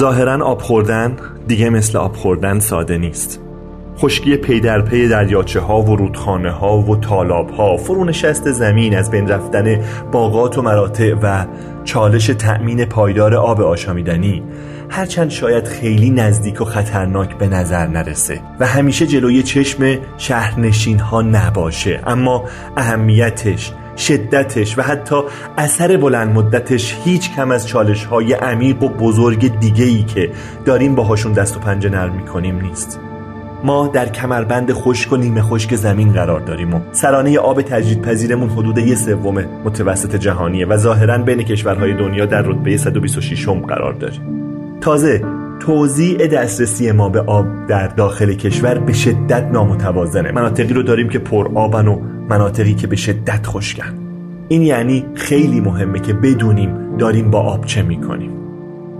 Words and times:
ظاهرا 0.00 0.44
آب 0.46 0.62
خوردن 0.62 1.16
دیگه 1.46 1.70
مثل 1.70 1.98
آب 1.98 2.16
خوردن 2.16 2.58
ساده 2.58 2.98
نیست. 2.98 3.40
خشکی 3.98 4.36
پی 4.36 4.60
در 4.60 4.80
پی 4.80 5.08
دریاچه 5.08 5.60
ها 5.60 5.82
و 5.82 5.96
رودخانه 5.96 6.50
ها 6.50 6.78
و 6.78 6.96
تالاب 6.96 7.50
ها 7.50 7.76
فرونشست 7.76 8.50
زمین 8.52 8.96
از 8.96 9.10
بین 9.10 9.28
رفتن 9.28 9.80
باغات 10.12 10.58
و 10.58 10.62
مراتع 10.62 11.14
و 11.22 11.46
چالش 11.84 12.26
تأمین 12.26 12.84
پایدار 12.84 13.34
آب 13.34 13.60
آشامیدنی 13.60 14.42
هرچند 14.90 15.30
شاید 15.30 15.68
خیلی 15.68 16.10
نزدیک 16.10 16.60
و 16.60 16.64
خطرناک 16.64 17.38
به 17.38 17.48
نظر 17.48 17.86
نرسه 17.86 18.40
و 18.60 18.66
همیشه 18.66 19.06
جلوی 19.06 19.42
چشم 19.42 19.98
شهرنشین 20.16 20.98
ها 20.98 21.22
نباشه. 21.22 22.00
اما 22.06 22.44
اهمیتش 22.76 23.72
شدتش 23.96 24.78
و 24.78 24.82
حتی 24.82 25.16
اثر 25.58 25.96
بلند 25.96 26.34
مدتش 26.34 26.96
هیچ 27.04 27.34
کم 27.34 27.50
از 27.50 27.68
چالش 27.68 28.04
های 28.04 28.32
عمیق 28.32 28.82
و 28.82 28.88
بزرگ 28.88 29.58
دیگه 29.58 29.84
ای 29.84 30.02
که 30.02 30.30
داریم 30.64 30.94
باهاشون 30.94 31.32
دست 31.32 31.56
و 31.56 31.60
پنجه 31.60 31.88
نرم 31.88 32.14
می‌کنیم 32.14 32.60
نیست. 32.60 33.00
ما 33.64 33.86
در 33.86 34.08
کمربند 34.08 34.72
خشک 34.72 35.12
و 35.12 35.16
نیمه 35.16 35.42
خشک 35.42 35.74
زمین 35.74 36.12
قرار 36.12 36.40
داریم 36.40 36.74
و 36.74 36.80
سرانه 36.92 37.38
آب 37.38 37.62
تجدید 37.62 38.02
پذیرمون 38.02 38.48
حدود 38.48 38.78
یه 38.78 38.94
سوم 38.94 39.44
متوسط 39.64 40.16
جهانیه 40.16 40.66
و 40.66 40.76
ظاهرا 40.76 41.18
بین 41.18 41.42
کشورهای 41.42 41.94
دنیا 41.94 42.26
در 42.26 42.42
رتبه 42.42 42.76
126 42.76 43.48
م 43.48 43.60
قرار 43.60 43.92
داریم. 43.92 44.20
تازه 44.80 45.22
توزیع 45.60 46.26
دسترسی 46.26 46.92
ما 46.92 47.08
به 47.08 47.20
آب 47.20 47.46
در 47.68 47.86
داخل 47.86 48.34
کشور 48.34 48.78
به 48.78 48.92
شدت 48.92 49.42
نامتوازنه. 49.52 50.32
مناطقی 50.32 50.74
رو 50.74 50.82
داریم 50.82 51.08
که 51.08 51.18
پر 51.18 51.48
آبن 51.54 51.88
و 51.88 52.00
مناطقی 52.30 52.74
که 52.74 52.86
به 52.86 52.96
شدت 52.96 53.46
خشکن. 53.46 53.98
این 54.48 54.62
یعنی 54.62 55.04
خیلی 55.14 55.60
مهمه 55.60 56.00
که 56.00 56.12
بدونیم 56.12 56.96
داریم 56.98 57.30
با 57.30 57.40
آب 57.40 57.64
چه 57.64 57.82
می‌کنیم. 57.82 58.30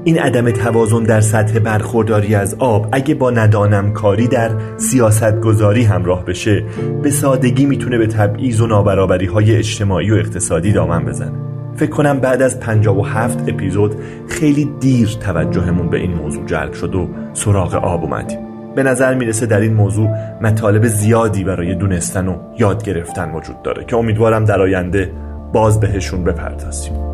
این 0.04 0.18
عدم 0.18 0.50
توازن 0.50 1.02
در 1.02 1.20
سطح 1.20 1.58
برخورداری 1.58 2.34
از 2.34 2.56
آب 2.58 2.88
اگه 2.92 3.14
با 3.14 3.30
ندانم 3.30 3.92
کاری 3.92 4.28
در 4.28 4.50
سیاست 4.76 5.40
گذاری 5.40 5.84
همراه 5.84 6.24
بشه 6.24 6.64
به 7.02 7.10
سادگی 7.10 7.66
می‌تونه 7.66 7.98
به 7.98 8.06
تبعیض 8.06 8.60
و 8.60 8.66
نابرابری 8.66 9.26
های 9.26 9.56
اجتماعی 9.56 10.10
و 10.10 10.14
اقتصادی 10.14 10.72
دامن 10.72 11.04
بزنه. 11.04 11.38
فکر 11.76 11.90
کنم 11.90 12.20
بعد 12.20 12.42
از 12.42 12.60
57 12.60 13.48
اپیزود 13.48 13.94
خیلی 14.28 14.70
دیر 14.80 15.08
توجهمون 15.08 15.88
به 15.88 15.98
این 15.98 16.14
موضوع 16.14 16.46
جلب 16.46 16.72
شد 16.72 16.94
و 16.94 17.08
سراغ 17.32 17.74
آب 17.74 18.02
اومدیم. 18.02 18.49
به 18.74 18.82
نظر 18.82 19.14
می‌رسه 19.14 19.46
در 19.46 19.60
این 19.60 19.74
موضوع 19.74 20.08
مطالب 20.40 20.86
زیادی 20.86 21.44
برای 21.44 21.74
دونستن 21.74 22.28
و 22.28 22.36
یاد 22.58 22.84
گرفتن 22.84 23.30
وجود 23.30 23.62
داره 23.62 23.84
که 23.84 23.96
امیدوارم 23.96 24.44
در 24.44 24.60
آینده 24.60 25.12
باز 25.52 25.80
بهشون 25.80 26.24
بپردازیم. 26.24 27.09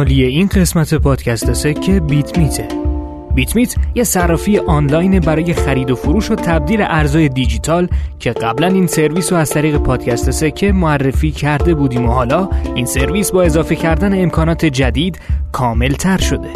مالی 0.00 0.24
این 0.24 0.46
قسمت 0.46 0.94
پادکست 0.94 1.52
سکه 1.52 2.00
بیت 2.00 2.38
میته 2.38 2.68
بیت 3.34 3.56
میت 3.56 3.74
یه 3.94 4.04
صرافی 4.04 4.58
آنلاین 4.58 5.20
برای 5.20 5.54
خرید 5.54 5.90
و 5.90 5.96
فروش 5.96 6.30
و 6.30 6.34
تبدیل 6.34 6.82
ارزهای 6.82 7.28
دیجیتال 7.28 7.88
که 8.18 8.30
قبلا 8.30 8.66
این 8.66 8.86
سرویس 8.86 9.32
رو 9.32 9.38
از 9.38 9.50
طریق 9.50 9.76
پادکست 9.76 10.30
سکه 10.30 10.72
معرفی 10.72 11.30
کرده 11.30 11.74
بودیم 11.74 12.06
و 12.06 12.12
حالا 12.12 12.48
این 12.74 12.86
سرویس 12.86 13.30
با 13.30 13.42
اضافه 13.42 13.76
کردن 13.76 14.22
امکانات 14.22 14.64
جدید 14.64 15.20
کامل 15.52 15.92
تر 15.92 16.18
شده 16.18 16.48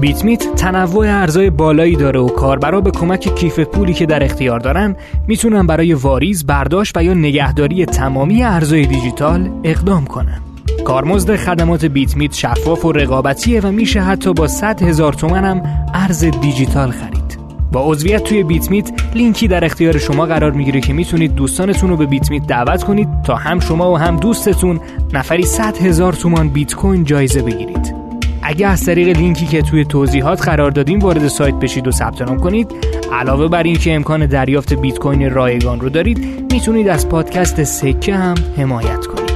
بیت 0.00 0.24
میت 0.24 0.54
تنوع 0.54 1.06
ارزهای 1.08 1.50
بالایی 1.50 1.96
داره 1.96 2.20
و 2.20 2.28
کاربرا 2.28 2.80
به 2.80 2.90
کمک 2.90 3.34
کیف 3.34 3.60
پولی 3.60 3.94
که 3.94 4.06
در 4.06 4.24
اختیار 4.24 4.60
دارن 4.60 4.96
می‌تونن 5.26 5.66
برای 5.66 5.94
واریز، 5.94 6.46
برداشت 6.46 6.96
و 6.96 7.02
یا 7.02 7.14
نگهداری 7.14 7.86
تمامی 7.86 8.42
ارزهای 8.42 8.86
دیجیتال 8.86 9.50
اقدام 9.64 10.06
کنن. 10.06 10.51
کارمزد 10.84 11.36
خدمات 11.36 11.84
بیت 11.84 12.16
میت 12.16 12.34
شفاف 12.34 12.84
و 12.84 12.92
رقابتیه 12.92 13.60
و 13.60 13.72
میشه 13.72 14.00
حتی 14.00 14.32
با 14.32 14.46
100 14.46 14.82
هزار 14.82 15.12
تومن 15.12 15.44
هم 15.44 15.62
ارز 15.94 16.24
دیجیتال 16.24 16.90
خرید. 16.90 17.38
با 17.72 17.82
عضویت 17.84 18.24
توی 18.24 18.42
بیت 18.42 18.70
میت 18.70 18.90
لینکی 19.14 19.48
در 19.48 19.64
اختیار 19.64 19.98
شما 19.98 20.26
قرار 20.26 20.50
می‌گیره 20.50 20.80
که 20.80 20.92
می‌تونید 20.92 21.34
دوستانتون 21.34 21.90
رو 21.90 21.96
به 21.96 22.06
بیت 22.06 22.30
میت 22.30 22.46
دعوت 22.46 22.84
کنید 22.84 23.08
تا 23.24 23.34
هم 23.34 23.60
شما 23.60 23.92
و 23.92 23.98
هم 23.98 24.16
دوستتون 24.16 24.80
نفری 25.12 25.42
100 25.42 25.76
هزار 25.76 26.12
تومان 26.12 26.48
بیت 26.48 26.74
کوین 26.74 27.04
جایزه 27.04 27.42
بگیرید. 27.42 27.94
اگه 28.42 28.66
از 28.66 28.84
طریق 28.84 29.16
لینکی 29.16 29.46
که 29.46 29.62
توی 29.62 29.84
توضیحات 29.84 30.42
قرار 30.42 30.70
دادیم 30.70 30.98
وارد 30.98 31.28
سایت 31.28 31.54
بشید 31.54 31.88
و 31.88 31.90
ثبت 31.90 32.22
نام 32.22 32.38
کنید 32.38 32.72
علاوه 33.12 33.48
بر 33.48 33.62
اینکه 33.62 33.94
امکان 33.94 34.26
دریافت 34.26 34.72
بیت 34.72 34.98
کوین 34.98 35.30
رایگان 35.30 35.80
رو 35.80 35.88
دارید 35.88 36.18
می‌تونید 36.52 36.88
از 36.88 37.08
پادکست 37.08 37.64
سکه 37.64 38.14
هم 38.14 38.34
حمایت 38.56 39.06
کنید 39.06 39.31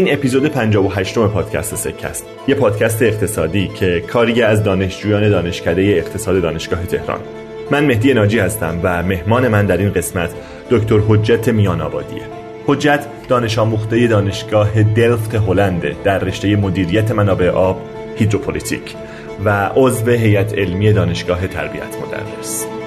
این 0.00 0.12
اپیزود 0.12 0.46
58 0.46 1.18
م 1.18 1.28
پادکست 1.28 1.74
سکه 1.74 2.06
است 2.06 2.26
یه 2.48 2.54
پادکست 2.54 3.02
اقتصادی 3.02 3.68
که 3.68 4.00
کاری 4.00 4.42
از 4.42 4.62
دانشجویان 4.62 5.28
دانشکده 5.28 5.82
اقتصاد 5.82 6.42
دانشگاه 6.42 6.86
تهران. 6.86 7.20
من 7.70 7.84
مهدی 7.84 8.14
ناجی 8.14 8.38
هستم 8.38 8.80
و 8.82 9.02
مهمان 9.02 9.48
من 9.48 9.66
در 9.66 9.76
این 9.76 9.92
قسمت 9.92 10.30
دکتر 10.70 10.98
حجت 11.08 11.48
میان 11.48 11.80
آبادیه 11.80 12.22
حجت 12.66 13.06
دانش 13.28 13.58
آموخته 13.58 14.06
دانشگاه 14.06 14.82
دلفت 14.82 15.34
هلند 15.34 16.02
در 16.04 16.18
رشته 16.18 16.56
مدیریت 16.56 17.10
منابع 17.10 17.50
آب 17.50 17.80
هیدروپولیتیک 18.16 18.94
و 19.44 19.70
عضو 19.76 20.10
هیئت 20.10 20.58
علمی 20.58 20.92
دانشگاه 20.92 21.46
تربیت 21.46 21.96
مدرس. 22.02 22.79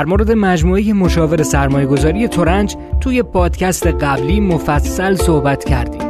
در 0.00 0.06
مورد 0.06 0.32
مجموعه 0.32 0.92
مشاور 0.92 1.42
سرمایه 1.42 1.86
گذاری 1.86 2.28
تورنج 2.28 2.76
توی 3.00 3.22
پادکست 3.22 3.86
قبلی 3.86 4.40
مفصل 4.40 5.14
صحبت 5.14 5.64
کردیم. 5.64 6.00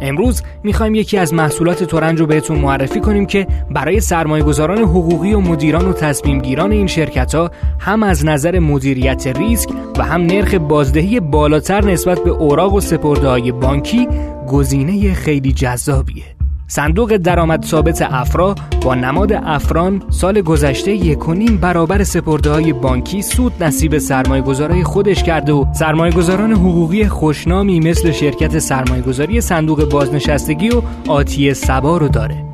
امروز 0.00 0.42
می‌خوایم 0.62 0.94
یکی 0.94 1.18
از 1.18 1.34
محصولات 1.34 1.84
تورنج 1.84 2.20
رو 2.20 2.26
بهتون 2.26 2.58
معرفی 2.58 3.00
کنیم 3.00 3.26
که 3.26 3.46
برای 3.70 4.00
سرمایه 4.00 4.44
گذاران 4.44 4.78
حقوقی 4.78 5.34
و 5.34 5.40
مدیران 5.40 5.88
و 5.88 5.92
تصمیم 5.92 6.38
گیران 6.38 6.72
این 6.72 6.86
شرکت 6.86 7.34
ها 7.34 7.50
هم 7.78 8.02
از 8.02 8.24
نظر 8.24 8.58
مدیریت 8.58 9.26
ریسک 9.26 9.68
و 9.98 10.04
هم 10.04 10.20
نرخ 10.20 10.54
بازدهی 10.54 11.20
بالاتر 11.20 11.84
نسبت 11.84 12.24
به 12.24 12.30
اوراق 12.30 12.74
و 12.74 12.80
سپرده 12.80 13.28
های 13.28 13.52
بانکی 13.52 14.08
گزینه 14.48 15.14
خیلی 15.14 15.52
جذابیه. 15.52 16.37
صندوق 16.70 17.16
درآمد 17.16 17.64
ثابت 17.64 18.02
افرا 18.02 18.54
با 18.82 18.94
نماد 18.94 19.32
افران 19.32 20.02
سال 20.10 20.40
گذشته 20.40 20.92
یکونیم 20.92 21.56
برابر 21.56 22.04
سپرده 22.04 22.50
های 22.50 22.72
بانکی 22.72 23.22
سود 23.22 23.64
نصیب 23.64 23.98
سرمایه 23.98 24.42
گذارای 24.42 24.84
خودش 24.84 25.22
کرده 25.22 25.52
و 25.52 25.64
سرمایه 25.74 26.12
گذاران 26.12 26.52
حقوقی 26.52 27.04
خوشنامی 27.04 27.80
مثل 27.80 28.12
شرکت 28.12 28.58
سرمایه 28.58 29.02
گذاری 29.02 29.40
صندوق 29.40 29.84
بازنشستگی 29.84 30.68
و 30.68 30.82
آتی 31.08 31.54
سبا 31.54 31.96
رو 31.96 32.08
داره. 32.08 32.44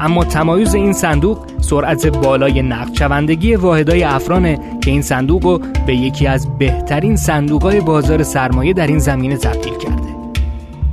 اما 0.00 0.24
تمایز 0.24 0.74
این 0.74 0.92
صندوق 0.92 1.38
سرعت 1.60 2.06
بالای 2.06 2.62
نقد 2.62 2.94
شوندگی 2.94 3.54
واحدهای 3.54 4.02
افرانه 4.02 4.58
که 4.80 4.90
این 4.90 5.02
صندوق 5.02 5.44
رو 5.44 5.60
به 5.86 5.96
یکی 5.96 6.26
از 6.26 6.58
بهترین 6.58 7.16
صندوقهای 7.16 7.80
بازار 7.80 8.22
سرمایه 8.22 8.72
در 8.72 8.86
این 8.86 8.98
زمینه 8.98 9.36
تبدیل 9.36 9.74
کرده. 9.74 10.09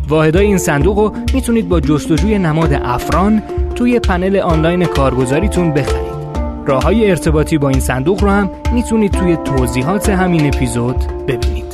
واحدای 0.07 0.45
این 0.45 0.57
صندوق 0.57 1.00
رو 1.00 1.12
می‌تونید 1.33 1.69
با 1.69 1.80
جستجوی 1.80 2.39
نماد 2.39 2.74
افران 2.74 3.44
توی 3.75 4.00
پنل 4.00 4.38
آنلاین 4.38 4.86
کارگزاریتون 4.86 5.74
بخرید. 5.74 6.18
راه 6.65 6.83
های 6.83 7.09
ارتباطی 7.09 7.57
با 7.57 7.69
این 7.69 7.80
صندوق 7.80 8.24
رو 8.24 8.30
هم 8.30 8.50
می‌تونید 8.74 9.12
توی 9.12 9.38
توضیحات 9.45 10.09
همین 10.09 10.48
اپیزود 10.48 10.95
ببینید. 11.27 11.66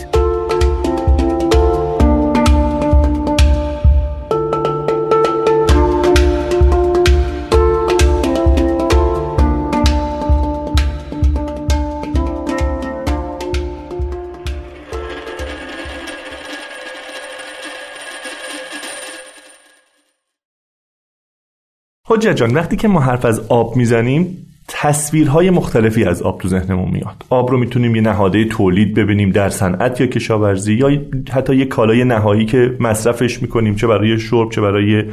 حجت 22.14 22.36
جان 22.36 22.54
وقتی 22.54 22.76
که 22.76 22.88
ما 22.88 23.00
حرف 23.00 23.26
از 23.26 23.40
آب 23.50 23.76
می‌زنیم 23.76 24.38
تصویرهای 24.68 25.50
مختلفی 25.50 26.04
از 26.04 26.22
آب 26.22 26.42
تو 26.42 26.48
ذهنمون 26.48 26.92
میاد. 26.92 27.26
آب 27.30 27.52
رو 27.52 27.58
می‌تونیم 27.58 27.96
یه 27.96 28.02
نهاده 28.02 28.46
تولید 28.46 28.94
ببینیم 28.94 29.30
در 29.30 29.50
صنعت 29.50 30.02
یا 30.02 30.08
کشاورزی 30.08 30.74
یا 30.74 31.02
حتی 31.32 31.56
یه 31.56 31.66
کالای 31.66 32.04
نهایی 32.04 32.46
که 32.46 32.78
مصرفش 32.80 33.42
می‌کنیم 33.42 33.76
چه 33.76 33.88
برای 33.88 34.20
شرب 34.20 34.52
چه 34.52 34.62
برای 34.62 35.04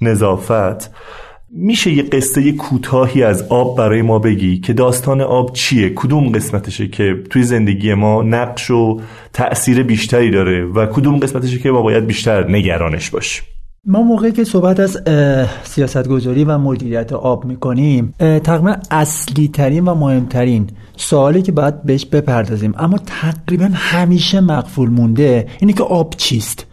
نظافت. 0.00 0.90
میشه 1.56 1.90
یه 1.92 2.02
قصه 2.02 2.52
کوتاهی 2.52 3.22
از 3.22 3.42
آب 3.48 3.78
برای 3.78 4.02
ما 4.02 4.18
بگی 4.18 4.58
که 4.58 4.72
داستان 4.72 5.20
آب 5.20 5.52
چیه؟ 5.52 5.92
کدوم 5.94 6.28
قسمتشه 6.28 6.88
که 6.88 7.22
توی 7.30 7.42
زندگی 7.42 7.94
ما 7.94 8.22
نقش 8.22 8.70
و 8.70 9.00
تأثیر 9.32 9.82
بیشتری 9.82 10.30
داره 10.30 10.64
و 10.64 10.86
کدوم 10.86 11.18
قسمتشه 11.18 11.58
که 11.58 11.70
ما 11.70 11.82
باید 11.82 12.06
بیشتر 12.06 12.50
نگرانش 12.50 13.10
باشیم؟ 13.10 13.44
ما 13.86 14.02
موقعی 14.02 14.32
که 14.32 14.44
صحبت 14.44 14.80
از 14.80 14.98
سیاستگذاری 15.64 16.44
و 16.44 16.58
مدیریت 16.58 17.12
آب 17.12 17.44
می‌کنیم 17.44 18.14
تقریبا 18.18 18.76
اصلی 18.90 19.48
ترین 19.48 19.84
و 19.84 19.94
مهمترین 19.94 20.66
سوالی 20.96 21.42
که 21.42 21.52
باید 21.52 21.82
بهش 21.82 22.04
بپردازیم. 22.04 22.74
اما 22.78 22.98
تقریبا 23.06 23.68
همیشه 23.72 24.40
مقفول 24.40 24.90
مونده 24.90 25.46
اینه 25.60 25.72
که 25.72 25.82
آب 25.82 26.14
چیست؟ 26.16 26.66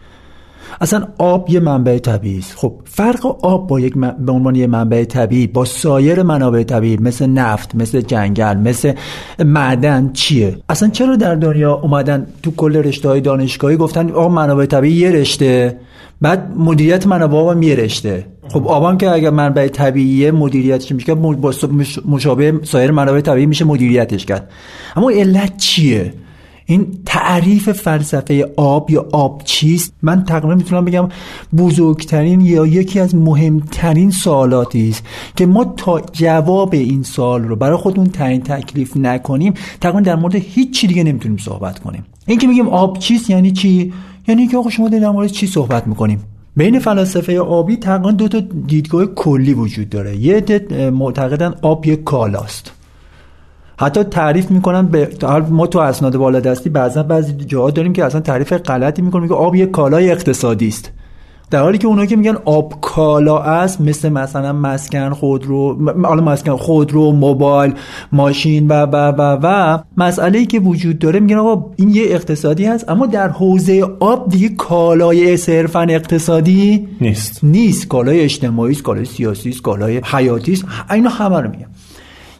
اصلا 0.80 1.06
آب 1.18 1.50
یه 1.50 1.60
منبع 1.60 1.98
طبیعی 1.98 2.38
است. 2.38 2.54
خب 2.56 2.74
فرق 2.84 3.44
آب 3.44 3.66
با 3.66 3.80
یک 3.80 3.94
به 4.18 4.32
عنوان 4.32 4.54
یه 4.54 4.66
منبع 4.66 5.04
طبیعی 5.04 5.46
با 5.46 5.64
سایر 5.64 6.22
منابع 6.22 6.62
طبیعی 6.62 6.96
مثل 6.96 7.26
نفت 7.26 7.74
مثل 7.74 8.00
جنگل 8.00 8.56
مثل 8.56 8.92
معدن 9.38 10.10
چیه؟ 10.12 10.56
اصلا 10.68 10.88
چرا 10.88 11.16
در 11.16 11.34
دنیا 11.34 11.74
اومدن 11.74 12.26
تو 12.42 12.50
کل 12.50 12.76
رشته 12.76 13.08
های 13.08 13.20
دانشگاهی 13.20 13.76
گفتن 13.76 14.10
آب 14.10 14.32
منابع 14.32 14.66
طبیعی 14.66 14.94
یه 14.94 15.10
رشته؟ 15.10 15.78
بعد 16.22 16.52
مدیریت 16.56 17.06
منابع 17.06 17.38
آبم 17.38 17.62
یه 17.62 17.74
رشته 17.74 18.26
خب 18.48 18.68
آبم 18.68 18.96
که 18.96 19.10
اگر 19.10 19.30
منبع 19.30 19.68
طبیعی 19.68 20.30
مدیریتش 20.30 20.92
میشه؟ 20.92 21.14
با 21.14 21.52
مشابه 22.04 22.60
سایر 22.62 22.90
منابع 22.90 23.20
طبیعی 23.20 23.46
میشه 23.46 23.64
مدیریتش 23.64 24.26
کرد. 24.26 24.50
اما 24.96 25.10
علت 25.10 25.56
چیه؟ 25.56 26.14
این 26.66 26.86
تعریف 27.06 27.72
فلسفه 27.72 28.46
آب 28.56 28.90
یا 28.90 29.08
آب 29.12 29.42
چیست؟ 29.44 29.92
من 30.02 30.24
تقریبا 30.24 30.54
می‌تونم 30.54 30.84
بگم 30.84 31.08
بزرگترین 31.56 32.40
یا 32.40 32.66
یکی 32.66 33.00
از 33.00 33.14
مهمترین 33.14 34.10
سوالاتی 34.10 34.88
است 34.88 35.06
که 35.36 35.46
ما 35.46 35.64
تا 35.64 36.00
جواب 36.00 36.74
این 36.74 37.02
سوال 37.02 37.42
رو 37.42 37.56
برای 37.56 37.76
خودمون 37.76 38.06
تعیین 38.06 38.40
تکلیف 38.40 38.96
نکنیم 38.96 39.54
تقریبا 39.80 40.00
در 40.00 40.16
مورد 40.16 40.34
هیچ 40.34 40.70
چی 40.80 40.86
دیگه 40.86 41.04
نمی‌تونیم 41.04 41.36
صحبت 41.36 41.78
کنیم. 41.78 42.04
این 42.26 42.38
که 42.38 42.46
میگیم 42.46 42.68
آب 42.68 42.98
چیست 42.98 43.30
یعنی 43.30 43.50
چی؟ 43.50 43.92
یعنی 44.28 44.46
که 44.46 44.56
آقا 44.56 44.70
شما 44.70 44.88
در 44.88 45.10
مورد 45.10 45.28
چی 45.28 45.46
صحبت 45.46 45.86
می‌کنیم؟ 45.86 46.24
بین 46.56 46.78
فلاسفه 46.78 47.40
آبی 47.40 47.76
تقریبا 47.76 48.10
دو 48.10 48.28
تا 48.28 48.40
دیدگاه 48.66 49.06
کلی 49.06 49.54
وجود 49.54 49.88
داره. 49.88 50.16
یه 50.16 50.36
عده 50.36 50.90
معتقدن 50.90 51.54
آب 51.62 51.86
یک 51.86 52.04
کالاست. 52.04 52.72
حتی 53.80 54.04
تعریف 54.04 54.50
می‌کنن 54.50 54.86
به 54.86 55.08
ما 55.50 55.66
تو 55.66 55.78
اسناد 55.78 56.16
بالا 56.16 56.40
دستی 56.40 56.70
بعضا 56.70 57.02
بعضی 57.02 57.32
جاها 57.32 57.70
داریم 57.70 57.92
که 57.92 58.04
اصلا 58.04 58.20
تعریف 58.20 58.52
غلطی 58.52 59.02
می‌کنن 59.02 59.22
میگه 59.22 59.34
آب 59.34 59.54
یک 59.54 59.70
کالای 59.70 60.10
اقتصادی 60.10 60.68
است. 60.68 60.92
در 61.52 61.62
حالی 61.62 61.78
که 61.78 61.86
اونایی 61.86 62.08
که 62.08 62.16
میگن 62.16 62.36
آب 62.44 62.80
کالا 62.80 63.38
است 63.38 63.80
مثل 63.80 64.08
مثلا 64.08 64.52
مسکن 64.52 65.10
خودرو 65.10 65.90
حالا 66.04 66.22
مسکن 66.22 66.56
خودرو 66.56 67.12
موبایل 67.12 67.74
ماشین 68.12 68.68
و 68.68 68.72
و 68.72 68.96
و 68.96 69.38
و 69.42 69.78
مسئله 69.96 70.38
ای 70.38 70.46
که 70.46 70.60
وجود 70.60 70.98
داره 70.98 71.20
میگن 71.20 71.36
آقا 71.36 71.70
این 71.76 71.90
یه 71.90 72.02
اقتصادی 72.06 72.64
هست 72.64 72.88
اما 72.88 73.06
در 73.06 73.28
حوزه 73.28 73.86
آب 74.00 74.28
دیگه 74.28 74.48
کالای 74.48 75.36
صرفا 75.36 75.80
اقتصادی 75.80 76.88
نیست. 77.00 77.40
نیست. 77.42 77.88
کالای 77.88 78.20
اجتماعی 78.20 78.72
است 78.72 78.82
کالای 78.82 79.04
سیاسی 79.04 79.50
است 79.50 79.62
کالای 79.62 80.00
حیاتی 80.04 80.52
است. 80.52 80.64
اینا 80.90 81.10
همه 81.10 81.40
رو 81.40 81.50
میگن. 81.50 81.66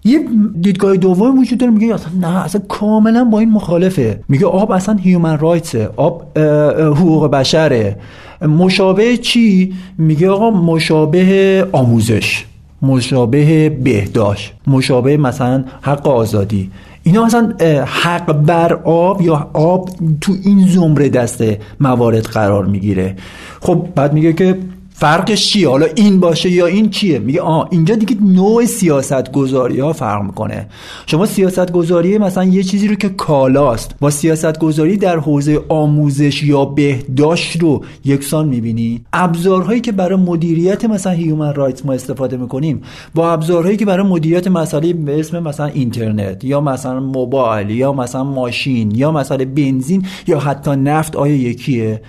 یه 0.04 0.24
دیدگاه 0.60 0.96
دوم 0.96 1.38
وجود 1.38 1.58
داره 1.58 1.72
میگه 1.72 1.94
اصلا 1.94 2.12
نه 2.20 2.44
اصلا 2.44 2.60
کاملا 2.68 3.24
با 3.24 3.38
این 3.38 3.50
مخالفه. 3.50 4.20
میگه 4.28 4.46
آب 4.46 4.70
اصلا 4.70 4.94
هیومن 4.94 5.38
رایتسه 5.38 5.90
آب 5.96 6.38
حقوق 6.78 7.30
بشره. 7.30 7.96
مشابه 8.42 9.16
چی؟ 9.16 9.74
میگه 9.98 10.30
آقا 10.30 10.50
مشابه 10.50 11.66
آموزش 11.72 12.44
مشابه 12.82 13.68
بهداشت 13.70 14.52
مشابه 14.66 15.16
مثلا 15.16 15.64
حق 15.82 16.08
آزادی. 16.08 16.70
اینا 17.02 17.24
مثلا 17.24 17.52
حق 17.84 18.32
بر 18.32 18.72
آب 18.72 19.22
یا 19.22 19.50
آب 19.52 19.90
تو 20.20 20.32
این 20.44 20.68
زمره 20.68 21.08
دسته 21.08 21.58
موارد 21.80 22.22
قرار 22.22 22.66
می‌گیره. 22.66 23.16
خب 23.60 23.88
بعد 23.94 24.12
میگه 24.12 24.32
که 24.32 24.58
فرقش 25.02 25.46
چیه؟ 25.46 25.68
حالا 25.68 25.86
این 25.96 26.20
باشه 26.20 26.50
یا 26.50 26.66
این 26.66 26.90
چیه؟ 26.90 27.18
میگه 27.18 27.40
آ 27.40 27.64
اینجا 27.70 27.94
دیگه 27.94 28.16
نوع 28.20 28.64
سیاست 28.64 29.32
گذاری 29.32 29.80
ها 29.80 29.92
فرق 29.92 30.22
می‌کنه. 30.22 30.66
شما 31.06 31.26
سیاست 31.26 31.72
گذاری 31.72 32.18
مثلا 32.18 32.44
یه 32.44 32.62
چیزی 32.62 32.88
رو 32.88 32.94
که 32.94 33.08
کالاست 33.08 33.94
با 34.00 34.10
سیاست 34.10 34.58
گذاری 34.58 34.96
در 34.96 35.18
حوزه 35.18 35.60
آموزش 35.68 36.42
یا 36.42 36.64
بهداشت 36.64 37.62
رو 37.62 37.84
یکسان 38.04 38.48
می‌بینی. 38.48 39.04
ابزارهایی 39.12 39.80
که 39.80 39.92
برای 39.92 40.18
مدیریت 40.18 40.84
مثلا 40.84 41.12
human 41.12 41.54
rights 41.54 41.86
ما 41.86 41.92
استفاده 41.92 42.36
می‌کنیم 42.36 42.82
با 43.14 43.32
ابزارهایی 43.32 43.76
که 43.76 43.84
برای 43.84 44.06
مدیریت 44.06 44.48
مسئله 44.48 44.92
به 44.92 45.20
اسم 45.20 45.42
مثلا 45.42 45.66
اینترنت 45.66 46.44
یا 46.44 46.60
مثلا 46.60 47.00
موبایل 47.00 47.70
یا 47.70 47.92
مثلا 47.92 48.24
ماشین 48.24 48.90
یا 48.90 49.12
مثلا 49.12 49.44
بنزین 49.44 50.06
یا 50.26 50.38
حتی 50.38 50.70
نفت 50.70 51.16
آیا 51.16 51.36
یکیه؟ 51.36 52.00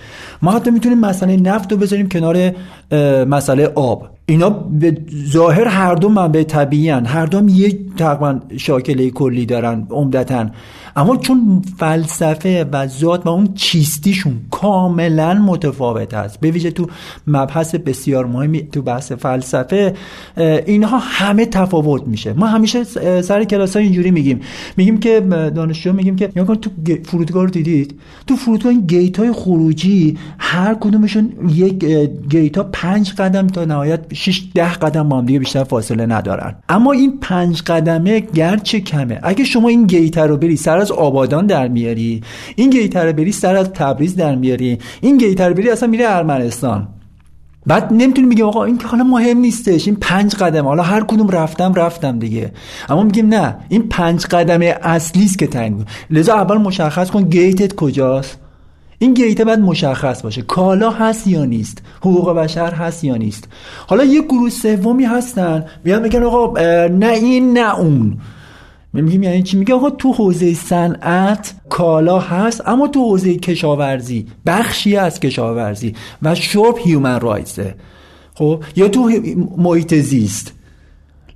ما 0.42 0.52
حتی 0.52 0.72
می‌تونیم 0.72 1.00
مثلا 1.00 1.36
نفت 1.36 1.72
رو 1.72 1.78
بذاریم 1.78 2.10
کنار 2.10 2.52
مسئله 3.28 3.72
آب 3.76 4.10
اینا 4.26 4.50
به 4.50 4.98
ظاهر 5.32 5.68
هر 5.68 5.96
دو 5.96 6.10
منبع 6.10 6.44
طبیعی 6.44 6.90
هن. 6.90 7.06
هر 7.06 7.26
دو 7.26 7.38
هم 7.38 7.48
یک 7.50 7.80
تقریبا 7.98 8.40
شاکله 8.58 9.10
کلی 9.10 9.46
دارن 9.46 9.88
عمدتا 9.92 10.50
اما 10.96 11.18
چون 11.18 11.62
فلسفه 11.78 12.64
و 12.64 12.88
ذات 12.88 13.26
و 13.26 13.30
اون 13.30 13.54
چیستیشون 13.54 14.34
کاملا 14.52 15.34
متفاوت 15.34 16.14
است 16.14 16.40
به 16.40 16.52
ویژه 16.52 16.72
تو 16.72 16.88
مبحث 17.28 17.76
بسیار 17.76 18.26
مهمی 18.26 18.64
تو 18.64 18.82
بحث 18.82 19.12
فلسفه 19.12 19.94
اینها 20.66 20.98
همه 21.02 21.46
تفاوت 21.46 22.08
میشه. 22.08 22.34
ما 22.34 22.48
همیشه 22.48 22.84
سر 23.22 23.44
کلاس 23.44 23.76
ها 23.76 23.82
اینجوری 23.82 24.12
میگیم. 24.12 24.40
میگیم 24.78 24.98
که 24.98 25.20
دانشجو 25.56 25.94
میگیم 25.94 26.16
که 26.16 26.30
یا 26.36 26.44
تو 26.44 26.70
فرودگاه 27.06 27.44
رو 27.44 27.50
دیدید؟ 27.50 28.00
تو 28.28 28.36
فرودگاه 28.36 28.72
این 28.72 28.82
گیت 28.82 29.20
های 29.20 29.32
خروجی 29.32 30.18
هر 30.38 30.74
کدومشون 30.74 31.34
یک 31.50 31.86
گیت 32.30 32.58
ها 32.58 32.64
پنج 32.64 33.14
قدم 33.14 33.48
تا 33.48 33.66
نهایت 33.66 34.14
6 34.14 34.44
ده 34.56 34.74
قدم 34.74 35.10
با 35.10 35.18
هم 35.18 35.26
دیگه 35.26 35.40
بیشتر 35.40 35.64
فاصله 35.64 36.06
ندارن. 36.06 36.56
اما 36.70 36.92
این 36.92 37.20
پنج 37.22 37.62
قدمه 37.62 38.20
گرچه 38.20 38.80
کمه. 38.80 39.20
اگه 39.24 39.44
شما 39.44 39.70
این 39.70 39.88
گیت 39.88 40.18
رو 40.18 40.38
بری 40.38 40.56
سر 40.56 40.83
از 40.84 40.92
آبادان 40.92 41.46
در 41.48 41.68
میاری. 41.68 42.22
این 42.56 42.70
گیت 42.70 42.96
رو 42.98 43.14
بری 43.14 43.32
سر 43.32 43.56
از 43.56 43.70
تبریز 43.70 44.16
در 44.16 44.36
میاری. 44.36 44.78
این 45.02 45.18
گیت 45.18 45.42
رو 45.42 45.54
بری 45.54 45.70
اصلا 45.70 45.90
میره 45.90 46.06
ارمنستان. 46.08 46.88
بعد 47.66 47.94
نمی‌تونی 47.94 48.28
میگه 48.28 48.44
آقا 48.44 48.64
این 48.64 48.78
که 48.78 48.88
حالا 48.88 49.04
مهم 49.04 49.38
نیستش 49.38 49.88
این 49.88 49.96
پنج 49.96 50.36
قدم. 50.36 50.66
حالا 50.66 50.84
هر 50.84 51.04
کدوم 51.04 51.30
رفتم 51.30 51.74
رفتم 51.74 52.20
دیگه. 52.20 52.52
اما 52.90 53.04
میگیم 53.04 53.28
نه 53.28 53.56
این 53.70 53.90
پنج 53.90 54.26
قدمه 54.26 54.66
اصلی 54.82 55.26
است 55.26 55.40
که 55.40 55.48
تعیین 55.48 55.86
لذا 56.10 56.34
اول 56.34 56.58
مشخص 56.58 57.12
کن 57.12 57.24
گیتت 57.24 57.76
کجاست. 57.76 58.40
این 59.00 59.14
گیت 59.14 59.42
باید 59.42 59.60
مشخص 59.60 60.22
باشه. 60.22 60.42
کالا 60.42 60.90
هست 60.90 61.28
یا 61.28 61.46
نیست؟ 61.46 61.82
حقوق 62.00 62.34
بشر 62.34 62.72
هست 62.72 63.04
یا 63.04 63.16
نیست؟ 63.16 63.48
حالا 63.88 64.04
یه 64.04 64.22
گروه 64.22 64.50
سومی 64.50 65.04
هستن. 65.04 65.66
میان 65.84 66.02
میگن 66.02 66.24
آقا 66.24 66.60
نه 66.88 67.08
این 67.08 67.58
نه 67.58 67.80
اون. 67.80 68.18
میگیم 69.02 69.24
یعنی 69.24 69.44
چی؟ 69.44 69.58
میگه 69.58 69.74
آقا 69.74 69.90
تو 69.90 70.12
حوزه 70.12 70.54
صنعت 70.54 71.56
کالا 71.70 72.20
هست 72.20 72.62
اما 72.66 72.88
تو 72.88 73.00
حوزه 73.00 73.36
کشاورزی 73.36 74.26
بخشی 74.46 74.98
از 74.98 75.20
کشاورزی 75.20 75.96
و 76.22 76.36
شرب 76.36 76.76
هیومن 76.78 77.20
رایتسه 77.20 77.76
خب 78.36 78.64
یا 78.76 78.88
تو 78.88 79.12
محیط 79.58 79.94
زیست. 79.94 80.54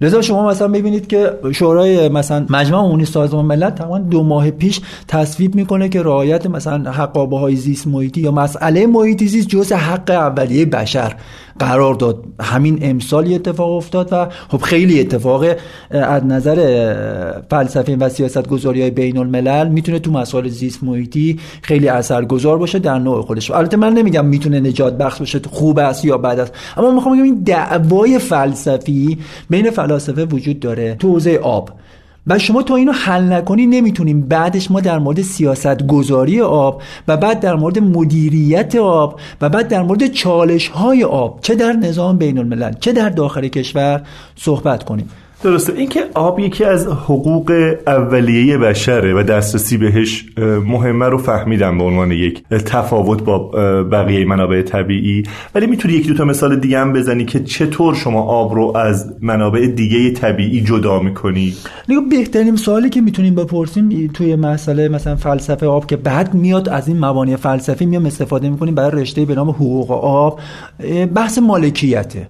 لذا 0.02 0.22
شما 0.22 0.48
مثلا 0.48 0.68
ببینید 0.68 1.08
که 1.08 1.32
شورای 1.54 2.10
مثلا 2.10 2.46
مجمع 2.50 2.78
عمومی 2.78 3.06
سازمان 3.06 3.46
ملل 3.46 3.70
تقریبا 3.70 4.00
دو 4.00 4.24
ماه 4.24 4.52
پیش 4.52 4.82
تصویب 5.08 5.56
می‌کنه 5.56 5.90
که 5.90 6.04
رعایت 6.04 6.46
مثلا 6.46 6.92
حق 6.92 7.34
های 7.34 7.56
زیست 7.56 7.88
محیطی 7.88 8.22
یا 8.22 8.32
مسئله 8.32 8.88
محیط 8.88 9.24
زیست 9.24 9.48
جزء 9.48 9.76
حق 9.76 10.10
اولیه 10.10 10.66
بشر. 10.66 11.16
قرار 11.60 11.94
داد. 11.94 12.24
همین 12.42 12.80
امسال 12.82 13.34
اتفاق 13.34 13.72
افتاد 13.72 14.10
و 14.12 14.28
خب 14.50 14.62
خیلی 14.62 15.00
اتفاق 15.00 15.46
از 15.92 16.26
نظر 16.26 16.58
فلسفه 17.50 17.96
و 17.96 18.10
سیاست 18.10 18.48
گذاری 18.48 18.82
های 18.82 18.92
بین 18.92 19.18
الملل 19.18 19.68
می‌تونه 19.68 20.00
تو 20.00 20.12
مسائل 20.12 20.48
زیست 20.48 20.84
محیطی 20.84 21.40
خیلی 21.62 21.88
اثرگذار 21.88 22.58
باشه 22.58 22.80
در 22.80 23.00
نوع 23.00 23.22
خودش. 23.22 23.52
البته 23.52 23.78
من 23.78 23.94
نمیگم 23.94 24.26
می‌تونه 24.26 24.60
نجات 24.60 24.98
بخش 24.98 25.20
باشه 25.20 25.40
خوب 25.50 25.80
است 25.80 26.06
یا 26.06 26.18
بد 26.18 26.40
است 26.40 26.54
اما 26.78 26.92
می‌خوام 26.92 27.16
بگم 27.16 27.24
این 27.24 27.44
دعوای 27.44 28.20
فلسفی 28.20 29.18
بین 29.50 29.70
فلاسفه 29.72 30.26
وجود 30.26 30.60
داره. 30.60 30.96
تو 30.96 31.20
آب 31.44 31.70
و 32.28 32.40
شما 32.40 32.64
تا 32.64 32.76
اینو 32.76 32.92
حل 32.92 33.34
نکنی 33.34 33.68
نمی‌تونیم. 33.68 34.22
بعدش 34.22 34.72
ما 34.72 34.80
در 34.82 35.00
مورد 35.00 35.22
سیاست 35.22 35.88
گذاری 35.88 36.42
آب 36.42 36.82
و 37.08 37.18
بعد 37.18 37.40
در 37.40 37.56
مورد 37.56 37.80
مدیریت 37.80 38.76
آب 38.76 39.20
و 39.42 39.50
بعد 39.50 39.68
در 39.68 39.82
مورد 39.82 40.08
چالش 40.08 40.68
های 40.68 41.04
آب 41.04 41.40
چه 41.42 41.56
در 41.56 41.74
نظام 41.74 42.18
بین 42.18 42.38
الملل 42.38 42.74
چه 42.80 42.92
در 42.92 43.10
داخل 43.10 43.48
کشور 43.48 44.02
صحبت 44.36 44.84
کنیم. 44.84 45.10
درسته. 45.44 45.74
اینکه 45.74 46.00
آب 46.14 46.40
یکی 46.40 46.64
از 46.64 46.88
حقوق 46.88 47.76
اولیه 47.88 48.58
بشره 48.58 49.14
و 49.14 49.24
دسترسی 49.24 49.78
بهش 49.78 50.26
مهمه 50.66 51.06
رو 51.06 51.18
فهمیدم 51.18 51.78
به 51.78 51.84
عنوان 51.84 52.12
یک 52.12 52.44
تفاوت 52.50 53.24
با 53.24 53.38
بقیه 53.84 54.26
منابع 54.26 54.62
طبیعی. 54.62 55.24
ولی 55.56 55.68
می‌تونی 55.68 55.94
یک 55.94 56.08
دو 56.08 56.14
تا 56.14 56.26
مثال 56.26 56.56
دیگه 56.56 56.80
هم 56.80 56.94
بزنی 56.94 57.26
که 57.26 57.44
چطور 57.44 57.96
شما 57.96 58.22
آب 58.22 58.56
رو 58.56 58.78
از 58.78 59.16
منابع 59.22 59.68
دیگه 59.68 60.12
طبیعی 60.12 60.62
جدا 60.62 61.00
می‌کنی؟ 61.00 61.54
نگاه 61.90 62.04
بهترین 62.10 62.56
سوالی 62.56 62.90
که 62.90 63.02
می‌تونیم 63.02 63.36
بپرسیم 63.36 64.12
توی 64.14 64.36
مسئله 64.36 64.90
مثلا 64.90 65.16
فلسفه 65.16 65.66
آب 65.66 65.86
که 65.86 65.96
بعد 65.96 66.34
میاد 66.34 66.70
از 66.70 66.88
این 66.88 67.06
مبانی 67.06 67.36
فلسفی 67.36 67.86
میام 67.86 68.06
استفاده 68.06 68.50
می‌کنیم 68.50 68.76
برای 68.76 69.02
رشته 69.02 69.26
به 69.26 69.36
نام 69.36 69.50
حقوق 69.50 69.92
آب. 69.92 70.40
بحث 71.16 71.38
مالکیته. 71.38 72.28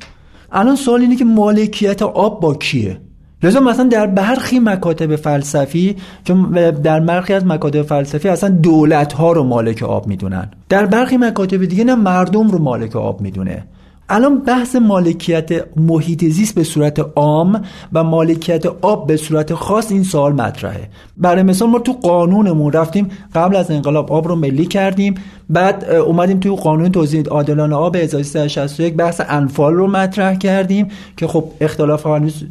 الان 0.52 0.76
سوال 0.76 1.02
اینه 1.02 1.16
که 1.16 1.26
مالکیت 1.26 2.02
آب 2.02 2.42
با 2.42 2.56
کیه؟ 2.56 2.98
لذا 3.44 3.60
مثلا 3.60 3.84
در 3.84 4.08
برخی 4.08 4.60
مکاتب 4.60 5.16
فلسفی 5.16 5.96
چون 6.24 6.52
در 6.72 7.00
برخی 7.00 7.34
از 7.34 7.46
مکاتب 7.46 7.82
فلسفی 7.82 8.30
اصلا 8.30 8.50
دولت 8.50 9.14
ها 9.14 9.32
رو 9.32 9.44
مالک 9.44 9.84
آب 9.84 10.08
می‌دونن. 10.08 10.52
در 10.70 10.86
برخی 10.86 11.18
مکاتب 11.18 11.66
دیگه 11.66 11.84
نه 11.84 11.96
مردم 11.96 12.48
رو 12.48 12.60
مالک 12.60 12.96
آب 12.96 13.22
می‌دونه. 13.22 13.66
الان 14.10 14.40
بحث 14.40 14.76
مالکیت 14.76 15.50
محیط 15.76 16.26
زیست 16.26 16.56
به 16.56 16.64
صورت 16.64 17.00
عام 17.16 17.62
و 17.94 18.04
مالکیت 18.04 18.66
آب 18.66 19.08
به 19.08 19.18
صورت 19.18 19.54
خاص 19.54 19.92
این 19.92 20.04
سوال 20.04 20.34
مطرحه. 20.34 20.90
برای 21.18 21.44
مثال 21.44 21.70
ما 21.70 21.80
تو 21.80 21.94
قانونمون 21.94 22.72
رفتیم 22.72 23.10
قبل 23.36 23.56
از 23.56 23.72
انقلاب 23.72 24.14
آب 24.14 24.28
رو 24.28 24.36
ملی 24.36 24.66
کردیم. 24.66 25.16
بعد 25.50 25.90
اومدیم 25.90 26.40
توی 26.40 26.56
قانون 26.56 26.92
توزیع 26.92 27.24
عادلانه 27.24 27.76
آب 27.76 27.96
1361 27.96 28.96
بحث 28.96 29.22
انفال 29.30 29.74
رو 29.74 29.88
مطرح 29.88 30.36
کردیم 30.36 30.88
که 31.18 31.28
خب 31.28 31.44
اختلاف 31.62 32.08
هنوز 32.08 32.44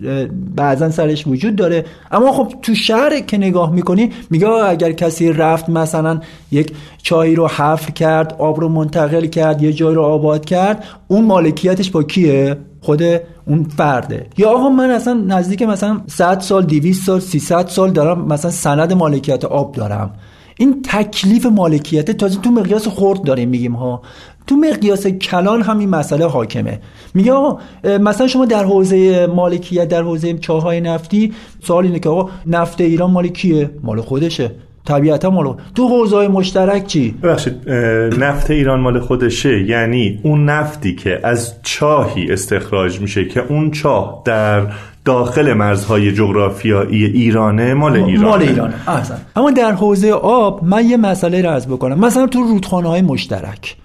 بعضا 0.56 0.90
سرش 0.90 1.26
وجود 1.26 1.56
داره. 1.56 1.84
اما 2.10 2.32
خب 2.32 2.52
تو 2.62 2.74
شهر 2.74 3.20
که 3.20 3.38
نگاه 3.38 3.72
می‌کنی 3.72 4.10
میگه 4.30 4.48
اگر 4.48 4.92
کسی 4.92 5.32
رفت 5.32 5.68
مثلا 5.68 6.20
یک 6.50 6.72
چای 7.02 7.34
رو 7.34 7.48
حفر 7.48 7.90
کرد 7.90 8.36
آب 8.38 8.60
رو 8.60 8.68
منتقل 8.68 9.26
کرد 9.26 9.62
یه 9.62 9.72
جای 9.72 9.94
رو 9.94 10.02
آباد 10.02 10.44
کرد 10.44 10.84
اون 11.08 11.24
مالکیتش 11.24 11.90
با 11.90 12.02
کیه؟ 12.02 12.56
خود 12.80 13.02
اون 13.46 13.64
فرده. 13.76 14.26
یا 14.38 14.50
آقا 14.50 14.68
من 14.68 14.90
اصلا 14.90 15.14
نزدیک 15.14 15.62
مثلا 15.62 16.00
100 16.06 16.40
سال 16.40 16.64
200 16.64 17.06
سال 17.06 17.20
300 17.20 17.68
سال 17.68 17.90
دارم 17.90 18.26
مثلا 18.28 18.50
سند 18.50 18.92
مالکیت 18.92 19.44
آب 19.44 19.72
دارم. 19.72 20.10
این 20.58 20.82
تکلیف 20.82 21.46
مالکیت 21.46 22.10
تازه 22.10 22.40
تو 22.40 22.50
مقیاس 22.50 22.88
خرد 22.88 23.22
داریم 23.22 23.48
میگیم 23.48 23.72
ها. 23.72 24.02
تو 24.46 24.56
مقیاس 24.56 25.06
کلان 25.06 25.62
همین 25.62 25.88
مسئله 25.88 26.26
حاکمه. 26.26 26.80
میگه 27.14 27.32
آقا 27.32 27.58
مثلا 27.98 28.28
شما 28.28 28.46
در 28.46 28.64
حوزه 28.64 29.26
مالکیت 29.26 29.88
در 29.88 30.02
حوزه 30.02 30.38
چاهای 30.38 30.80
نفتی 30.80 31.32
سوال 31.62 31.84
اینه 31.84 31.98
که 31.98 32.08
آقا 32.08 32.30
نفت 32.46 32.80
ایران 32.80 33.10
مال 33.10 33.28
کیه؟ 33.28 33.70
مال 33.82 34.00
خودشه. 34.00 34.50
طبیعتا 34.86 35.30
مال 35.30 35.56
تو 35.74 35.88
حوزه 35.88 36.28
مشترک 36.28 36.86
چی؟ 36.86 37.10
ببخشید 37.22 37.70
نفت 38.18 38.50
ایران 38.50 38.80
مال 38.80 39.00
خودشه. 39.00 39.62
یعنی 39.62 40.20
اون 40.22 40.44
نفتی 40.44 40.94
که 40.94 41.20
از 41.24 41.54
چاهی 41.62 42.32
استخراج 42.32 43.00
میشه 43.00 43.24
که 43.24 43.42
اون 43.48 43.70
چاه 43.70 44.22
در 44.24 44.66
داخل 45.04 45.52
مرزهای 45.52 46.12
جغرافیایی 46.12 47.04
ایرانه 47.04 47.74
مال 47.74 47.96
ایرانه. 47.96 48.28
مال 48.28 48.42
ایرانه. 48.42 48.74
احسن. 48.88 49.18
اما 49.36 49.50
در 49.50 49.72
حوزه 49.72 50.12
آب 50.12 50.64
من 50.64 50.88
یه 50.88 50.96
مسئله 50.96 51.42
را 51.42 51.52
از 51.52 51.68
بکنم. 51.68 51.98
مثلا 51.98 52.26
تو 52.26 52.42
رودخانه 52.42 52.88
های 52.88 53.02
مشترک. 53.02 53.76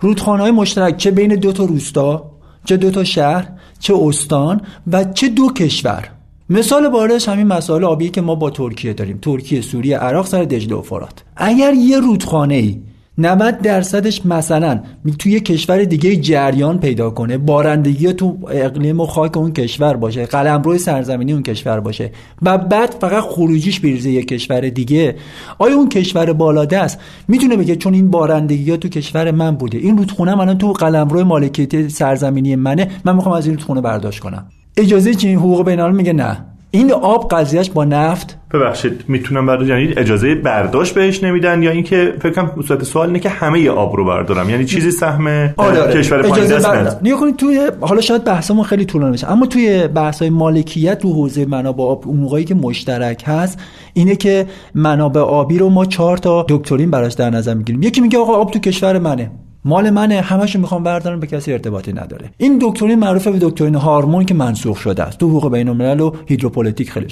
رودخانه 0.00 0.42
های 0.42 0.50
مشترک 0.50 0.96
چه 0.96 1.10
بین 1.10 1.34
دو 1.34 1.52
تا 1.52 1.64
روستا 1.64 2.30
چه 2.64 2.76
دو 2.76 2.90
تا 2.90 3.04
شهر 3.04 3.48
چه 3.78 3.94
استان 4.02 4.60
و 4.92 5.04
چه 5.04 5.28
دو 5.28 5.52
کشور. 5.52 6.17
مثال 6.50 6.88
بارش 6.88 7.28
همین 7.28 7.46
مسائل 7.46 7.84
آبی 7.84 8.08
که 8.08 8.20
ما 8.20 8.34
با 8.34 8.50
ترکیه 8.50 8.92
داریم. 8.92 9.18
ترکیه 9.22 9.60
سوریه 9.60 9.98
عراق 9.98 10.26
سر 10.26 10.44
دجله 10.44 10.74
و 10.74 10.82
فرات. 10.82 11.24
اگر 11.36 11.74
یه 11.74 12.00
رودخانه 12.00 12.54
ای 12.54 12.80
90 13.18 13.58
درصدش 13.58 14.26
مثلا 14.26 14.80
توی 15.18 15.40
کشور 15.40 15.84
دیگه 15.84 16.16
جریان 16.16 16.78
پیدا 16.80 17.10
کنه 17.10 17.38
بارندگی 17.38 18.12
تو 18.12 18.38
اقلیم 18.50 19.00
و 19.00 19.06
خاک 19.06 19.36
اون 19.36 19.52
کشور 19.52 19.96
باشه 19.96 20.26
قلمرو 20.26 20.78
سرزمینی 20.78 21.32
اون 21.32 21.42
کشور 21.42 21.80
باشه 21.80 22.10
و 22.42 22.58
بعد 22.58 22.96
فقط 23.00 23.22
خروجیش 23.22 23.80
بریزه 23.80 24.10
یه 24.10 24.22
کشور 24.22 24.60
دیگه 24.60 25.16
آیا 25.58 25.76
اون 25.76 25.88
کشور 25.88 26.32
بالا 26.32 26.64
دست 26.64 26.98
می‌تونه 27.28 27.56
بگه 27.56 27.76
چون 27.76 27.94
این 27.94 28.10
بارندگی 28.10 28.70
ها 28.70 28.76
تو 28.76 28.88
کشور 28.88 29.30
من 29.30 29.56
بوده. 29.56 29.78
این 29.78 29.98
رودخونه 29.98 30.34
من 30.34 30.58
تو 30.58 30.72
قلمرو 30.72 31.24
مالکیت 31.24 31.88
سرزمینی 31.88 32.56
منه. 32.56 32.88
من 33.04 33.16
می‌خوام 33.16 33.34
از 33.34 33.46
این 33.46 33.54
رودخونه 33.54 33.80
برداشت 33.80 34.20
کنم. 34.20 34.46
اجازه 34.78 35.14
چین 35.14 35.38
حقوق 35.38 35.64
بین 35.64 35.86
میگه؟ 35.88 36.12
نه. 36.12 36.44
این 36.70 36.92
آب 36.92 37.28
قضیهش 37.30 37.70
با 37.70 37.84
نفت؟ 37.84 38.38
ببخشید 38.52 39.04
می‌تونم 39.08 39.46
برداشت 39.46 39.70
یعنی 39.70 39.94
اجازه 39.96 40.34
برداشت 40.34 40.94
بهش 40.94 41.24
نمیدن 41.24 41.62
یا 41.62 41.70
اینکه 41.70 42.14
فکر 42.22 42.32
کنم 42.32 42.62
صورت 42.68 42.84
سوال 42.84 43.06
اینه 43.06 43.18
که 43.18 43.28
همه 43.28 43.70
آب 43.70 43.96
رو 43.96 44.04
بردارم؟ 44.04 44.50
یعنی 44.50 44.64
چیزی 44.64 44.90
سهم 44.90 45.54
آره. 45.56 45.92
کشور 45.92 46.22
پایین 46.22 46.46
دست 46.46 47.02
نیا 47.02 47.16
کنید 47.16 47.36
توی 47.36 47.70
حالا 47.80 48.00
شاید 48.00 48.24
بحثمون 48.24 48.64
خیلی 48.64 48.84
طولانی 48.84 49.12
بشه 49.12 49.30
اما 49.30 49.46
توی 49.46 49.88
بحث 49.88 50.22
های 50.22 50.30
مالکیت 50.30 50.98
تو 50.98 51.12
حوزه 51.12 51.46
منابع 51.46 51.84
آب 51.84 52.08
اون 52.08 52.16
موقعی 52.16 52.44
که 52.44 52.54
مشترک 52.54 53.24
هست 53.26 53.58
اینه 53.92 54.16
که 54.16 54.46
منابع 54.74 55.20
آبی 55.20 55.58
رو 55.58 55.68
ما 55.68 55.84
چهار 55.84 56.16
تا 56.16 56.46
دکترین 56.48 56.90
براش 56.90 57.12
در 57.12 57.30
نظر 57.30 57.54
می‌گیریم. 57.54 57.82
یکی 57.82 58.00
میگه 58.00 58.18
آقا 58.18 58.32
آب 58.32 58.50
تو 58.50 58.58
کشور 58.58 58.98
منه. 58.98 59.30
مال 59.68 59.90
منه 59.90 60.20
همشو 60.20 60.58
می‌خوام 60.58 60.82
بردارم 60.82 61.20
به 61.20 61.26
کسی 61.26 61.52
ارتباطی 61.52 61.92
نداره. 61.92 62.30
این 62.38 62.58
دکترین 62.62 62.98
معروفه 62.98 63.30
به 63.30 63.38
دکترین 63.38 63.74
هارمون 63.74 64.24
که 64.24 64.34
منسوخ 64.34 64.78
شده 64.78 65.02
است. 65.02 65.18
تو 65.18 65.28
حقوق 65.28 65.52
بین 65.52 65.68
الملل 65.68 66.00
و 66.00 66.12
هیدروپولیتیک 66.26 66.90
خیلی 66.90 67.06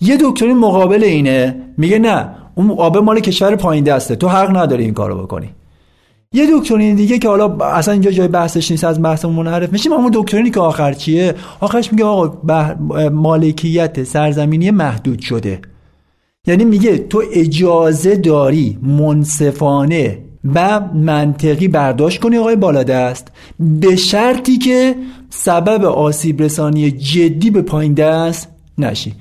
یه 0.00 0.18
دکترین 0.20 0.58
مقابل 0.58 1.04
اینه 1.04 1.56
میگه 1.76 1.98
نه 1.98 2.28
اون 2.54 2.70
آب 2.70 2.98
مال 2.98 3.20
کشور 3.20 3.56
پایین 3.56 3.84
دسته 3.84 4.16
تو 4.16 4.28
حق 4.28 4.56
نداری 4.56 4.84
این 4.84 4.94
کارو 4.94 5.22
بکنی. 5.22 5.50
یه 6.32 6.46
دکترین 6.58 6.96
دیگه 6.96 7.18
که 7.18 7.28
حالا 7.28 7.56
اصلا 7.56 7.92
اینجا 7.92 8.10
جای 8.10 8.28
بحثش 8.28 8.70
نیست 8.70 8.84
از 8.84 9.02
بحثمون 9.02 9.34
منحرف 9.34 9.72
میشیم 9.72 9.92
اما 9.92 10.10
دکترینی 10.14 10.50
که 10.50 10.60
آخر 10.60 10.92
چیه؟ 10.92 11.34
آخرش 11.60 11.92
میگه 11.92 12.04
آقا 12.04 12.38
مالکیت 13.12 14.04
سرزمینی 14.04 14.70
محدود 14.70 15.20
شده. 15.20 15.60
یعنی 16.46 16.64
میگه 16.64 16.98
تو 16.98 17.22
اجازه 17.32 18.16
داری 18.16 18.78
منصفانه 18.82 20.18
و 20.54 20.80
منطقی 20.80 21.68
برداشت 21.68 22.20
کنی 22.20 22.36
آقای 22.38 22.56
بالادست. 22.56 23.28
به 23.60 23.96
شرطی 23.96 24.58
که 24.58 24.94
سبب 25.30 25.84
آسیب 25.84 26.42
رسانی 26.42 26.90
جدی 26.90 27.50
به 27.50 27.62
پایین 27.62 27.94
دست 27.94 28.48
نشی. 28.78 29.14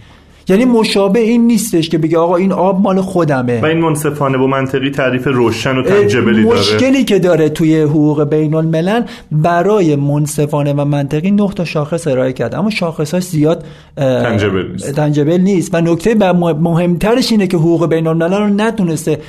یعنی 0.50 0.66
مشابه 0.66 1.20
این 1.20 1.48
نیستش 1.48 1.90
که 1.90 1.98
بگه 1.98 2.18
آقا 2.18 2.36
این 2.36 2.52
آب 2.52 2.82
مال 2.82 3.02
خودمه. 3.02 3.62
و 3.62 3.66
این 3.66 3.78
منصفانه 3.78 4.38
و 4.38 4.48
منطقی 4.48 4.92
تعریف 4.92 5.28
روشن 5.28 5.78
و 5.78 5.84
تنجبلی 5.84 6.44
داره. 6.44 6.60
مشکلی 6.60 7.04
که 7.04 7.20
داره 7.20 7.50
توی 7.50 7.82
حقوق 7.82 8.24
بین 8.24 8.54
الملل 8.54 9.04
برای 9.32 9.96
منصفانه 9.96 10.74
و 10.74 10.86
منطقی 10.86 11.32
نه 11.32 11.50
تا 11.56 11.66
شاخص 11.66 12.08
ارائه 12.08 12.34
کرد 12.34 12.56
اما 12.56 12.70
شاخص 12.70 13.14
ها 13.14 13.20
زیاد 13.20 13.66
تنجبل 13.98 14.72
نیست. 14.72 14.92
تنجبل 14.92 15.42
نیست. 15.42 15.76
و 15.76 15.82
نکته 15.82 16.16
مهمترش 16.54 17.32
اینه 17.32 17.48
که 17.48 17.58
حقوق 17.58 17.90
بین 17.90 18.08
الملل 18.08 18.38
رو 18.38 18.48
نتونسته 18.48 19.20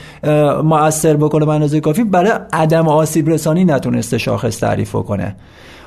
مؤثر 0.64 1.16
بکنه 1.16 1.46
به 1.46 1.52
اندازه 1.52 1.80
کافی. 1.80 2.04
برای 2.04 2.32
عدم 2.52 2.88
آسیب 2.88 3.28
رسانی 3.28 3.64
نتونسته 3.64 4.18
شاخص 4.18 4.60
تعریف 4.60 4.92
کنه 4.92 5.36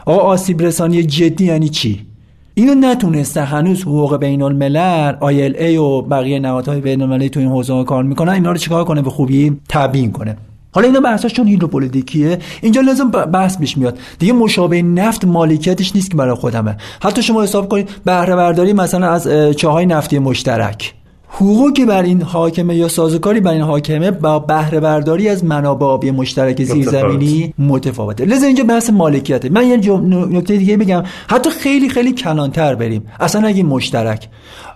آقا 0.05 0.21
آسیب 0.21 0.61
رسانی 0.61 1.03
جدی 1.03 1.45
یعنی 1.45 1.69
چی؟ 1.69 2.08
اینو 2.53 2.75
نتونسته 2.75 3.41
هنوز 3.41 3.81
حقوق 3.81 4.17
بین 4.17 4.41
الملل 4.41 5.15
ای 5.59 5.77
و 5.77 6.01
بقیه 6.01 6.39
نهادهای 6.39 6.81
بین 6.81 7.01
المللی 7.01 7.29
تو 7.29 7.39
این 7.39 7.49
حوزه 7.49 7.83
کار 7.83 8.03
می‌کنن 8.03 8.31
اینا 8.31 8.51
رو 8.51 8.57
چیکار 8.57 8.83
کنه؟ 8.83 9.01
به 9.01 9.09
خوبی 9.09 9.57
تبیین 9.69 10.11
کنه. 10.11 10.37
حالا 10.71 10.87
اینا 10.87 10.99
بحثاش 10.99 11.33
چون 11.33 11.47
هیدروپولیتیکیه 11.47 12.39
اینجا 12.61 12.81
لازم 12.81 13.09
بحث 13.09 13.57
پیش 13.57 13.77
میاد. 13.77 13.97
دیگه 14.19 14.33
مشابه 14.33 14.81
نفت 14.81 15.25
مالکیتش 15.25 15.95
نیست 15.95 16.11
که 16.11 16.17
برای 16.17 16.35
خودمه. 16.35 16.77
حتی 17.01 17.23
شما 17.23 17.43
حساب 17.43 17.69
کنید 17.69 17.89
بهره 18.05 18.35
برداری 18.35 18.73
مثلا 18.73 19.09
از 19.09 19.27
چاهای 19.57 19.85
نفتی 19.85 20.19
مشترک. 20.19 20.93
حقوقی 21.31 21.85
بر 21.85 22.03
این 22.03 22.21
حاکمه 22.21 22.75
یا 22.75 22.87
سازوکاری 22.87 23.39
بر 23.39 23.51
این 23.51 23.61
حاکمه 23.61 24.11
با 24.11 24.39
بهره 24.39 24.79
برداری 24.79 25.29
از 25.29 25.43
منابع 25.43 25.85
آبی 25.85 26.11
مشترک 26.11 26.63
زیرزمینی 26.63 27.53
متفاوته. 27.59 28.25
لذا 28.25 28.47
اینجا 28.47 28.63
بحث 28.63 28.89
مالکیته. 28.89 29.49
من 29.49 29.67
یه 29.67 29.77
نکته 30.07 30.57
دیگه 30.57 30.77
بگم. 30.77 31.03
حتی 31.27 31.49
خیلی 31.49 31.89
خیلی 31.89 32.11
کلانتر 32.11 32.75
بریم. 32.75 33.05
اصلا 33.19 33.47
اگه 33.47 33.63
مشترک. 33.63 34.29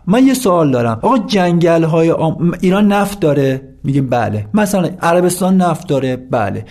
من 0.07 0.27
یه 0.27 0.33
سوال 0.33 0.71
دارم. 0.71 0.99
آقا 1.01 1.17
جنگل 1.17 1.83
های 1.83 2.11
آم... 2.11 2.51
ایران 2.61 2.87
نفت 2.87 3.19
داره؟ 3.19 3.61
میگیم 3.83 4.09
بله. 4.09 4.45
مثلا 4.53 4.89
عربستان 5.01 5.57
نفت 5.57 5.87
داره؟ 5.87 6.15
بله. 6.15 6.65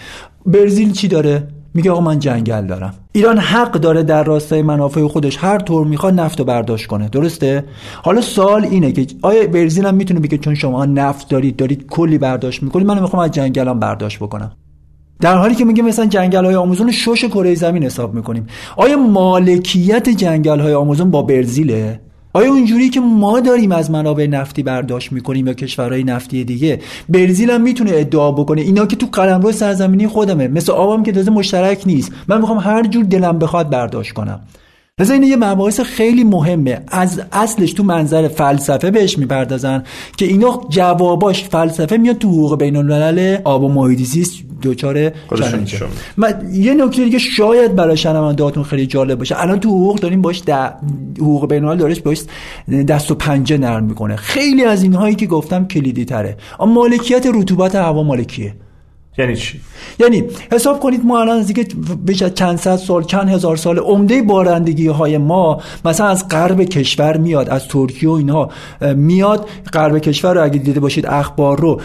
برزیل 0.47 0.93
چی 0.93 1.09
داره؟ 1.09 1.49
میگه 1.75 1.91
آقا 1.91 2.01
من 2.01 2.19
جنگل 2.19 2.67
دارم. 2.67 2.95
ایران 3.13 3.39
حق 3.39 3.73
داره 3.73 4.03
در 4.03 4.25
راستای 4.25 4.63
منافع 4.63 5.07
خودش 5.07 5.39
هر 5.41 5.59
طور 5.59 5.87
می‌خواد 5.87 6.21
نفت 6.21 6.39
رو 6.39 6.45
برداشت 6.45 6.87
کنه. 6.87 7.09
درسته؟ 7.09 7.65
حالا 8.03 8.21
سوال 8.21 8.65
اینه 8.65 8.93
که 8.93 9.07
آیا 9.23 9.47
برزیل 9.47 9.87
هم 9.87 9.95
می‌تونه 9.95 10.21
بگه 10.21 10.39
چون 10.39 10.55
شما 10.55 10.85
نفت 10.85 11.29
دارید 11.29 11.57
دارید 11.57 11.87
کلی 11.87 12.19
برداشت 12.19 12.63
می‌کنید 12.63 12.87
من 12.87 13.01
می‌خوام 13.01 13.23
از 13.23 13.31
جنگلام 13.31 13.81
برداشت 13.81 14.19
بکنم. 14.19 14.53
در 15.21 15.37
حالی 15.37 15.55
که 15.55 15.65
میگه 15.65 15.83
مثلا 15.83 16.07
جنگل 16.07 16.45
های 16.45 16.55
آمازون 16.55 16.91
شش 16.91 17.25
کره 17.25 17.55
زمین 17.55 17.85
حساب 17.85 18.15
می‌کنیم. 18.15 18.47
آیا 18.77 18.97
مالکیت 18.97 20.09
جنگل 20.09 20.61
های 20.61 20.75
آمازون 20.75 21.11
با 21.11 21.23
برزیله؟ 21.23 22.01
آیا 22.35 22.51
اونجوری 22.51 22.89
که 22.89 23.01
ما 23.01 23.41
داریم 23.41 23.73
از 23.73 23.91
منابع 23.91 24.27
نفتی 24.27 24.63
برداشت 24.63 25.13
می‌کنیم 25.13 25.47
یا 25.47 25.55
کشورهای 25.55 26.05
نفتی 26.05 26.45
دیگه 26.45 26.81
برزیل 27.09 27.51
هم 27.51 27.61
می‌تونه 27.61 27.91
ادعا 27.95 28.33
بکنه 28.33 28.61
اینا 28.61 28.87
که 28.87 28.97
تو 28.97 29.07
قلمرو 29.13 29.53
سرزمینی 29.53 30.07
خودمه 30.07 30.49
مثل 30.49 30.73
آبم 30.73 31.03
که 31.03 31.13
تازه 31.13 31.31
مشترک 31.31 31.83
نیست. 31.87 32.13
من 32.29 32.41
می‌خوام 32.41 32.59
هر 32.59 32.83
جور 32.83 33.05
دلم 33.05 33.39
بخواد 33.39 33.71
برداشت 33.71 34.13
کنم. 34.13 34.41
لذا 35.01 35.15
این 35.15 35.23
یه 35.23 35.37
مباحث 35.37 35.81
خیلی 35.81 36.25
مهمه. 36.25 36.81
از 36.89 37.21
اصلش 37.33 37.73
تو 37.73 37.83
منظر 37.83 38.29
فلسفه 38.29 38.91
بهش 38.91 39.19
می‌پردازن 39.19 39.83
که 40.17 40.25
اینا 40.25 40.61
جواباش 40.69 41.45
فلسفه 41.45 41.97
میاد 41.97 42.19
تو 42.19 42.29
حقوق 42.29 42.59
بین 42.59 42.77
الملل 42.77 43.37
آب 43.45 43.63
و 43.63 43.69
محیط 43.69 43.99
زیست 43.99 44.33
دوچار 44.63 45.13
من 46.17 46.51
یه 46.53 46.75
نکته 46.75 47.05
دیگه 47.05 47.19
شاید 47.19 47.77
برای 47.77 47.97
شنوندهاتون 47.97 48.63
خیلی 48.63 48.87
جالب 48.87 49.19
باشه. 49.19 49.41
الان 49.41 49.61
تو 49.61 49.69
حقوق 49.69 49.99
داریم 49.99 50.23
باش 50.23 50.43
حقوق 51.19 51.49
بین 51.49 51.65
الملل 51.65 51.79
دارش 51.79 52.01
باش 52.01 52.23
دست 52.89 53.11
و 53.11 53.15
پنجه 53.15 53.59
نرم 53.59 53.85
می‌کنه. 53.85 54.17
خیلی 54.17 54.65
از 54.65 54.83
اینهایی 54.83 55.15
که 55.15 55.27
گفتم 55.27 55.67
کلیدی 55.67 56.05
تره. 56.05 56.37
اما 56.61 56.73
مالکیت 56.73 57.27
رطوبت 57.35 57.75
هوا 57.75 58.03
مالکیه. 58.03 58.55
یعنی 59.19 59.37
چی؟ 59.37 59.61
یعنی 59.99 60.25
حساب 60.53 60.81
کنید 60.81 61.05
ما 61.05 61.21
الان 61.21 61.43
دیگه 61.43 61.67
بیش 62.05 62.23
از 62.23 62.35
چند 62.35 62.59
صد 62.59 62.77
سال 62.77 63.05
چند 63.05 63.29
هزار 63.29 63.57
سال 63.57 63.79
عمده 63.79 64.23
بارندگی 64.23 64.87
های 64.87 65.19
ما 65.19 65.61
مثلا 65.85 66.07
از 66.07 66.29
غرب 66.29 66.63
کشور 66.65 67.17
میاد 67.17 67.49
از 67.49 67.69
ترکیه 67.69 68.09
و 68.09 68.13
اینها 68.13 68.51
میاد 68.95 69.49
غرب 69.73 69.99
کشور 69.99 70.35
رو 70.35 70.45
اگه 70.45 70.59
دیده 70.59 70.81
باشید 70.81 71.07
اخبار 71.07 71.61
رو 71.61 71.81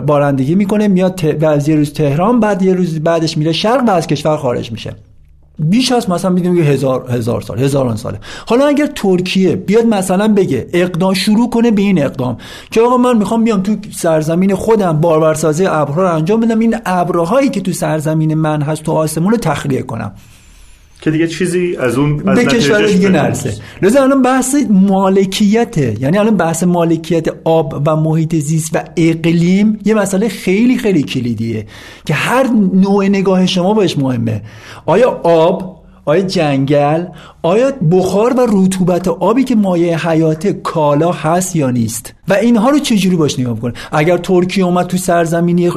بارندگی 0.00 0.54
می‌کنه 0.54 0.88
میاد 0.88 1.38
بعد 1.38 1.68
یه 1.68 1.76
روز 1.76 1.92
تهران 1.92 2.40
بعد 2.40 2.62
یه 2.62 2.74
روز 2.74 3.00
بعدش 3.00 3.38
میره 3.38 3.52
شرق 3.52 3.88
و 3.88 3.90
از 3.90 4.06
کشور 4.06 4.36
خارج 4.36 4.72
میشه. 4.72 4.94
بیش 5.60 5.92
از 5.92 6.10
مثلا 6.10 6.30
می‌دونیم 6.30 6.64
که 6.64 6.70
هزار 6.70 7.10
هزار 7.10 7.40
سال 7.40 7.58
هزاران 7.58 7.96
ساله. 7.96 8.18
حالا 8.46 8.66
اگر 8.66 8.86
ترکیه 8.86 9.56
بیاد 9.56 9.86
مثلا 9.86 10.28
بگه 10.28 10.66
اقدام 10.72 11.14
شروع 11.14 11.50
کنه 11.50 11.70
به 11.70 11.82
این 11.82 12.02
اقدام 12.04 12.36
که 12.70 12.80
آقا 12.80 12.96
من 12.96 13.18
می‌خوام 13.18 13.44
بیام 13.44 13.62
تو 13.62 13.76
سرزمین 13.90 14.54
خودم 14.54 15.00
بارورسازی 15.00 15.66
ابرها 15.66 16.02
رو 16.02 16.14
انجام 16.14 16.40
بدم 16.40 16.58
این 16.58 16.76
ابرهایی 16.86 17.48
که 17.48 17.60
تو 17.60 17.72
سرزمین 17.72 18.34
من 18.34 18.62
هست 18.62 18.82
تو 18.82 18.92
آسمون 18.92 19.30
رو 19.30 19.36
تخلیه 19.36 19.82
کنم. 19.82 20.12
که 21.00 21.10
دیگه 21.10 21.28
چیزی 21.28 21.76
از 21.76 21.98
اون 21.98 22.28
از 22.28 22.38
به 22.38 22.44
کشور 22.44 22.86
دیگه 22.86 23.08
نرسه. 23.08 23.54
لذا 23.82 24.02
الان 24.02 24.22
بحث 24.22 24.54
مالکیته 24.70 25.96
یعنی 26.00 26.18
الان 26.18 26.36
بحث 26.36 26.62
مالکیت 26.62 27.26
آب 27.44 27.82
و 27.86 27.96
محیط 27.96 28.34
زیست 28.34 28.76
و 28.76 28.78
اقلیم 28.96 29.78
یه 29.84 29.94
مسئله 29.94 30.28
خیلی 30.28 30.78
خیلی 30.78 31.02
کلیدیه 31.02 31.66
که 32.06 32.14
هر 32.14 32.46
نوع 32.74 33.08
نگاه 33.08 33.46
شما 33.46 33.74
بهش 33.74 33.98
مهمه. 33.98 34.42
آیا 34.86 35.20
آب 35.22 35.79
آیا 36.10 36.22
جنگل 36.22 37.04
آیا 37.42 37.72
بخار 37.90 38.32
و 38.32 38.46
رطوبت 38.52 39.08
آبی 39.08 39.44
که 39.44 39.54
مایه 39.54 40.08
حیات 40.08 40.46
کالا 40.46 41.12
هست 41.12 41.56
یا 41.56 41.70
نیست؟ 41.70 42.14
و 42.28 42.34
اینها 42.34 42.70
رو 42.70 42.78
چجوری 42.78 43.16
باش 43.16 43.38
نگاه 43.38 43.72
اگر 43.92 44.18
ترکیه 44.18 44.64
اومد 44.64 44.86
تو 44.86 44.96
سرزمینی 44.96 45.70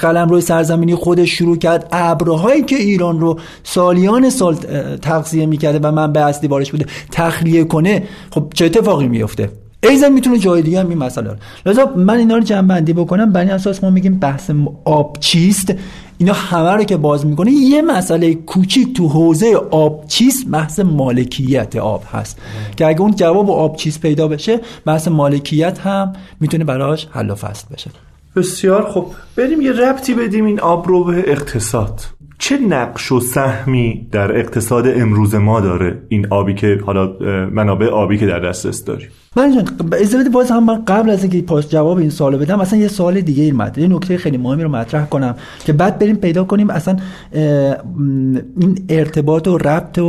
قلم 0.00 0.28
روی 0.28 0.40
سرزمینی 0.40 0.94
خودش 0.94 1.30
شروع 1.30 1.56
کرد 1.56 1.88
ابرهایی 1.92 2.62
که 2.62 2.76
ایران 2.76 3.20
رو 3.20 3.38
سالیان 3.62 4.30
سال 4.30 4.54
تغذیه 5.02 5.46
می‌کرده 5.46 5.78
و 5.88 5.92
من 5.92 6.12
به 6.12 6.20
اصلی 6.20 6.48
بارش 6.48 6.70
بوده 6.70 6.86
تخلیه 7.12 7.64
کنه 7.64 8.02
خب 8.30 8.52
چه 8.54 8.64
اتفاقی 8.64 9.08
میفته 9.08 9.50
ایزن 9.82 10.12
می‌تونه 10.12 10.38
جای 10.38 10.62
دیگه 10.62 10.80
هم 10.80 10.88
این 10.88 10.98
مسئله 10.98 11.30
لذا 11.66 11.92
من 11.96 12.16
اینا 12.16 12.36
رو 12.36 12.42
جمع 12.42 12.68
بندی 12.68 12.92
بکنم. 12.92 13.32
بنی 13.32 13.50
اساس 13.50 13.84
ما 13.84 13.90
میگیم 13.90 14.18
بحث 14.18 14.50
آب 14.84 15.16
چیست؟ 15.20 15.74
اینا 16.20 16.32
همه 16.32 16.70
رو 16.70 16.84
که 16.84 16.96
باز 16.96 17.26
می‌کنه 17.26 17.50
یه 17.50 17.82
مسئله 17.82 18.34
کوچیک 18.34 18.96
تو 18.96 19.08
حوزه 19.08 19.54
آب 19.70 20.04
چیست 20.08 20.46
بحث 20.46 20.80
مالکیت 20.80 21.76
آب 21.76 22.02
هست. 22.12 22.38
که 22.76 22.86
اگه 22.86 23.00
اون 23.00 23.14
جواب 23.14 23.50
آب 23.50 23.76
چیست 23.76 24.00
پیدا 24.00 24.28
بشه 24.28 24.60
بحث 24.84 25.08
مالکیت 25.08 25.78
هم 25.78 26.12
می‌تونه 26.40 26.64
براش 26.64 27.06
حل 27.10 27.30
و 27.30 27.34
فصل 27.34 27.64
بشه. 27.74 27.90
بسیار 28.36 28.90
خب 28.90 29.06
بریم 29.36 29.60
یه 29.60 29.72
ربطی 29.72 30.14
بدیم 30.14 30.44
این 30.44 30.60
آب 30.60 30.88
رو 30.88 31.04
به 31.04 31.24
اقتصاد. 31.26 32.00
چه 32.40 32.58
نقش 32.58 33.12
و 33.12 33.20
سهمی 33.20 34.06
در 34.12 34.38
اقتصاد 34.38 34.88
امروز 34.88 35.34
ما 35.34 35.60
داره 35.60 36.02
این 36.08 36.26
آبی 36.30 36.54
که 36.54 36.80
حالا 36.86 37.16
منابع 37.50 37.86
آبی 37.86 38.18
که 38.18 38.26
در 38.26 38.38
دسترس 38.38 38.84
داریم؟ 38.84 39.08
من 39.36 39.54
جان 39.54 39.68
اجازه 39.92 40.28
باز 40.28 40.50
هم 40.50 40.64
من 40.64 40.84
قبل 40.84 41.10
از 41.10 41.22
اینکه 41.22 41.42
پاس 41.42 41.70
جواب 41.70 41.98
این 41.98 42.10
سوالو 42.10 42.38
بدم 42.38 42.60
اصلا 42.60 42.78
یه 42.78 42.88
سوال 42.88 43.20
دیگه 43.20 43.44
این 43.44 43.56
مطرح 43.56 43.82
یه 43.82 43.88
نکته 43.88 44.16
خیلی 44.16 44.36
مهمی 44.36 44.62
رو 44.62 44.68
مطرح 44.68 45.06
کنم 45.06 45.34
که 45.64 45.72
بعد 45.72 45.98
بریم 45.98 46.16
پیدا 46.16 46.44
کنیم 46.44 46.70
اصلا 46.70 46.96
این 47.32 48.78
ارتباط 48.88 49.48
و 49.48 49.58
ربط 49.58 50.00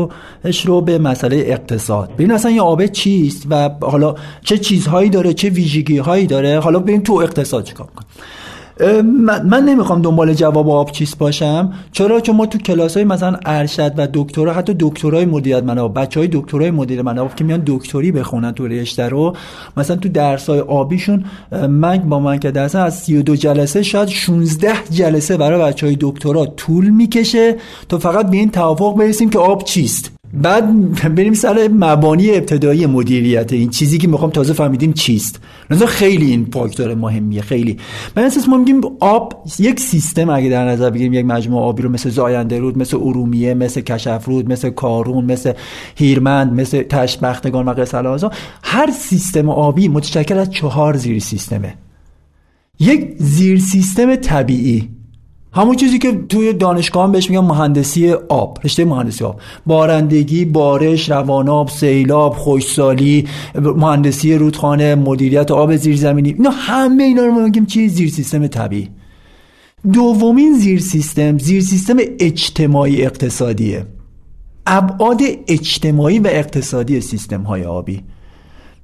وش 0.46 0.66
رو 0.66 0.82
به 0.82 0.98
مسئله 0.98 1.36
اقتصاد. 1.38 2.14
ببین 2.14 2.32
اصلا 2.32 2.52
یه 2.52 2.62
آب 2.62 2.86
چیست 2.86 3.48
و 3.50 3.70
حالا 3.82 4.16
چه 4.42 4.58
چیزهایی 4.58 5.10
داره 5.10 5.34
چه 5.34 5.50
ویژگی 5.50 5.98
هایی 5.98 6.28
داره؟ 6.28 6.60
حالا 6.60 6.80
ببین 6.80 7.04
تو 7.04 7.14
اقتصاد 7.14 7.64
چیکار 7.64 7.88
کنیم. 7.88 8.08
من 9.46 9.64
نمی‌خوام 9.66 10.02
دنبال 10.02 10.34
جواب 10.34 10.70
آب 10.70 10.92
چیست 10.92 11.18
باشم. 11.18 11.74
چرا 11.92 12.20
چون 12.20 12.36
ما 12.36 12.46
تو 12.46 12.58
کلاس 12.58 12.98
های 12.98 13.04
مثلا 13.04 13.38
ارشد 13.46 13.94
و 13.98 14.08
دکترا 14.14 14.54
حتی 14.54 14.76
دکترای 14.80 15.26
مدیریت 15.26 15.64
منابع 15.64 16.02
بچه 16.02 16.20
های 16.20 16.30
دکترای 16.32 16.72
مدیر 16.72 17.02
منابع 17.02 17.34
که 17.36 17.44
میان 17.44 17.64
دکتری 17.66 18.12
بخونن 18.12 18.52
تو 18.52 18.68
رشته 18.68 19.10
رو 19.10 19.36
مثلا 19.78 19.96
تو 19.96 20.10
درس 20.10 20.50
های 20.50 20.60
آبیشون 20.60 21.24
من 21.70 21.98
با 21.98 22.20
من 22.20 22.40
که 22.40 22.52
درس 22.52 22.76
از 22.76 23.00
32 23.00 23.36
جلسه 23.36 23.84
شاید 23.84 24.10
16 24.10 24.74
جلسه 24.92 25.38
برای 25.38 25.62
بچه 25.62 25.86
های 25.86 25.98
دکترا 26.00 26.46
طول 26.46 26.90
می‌کشه 26.90 27.56
تا 27.90 27.98
فقط 27.98 28.30
به 28.30 28.38
این 28.38 28.52
توافق 28.52 28.98
برسیم 28.98 29.30
که 29.30 29.40
آب 29.40 29.64
چیست. 29.64 30.21
بعد 30.34 30.92
بریم 31.16 31.34
سر 31.34 31.70
مبانی 31.74 32.30
ابتدایی 32.30 32.86
مدیریت. 32.86 33.54
این 33.54 33.70
چیزی 33.70 33.98
که 33.98 34.08
می‌خوام 34.08 34.32
تازه 34.32 34.54
فهمیدیم 34.54 34.94
چیست. 34.94 35.40
نظر 35.70 35.86
خیلی 35.86 36.26
این 36.26 36.48
فاکتور 36.54 36.96
مهمیه 36.96 37.42
خیلی. 37.42 37.78
من 38.16 38.24
اساس 38.24 38.50
ما 38.50 38.58
میگیم 38.58 38.82
آب 39.00 39.44
یک 39.60 39.80
سیستم 39.80 40.30
اگه 40.30 40.50
در 40.50 40.66
نظر 40.66 40.90
بگیریم 40.90 41.14
یک 41.14 41.26
مجموعه 41.26 41.64
آبی 41.64 41.82
رو 41.82 41.90
مثل 41.90 42.10
زاینده 42.10 42.60
رود 42.60 42.78
مثل 42.78 42.98
ارومیه 42.98 43.54
مثل 43.54 43.82
کشفرود 43.82 44.52
مثل 44.52 44.70
کارون 44.70 45.26
مثل 45.26 45.54
هیرمند 45.96 46.54
مثل 46.54 46.84
تشبختگان 46.84 47.66
و 47.66 47.74
قصه 47.74 48.30
هر 48.64 48.92
سیستم 48.92 49.50
آبی 49.50 49.88
متشکل 49.88 50.38
از 50.38 50.52
چهار 50.52 50.98
زیر 50.98 51.20
سیستمه. 51.20 51.74
یک 52.80 53.16
زیر 53.18 53.60
سیستم 53.60 54.16
طبیعی. 54.16 54.90
همون 55.54 55.76
چیزی 55.76 56.00
که 56.00 56.12
توی 56.30 56.54
دانشگاه 56.54 57.12
بهش 57.12 57.30
میگن 57.30 57.42
مهندسی 57.42 58.12
آب 58.14 58.60
رشته 58.64 58.86
مهندسی 58.86 59.24
آب. 59.24 59.42
بارندگی 59.66 60.46
بارش 60.46 61.10
رواناب 61.10 61.70
سیلاب 61.70 62.34
خوشسالی 62.34 63.28
مهندسی 63.56 64.36
رودخانه 64.36 64.96
مدیریت 64.96 65.52
آب 65.52 65.76
زیرزمینی. 65.76 66.34
اینا 66.34 66.50
همه 66.50 67.04
اینا 67.04 67.26
رو 67.26 67.42
میگیم 67.42 67.66
چی؟ 67.66 67.90
زیر 67.90 68.10
سیستم 68.10 68.48
طبیعی. 68.48 68.90
دومین 69.94 70.54
زیر 70.54 70.80
سیستم 70.80 71.38
زیر 71.38 71.62
سیستم 71.62 71.98
اجتماعی 72.20 73.06
اقتصادیه. 73.06 73.86
ابعاد 74.68 75.22
اجتماعی 75.48 76.20
و 76.20 76.28
اقتصادی 76.28 77.02
سیستم 77.02 77.42
های 77.42 77.64
آبی. 77.64 78.04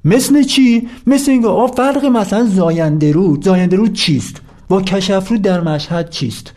مثل 0.05 0.43
چی؟ 0.43 0.87
مثل 1.07 1.31
اینکه 1.31 1.47
فرق 1.77 2.05
مثلا 2.05 2.45
زاینده 2.45 3.11
رود. 3.11 3.43
زاینده 3.43 3.75
رود 3.75 3.93
چیست؟ 3.93 4.41
با 4.69 4.81
کشفرود 4.81 5.41
در 5.41 5.61
مشهد 5.61 6.09
چیست؟ 6.09 6.53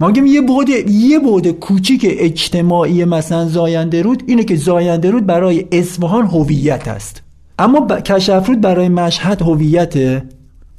ما 0.00 0.06
میگیم 0.06 0.26
یه 0.26 0.40
بعد 0.42 0.90
یه 0.90 1.18
بعد 1.18 1.50
کوچیک 1.50 2.06
اجتماعی 2.08 3.04
مثلا 3.04 3.48
زاینده 3.48 4.02
رود 4.02 4.22
اینه 4.26 4.44
که 4.44 4.56
زاینده 4.56 5.10
رود 5.10 5.26
برای 5.26 5.66
اصفهان 5.72 6.26
هویت 6.26 6.88
است. 6.88 7.22
اما 7.58 7.80
ب... 7.80 8.00
کشفرود 8.00 8.60
برای 8.60 8.88
مشهد 8.88 9.42
هویت 9.42 9.96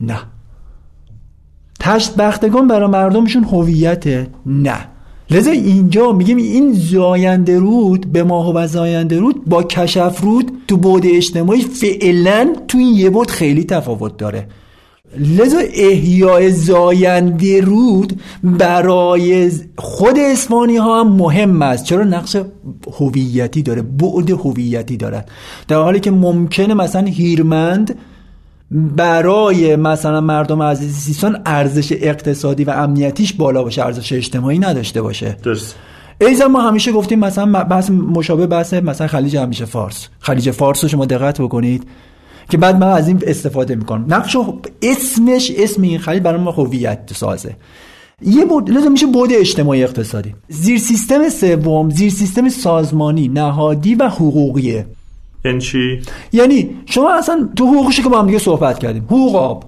نه. 0.02 0.20
تشت 1.80 2.16
بختگان 2.16 2.68
برای 2.68 2.90
مردمشون 2.90 3.44
هویت 3.44 4.28
نه. 4.46 4.78
لذا 5.30 5.52
اینجا 5.52 6.12
میگیم 6.12 6.38
این 6.38 6.74
زاینده 6.74 7.60
رود 7.60 8.12
به 8.12 8.24
ماه 8.24 8.56
و 8.56 8.68
زاینده 8.68 9.20
رود 9.20 9.46
با 9.46 9.64
کشف 9.64 10.22
رود 10.22 10.52
تو 10.68 10.78
بود 10.78 11.06
اجتماعی 11.06 11.62
فعلا 11.62 12.54
تو 12.68 12.78
این 12.78 12.96
یه 12.96 13.10
بود 13.10 13.32
خیلی 13.32 13.64
تفاوت 13.64 14.18
داره. 14.18 14.48
لذا 15.20 15.58
احیای 15.74 16.52
زاینده 16.52 17.62
رود 17.62 18.22
برای 18.44 19.52
خود 19.78 20.20
اسمانی 20.20 20.78
ها 20.78 21.00
هم 21.00 21.08
مهم 21.08 21.62
است. 21.62 21.84
چرا 21.84 22.04
نقش 22.04 22.38
هویتی 23.00 23.62
داره 23.62 23.82
بعد 23.82 24.30
هویتی 24.30 24.98
دارد. 24.98 25.32
در 25.68 25.76
حالی 25.76 26.00
که 26.00 26.12
ممکنه 26.12 26.74
مثلا 26.74 27.06
هیرمند 27.06 27.96
برای 28.72 29.76
مثلا 29.76 30.22
مردم 30.22 30.62
عزیز 30.62 30.96
سیستان 30.96 31.42
ارزش 31.46 31.92
اقتصادی 31.92 32.64
و 32.64 32.70
امنیتیش 32.70 33.34
بالا 33.34 33.64
باشه 33.64 33.86
ارزش 33.86 34.14
اجتماعی 34.14 34.60
نداشته 34.60 35.02
باشه. 35.02 35.38
درست. 35.44 35.76
ایزا 36.22 36.48
ما 36.48 36.62
همیشه 36.62 36.92
گفتیم 36.92 37.20
مثلا 37.20 37.64
بحث 37.64 37.90
مشابه 37.90 38.48
بحث 38.48 38.74
مثلا 38.74 39.08
خلیج 39.08 39.38
همیشه 39.38 39.66
فارس. 39.66 40.08
خلیج 40.20 40.52
فارس 40.52 40.84
رو 40.84 40.90
شما 40.90 41.06
دقت 41.06 41.42
بکنید. 41.42 41.88
که 42.50 42.58
بعد 42.58 42.78
من 42.78 42.88
از 42.88 43.08
این 43.08 43.22
استفاده 43.28 43.76
می‌کنم. 43.76 44.06
نقش 44.08 44.38
اسمش 44.82 45.52
اسم 45.58 45.82
این 45.82 46.00
خلیج 46.00 46.24
برای 46.24 46.42
ما 46.42 46.52
هویت 46.52 47.14
سازه. 47.14 47.56
یه 48.22 48.46
بود 48.46 48.70
لازم 48.70 48.92
میشه 48.92 49.06
بود 49.06 49.30
اجتماعی 49.34 49.84
اقتصادی. 49.84 50.36
زیر 50.50 50.80
سیستم 50.80 51.30
سوم 51.30 51.90
زیر 51.90 52.12
سیستم 52.12 52.50
سازمانی 52.50 53.28
نهادی 53.28 53.96
و 53.96 54.10
حقوقیه. 54.10 54.86
یعنی 55.46 55.62
چی؟ 55.62 56.02
یعنی 56.34 56.70
شما 56.86 57.14
اصلا 57.14 57.50
تو 57.56 57.66
حقوقش 57.66 58.02
که 58.02 58.10
با 58.10 58.20
هم 58.20 58.26
دیگه 58.26 58.40
صحبت 58.40 58.80
کردیم. 58.80 59.04
حقوق 59.04 59.36
آب. 59.36 59.64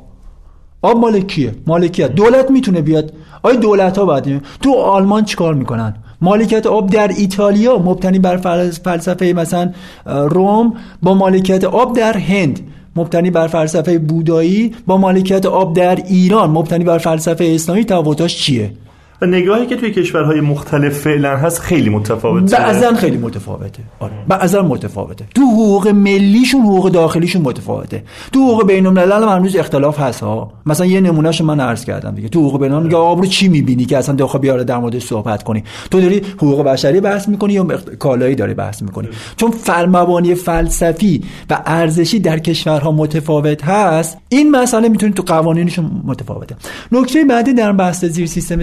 آب 0.82 0.98
مال 0.98 1.20
کیه؟ 1.20 1.56
مالکیت 1.68 2.16
دولت 2.16 2.52
می‌تونه 2.52 2.82
بیاد. 2.82 3.14
آیا 3.44 3.56
دولت 3.56 3.98
ها 3.98 4.06
باید 4.06 4.42
تو 4.62 4.74
آلمان 4.74 5.26
چیکار 5.26 5.54
می‌کنن؟ 5.54 5.96
مالکیت 6.22 6.66
آب 6.68 6.90
در 6.90 7.08
ایتالیا 7.08 7.78
مبتنی 7.78 8.20
بر 8.20 8.38
فلسفه 8.38 9.34
مثلا 9.36 9.72
روم 10.06 10.74
با 11.02 11.14
مالکیت 11.14 11.64
آب 11.64 11.96
در 11.96 12.18
هند 12.18 12.60
مبتنی 12.96 13.32
بر 13.32 13.48
فلسفه 13.48 14.00
بودایی 14.00 14.76
با 14.88 14.98
مالکیت 14.98 15.46
آب 15.46 15.76
در 15.76 15.96
ایران 15.96 16.50
مبتنی 16.50 16.84
بر 16.84 16.98
فلسفه 16.98 17.46
اسلامی 17.56 17.86
تفاوتاش 17.86 18.38
چیه؟ 18.38 18.72
و 19.22 19.26
نگاهی 19.26 19.66
که 19.66 19.76
توی 19.76 19.92
کشورهای 19.92 20.42
مختلف 20.42 21.00
فعلا 21.00 21.38
هست 21.38 21.62
خیلی 21.62 21.90
متفاوته. 21.90 22.58
بعضا 22.58 22.94
خیلی 22.94 23.18
متفاوته. 23.18 23.84
آره. 24.00 24.14
بعضا 24.28 24.62
متفاوته. 24.62 25.26
تو 25.36 25.42
حقوق 25.42 25.88
ملیشون 25.88 26.62
حقوق 26.62 26.92
داخلیشون 26.92 27.42
متفاوته. 27.42 28.04
تو 28.34 28.40
حقوق 28.40 28.68
بین 28.68 28.86
الملل 28.86 29.12
هم 29.12 29.30
هنوز 29.30 29.56
اختلاف 29.56 30.00
هست 30.00 30.20
ها. 30.20 30.52
مثلا 30.66 30.86
یه 30.86 31.02
نمونهشو 31.02 31.46
من 31.46 31.60
عرض 31.60 31.86
کردم 31.86 32.16
دیگه. 32.16 32.30
تو 32.30 32.48
حقوق 32.48 32.62
بین 32.62 32.72
الملل 32.72 32.96
آب 32.96 33.20
رو 33.20 33.26
چی 33.26 33.48
می‌بینی 33.48 33.86
که 33.86 33.98
اصلا 33.98 34.16
داخل 34.16 34.40
بیاره 34.40 34.64
در 34.64 34.78
موردش 34.78 35.06
صحبت 35.06 35.44
کنی؟ 35.44 35.64
تو 35.92 36.02
داری 36.02 36.22
حقوق 36.38 36.64
بشری 36.64 37.00
بحث 37.00 37.30
می‌کنی 37.30 37.54
یا 37.54 37.68
کالایی 38.00 38.36
داری 38.36 38.54
بحث 38.54 38.82
می‌کنی؟ 38.82 39.08
چون 39.38 39.52
فرمبانی 39.52 40.36
فلسفی 40.36 41.24
و 41.50 41.62
ارزشی 41.66 42.20
در 42.20 42.40
کشورها 42.40 42.92
متفاوت 42.92 43.66
هست. 43.66 44.18
این 44.30 44.52
مسئله 44.52 44.90
می‌تونید 44.90 45.16
تو 45.16 45.24
قوانینشون 45.24 45.92
متفاوته. 46.06 46.56
نکته 46.92 47.26
بعدی 47.26 47.54
در 47.54 47.72
بحث 47.72 48.06
زیر 48.06 48.26
سیستم 48.26 48.60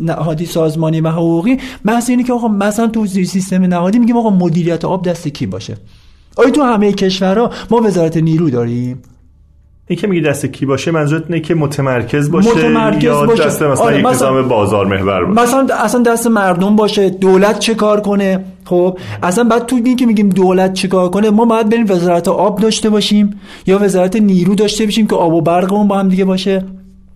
نهادی 0.00 0.46
سازمانی 0.46 1.00
و 1.00 1.08
حقوقی 1.08 1.58
بحث 1.84 2.10
اینه 2.10 2.22
که 2.22 2.32
آقا 2.32 2.48
مثلا 2.48 2.86
تو 2.86 3.06
زیر 3.06 3.24
سیستم 3.24 3.62
نهادی 3.62 3.98
میگیم 3.98 4.16
آقا 4.16 4.30
مدیریت 4.30 4.84
آب 4.84 5.08
دست 5.08 5.28
کی 5.28 5.46
باشه؟ 5.46 5.76
آیا 6.36 6.50
تو 6.50 6.62
همه 6.62 6.92
کشورها 6.92 7.50
ما 7.70 7.76
وزارت 7.80 8.16
نیرو 8.16 8.50
داریم؟ 8.50 9.02
این 9.86 9.98
که 9.98 10.06
میگه 10.06 10.28
دست 10.28 10.46
کی 10.46 10.66
باشه 10.66 10.90
منظورت 10.90 11.22
اینه 11.28 11.40
که 11.40 11.54
متمرکز 11.54 12.30
باشه 12.30 12.50
متمرکز 12.50 13.04
یا 13.04 13.26
باشه. 13.26 13.44
دست 13.44 13.62
مثلا 13.62 13.84
آره، 13.84 13.98
یک 13.98 14.04
مثلا- 14.06 14.28
نظام 14.30 14.48
بازار 14.48 14.86
محور 14.86 15.24
باشه؟ 15.24 15.42
مثلا 15.42 15.66
اصلا 15.76 16.02
دست 16.02 16.26
مردم 16.26 16.76
باشه. 16.76 17.10
دولت 17.10 17.58
چه 17.58 17.74
کار 17.74 18.00
کنه؟ 18.00 18.44
خب 18.64 18.98
اصلا 19.22 19.44
بعد 19.44 19.66
تو 19.66 19.76
این 19.84 19.96
که 19.96 20.06
میگیم 20.06 20.28
دولت 20.28 20.72
چه 20.72 20.88
کار 20.88 21.10
کنه 21.10 21.30
ما 21.30 21.44
باید 21.44 21.68
بریم 21.68 21.86
وزارت 21.88 22.28
آب 22.28 22.60
داشته 22.60 22.90
باشیم 22.90 23.40
یا 23.66 23.78
وزارت 23.82 24.16
نیرو 24.16 24.54
داشته 24.54 24.84
باشیم 24.84 25.06
که 25.06 25.14
آب 25.16 25.34
و 25.34 25.40
برقمون 25.40 25.88
با 25.88 25.98
هم 25.98 26.08
دیگه 26.08 26.24
باشه؟ 26.24 26.64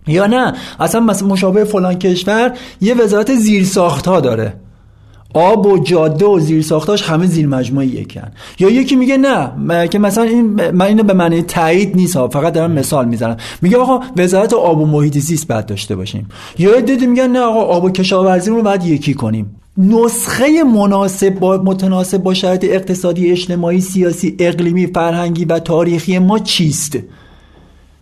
یا 0.07 0.27
نه؟ 0.27 0.53
اصلا 0.79 1.01
مشابه 1.01 1.63
فلان 1.63 1.99
کشور 1.99 2.53
یه 2.81 2.93
وزارت 2.93 3.35
زیرساخت 3.35 4.07
ها 4.07 4.19
داره. 4.19 4.53
آب 5.33 5.65
و 5.65 5.83
جاده 5.83 6.25
و 6.25 6.39
زیر 6.39 6.61
ساختاش 6.61 7.03
همه 7.03 7.25
زیر 7.25 7.47
مجموعه 7.47 7.85
یکن. 7.85 8.31
یا 8.59 8.69
یکی 8.69 8.95
میگه 8.95 9.17
نه 9.17 9.87
که 9.87 9.99
مثلا 9.99 10.23
این 10.23 10.71
من 10.71 10.85
اینو 10.85 11.03
به 11.03 11.13
معنی 11.13 11.41
تایید 11.41 11.95
نیست 11.95 12.27
فقط 12.27 12.53
دارم 12.53 12.71
مثال 12.71 13.05
می‌زنم. 13.07 13.37
میگه 13.61 13.77
آقا 13.77 13.99
وزارت 14.17 14.53
آب 14.53 14.81
و 14.81 14.85
محیط 14.85 15.17
زیست 15.17 15.47
باید 15.47 15.65
داشته 15.65 15.95
باشیم. 15.95 16.29
یا 16.57 16.79
دیدی 16.79 17.07
میگن 17.07 17.27
نه 17.27 17.39
آقا 17.39 17.61
آب 17.61 17.83
و 17.83 17.89
کشاورزی 17.89 18.49
رو 18.49 18.61
باید 18.61 18.85
یکی 18.85 19.13
کنیم. 19.13 19.55
نسخه 19.77 20.63
مناسب 20.63 21.29
با 21.29 21.57
متناسب 21.57 22.17
با 22.17 22.33
شرایط 22.33 22.65
اقتصادی 22.69 23.31
اجتماعی 23.31 23.81
سیاسی 23.81 24.35
اقلیمی 24.39 24.87
فرهنگی 24.87 25.45
و 25.45 25.59
تاریخی 25.59 26.19
ما 26.19 26.39
چیست؟ 26.39 26.97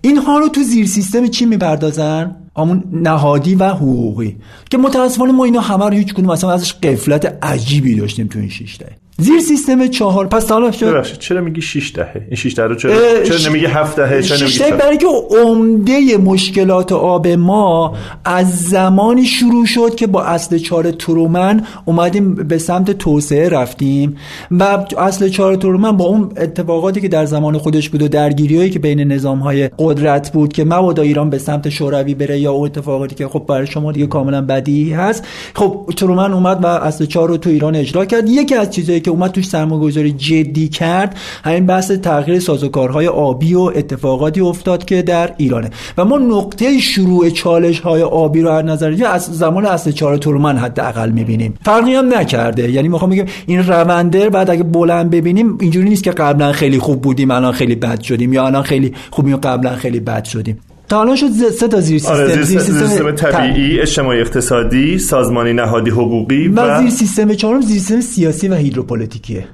اینها 0.06 0.38
رو 0.38 0.50
تو 0.50 0.63
زیر 0.63 0.86
سیستم 0.86 1.28
چی 1.28 1.46
می‌پردازن؟ 1.46 2.36
همون 2.58 2.84
نهادی 2.92 3.56
و 3.56 3.68
حقوقی. 3.70 4.38
که 4.70 4.78
متاسفانه 4.78 5.32
ما 5.32 5.46
اینا 5.46 5.60
همه 5.60 5.86
رو 5.86 5.94
هیچ 5.94 6.13
کدوم 6.13 6.32
مثلا 6.32 6.52
ازش 6.52 6.74
قفلت 6.74 7.38
عجیبی 7.42 7.96
داشتیم 7.96 8.28
تو 8.28 8.39
این 8.39 8.52
دهه 8.80 9.03
زیر 9.17 9.39
سیستم 9.39 9.88
چهار. 9.88 10.28
پس 10.28 10.52
حالا 10.52 10.71
چرا 11.19 11.41
میگی 11.41 11.62
6 11.62 11.91
دهه؟ 11.95 12.26
این 12.28 12.36
6 12.36 12.56
دهه 12.56 12.65
رو 12.65 12.76
چرا 12.76 13.23
چرا 13.23 13.49
نمیگی 13.49 13.65
7 13.65 13.95
دهه؟ 13.95 14.21
چرا 14.21 14.38
نمیگی 14.38 14.54
شش 14.54 14.62
دهه 14.62 14.69
سه؟ 14.69 14.76
برای 14.76 14.97
که 14.97 15.08
عمده 15.45 16.17
مشکلات 16.17 16.91
آب 16.91 17.28
ما 17.28 17.95
از 18.26 18.62
زمانی 18.62 19.26
شروع 19.26 19.65
شد 19.65 19.95
که 19.95 20.08
با 20.08 20.23
اصل 20.23 20.58
چهار 20.58 20.91
ترومن 20.91 21.63
اومدیم 21.86 22.36
به 22.36 22.58
سمت 22.58 22.91
توسعه 22.91 23.49
رفتیم 23.49 24.17
و 24.52 24.86
اصل 24.97 25.30
چهار 25.30 25.56
ترومن 25.56 25.97
با 25.97 26.06
اون 26.06 26.32
اتفاقاتی 26.38 27.02
که 27.02 27.08
در 27.08 27.26
زمان 27.26 27.58
خودش 27.58 27.89
بود 27.89 28.02
و 28.02 28.08
درگیریایی 28.08 28.69
که 28.69 28.80
بین 28.80 28.99
نظام 28.99 29.39
های 29.39 29.69
قدرت 29.80 30.32
بود 30.32 30.54
که 30.54 30.63
مبادا 30.63 31.02
ایران 31.02 31.30
به 31.30 31.38
سمت 31.38 31.69
شوروی 31.69 32.13
بره 32.13 32.39
یا 32.39 32.52
اون 32.52 32.65
اتفاقاتی 32.65 33.15
که 33.15 33.28
خب 33.28 33.45
برای 33.47 33.67
شما 33.67 33.91
دیگه 33.91 34.08
کاملا 34.08 34.41
بدیهی 34.41 34.93
هست. 34.93 35.28
خب 35.56 35.86
ترومن 35.97 36.34
اومد 36.34 36.63
و 36.63 36.67
اصل 36.67 37.06
چهار 37.06 37.30
رو 37.30 37.38
تو 37.38 37.49
ایران 37.49 37.76
اجرا 37.76 38.06
کرد. 38.06 38.30
یکی 38.30 38.56
از 38.56 38.69
چیزایی 38.69 39.03
که 39.04 39.12
اومد 39.12 39.32
توش 39.32 39.48
سرمایه‌گذاری 39.48 40.12
جدی 40.12 40.70
کرد. 40.70 41.18
همین 41.44 41.66
بحث 41.66 41.92
تغییر 41.92 42.39
سازوکارهای 42.39 43.08
آبی 43.08 43.54
و 43.54 43.60
اتفاقاتی 43.60 44.42
افتاد 44.42 44.86
که 44.86 45.02
در 45.02 45.34
ایرانه. 45.38 45.70
و 45.98 46.06
ما 46.06 46.18
نقطه 46.18 46.80
شروع 46.80 47.30
چالش 47.30 47.80
های 47.80 48.02
آبی 48.02 48.42
رو 48.42 48.50
از 48.50 48.66
نظر 48.66 49.06
از 49.06 49.26
زمان 49.26 49.66
اصل 49.66 49.92
چهار 49.92 50.18
ترومن 50.18 50.58
حداقل 50.58 51.10
می‌بینیم. 51.10 51.54
فرقی 51.66 51.94
هم 51.94 52.13
نکرده. 52.18 52.72
یعنی 52.72 52.88
می‌خوام 52.88 53.12
بگم 53.12 53.26
این 53.46 53.68
رونده 53.68 54.30
بعد 54.30 54.50
اگه 54.50 54.63
بلند 54.63 55.10
ببینیم 55.10 55.58
اینجوری 55.62 55.89
نیست 55.89 56.04
که 56.04 56.12
قبلا 56.12 56.52
خیلی 56.52 56.80
خوب 56.80 57.02
بودیم 57.02 57.32
الان 57.32 57.52
خیلی 57.52 57.76
بد 57.76 58.02
شدیم 58.02 58.34
یا 58.34 58.46
الان 58.46 58.63
خیلی 58.63 58.94
خوبیم 59.12 59.38
قبلا 59.38 59.76
خیلی 59.76 60.00
بد 60.00 60.24
شدیم. 60.24 60.58
تا 60.89 61.02
الان 61.02 61.15
شد 61.15 61.30
سه 61.30 61.67
تا 61.67 61.80
زیر 61.80 62.00
سیستم. 62.00 62.13
آره 62.13 62.28
زیر, 62.28 62.43
زیر 62.43 62.60
سیستم, 62.60 63.12
طبیعی 63.12 63.80
اجتماعی 63.80 64.22
اقتصادی 64.22 65.00
سازمانی 65.00 65.54
نهادی 65.54 65.91
حقوقی 65.91 66.48
و, 66.48 66.62
و 66.62 66.82
زیر 66.82 66.89
سیستم 66.89 67.34
چهارم 67.34 67.62
زیر 67.62 67.80
سیستم 67.80 68.02
سیاسی 68.02 68.48
و 68.48 68.54
هیدروپولیتیکیه. 68.54 69.48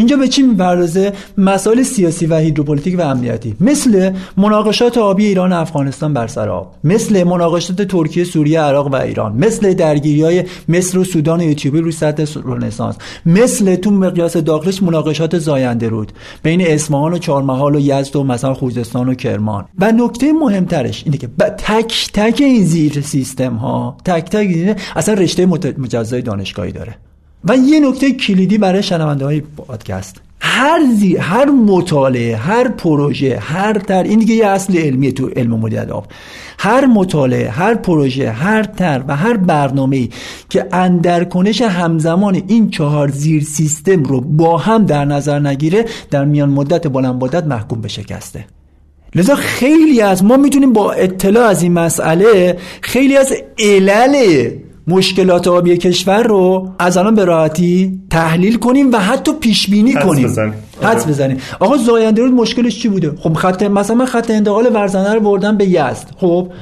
اینجا 0.00 0.16
به 0.16 0.28
چی 0.28 0.42
می‌پردازه؟ 0.42 1.12
مسائل 1.38 1.82
سیاسی 1.82 2.26
و 2.26 2.36
هیدروپولیتیک 2.36 2.98
و 2.98 3.02
امنیتی. 3.02 3.54
مثل 3.60 4.12
مناقشات 4.36 4.98
آبی 4.98 5.26
ایران 5.26 5.52
و 5.52 5.56
افغانستان 5.56 6.14
بر 6.14 6.26
سر 6.26 6.48
آب. 6.48 6.74
مثل 6.84 7.24
مناقشات 7.24 7.82
ترکیه 7.82 8.24
سوریه 8.24 8.60
عراق 8.60 8.86
و 8.92 8.96
ایران. 8.96 9.32
مثل 9.36 9.74
درگیری 9.74 10.22
های 10.22 10.44
مصر 10.68 10.98
و 10.98 11.04
سودان 11.04 11.40
و 11.40 11.50
اتیوپی 11.50 11.80
روی 11.80 11.92
سطح 11.92 12.40
رنسانس. 12.44 12.94
مثل 13.26 13.76
تو 13.76 13.90
مقیاس 13.90 14.36
داخلش 14.36 14.82
مناقشات 14.82 15.38
زاینده 15.38 15.88
رود. 15.88 16.12
بین 16.42 16.66
اصفهان 16.66 17.12
و 17.12 17.18
چهارمحال 17.18 17.74
و 17.76 17.80
یزد 17.80 18.16
و 18.16 18.24
مثلا 18.24 18.54
خوزستان 18.54 19.08
و 19.08 19.14
کرمان. 19.14 19.64
و 19.78 19.92
نکته 19.92 20.32
مهمترش 20.32 21.02
اینه 21.04 21.16
که 21.16 21.28
تک 21.58 22.10
تک 22.12 22.40
این 22.40 22.64
زیر 22.64 23.00
سیستم 23.00 23.54
ها 23.54 23.96
تک 24.04 24.30
تک 24.30 24.76
اصلا 24.96 25.14
رشته 25.14 25.46
مجزای 25.78 26.22
دانشگاهی 26.22 26.72
داره. 26.72 26.96
و 27.44 27.56
یه 27.56 27.80
نکته 27.80 28.12
کلیدی 28.12 28.58
برای 28.58 28.82
شنونده 28.82 29.24
های 29.24 29.40
پادکست. 29.40 30.20
هر 30.40 30.80
زی، 30.94 31.16
هر 31.16 31.44
مطالعه 31.44 32.36
هر 32.36 32.68
پروژه 32.68 33.38
هر 33.38 33.72
تر 33.72 34.02
این 34.02 34.18
دیگه 34.18 34.34
یه 34.34 34.46
اصل 34.46 34.78
علمی 34.78 35.12
تو 35.12 35.28
علم 35.28 35.50
مدیریت 35.50 35.90
آب 35.90 36.06
هر 36.58 36.86
مطالعه 36.86 37.50
هر 37.50 37.74
پروژه 37.74 38.30
هر 38.30 38.62
تر 38.62 39.02
و 39.08 39.16
هر 39.16 39.36
برنامه 39.36 39.96
ای 39.96 40.08
که 40.50 40.66
اندرکنش 40.72 41.62
همزمان 41.62 42.42
این 42.48 42.70
چهار 42.70 43.08
زیر 43.08 43.42
سیستم 43.42 44.02
رو 44.02 44.20
با 44.20 44.58
هم 44.58 44.86
در 44.86 45.04
نظر 45.04 45.38
نگیره 45.38 45.84
در 46.10 46.24
میان 46.24 46.48
مدت 46.48 46.86
بلند 46.86 47.22
مدت 47.22 47.44
محکوم 47.44 47.80
به 47.80 47.88
شکسته. 47.88 48.44
لذا 49.14 49.34
خیلی 49.34 50.00
از 50.00 50.24
ما 50.24 50.36
می‌تونیم 50.36 50.72
با 50.72 50.92
اطلاع 50.92 51.48
از 51.48 51.62
این 51.62 51.72
مسئله 51.72 52.58
خیلی 52.80 53.16
از 53.16 53.32
علل 53.58 54.50
مشکلات 54.90 55.48
آبی 55.48 55.76
کشور 55.76 56.22
رو 56.22 56.70
از 56.78 56.96
الان 56.96 57.14
به 57.14 57.24
راحتی 57.24 58.00
تحلیل 58.10 58.56
کنیم 58.56 58.92
و 58.92 58.96
حتی 58.98 59.32
پیش 59.32 59.70
بینی 59.70 59.92
کنیم. 59.92 60.26
حدس 60.82 61.02
آره. 61.02 61.04
بزنیم. 61.04 61.36
آقا 61.60 61.76
زاینده 61.76 62.22
رود 62.22 62.32
مشکلش 62.32 62.78
چی 62.82 62.88
بوده؟ 62.88 63.12
خب 63.20 63.32
خط 63.32 63.62
مثلا 63.62 63.96
من 63.96 64.06
خط 64.06 64.30
انتقال 64.30 64.70
ورزنه 64.74 65.14
رو 65.14 65.20
بردم 65.20 65.56
به 65.56 65.64
یزد. 65.64 66.10
خب 66.16 66.52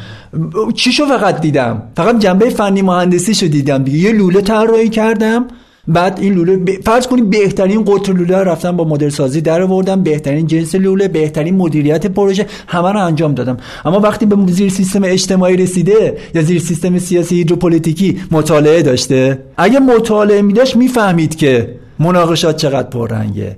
چیشو 0.74 1.06
فقط 1.06 1.40
دیدم؟ 1.40 1.82
فقط 1.96 2.18
جنبه 2.18 2.50
فنی 2.50 2.82
مهندسی 2.82 3.34
شو 3.34 3.46
دیدم 3.46 3.82
دیگه. 3.82 3.98
یه 3.98 4.12
لوله 4.12 4.40
طراحی 4.40 4.88
کردم. 4.88 5.46
بعد 5.88 6.18
این 6.20 6.34
لوله 6.34 6.56
ب... 6.56 6.70
فرض 6.84 7.06
کنیم 7.06 7.30
بهترین 7.30 7.84
قطر 7.84 8.12
لوله 8.12 8.36
رفتم 8.36 8.76
با 8.76 8.84
مدل 8.84 9.08
سازی 9.08 9.40
در 9.40 9.62
آوردم 9.62 10.02
بهترین 10.02 10.46
جنس 10.46 10.74
لوله 10.74 11.08
بهترین 11.08 11.54
مدیریت 11.54 12.06
پروژه 12.06 12.46
همه 12.66 12.92
رو 12.92 13.04
انجام 13.04 13.34
دادم. 13.34 13.56
اما 13.84 14.00
وقتی 14.00 14.26
به 14.26 14.52
زیر 14.52 14.70
سیستم 14.70 15.04
اجتماعی 15.04 15.56
رسیده 15.56 16.16
یا 16.34 16.42
زیر 16.42 16.60
سیستم 16.60 16.98
سیاسی 16.98 17.36
هیدروپلیتیکی 17.36 18.20
مطالعه 18.30 18.82
داشته 18.82 19.38
اگه 19.56 19.78
مطالعه 19.78 20.42
میداشت 20.42 20.76
می‌فهمید 20.76 21.36
که 21.36 21.74
مناقشات 21.98 22.56
چقدر 22.56 22.88
پررنگه. 22.88 23.56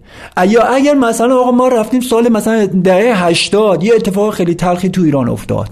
یا 0.48 0.62
اگر 0.62 0.94
مثلا 0.94 1.40
آقا 1.40 1.50
ما 1.50 1.68
رفتیم 1.68 2.00
سال 2.00 2.28
مثلا 2.28 2.66
دهه 2.66 3.26
80 3.26 3.84
یه 3.84 3.94
اتفاق 3.94 4.34
خیلی 4.34 4.54
تلخی 4.54 4.88
تو 4.88 5.02
ایران 5.02 5.28
افتاد. 5.28 5.68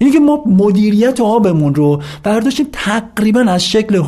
اینه 0.00 0.12
که 0.12 0.20
ما 0.20 0.44
مدیریت 0.46 1.20
آبمون 1.20 1.74
رو 1.74 2.02
برداشتیم 2.22 2.66
تقریبا 2.72 3.40
از 3.40 3.64
شکل 3.64 4.02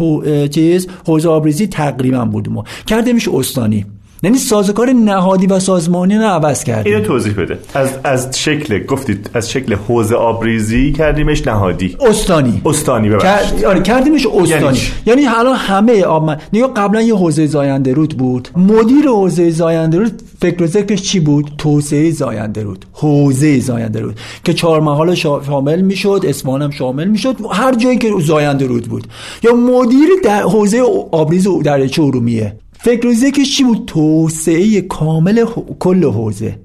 چیز 0.49 0.89
حوزه 1.07 1.29
آبریزی 1.29 1.67
تقریبا 1.67 2.25
بودیم. 2.25 2.57
و 2.57 2.63
کردیمش 2.87 3.29
استانی. 3.29 3.87
یعنی 4.23 4.39
سازوکار 4.39 4.91
نهادی 4.91 5.47
و 5.47 5.61
سازمانی 5.61 6.15
رو 6.15 6.25
عوض 6.25 6.65
کردیم. 6.65 6.95
اینو 6.95 7.07
توضیح 7.07 7.33
بده. 7.33 7.59
از 7.75 7.91
از 8.05 8.39
شکل 8.41 8.85
گفتید 8.85 9.31
از 9.35 9.51
شکل 9.51 9.75
حوزه 9.75 10.15
آبریزی 10.15 10.93
کردیمش 10.93 11.47
نهادی. 11.47 11.97
استانی. 12.01 12.63
استانی 12.67 13.09
ببخشید. 13.09 13.65
آره 13.65 13.83
کردیمش 13.83 14.27
استانی. 14.27 14.61
یعنی, 14.61 14.79
یعنی 15.07 15.27
الان 15.27 15.57
همه 15.57 16.03
آب 16.03 16.31
نگاه 16.53 16.75
قبلا 16.75 17.03
یه 17.03 17.17
حوزه 17.17 17.47
زاینده 17.47 17.93
رود 17.93 18.17
بود. 18.19 18.49
مدیر 18.57 19.07
حوزه 19.09 19.51
زاینده 19.51 19.99
رود 19.99 20.23
فکر 20.41 20.63
و 20.63 20.67
ذکرش 20.67 21.03
چی 21.03 21.21
بود؟ 21.21 21.51
توسعه 21.59 22.11
زاینده 22.11 22.63
رود. 22.63 22.85
حوزه 22.93 23.61
زاینده 23.61 24.01
رود. 24.01 24.17
که 24.45 24.55
چهار 24.55 24.81
محال 24.81 25.15
شامل 25.15 25.81
می‌شد 25.81 26.21
اصفهان 26.29 26.63
هم 26.63 26.71
شامل 26.71 27.09
می‌شد. 27.09 27.37
هر 27.53 27.75
جایی 27.75 27.99
که 27.99 28.09
زاینده 28.21 28.67
رود 28.67 28.85
بود. 28.85 29.07
یا 29.43 29.53
مدیر 29.55 30.09
در 30.25 30.43
حوزه 30.43 30.83
آبریز 31.13 31.49
دریاچه 31.65 32.03
ارومیه. 32.03 32.57
فکر 32.81 33.07
و 33.07 33.15
چی 33.45 33.65
بود؟ 33.65 33.85
توسعه 33.87 34.81
کامل 34.81 35.45
کل 35.79 36.05
حوزه. 36.05 36.59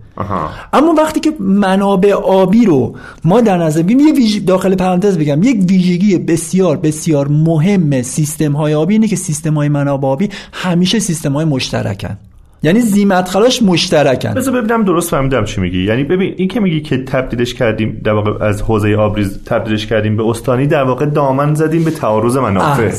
اما 0.73 0.93
وقتی 0.97 1.19
که 1.19 1.34
منابع 1.39 2.13
آبی 2.13 2.65
رو 2.65 2.95
ما 3.23 3.41
در 3.41 3.58
نظر 3.58 3.82
بگیریم 3.82 4.15
یه 4.15 4.39
داخل 4.39 4.76
پرانتز 4.76 5.17
بگم 5.17 5.43
یک 5.43 5.65
ویژگی 5.69 6.17
بسیار 6.17 6.78
بسیار 6.78 7.28
مهم 7.28 8.02
سیستم 8.02 8.52
های 8.52 8.73
آبی 8.73 8.93
اینه 8.93 9.08
که 9.08 9.15
سیستم 9.15 9.54
های 9.54 9.69
منابع 9.69 10.08
آبی 10.08 10.30
همیشه 10.54 10.99
سیستم 10.99 11.34
های 11.34 11.45
مشترکن. 11.45 12.17
یعنی 12.63 12.80
زیمت 12.80 13.30
خلاش 13.30 13.62
مشترکن. 13.63 14.34
بذار 14.34 14.62
ببینم 14.62 14.84
درست 14.84 15.10
فهمیدم 15.10 15.45
چی 15.45 15.62
میگی. 15.62 15.84
یعنی 15.84 16.04
ببین 16.04 16.34
این 16.38 16.47
که 16.47 16.60
میگی 16.60 16.82
که 16.82 16.97
تبدیلش 17.04 17.54
کردیم 17.54 18.02
در 18.04 18.12
واقع 18.12 18.45
از 18.45 18.62
حوزه 18.62 18.95
آبریز 18.95 19.43
تبدیلش 19.43 19.88
کردیم 19.88 20.17
به 20.17 20.23
استانی 20.30 20.67
در 20.67 20.84
واقع 20.84 21.06
دامن 21.06 21.56
زدیم 21.56 21.84
به 21.84 21.91
تعارض 21.91 22.38
منافع. 22.38 22.91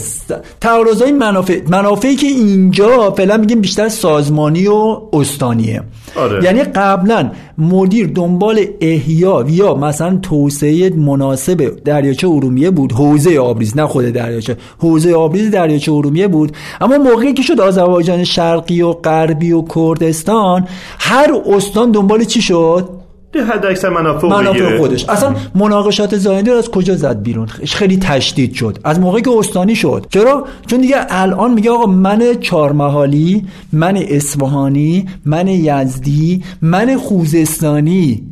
تعارض 0.61 1.03
منافع. 1.03 1.61
منافعی 1.68 2.16
که 2.16 2.27
اینجا 2.27 3.11
فعلا 3.11 3.37
میگیم 3.37 3.61
بیشتر 3.61 3.88
سازمانی 3.88 4.66
و 4.66 5.00
استانیه. 5.12 5.83
آره. 6.16 6.44
یعنی 6.44 6.64
قبلا 6.64 7.31
مدیر 7.58 8.06
دنبال 8.06 8.66
احیا 8.80 9.44
یا 9.48 9.74
مثلا 9.74 10.18
توسعه 10.22 10.90
مناسب 10.90 11.76
دریاچه 11.84 12.28
ارومیه 12.28 12.70
بود. 12.70 12.92
حوزه 12.92 13.38
آبریز 13.38 13.76
نه 13.76 13.86
خود 13.86 14.04
دریاچه. 14.04 14.56
حوزه 14.78 15.14
آبریز 15.14 15.50
دریاچه 15.50 15.92
ارومیه 15.92 16.28
بود. 16.28 16.52
اما 16.80 16.98
موقعی 16.98 17.32
که 17.32 17.42
شد 17.42 17.60
آذربایجان 17.60 18.24
شرقی 18.24 18.82
و 18.82 18.92
غربی 18.92 19.52
و 19.52 19.62
کردستان 19.74 20.68
هر 20.98 21.40
استان 21.46 21.90
دنبال 21.90 22.24
چی 22.24 22.42
شد؟ 22.42 23.03
حد 23.40 23.66
اکثر 23.66 23.88
منافع, 23.88 24.27
منافع 24.27 24.79
خودش. 24.79 25.09
اصلا 25.09 25.35
مناقشات 25.55 26.16
زاینده 26.16 26.53
از 26.53 26.70
کجا 26.70 26.97
زد 26.97 27.23
بیرون؟ 27.23 27.47
خیلی 27.47 27.97
تشدید 27.97 28.55
شد. 28.55 28.79
از 28.85 29.01
موقعی 29.01 29.23
که 29.23 29.31
استانی 29.38 29.77
شد. 29.77 30.07
چرا؟ 30.11 30.44
چون 30.66 30.81
دیگه 30.81 30.97
الان 31.09 31.55
میگه 31.55 31.70
آقا 31.70 31.87
من 31.87 32.35
چهارمحالی 32.40 33.47
من 33.73 33.97
اصفهانی 33.97 35.07
من 35.25 35.49
یزدی 35.49 36.44
من 36.62 36.97
خوزستانی. 36.97 38.23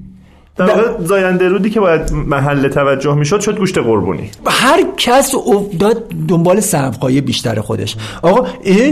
در 0.57 0.67
واقع 0.67 1.05
زاینده 1.05 1.49
رودی 1.49 1.71
که 1.71 1.81
باید 1.81 2.13
محل 2.13 2.69
توجه 2.69 3.15
می‌شد 3.15 3.41
شد 3.41 3.59
گوشت 3.59 3.79
قربونی. 3.79 4.31
هر 4.47 4.85
کس 4.97 5.35
افتاد 5.35 6.05
دنبال 6.29 6.61
سبقای 6.61 7.21
بیشتر 7.21 7.61
خودش. 7.61 7.97
آقا 8.23 8.47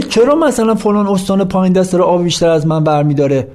چرا 0.09 0.35
مثلا 0.35 0.75
فلان 0.75 1.07
استان 1.07 1.43
پایین 1.43 1.73
دست 1.73 1.95
رو 1.95 2.03
آب 2.03 2.23
بیشتر 2.23 2.49
از 2.49 2.67
من 2.67 2.83
برمیداره؟ 2.83 3.47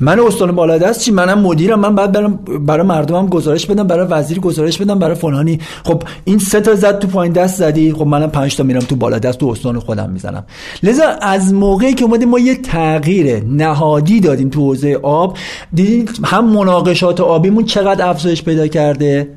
من 0.00 0.20
استان 0.20 0.52
بالا 0.52 0.78
دست 0.78 1.00
چی؟ 1.00 1.10
منم 1.10 1.38
مدیرم 1.38 1.80
من 1.80 1.94
بعد 1.94 2.12
برم 2.12 2.36
برای 2.66 2.86
مردمم 2.86 3.26
گزارش 3.26 3.66
بدم 3.66 3.86
برای 3.86 4.06
وزیر 4.06 4.40
گزارش 4.40 4.78
بدم 4.78 4.98
برای 4.98 5.14
فلانی. 5.14 5.60
خب 5.84 6.02
این 6.24 6.38
سه 6.38 6.60
تا 6.60 6.74
زد 6.74 6.98
تو 6.98 7.08
پایین 7.08 7.32
دست 7.32 7.56
زدی. 7.56 7.92
خب 7.92 8.06
منم 8.06 8.30
پنج 8.30 8.56
تا 8.56 8.62
میرم 8.62 8.80
تو 8.80 8.96
بالا 8.96 9.18
دست 9.18 9.38
تو 9.38 9.46
استان 9.46 9.78
خودم 9.78 10.10
می‌زنم. 10.10 10.44
لذا 10.82 11.04
از 11.22 11.54
موقعی 11.54 11.94
که 11.94 12.04
اومدیم 12.04 12.28
ما 12.28 12.38
یه 12.38 12.54
تغییر 12.54 13.44
نهادی 13.44 14.20
دادیم 14.20 14.48
تو 14.48 14.60
حوزه 14.60 14.98
آب. 15.02 15.36
دیدیم 15.74 16.04
هم 16.24 16.48
مناقشات 16.48 17.20
آبیمون 17.20 17.64
چقدر 17.64 18.08
افزایش 18.08 18.42
پیدا 18.42 18.66
کرده؟ 18.66 19.28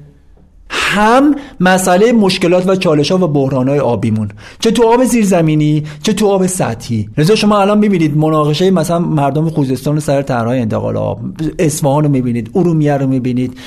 هم 0.74 1.36
مسئله 1.60 2.12
مشکلات 2.12 2.70
و 2.70 2.76
چالش 2.76 3.12
ها 3.12 3.18
و 3.18 3.28
بحران 3.28 3.70
های 3.70 3.80
آبیمون. 3.80 4.30
چه 4.60 4.72
تو 4.72 4.84
آب 4.84 5.04
زیرزمینی 5.04 5.84
چه 6.04 6.14
تو 6.14 6.28
آب 6.28 6.48
سطحی. 6.48 7.10
لذا 7.18 7.36
شما 7.36 7.60
الان 7.62 7.78
می‌بینید 7.78 8.18
مناقشه 8.18 8.72
مثلا 8.72 9.00
مردم 9.00 9.50
خوزستان 9.50 10.00
سر 10.00 10.22
طرحهای 10.22 10.60
انتقال 10.60 10.98
آب 10.98 11.20
اصفهان 11.60 12.04
رو 12.04 12.10
می‌بینید 12.10 12.52
ارومیه 12.56 12.98
رو 12.98 13.08
می‌بینید. 13.08 13.58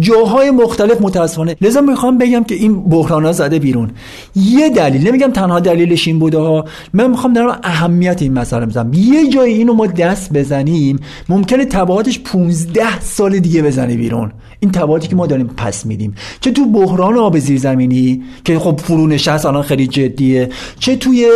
جاهای 0.00 0.50
مختلف 0.50 1.00
متاسفانه. 1.00 1.56
لذا 1.60 1.80
می‌خوام 1.80 2.18
بگم 2.18 2.44
که 2.44 2.54
این 2.54 2.80
بحران 2.88 3.24
ها 3.24 3.32
زده 3.32 3.58
بیرون. 3.58 3.90
یه 4.36 4.70
دلیل 4.70 5.08
نمیگم 5.08 5.30
تنها 5.30 5.60
دلیلش 5.60 6.08
این 6.08 6.18
بوده 6.18 6.38
ها 6.38 6.64
من 6.92 7.10
می‌خوام 7.10 7.32
در 7.32 7.56
اهمیت 7.62 8.22
این 8.22 8.32
مسئله 8.32 8.66
بزنم. 8.66 8.90
یه 8.94 9.28
جایی 9.30 9.54
اینو 9.54 9.72
ما 9.72 9.86
دست 9.86 10.32
بزنیم 10.32 10.98
ممکنه 11.28 11.64
تبعاتش 11.64 12.20
15 12.20 13.00
سال 13.00 13.38
دیگه 13.38 13.62
بزنه 13.62 13.96
بیرون. 13.96 14.32
این 14.60 14.70
تبعاتی 14.70 15.08
که 15.08 15.16
ما 15.16 15.26
داریم 15.26 15.50
پس 15.56 15.86
میدیم. 15.86 16.14
چه 16.40 16.50
تو 16.50 16.66
بحران 16.66 17.18
آب 17.18 17.38
زیرزمینی 17.38 18.22
که 18.44 18.58
خب 18.58 18.80
فرونشست 18.84 19.46
الان 19.46 19.62
خیلی 19.62 19.86
جدیه 19.86 20.48
چه 20.78 20.96
توی 20.96 21.26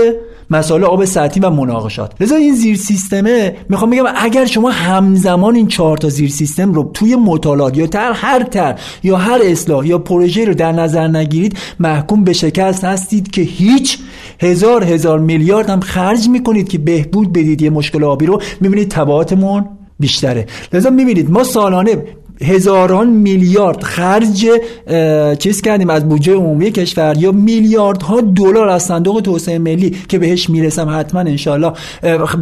مسائل 0.51 0.85
آب 0.85 1.05
سطحی 1.05 1.41
و 1.41 1.51
مناقشات. 1.51 2.23
لذا 2.23 2.37
این 2.37 2.55
زیر 2.55 2.77
سیستمه 2.77 3.57
می‌خوام 3.69 3.91
بگم 3.91 4.05
اگر 4.17 4.45
شما 4.45 4.71
همزمان 4.71 5.55
این 5.55 5.67
چهار 5.67 5.97
تا 5.97 6.09
زیر 6.09 6.31
سیستم 6.31 6.73
رو 6.73 6.91
توی 6.95 7.17
مطالعات 7.17 7.77
یا 7.77 7.87
تر 7.87 8.13
هر 8.13 8.43
تر 8.43 8.79
یا 9.03 9.17
هر 9.17 9.41
اصلاح 9.45 9.87
یا 9.87 9.99
پروژه 9.99 10.45
رو 10.45 10.55
در 10.55 10.73
نظر 10.73 11.09
نگیرید 11.09 11.59
محکوم 11.81 12.25
به 12.25 12.33
شکست 12.33 12.85
هستید 12.85 13.31
که 13.31 13.43
هیچ 13.43 13.99
هزار 14.41 14.85
هزار 14.85 15.19
میلیارد 15.19 15.71
هم 15.71 15.81
خرج 15.81 16.29
می‌کنید 16.29 16.69
که 16.69 16.79
بهبود 16.79 17.33
بدید 17.33 17.63
یه 17.63 17.71
مشکل 17.71 18.05
آبی 18.05 18.27
رو. 18.27 18.43
می‌بینید 18.61 18.89
تبعاتمون 18.89 19.65
بیشتره. 20.01 20.47
لذا 20.73 20.91
می‌بینید 20.91 21.31
ما 21.31 21.45
سالانه 21.45 22.05
هزاران 22.41 23.11
میلیارد 23.11 23.83
خرج 23.83 24.47
چیز 25.39 25.61
کردیم 25.61 25.91
از 25.91 26.09
بودجه 26.09 26.35
عمومی 26.35 26.71
کشور. 26.71 27.15
یا 27.19 27.33
میلیاردها 27.33 28.21
دلار 28.21 28.69
از 28.69 28.83
صندوق 28.83 29.21
توسعه 29.21 29.59
ملی 29.59 29.97
که 30.09 30.19
بهش 30.19 30.51
می‌رسم 30.51 30.89
حتما 30.99 31.21
انشالله 31.21 31.73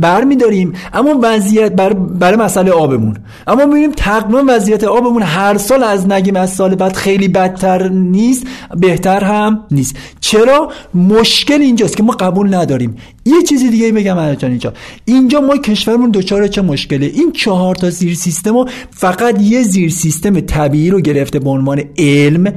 برمیداریم. 0.00 0.72
اما 0.92 1.18
وضعیت 1.22 1.72
برای, 1.72 1.94
برای 1.94 2.36
مسئله 2.36 2.70
آبمون. 2.70 3.16
اما 3.46 3.66
می‌بینیم 3.66 3.92
تقریبا 3.92 4.42
وضعیت 4.48 4.84
آبمون 4.84 5.22
هر 5.22 5.58
سال 5.58 5.82
از 5.82 6.08
نگیم 6.08 6.36
از 6.36 6.50
سال 6.50 6.74
بعد 6.74 6.96
خیلی 6.96 7.28
بدتر 7.28 7.88
نیست 7.88 8.46
بهتر 8.76 9.24
هم 9.24 9.60
نیست. 9.70 9.96
چرا؟ 10.20 10.72
مشکل 10.94 11.60
اینجاست 11.60 11.96
که 11.96 12.02
ما 12.02 12.12
قبول 12.12 12.54
نداریم. 12.54 12.96
یه 13.24 13.42
چیزی 13.48 13.68
دیگه 13.70 13.92
بگم 13.92 14.18
اینجا. 14.18 14.72
اینجا 15.04 15.40
ما 15.40 15.56
کشورمون 15.56 16.10
دچار 16.10 16.48
چه 16.48 16.62
مشکله؟ 16.62 17.06
این 17.06 17.32
چهار 17.32 17.74
تا 17.74 17.90
زیر 17.90 18.14
سیستم 18.14 18.64
فقط 18.90 19.42
یه 19.42 19.62
زیر 19.62 19.90
سیستم 19.90 20.40
طبیعی 20.40 20.90
رو 20.90 21.00
گرفته 21.00 21.38
به 21.38 21.50
عنوان 21.50 21.82
علم. 21.98 22.54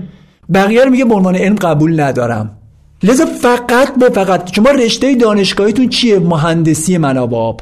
بقیه 0.54 0.84
رو 0.84 0.92
میگه 0.92 1.06
به 1.06 1.14
عنوان 1.14 1.36
علم 1.36 1.56
قبول 1.56 2.00
ندارم. 2.00 2.58
لذا 3.04 3.26
فقط 3.26 3.96
به 3.96 4.10
فقط. 4.10 4.56
شما 4.56 4.70
رشته 4.70 5.16
دانشگاهیتون 5.16 5.90
چیه؟ 5.90 6.20
مهندسی 6.20 6.98
منابع 6.98 7.38
آب 7.38 7.62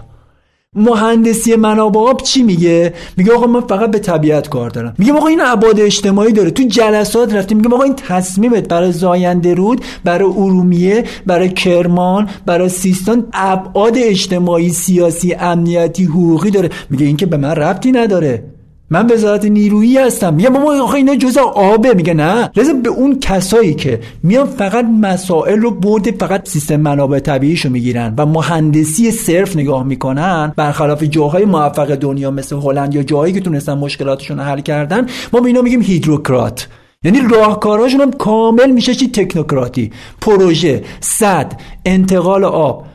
مهندسی 0.75 1.55
منابع 1.55 1.99
آب 1.99 2.21
چی 2.21 2.43
میگه؟ 2.43 2.93
میگه 3.17 3.33
آقا 3.33 3.47
من 3.47 3.61
فقط 3.61 3.91
به 3.91 3.99
طبیعت 3.99 4.49
کار 4.49 4.69
دارم. 4.69 4.93
میگه 4.97 5.13
آقا 5.13 5.27
این 5.27 5.41
ابعاد 5.41 5.79
اجتماعی 5.79 6.33
داره. 6.33 6.51
تو 6.51 6.63
جلسات 6.63 7.33
رفتیم. 7.33 7.57
میگه 7.57 7.69
آقا 7.69 7.83
این 7.83 7.95
تصمیمت 7.95 8.67
برای 8.67 8.91
زاینده 8.91 9.53
رود 9.53 9.81
برای 10.03 10.29
ارومیه 10.29 11.03
برای 11.25 11.49
کرمان 11.49 12.29
برای 12.45 12.69
سیستان 12.69 13.27
ابعاد 13.33 13.93
اجتماعی 13.97 14.69
سیاسی 14.69 15.33
امنیتی 15.33 16.03
حقوقی 16.03 16.51
داره. 16.51 16.69
میگه 16.89 17.05
این 17.05 17.17
که 17.17 17.25
به 17.25 17.37
من 17.37 17.51
ربطی 17.51 17.91
نداره. 17.91 18.43
من 18.91 19.11
وزارت 19.11 19.45
نیرویی 19.45 19.97
هستم. 19.97 20.33
میگم 20.33 20.53
بابا 20.53 20.81
آخه 20.81 20.95
اینا 20.95 21.15
جزء 21.15 21.41
آبه. 21.41 21.93
میگه 21.93 22.13
نه. 22.13 22.49
لازم 22.55 22.81
به 22.81 22.89
اون 22.89 23.19
کسایی 23.19 23.73
که 23.73 23.99
میان 24.23 24.47
فقط 24.47 24.85
مسائل 24.85 25.59
رو 25.59 25.71
برد 25.71 26.11
فقط 26.11 26.49
سیستم 26.49 26.75
منابع 26.75 27.19
طبیعیشو 27.19 27.69
می‌گیرن 27.69 28.13
و 28.17 28.25
مهندسی 28.25 29.11
صرف 29.11 29.55
نگاه 29.55 29.83
می‌کنن 29.83 30.53
برخلاف 30.55 31.03
جاهای 31.03 31.45
موفق 31.45 31.95
دنیا 31.95 32.31
مثل 32.31 32.55
هلند 32.55 32.95
یا 32.95 33.03
جاهایی 33.03 33.33
که 33.33 33.39
تونستن 33.39 33.73
مشکلاتشون 33.73 34.39
حل 34.39 34.59
کردن 34.59 35.05
ما 35.33 35.39
به 35.39 35.47
اینا 35.47 35.61
میگیم 35.61 35.81
هیدروکرات. 35.81 36.67
یعنی 37.03 37.19
راهکاراشون 37.29 38.01
هم 38.01 38.11
کامل 38.11 38.71
میشه 38.71 38.95
چی؟ 38.95 39.07
تکنوکراتی. 39.11 39.91
پروژه 40.21 40.83
صد 40.99 41.53
انتقال 41.85 42.43
آب 42.43 42.85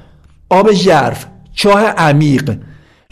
آب 0.50 0.72
ژرف 0.72 1.26
چاه 1.54 1.82
عمیق. 1.82 2.50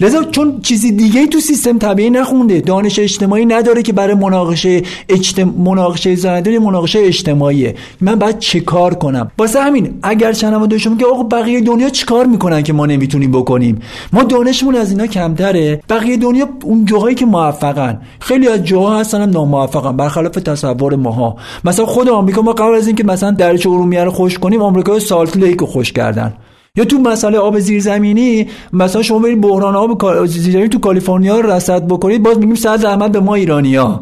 لذا 0.00 0.24
چون 0.24 0.61
چیزی 0.61 0.92
دیگه 0.92 1.20
ای 1.20 1.26
تو 1.26 1.40
سیستم 1.40 1.78
طبیعی 1.78 2.11
نخونده 2.11 2.61
دانش 2.61 2.98
اجتماعی 2.98 3.46
نداره 3.46 3.83
که 3.83 3.92
برای 3.92 4.14
مناقشه 4.14 4.83
اجتم... 5.09 5.44
مناقشه 5.44 6.14
زنده 6.14 6.59
مناقشه 6.59 6.98
اجتماعیه. 6.98 7.74
من 8.00 8.14
باید 8.14 8.38
چه 8.38 8.61
کار 8.61 8.94
کنم؟ 8.94 9.30
واسه 9.38 9.61
همین 9.61 9.98
اگر 10.02 10.33
چنم 10.33 10.66
داشتم 10.66 10.96
که 10.96 11.07
آقا 11.07 11.22
بقیه 11.22 11.61
دنیا 11.61 11.88
چیکار 11.88 12.26
می‌کنن 12.26 12.62
که 12.62 12.72
ما 12.72 12.87
نمی‌تونیم 12.87 13.33
بکنیم؟ 13.33 13.80
ما 14.12 14.22
دانشمون 14.22 14.74
از 14.74 14.90
اینا 14.90 15.07
کمتره. 15.07 15.80
بقیه 15.88 16.16
دنیا 16.16 16.48
اون 16.62 16.85
جاهایی 16.85 17.14
که 17.14 17.26
موفقن. 17.26 18.00
خیلی 18.20 18.48
از 18.48 18.64
جاها 18.64 19.00
هستن 19.00 19.22
هم 19.22 19.30
ناموفقن. 19.30 19.96
برخلاف 19.96 20.33
تصور 20.33 20.96
ماها. 20.96 21.37
مثلا 21.64 21.87
خود 21.87 22.09
آمریکا 22.09 22.42
ما 22.42 22.52
قبل 22.52 22.74
از 22.74 22.87
اینکه 22.87 23.04
مثلا 23.04 23.30
درچه 23.30 23.70
ارومیه 23.70 24.04
رو 24.04 24.11
خوش 24.11 24.38
کنیم 24.38 24.62
آمریکا 24.62 24.98
سالت 24.98 25.37
لیک 25.37 25.57
رو 25.57 25.66
خوش 25.66 25.92
کردن. 25.92 26.33
یا 26.76 26.84
تو 26.84 26.98
مسئله 26.98 27.38
آب 27.38 27.58
زیرزمینی 27.58 28.48
مثلا 28.72 29.02
شما 29.02 29.18
برید 29.18 29.40
بحران 29.40 29.76
آب 29.76 30.26
زیرزمینی 30.26 30.68
تو 30.68 30.78
کالیفرنیا 30.78 31.40
رو 31.40 31.50
رصد 31.50 31.87
بکنید 31.87 32.22
باز 32.22 32.38
میگیم 32.38 32.54
صد 32.54 32.76
زحمت 32.76 33.12
به 33.12 33.20
ما 33.20 33.34
ایرانیا 33.34 34.00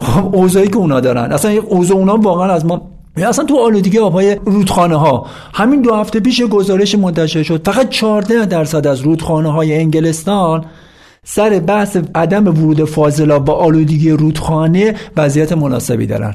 خب 0.00 0.36
اوضاعی 0.36 0.68
که 0.68 0.76
اونا 0.76 1.00
دارن. 1.00 1.32
اصلا 1.32 1.50
اوضاع 1.50 1.96
اونا 1.96 2.16
واقعا 2.16 2.52
از 2.52 2.66
ما 2.66 2.88
اصلا 3.16 3.44
تو 3.44 3.58
آلودگی 3.58 3.98
آبهای 3.98 4.34
رودخانه 4.44 4.96
ها 4.96 5.26
همین 5.54 5.82
دو 5.82 5.94
هفته 5.94 6.20
پیش 6.20 6.42
گزارش 6.42 6.94
منتشر 6.94 7.42
شد. 7.42 7.66
فقط 7.66 7.88
14 7.88 8.46
درصد 8.46 8.86
از 8.86 9.00
رودخانه 9.00 9.52
های 9.52 9.78
انگلستان 9.78 10.64
سر 11.24 11.58
بحث 11.58 11.96
عدم 12.14 12.46
ورود 12.46 12.84
فاضلاب 12.84 13.44
با 13.44 13.52
آلودگی 13.52 14.10
رودخانه 14.10 14.94
وضعیت 15.16 15.52
مناسبی 15.52 16.06
دارن. 16.06 16.34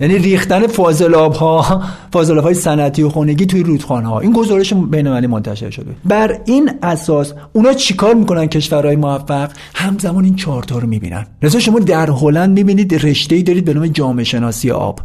یعنی 0.00 0.18
ریختن 0.18 0.66
فاضلاب 0.66 1.32
ها 1.32 1.82
فاضلاب 2.12 2.44
های 2.44 2.54
صنعتی 2.54 3.02
و 3.02 3.08
خونگی 3.08 3.46
توی 3.46 3.62
رودخانه 3.62 4.08
ها 4.08 4.20
این 4.20 4.32
گزارش 4.32 4.72
بین 4.74 5.06
المللی 5.06 5.26
منتشر 5.26 5.70
شده. 5.70 5.90
بر 6.04 6.40
این 6.44 6.70
اساس 6.82 7.32
اونا 7.52 7.72
چیکار 7.72 8.14
می‌کنن 8.14 8.46
کشورهای 8.46 8.96
موفق؟ 8.96 9.50
همزمان 9.74 10.24
این 10.24 10.36
چهارتا 10.36 10.78
رو 10.78 10.88
می‌بینن. 10.88 11.26
رضا 11.42 11.58
شما 11.58 11.78
در 11.78 12.10
هلند 12.10 12.58
می‌بینید 12.58 13.06
رشته 13.06 13.34
ای 13.34 13.42
دارید 13.42 13.64
به 13.64 13.74
نام 13.74 13.86
جامعه 13.86 14.24
شناسی 14.24 14.70
آب. 14.70 15.00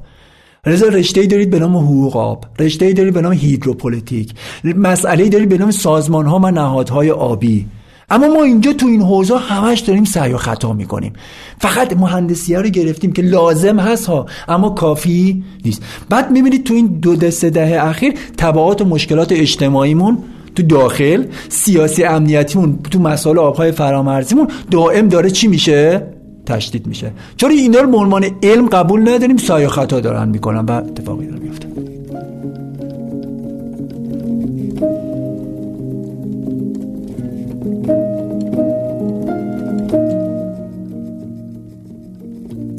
رضا 0.65 0.87
رشته 0.87 1.21
ای 1.21 1.27
دارید 1.27 1.49
به 1.49 1.59
نام 1.59 1.77
حقوق 1.77 2.17
آب. 2.17 2.45
رشته 2.59 2.85
ای 2.85 2.93
دارید 2.93 3.13
به 3.13 3.21
نام 3.21 3.33
هیدروپلیتیک 3.33 4.33
مسئله 4.63 5.23
ای 5.23 5.29
دارید 5.29 5.49
به 5.49 5.57
نام 5.57 5.71
سازمان 5.71 6.25
ها 6.25 6.39
و 6.39 6.51
نهادهای 6.51 7.11
آبی. 7.11 7.67
اما 8.11 8.27
ما 8.27 8.43
اینجا 8.43 8.73
تو 8.73 8.87
این 8.87 9.01
حوزه 9.01 9.37
همش 9.37 9.79
داریم 9.79 10.03
سعی 10.03 10.33
و 10.33 10.37
خطا 10.37 10.73
می‌کنیم. 10.73 11.13
فقط 11.59 11.97
مهندسی 11.97 12.55
رو 12.55 12.69
گرفتیم 12.69 13.11
که 13.11 13.21
لازم 13.21 13.79
هست 13.79 14.05
ها 14.05 14.25
اما 14.47 14.69
کافی 14.69 15.43
نیست. 15.65 15.83
بعد 16.09 16.31
می‌بینید 16.31 16.63
تو 16.63 16.73
این 16.73 16.87
دو 16.87 17.15
دسته 17.15 17.49
دهه 17.49 17.85
اخیر 17.87 18.13
تبعات 18.37 18.81
و 18.81 18.85
مشکلات 18.85 19.31
اجتماعیمون 19.31 20.17
تو 20.55 20.63
داخل 20.63 21.25
سیاسی 21.49 22.03
امنیتیمون 22.03 22.79
تو 22.91 22.99
مسائل 22.99 23.39
آبهای 23.39 23.71
فرامرزیمون 23.71 24.47
دائم 24.71 25.07
داره 25.07 25.29
چی 25.29 25.47
میشه؟ 25.47 26.07
تشدید 26.45 26.87
میشه. 26.87 27.11
چون 27.37 27.51
اینا 27.51 27.79
رو 27.79 27.91
به 27.91 27.97
عنوان 27.97 28.25
علم 28.43 28.67
قبول 28.67 29.01
نداریم؟ 29.01 29.37
سایه 29.37 29.67
خطا 29.67 29.99
دارن 29.99 30.29
می‌کنن. 30.29 30.65
و 30.65 30.71
اتفاقی 30.71 31.25
داره 31.25 31.39
میفته 31.39 31.70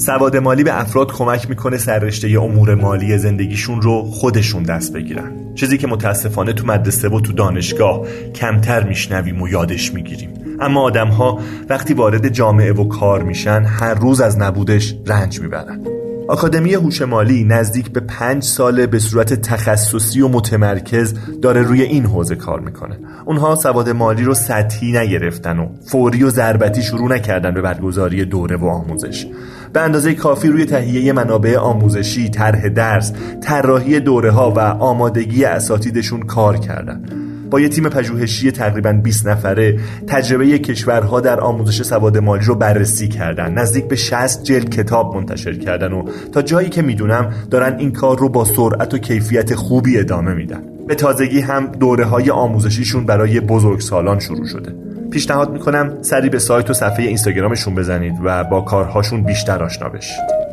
سواد 0.07 0.37
مالی 0.37 0.65
به 0.65 0.81
افراد 0.81 1.13
کمک 1.13 1.49
می‌کنه 1.49 1.79
سررشته 1.79 2.29
امور 2.29 2.75
مالی 2.75 3.19
زندگیشون 3.19 3.83
رو 3.83 4.03
خودشون 4.03 4.63
دست 4.63 4.93
بگیرن. 4.93 5.33
چیزی 5.55 5.79
که 5.79 5.87
متاسفانه 5.87 6.53
تو 6.53 6.67
مدرسه 6.67 7.09
و 7.09 7.21
تو 7.21 7.33
دانشگاه 7.33 8.07
کمتر 8.35 8.85
میشنویم 8.85 9.43
و 9.43 9.49
یادش 9.49 9.95
می‌گیریم. 9.95 10.31
اما 10.61 10.83
آدم 10.83 11.09
ها 11.09 11.39
وقتی 11.69 11.95
وارد 11.95 12.29
جامعه 12.29 12.73
و 12.73 12.89
کار 12.89 13.23
میشن 13.23 13.65
هر 13.65 13.95
روز 13.95 14.21
از 14.21 14.39
نبودش 14.39 14.95
رنج 15.07 15.41
می‌برن. 15.41 15.81
آکادمی 16.29 16.75
هوش 16.75 17.03
مالی 17.03 17.45
نزدیک 17.45 17.91
به 17.91 18.01
پنج 18.01 18.43
ساله 18.43 18.87
به 18.87 18.99
صورت 18.99 19.35
تخصصی 19.35 20.21
و 20.21 20.29
متمرکز 20.29 21.15
داره 21.43 21.63
روی 21.63 21.83
این 21.83 22.07
حوزه 22.07 22.37
کار 22.37 22.61
می‌کنه. 22.61 22.99
اونها 23.25 23.55
سواد 23.55 23.89
مالی 23.89 24.23
رو 24.23 24.35
سطحی 24.35 24.93
نگرفتن 24.93 25.59
و 25.59 25.69
فوری 25.87 26.23
و 26.23 26.31
ضربتی 26.31 26.83
شروع 26.83 27.15
نکردن 27.15 27.55
به 27.55 27.61
برگزاری 27.61 28.25
دوره 28.25 28.57
و 28.57 28.67
آموزش. 28.67 29.27
به 29.73 29.81
اندازه 29.81 30.15
کافی 30.15 30.49
روی 30.49 30.65
تهیه 30.65 31.13
منابع 31.13 31.57
آموزشی، 31.57 32.29
طرح 32.29 32.69
درس، 32.69 33.13
طراحی 33.41 34.01
دوره 34.01 34.31
ها 34.31 34.51
و 34.51 34.59
آمادگی 34.61 35.45
اساتیدشون 35.45 36.23
کار 36.23 36.57
کردن. 36.57 37.03
با 37.51 37.61
یه 37.61 37.69
تیم 37.69 37.89
پژوهشی 37.89 38.51
تقریبا 38.51 38.93
20 38.93 39.27
نفره 39.27 39.79
تجربه 40.07 40.59
کشورها 40.59 41.21
در 41.21 41.41
آموزش 41.41 41.83
سواد 41.83 42.19
مالی 42.19 42.45
رو 42.45 42.55
بررسی 42.55 43.09
کردن. 43.09 43.55
نزدیک 43.55 43.89
به 43.89 43.97
60 43.97 44.43
جلد 44.43 44.71
کتاب 44.71 45.17
منتشر 45.17 45.55
کردن 45.55 45.93
و 45.93 46.05
تا 46.33 46.43
جایی 46.43 46.69
که 46.69 46.83
می‌دونم 46.83 47.33
دارن 47.51 47.79
این 47.79 47.93
کار 47.93 48.19
رو 48.19 48.29
با 48.29 48.45
سرعت 48.45 48.95
و 48.95 48.99
کیفیت 48.99 49.55
خوبی 49.55 49.99
ادامه 49.99 50.35
میدن. 50.35 50.63
به 50.89 50.95
تازگی 50.95 51.41
هم 51.41 51.67
دوره 51.67 52.05
های 52.05 52.31
آموزشیشون 52.31 53.07
برای 53.07 53.41
بزرگسالان 53.41 54.19
شروع 54.19 54.47
شده. 54.47 54.92
پیشنهاد 55.13 55.51
می‌کنم 55.51 56.03
سری 56.03 56.29
به 56.29 56.39
سایت 56.39 56.71
و 56.71 56.75
صفحه 56.75 57.05
اینستاگرامشون 57.05 57.75
بزنید 57.75 58.15
و 58.25 58.45
با 58.45 58.61
کارهاشون 58.61 59.23
بیشتر 59.23 59.63
آشنا 59.63 59.89
بشید. 59.89 60.52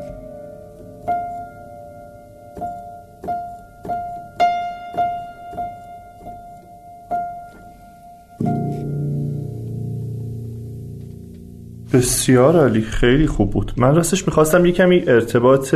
بسیار 11.93 12.55
عالی 12.55 12.81
خیلی 12.81 13.27
خوب 13.27 13.51
بود. 13.51 13.71
من 13.77 13.95
راستش 13.95 14.27
می‌خواستم 14.27 14.65
یه 14.65 14.71
کمی 14.71 15.03
ارتباط 15.07 15.75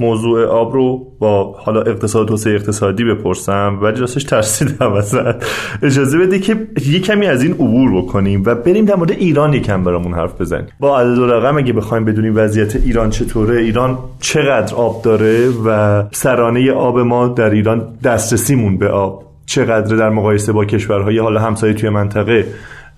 موضوع 0.00 0.44
آب 0.44 0.72
رو 0.72 1.06
با 1.18 1.52
حالا 1.52 1.82
اقتصاد 1.82 2.28
توسعه 2.28 2.54
اقتصادی 2.54 3.04
بپرسم 3.04 3.78
ولی 3.82 4.00
راستش 4.00 4.24
ترسیدم 4.24 4.92
ازت. 5.02 5.46
اجازه 5.82 6.18
بده 6.18 6.38
که 6.38 6.56
یه 6.86 7.00
کمی 7.00 7.26
از 7.26 7.42
این 7.42 7.52
عبور 7.52 8.02
بکنیم 8.02 8.42
و 8.46 8.54
بریم 8.54 8.84
در 8.84 8.94
مورد 8.94 9.10
ایران 9.10 9.52
یکم 9.52 9.84
برامون 9.84 10.14
حرف 10.14 10.40
بزنیم. 10.40 10.66
با 10.80 11.00
عدد 11.00 11.18
و 11.18 11.26
رقم 11.26 11.56
اگه 11.56 11.72
بخوایم 11.72 12.04
بدونیم 12.04 12.32
وضعیت 12.36 12.76
ایران 12.76 13.10
چطوره 13.10 13.60
ایران 13.60 13.98
چقدر 14.20 14.74
آب 14.74 15.02
داره 15.02 15.48
و 15.66 16.02
سرانه 16.12 16.72
آب 16.72 16.98
ما 16.98 17.28
در 17.28 17.50
ایران 17.50 17.98
دسترسیمون 18.04 18.78
به 18.78 18.88
آب. 18.88 19.24
چقدر 19.46 19.96
در 19.96 20.10
مقایسه 20.10 20.52
با 20.52 20.64
کشورهای 20.64 21.18
حالا 21.18 21.40
همسایه 21.40 21.74
توی 21.74 21.88
منطقه. 21.88 22.46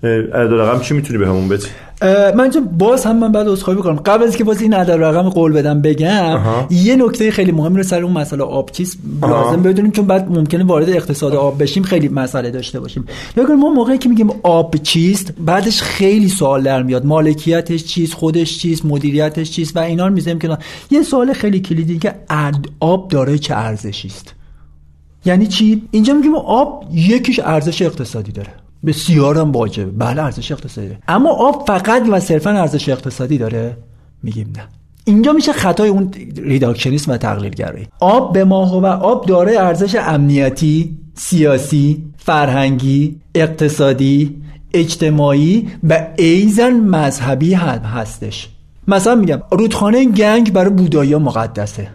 عدد 0.03 0.53
رقم 0.53 0.79
چی 0.79 0.93
می‌تونی 0.93 1.19
به 1.19 1.25
بدی؟ 1.25 1.67
من 2.01 2.49
چون 2.53 2.65
باز 2.65 3.05
هم 3.05 3.17
من 3.17 3.31
بعد 3.31 3.47
عذرخواهی 3.47 3.79
بکنم 3.79 3.95
قبل 3.95 4.23
از 4.23 4.37
که 4.37 4.43
باز 4.43 4.61
این 4.61 4.73
عدد 4.73 4.91
رقم 4.91 5.29
قول 5.29 5.53
بدم 5.53 5.81
بگم 5.81 6.39
یه 6.69 6.95
نکته 6.95 7.31
خیلی 7.31 7.51
مهمی 7.51 7.77
رو 7.77 7.83
سر 7.83 8.03
اون 8.03 8.13
مسئله 8.13 8.43
آب 8.43 8.71
چیز 8.71 8.97
لازم 9.21 9.63
بدونیم 9.63 9.91
چون 9.91 10.05
بعد 10.05 10.31
ممکنه 10.31 10.63
وارد 10.63 10.89
اقتصاد 10.89 11.35
آب 11.35 11.63
بشیم 11.63 11.83
خیلی 11.83 12.09
مسئله 12.09 12.51
داشته 12.51 12.79
باشیم. 12.79 13.05
ببین 13.37 13.55
ما 13.55 13.69
موقعی 13.69 13.97
که 13.97 14.09
میگیم 14.09 14.29
آب 14.43 14.75
چیست 14.75 15.33
بعدش 15.39 15.81
خیلی 15.81 16.29
سوال 16.29 16.63
در 16.63 16.83
میاد. 16.83 17.05
مالکیتش 17.05 17.83
چیست 17.83 18.13
خودش 18.13 18.57
چیست 18.59 18.85
مدیریتش 18.85 19.51
چیست 19.51 19.77
و 19.77 19.79
اینا 19.79 20.07
رو 20.07 20.13
می‌ذاریم 20.13 20.39
که 20.39 20.57
یه 20.91 21.03
سوال 21.03 21.33
خیلی 21.33 21.59
کلیدی 21.59 21.99
که 21.99 22.15
آب 22.79 23.07
داره 23.07 23.37
چه 23.37 23.55
ارزشی 23.55 24.07
است؟ 24.07 24.33
یعنی 25.25 25.47
چی؟ 25.47 25.87
اینجا 25.91 26.13
میگیم 26.13 26.35
آب 26.35 26.83
یکیش 26.93 27.39
ارزش 27.39 27.81
اقتصادی 27.81 28.31
داره. 28.31 28.49
بسیار 28.85 29.37
هم 29.37 29.51
واجبه 29.51 29.91
بله 29.91 30.23
ارزش 30.23 30.51
اقتصادی. 30.51 30.87
داره 30.87 30.99
اما 31.07 31.29
آب 31.29 31.63
فقط 31.67 32.03
و 32.09 32.19
صرفا 32.19 32.49
ارزش 32.49 32.89
اقتصادی 32.89 33.37
داره؟ 33.37 33.77
میگیم 34.23 34.53
نه. 34.57 34.63
اینجا 35.05 35.33
میشه 35.33 35.53
خطای 35.53 35.89
اون 35.89 36.11
ریداکشنیسم 36.37 37.11
و 37.11 37.17
تقلیلگرایی. 37.17 37.87
آب 37.99 38.33
به 38.33 38.43
ما 38.43 38.79
و 38.79 38.85
آب 38.85 39.25
داره 39.25 39.59
ارزش 39.59 39.95
امنیتی 39.95 40.97
سیاسی 41.15 42.03
فرهنگی 42.17 43.15
اقتصادی 43.35 44.41
اجتماعی 44.73 45.67
و 45.89 46.07
ایزن 46.17 46.73
مذهبی 46.73 47.53
هم 47.53 47.79
هستش. 47.79 48.49
مثلا 48.87 49.15
میگم 49.15 49.41
رودخانه 49.51 50.05
گنگ 50.05 50.53
برای 50.53 50.69
بودایی 50.69 51.15
مقدسه. 51.15 51.87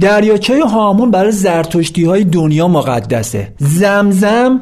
دریاچه 0.00 0.64
هامون 0.64 1.10
برای 1.10 1.32
زرتشتی 1.32 2.04
های 2.04 2.24
دنیا 2.24 2.68
مقدسه. 2.68 3.54
زمزم 3.58 4.60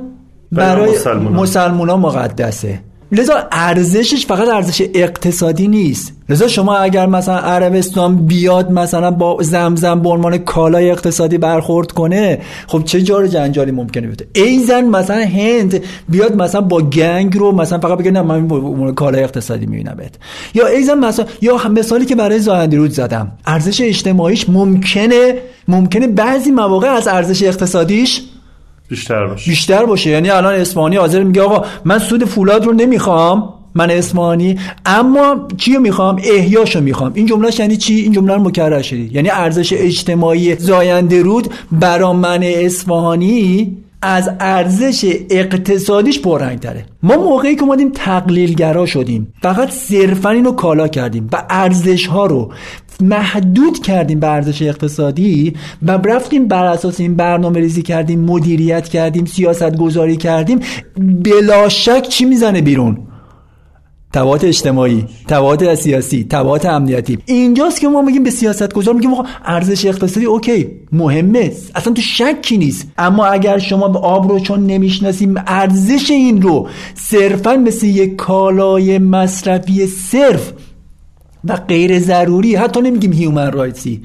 برای 0.54 0.90
مسلمان 1.32 1.88
ها 1.88 1.96
مقدسه. 1.96 2.80
لذا 3.12 3.34
ارزشش 3.52 4.26
فقط 4.26 4.48
ارزش 4.48 4.82
اقتصادی 4.94 5.68
نیست. 5.68 6.12
لذا 6.28 6.48
شما 6.48 6.76
اگر 6.76 7.06
مثلا 7.06 7.38
عربستان 7.38 8.26
بیاد 8.26 8.70
مثلا 8.70 9.10
با 9.10 9.38
زمزم 9.40 10.00
به 10.00 10.08
عنوان 10.08 10.38
کالای 10.38 10.90
اقتصادی 10.90 11.38
برخورد 11.38 11.92
کنه 11.92 12.38
خب 12.66 12.84
چه 12.84 13.02
جار 13.02 13.26
جنجالی 13.26 13.70
ممکنه 13.70 14.06
بیفته؟ 14.06 14.26
ایزن 14.32 14.84
مثلا 14.84 15.24
هند 15.24 15.82
بیاد 16.08 16.36
مثلا 16.36 16.60
با 16.60 16.80
گنگ 16.80 17.38
رو 17.38 17.52
مثلا 17.52 17.78
فقط 17.78 17.98
بگه 17.98 18.10
نه 18.10 18.22
من 18.22 18.94
کالای 18.94 19.22
اقتصادی 19.22 19.66
می‌بینم 19.66 19.96
یا 20.54 20.66
ایزن 20.66 20.98
مثلا 20.98 21.26
یا 21.42 21.68
مثالی 21.68 22.04
که 22.04 22.14
برای 22.14 22.38
زاهندی 22.38 22.76
رود 22.76 22.90
زدم. 22.90 23.32
ارزش 23.46 23.80
اجتماعیش 23.80 24.48
ممکنه 24.48 25.34
ممکنه 25.68 26.06
بعضی 26.06 26.50
مواقع 26.50 26.88
از 26.88 27.08
ارزش 27.08 27.42
اقتصادیش 27.42 28.22
بیشتر 28.88 29.26
باشه. 29.26 29.50
بیشتر 29.50 29.84
باشه. 29.84 30.10
یعنی 30.10 30.30
الان 30.30 30.54
اسپانی 30.54 30.96
حاضر 30.96 31.22
میگه 31.22 31.42
آقا 31.42 31.66
من 31.84 31.98
سود 31.98 32.24
فولاد 32.24 32.64
رو 32.64 32.72
نمی‌خوام 32.72 33.54
من 33.74 33.90
اسمانی 33.90 34.58
اما 34.86 35.48
چی 35.56 35.74
رو 35.74 35.80
می‌خوام؟ 35.80 36.20
احیاشو 36.24 36.80
می‌خوام. 36.80 37.12
این 37.14 37.26
جملهش 37.26 37.58
یعنی 37.58 37.76
چی؟ 37.76 37.94
این 37.94 38.12
جمله 38.12 38.36
مکرر 38.36 38.82
شدید 38.82 39.12
یعنی 39.12 39.30
ارزش 39.30 39.72
اجتماعی 39.72 40.56
زاینده 40.56 41.22
رود 41.22 41.48
برا 41.72 42.12
من 42.12 42.42
اصفهانی 42.42 43.76
از 44.02 44.30
ارزش 44.40 45.16
اقتصادیش 45.30 46.20
پررنگ 46.20 46.60
تره 46.60 46.86
ما 47.02 47.16
موقعی 47.16 47.56
که 47.56 47.62
اومدیم 47.62 47.90
تقلیلگرا 47.94 48.86
شدیم 48.86 49.32
فقط 49.42 49.70
صرفا 49.70 50.30
اینو 50.30 50.52
کالا 50.52 50.88
کردیم 50.88 51.28
و 51.32 51.42
ارزش 51.50 52.06
ها 52.06 52.26
رو 52.26 52.52
محدود 53.00 53.82
کردیم 53.82 54.20
به 54.20 54.26
ارزش 54.26 54.62
اقتصادی 54.62 55.54
و 55.82 55.92
رفتیم 55.92 56.48
بر 56.48 56.64
اساس 56.64 57.00
این 57.00 57.14
برنامه 57.14 57.60
ریزی 57.60 57.82
کردیم 57.82 58.20
مدیریت 58.20 58.88
کردیم 58.88 59.24
سیاست 59.24 59.76
گذاری 59.76 60.16
کردیم. 60.16 60.60
بلا 60.96 61.68
شک 61.68 62.06
چی 62.08 62.24
می‌زنه 62.24 62.60
بیرون؟ 62.60 62.98
تبعات 64.12 64.44
اجتماعی 64.44 65.04
تبعات 65.28 65.74
سیاسی 65.74 66.26
تبعات 66.30 66.66
امنیتی. 66.66 67.18
اینجاست 67.26 67.80
که 67.80 67.88
ما 67.88 68.02
میگیم 68.02 68.22
به 68.22 68.30
سیاست 68.30 68.74
گذار 68.74 68.94
میگیم 68.94 69.10
ارزش 69.44 69.86
اقتصادی 69.86 70.26
اوکی 70.26 70.66
مهمه. 70.92 71.52
اصلا 71.74 71.92
تو 71.92 72.02
شکی 72.02 72.58
نیست. 72.58 72.92
اما 72.98 73.26
اگر 73.26 73.58
شما 73.58 73.88
به 73.88 73.98
آب 73.98 74.32
رو 74.32 74.38
چون 74.38 74.66
نمی‌شناسیم 74.66 75.34
ارزش 75.46 76.10
این 76.10 76.42
رو 76.42 76.68
صرفا 76.94 77.56
مثل 77.56 77.86
یک 77.86 78.16
کالای 78.16 78.98
مصرفی 78.98 79.86
صرف 79.86 80.52
و 81.48 81.56
غیر 81.56 81.98
ضروری. 81.98 82.54
حتی 82.54 82.80
نمیگیم 82.80 83.12
هیومن 83.12 83.52
رایتسی 83.52 84.02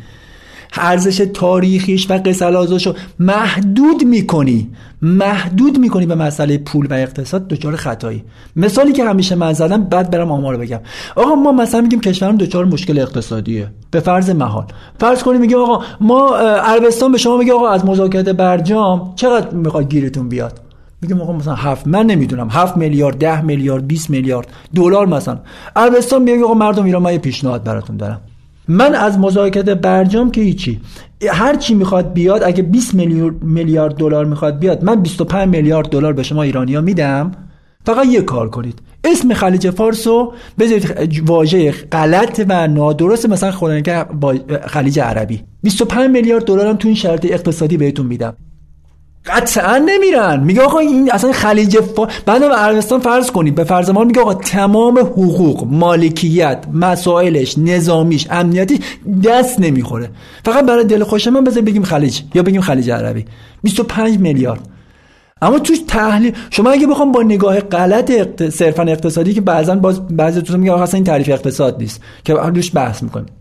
ارزش 0.74 1.28
تاریخیش 1.34 2.12
و 2.12 2.20
رو 2.26 2.94
محدود 3.20 4.04
می‌کنی. 4.04 4.70
محدود 5.02 5.80
می‌کنی 5.80 6.06
به 6.06 6.16
مسئله 6.16 6.58
پول 6.58 6.88
و 6.90 6.94
اقتصاد 6.94 7.48
دچار 7.48 7.76
خطایی. 7.76 8.24
مثالی 8.56 8.92
که 8.92 9.04
همیشه 9.04 9.36
من 9.36 9.54
زدم 9.54 9.84
بعد 9.84 10.12
برم 10.12 10.32
آمار 10.32 10.58
بگم. 10.58 10.80
آقا 11.16 11.36
ما 11.36 11.52
مثلا 11.52 11.82
میگیم 11.82 12.00
کشورم 12.00 12.38
دچار 12.38 12.66
مشکل 12.66 13.00
اقتصادیه. 13.00 13.68
به 13.92 14.00
فرض 14.00 14.30
محال. 14.30 14.66
فرض 15.00 15.24
کنیم 15.24 15.42
میگیم 15.42 15.58
آقا 15.58 15.84
ما 16.02 16.36
عربستان 16.38 17.12
به 17.12 17.18
شما 17.18 17.38
میگه 17.38 17.54
آقا 17.54 17.70
از 17.70 17.86
مذاکره 17.86 18.34
برجام 18.34 19.14
چقدر 19.16 19.50
می‌خواد 19.50 19.90
گیرتون 19.90 20.30
بیاد؟ 20.30 20.69
میگم 21.02 21.22
آقا 21.22 21.34
مثلا 21.34 21.54
هفت 21.54 21.88
من 21.88 22.06
نمی‌دونم. 22.06 22.48
هفت 22.52 22.78
میلیارد 22.78 23.18
ده 23.18 23.42
میلیارد 23.42 23.88
20 23.88 24.10
میلیارد 24.10 24.48
دلار 24.76 25.08
مثلا. 25.08 25.40
عربستان 25.76 26.22
میگه 26.22 26.44
آقا 26.44 26.54
مردم 26.54 26.86
ایران 26.86 27.02
من 27.02 27.12
یه 27.12 27.18
پیشنهاد 27.18 27.64
براتون 27.64 27.98
دارم. 27.98 28.22
من 28.68 28.96
از 28.96 29.20
مذاکره 29.20 29.76
برجام 29.76 30.32
که 30.32 30.42
هیچی. 30.42 30.80
هر 31.32 31.56
چی 31.56 31.74
می‌خواد 31.74 32.14
بیاد 32.14 32.44
اگه 32.44 32.64
20 32.64 32.94
میلیارد 33.42 33.96
دلار 33.96 34.26
می‌خواد 34.26 34.60
بیاد 34.60 34.84
من 34.84 35.02
25 35.02 35.48
میلیارد 35.48 35.90
دلار 35.90 36.14
به 36.14 36.24
شما 36.24 36.44
ایرانیا 36.44 36.82
میدم. 36.82 37.32
فقط 37.86 38.06
یه 38.06 38.22
کار 38.22 38.50
کنید. 38.50 38.80
اسم 39.04 39.34
خلیج 39.34 39.70
فارس 39.70 40.08
رو 40.08 40.34
بذارید 40.60 41.24
واژه 41.26 41.72
غلط 41.72 42.46
و 42.50 42.68
نادرست 42.68 43.30
مثلا 43.30 43.52
خودن 43.52 43.82
که 43.82 44.06
خلیج 44.68 45.00
عربی. 45.00 45.44
25 45.64 46.10
میلیارد 46.10 46.44
دلار 46.46 46.68
هم 46.68 46.76
تو 46.76 46.88
این 46.88 46.96
شرط 46.96 47.26
اقتصادی 47.26 47.78
بهتون 47.78 48.06
میدم. 48.06 48.34
قطعا 49.26 49.78
نمیرن. 49.78 50.44
میگه 50.44 50.62
آقا 50.62 50.80
این 50.80 51.12
اصلا 51.12 51.32
خلیج 51.32 51.80
فا... 51.80 52.08
بعد 52.26 52.44
عربستان 52.44 53.00
فرض 53.00 53.32
کنید. 53.32 53.56
به 53.56 53.64
فرض 53.64 53.90
ما 53.90 54.04
میگه 54.04 54.22
آقا 54.22 54.34
تمام 54.34 55.00
حقوق 55.00 55.68
مالکیت 55.68 56.66
مسائلش 56.74 57.58
نظامیش 57.58 58.28
امنیتی 58.32 58.80
دست 59.24 59.60
نمی‌خوره. 59.60 60.10
فقط 60.46 60.66
برای 60.66 60.84
دل 60.84 61.04
خوش 61.04 61.28
من 61.28 61.44
بذار 61.44 61.64
بگیم 61.64 61.84
خلیج 61.84 62.22
یا 62.34 62.44
بگیم 62.44 62.62
خلیج 62.62 62.92
عربی. 62.92 63.26
25 63.64 64.20
میلیارد. 64.20 64.62
اما 65.42 65.60
توش 65.60 65.78
تحلیل 65.88 66.36
شما 66.50 66.70
اگه 66.70 66.88
بخوام 66.88 67.12
با 67.12 67.24
نگاه 67.24 67.60
غلط 67.60 68.12
اقت... 68.12 68.50
صرفا 68.50 68.84
اقتصادی 68.84 69.34
که 69.34 69.42
بعضا 69.42 69.76
باز 69.76 70.08
بعضی 70.08 70.42
تو 70.42 70.58
میگه 70.58 70.82
اصلا 70.82 70.98
این 70.98 71.04
تعریف 71.04 71.30
اقتصاد 71.30 71.78
نیست 71.80 72.02
که 72.24 72.34
روش 72.34 72.76
بحث 72.76 73.04
می‌کنیم. 73.04 73.39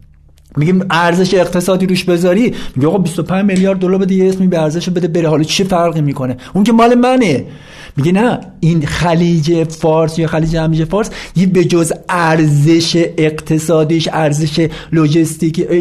میگیم 0.56 0.86
ارزش 0.90 1.34
اقتصادی 1.34 1.86
روش 1.86 2.04
بذاری. 2.04 2.54
میگه 2.76 2.88
آقا 2.88 2.98
25 2.98 3.44
میلیارد 3.44 3.78
دلار 3.78 3.98
بده 3.98 4.14
یه 4.14 4.28
اسمی 4.28 4.46
به 4.46 4.58
ارزش 4.58 4.90
بده 4.90 5.08
بره. 5.08 5.28
حالا 5.28 5.42
چه 5.42 5.64
فرقی 5.64 6.00
می‌کنه؟ 6.00 6.36
اون 6.54 6.64
که 6.64 6.72
مال 6.72 6.94
منه. 6.94 7.44
میگه 7.96 8.12
نه 8.12 8.40
این 8.60 8.86
خلیج 8.86 9.64
فارس 9.64 10.18
یا 10.18 10.26
خلیج 10.26 10.56
همیشه 10.56 10.84
فارس 10.84 11.10
یه 11.36 11.46
به 11.46 11.64
جز 11.64 11.92
ارزش 12.08 13.06
اقتصادیش 13.18 14.08
ارزش 14.12 14.68
لوجستیک 14.92 15.72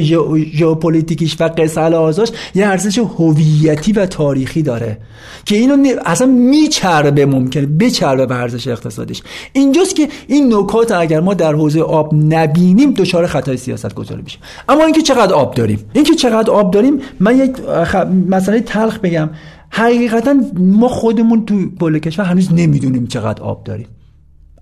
ژئوپلیتیکیش 0.53 1.35
و 1.39 1.49
قصل 1.57 1.93
آزاش 1.93 2.29
یه 2.55 2.67
ارزش 2.67 2.97
هویتی 2.97 3.91
و 3.91 4.05
تاریخی 4.05 4.61
داره 4.61 4.97
که 5.45 5.55
اینو 5.55 5.99
اصلا 6.05 6.27
میچربه 6.27 7.25
ممکنه 7.25 7.65
بچربه 7.65 8.25
به 8.25 8.35
ارزش 8.35 8.67
اقتصادیش. 8.67 9.21
اینجاست 9.53 9.95
که 9.95 10.07
این 10.27 10.53
نکات 10.53 10.91
اگر 10.91 11.19
ما 11.19 11.33
در 11.33 11.53
حوزه 11.53 11.81
آب 11.81 12.13
نبینیم 12.13 12.93
دچار 12.93 13.27
خطای 13.27 13.57
سیاست 13.57 13.95
گذاری 13.95 14.21
میشه 14.21 14.37
اما 14.69 14.83
اینکه 14.83 15.01
چقدر 15.01 15.33
آب 15.33 15.53
داریم. 15.53 15.79
اینکه 15.93 16.15
چقدر 16.15 16.51
آب 16.51 16.73
داریم 16.73 16.99
من 17.19 17.37
یک 17.37 17.51
مسئله 18.29 18.59
تلخ 18.59 18.99
بگم 18.99 19.29
حقیقتا 19.69 20.35
ما 20.57 20.87
خودمون 20.87 21.45
تو 21.45 21.55
کل 21.79 21.99
کشور 21.99 22.25
هنوز 22.25 22.53
نمی‌دونیم 22.53 23.07
چقدر 23.07 23.43
آب 23.43 23.63
داریم. 23.63 23.87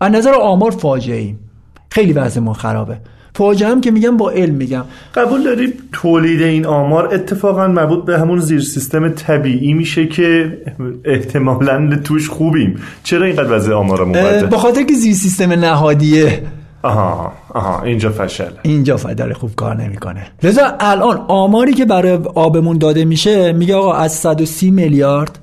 از 0.01 0.11
نظر 0.11 0.33
آمار 0.33 0.71
فاجعه 0.71 1.17
ایم 1.17 1.39
خیلی 1.89 2.13
وضعمون 2.13 2.53
خرابه. 2.53 2.97
فاجعه 3.35 3.69
هم 3.69 3.81
که 3.81 3.91
میگم 3.91 4.17
با 4.17 4.31
علم 4.31 4.55
میگم. 4.55 4.83
قبول 5.15 5.43
داریم 5.43 5.73
تولید 5.91 6.41
این 6.41 6.65
آمار 6.65 7.13
اتفاقا 7.13 7.67
مربوط 7.67 8.05
به 8.05 8.19
همون 8.19 8.39
زیر 8.39 8.61
سیستم 8.61 9.09
طبیعی 9.09 9.73
میشه 9.73 10.07
که 10.07 10.57
احتمالا 11.05 11.99
توش 12.03 12.29
خوبیم. 12.29 12.79
چرا 13.03 13.25
اینقدر 13.25 13.51
وضع 13.51 13.73
آمارمون 13.73 14.13
بده؟ 14.13 14.45
به 14.45 14.57
خاطر 14.57 14.83
که 14.83 14.93
زیر 14.93 15.13
سیستم 15.13 15.51
نهادیه. 15.51 16.43
آها 16.85 17.33
آها 17.53 17.81
اینجا 17.81 18.09
فشل 18.09 18.51
اینجا 18.63 18.97
فدر 18.97 19.33
خوب 19.33 19.55
کار 19.55 19.75
نمی‌کنه. 19.75 20.27
لذا 20.43 20.61
الان 20.79 21.17
آماری 21.27 21.73
که 21.73 21.85
برای 21.85 22.19
آبمون 22.35 22.77
داده 22.77 23.05
میشه 23.05 23.53
میگه 23.53 23.75
آقا 23.75 23.93
از 23.93 24.11
130 24.11 24.71
میلیارد 24.71 25.39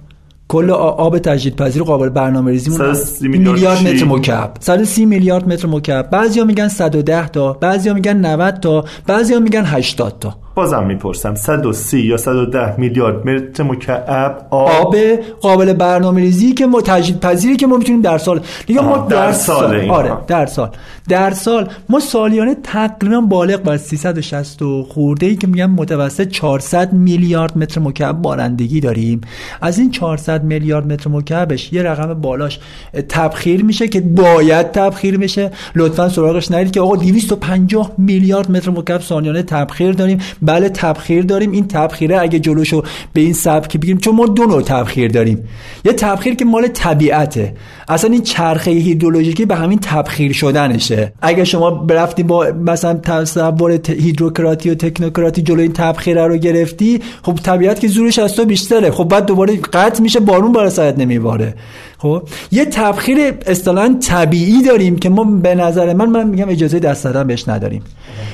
کل 0.48 0.70
آب 0.70 1.18
تجدید 1.18 1.56
پذیر 1.56 1.82
قابل 1.82 2.08
برنامه 2.08 2.50
ریزیمون 2.50 2.96
میلیارد 3.20 3.82
متر 3.86 4.04
مکعب. 4.04 4.54
130 4.60 5.06
میلیارد 5.06 5.48
متر 5.48 5.68
مکعب. 5.68 6.10
بعضیا 6.10 6.44
میگن 6.44 6.68
110 6.68 7.28
تا 7.28 7.52
بعضیا 7.52 7.94
میگن 7.94 8.16
90 8.16 8.60
تا 8.60 8.84
بعضیا 9.06 9.40
میگن 9.40 9.64
80 9.64 10.18
تا. 10.20 10.41
بازم 10.54 10.84
می‌پرسم. 10.84 11.34
130 11.34 12.00
یا 12.00 12.16
110 12.16 12.80
میلیارد 12.80 13.28
متر 13.28 13.62
مکعب 13.62 14.46
آب, 14.50 14.68
آب 14.68 14.96
قابل 15.40 15.72
برنامه 15.72 16.20
ریزی 16.20 16.52
که 16.52 16.66
ما 16.66 16.80
تجدید 16.80 17.20
پذیری 17.20 17.56
که 17.56 17.66
ما 17.66 17.76
می‌تونیم 17.76 18.00
در 18.00 18.18
سال 18.18 18.40
دیگه 18.66 18.80
ما 18.80 18.96
در, 18.96 19.26
در 19.26 19.32
سال, 19.32 19.80
سال 19.80 19.90
آره 19.90 20.12
در 20.26 20.46
سال. 20.46 20.70
در 21.08 21.30
سال 21.30 21.68
ما 21.88 22.00
سالیانه 22.00 22.56
تقریبا 22.62 23.20
بالغ 23.20 23.62
بر 23.62 23.76
360 23.76 24.62
خورده 24.88 25.26
ای 25.26 25.36
که 25.36 25.46
میگم 25.46 25.70
متوسط 25.70 26.28
400 26.28 26.92
میلیارد 26.92 27.58
متر 27.58 27.80
مکعب 27.80 28.22
بارندگی 28.22 28.80
داریم. 28.80 29.20
از 29.60 29.78
این 29.78 29.90
400 29.90 30.44
میلیارد 30.44 30.92
متر 30.92 31.10
مکعبش 31.10 31.72
یه 31.72 31.82
رقم 31.82 32.14
بالاش 32.14 32.60
تبخیر 33.08 33.64
میشه 33.64 33.88
که 33.88 34.00
باید 34.00 34.70
تبخیر 34.70 35.18
بشه. 35.18 35.50
لطفا 35.74 36.08
سراغش 36.08 36.50
نرید 36.50 36.70
که 36.70 36.80
آقا 36.80 36.96
250 36.96 37.92
میلیارد 37.98 38.50
متر 38.50 38.70
مکعب 38.70 39.00
سالیانه 39.00 39.42
تبخیر 39.42 39.92
داریم. 39.92 40.18
بله 40.42 40.68
تبخیر 40.68 41.24
داریم 41.24 41.50
این 41.50 41.68
تبخیره 41.68 42.20
اگه 42.20 42.38
جلوشو 42.38 42.82
به 43.12 43.20
این 43.20 43.32
سبک 43.32 43.76
بگیریم 43.76 43.98
چون 43.98 44.14
ما 44.14 44.26
دو 44.26 44.44
نوع 44.44 44.62
تبخیر 44.62 45.10
داریم. 45.10 45.48
یه 45.84 45.92
تبخیر 45.92 46.34
که 46.34 46.44
مال 46.44 46.68
طبیعته. 46.68 47.54
اصلا 47.92 48.10
این 48.10 48.22
چرخه 48.22 48.70
هیدرولوژیکی 48.70 49.46
به 49.46 49.54
همین 49.54 49.78
تبخیر 49.78 50.32
شدنشه. 50.32 51.12
اگه 51.22 51.44
شما 51.44 51.70
برفتی 51.70 52.22
با 52.22 52.46
مثلا 52.64 52.94
تصور 52.94 53.80
هیدروکراتی 53.88 54.70
و 54.70 54.74
تکنوکراتی 54.74 55.42
جلوی 55.42 55.62
این 55.62 55.72
تبخیره 55.72 56.26
رو 56.26 56.36
گرفتی 56.36 57.00
خب 57.22 57.38
طبیعت 57.42 57.80
که 57.80 57.88
زورش 57.88 58.18
از 58.18 58.34
تو 58.34 58.44
بیشتره. 58.44 58.90
خب 58.90 59.04
بعد 59.04 59.26
دوباره 59.26 59.56
قطع 59.56 60.02
میشه 60.02 60.20
بارون 60.20 60.52
برای 60.52 60.70
سرت 60.70 60.98
نمیباره. 60.98 61.54
خب 61.98 62.22
یه 62.52 62.64
تبخیر 62.64 63.18
اصطلاحا 63.46 63.96
طبیعی 64.00 64.62
داریم 64.62 64.96
که 64.96 65.08
ما 65.08 65.24
به 65.24 65.54
نظر 65.54 65.94
من 65.94 66.10
من 66.10 66.28
میگم 66.28 66.48
اجازه 66.48 66.78
دست 66.78 67.04
دادن 67.04 67.26
بهش 67.26 67.48
نداریم. 67.48 67.82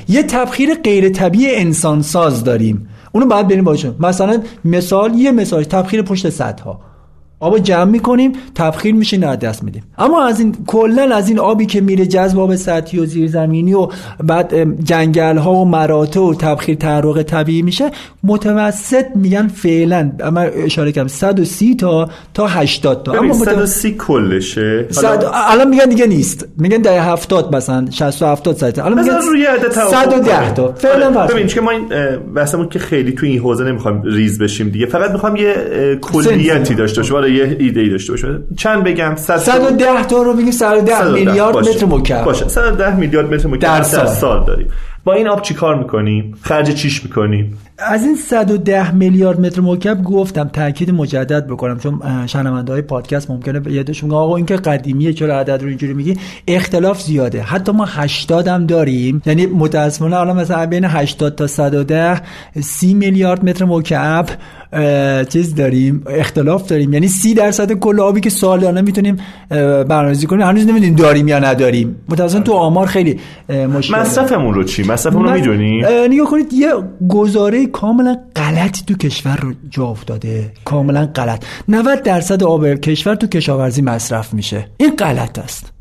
یه 0.08 0.22
تبخیر 0.22 0.74
غیر 0.74 1.08
طبیعی 1.08 1.54
انسان 1.54 2.02
ساز 2.02 2.44
داریم. 2.44 2.88
اونو 3.12 3.26
باید 3.26 3.48
بریم 3.48 3.64
باشه 3.64 3.92
مثلا 4.00 4.42
مثال 4.64 5.14
یه 5.14 5.32
مثال 5.32 5.64
تبخیر 5.64 6.02
پشت 6.02 6.30
سدها 6.30 6.87
آب 7.40 7.58
جمع 7.58 7.90
می‌کنیم 7.90 8.32
تبخیر 8.54 8.94
میشه 8.94 9.16
نه 9.16 9.36
دست 9.36 9.64
میدیم. 9.64 9.82
اما 9.98 10.26
از 10.26 10.40
این 10.40 10.56
کلا 10.66 11.16
از 11.16 11.28
این 11.28 11.38
آبی 11.38 11.66
که 11.66 11.80
میره 11.80 12.06
جذب 12.06 12.38
آب 12.38 12.56
سطحی 12.56 13.00
و 13.00 13.06
زیرزمینی 13.06 13.74
و 13.74 13.88
بعد 14.24 14.54
جنگل 14.84 15.36
ها 15.36 15.52
و 15.52 15.64
مراتع 15.64 16.20
و 16.20 16.34
تبخیر 16.34 16.76
تحرق 16.76 17.22
طبیعی 17.22 17.62
میشه 17.62 17.90
متوسط 18.24 19.04
میگن 19.14 19.48
فعلا. 19.48 20.12
اما 20.20 20.40
اشاره 20.40 20.92
کردم 20.92 21.08
130 21.08 21.74
تا 21.74 22.08
تا 22.34 22.46
80 22.46 23.02
تا. 23.02 23.12
اما 23.12 23.34
130 23.34 23.94
کلشه. 23.98 24.86
الان 25.50 25.68
میگن 25.68 25.84
دیگه 25.84 26.06
نیست. 26.06 26.48
میگن 26.58 26.78
در 26.78 26.98
70 26.98 27.56
مثلا 27.56 27.86
60 27.90 28.22
و 28.22 28.26
70 28.26 28.56
ساعت. 28.56 28.78
الان 28.78 29.00
میگن 29.00 29.16
روی 29.16 29.44
عدد 29.44 29.72
110 29.72 30.54
تا. 30.54 30.72
فعلا 30.72 31.26
ببین 31.26 31.46
که 31.46 31.60
ما 31.60 31.70
این 31.70 31.88
بحثمون 32.34 32.68
که 32.68 32.78
خیلی 32.78 33.12
تو 33.12 33.26
این 33.26 33.38
حوزه 33.38 33.64
نمی‌خوام 33.64 34.02
ریز 34.04 34.38
بشیم 34.38 34.68
دیگه. 34.68 34.86
فقط 34.86 35.10
می‌خوام 35.10 35.36
یه 35.36 35.54
کلیتی 36.00 36.74
داشته 36.74 37.02
یه 37.30 37.56
ایده 37.60 37.80
ای 37.80 37.88
داشته 37.88 38.12
باشه. 38.12 38.38
چند 38.56 38.84
بگم؟ 38.84 39.16
110 39.16 40.04
تا 40.04 40.22
رو 40.22 40.34
بگیم 40.34 40.50
110 40.50 41.12
میلیارد 41.12 41.56
متر 41.56 41.86
مکعب. 41.86 42.24
باشه. 42.24 42.48
110 42.48 42.96
میلیارد 42.96 43.34
متر 43.34 43.48
مکعب. 43.48 43.60
در 43.60 43.82
سال. 43.82 44.06
سال 44.06 44.44
داریم. 44.46 44.68
با 45.04 45.14
این 45.14 45.28
آب 45.28 45.42
چیکار 45.42 45.78
می‌کنیم؟ 45.78 46.34
خرج 46.42 46.74
چیش 46.74 47.04
می‌کنیم؟ 47.04 47.58
از 47.78 48.04
این 48.04 48.16
110 48.16 48.94
میلیارد 48.94 49.40
متر 49.40 49.60
مکعب 49.60 50.02
گفتم 50.02 50.50
تاکید 50.52 50.90
مجدد 50.90 51.46
بکنم 51.46 51.78
چون 51.78 52.00
شنونده 52.26 52.72
های 52.72 52.82
پادکست 52.82 53.30
ممکنه 53.30 53.72
یادشون 53.72 54.12
آقا 54.12 54.36
این 54.36 54.46
که 54.46 54.56
قدیمیه 54.56 55.12
چرا 55.12 55.38
عدد 55.38 55.62
رو 55.62 55.68
اینجوری 55.68 55.94
میگی؟ 55.94 56.16
اختلاف 56.48 57.02
زیاده. 57.02 57.42
حتی 57.42 57.72
ما 57.72 57.84
80 57.88 58.48
هم 58.48 58.66
داریم 58.66 59.22
یعنی 59.26 59.46
متاسفانه 59.46 60.16
الان 60.16 60.36
مثلا 60.36 60.66
بین 60.66 60.84
80 60.84 61.34
تا 61.34 61.46
110 61.46 62.20
30 62.60 62.94
میلیارد 62.94 63.44
متر 63.44 63.64
مکعب 63.64 64.26
چیز 65.28 65.54
داریم 65.54 66.04
اختلاف 66.06 66.68
داریم. 66.68 66.92
یعنی 66.92 67.08
سی 67.08 67.34
درصد 67.34 67.72
کل 67.72 68.00
آبی 68.00 68.20
که 68.20 68.30
سالانه 68.30 68.80
می‌تونیم 68.80 69.16
برنامه‌ریزی 69.50 70.26
کنیم. 70.26 70.46
هنوز 70.46 70.66
نمی‌دونیم 70.66 70.96
داریم 70.96 71.28
یا 71.28 71.38
نداریم. 71.38 71.96
متأسفانه 72.08 72.44
تو 72.44 72.52
آمار 72.52 72.86
خیلی 72.86 73.20
مشکل 73.48 73.98
مصرفمون 73.98 74.54
رو 74.54 74.64
چی؟ 74.64 74.82
مصرفمون 74.82 75.24
رو 75.24 75.32
می‌دونی؟ 75.32 75.82
نگاه 76.08 76.30
کنید 76.30 76.52
یه 76.52 76.68
گزاره 77.08 77.67
کاملا 77.72 78.16
غلطی 78.36 78.82
تو 78.86 78.94
کشور 78.94 79.36
رو 79.36 79.52
جا 79.70 79.84
افتاده. 79.84 80.52
کاملا 80.64 81.06
غلط. 81.14 81.44
90 81.68 82.02
درصد 82.02 82.42
آب 82.42 82.74
کشور 82.74 83.14
تو 83.14 83.26
کشاورزی 83.26 83.82
مصرف 83.82 84.34
میشه. 84.34 84.68
این 84.76 84.96
غلط 84.96 85.38
است. 85.38 85.72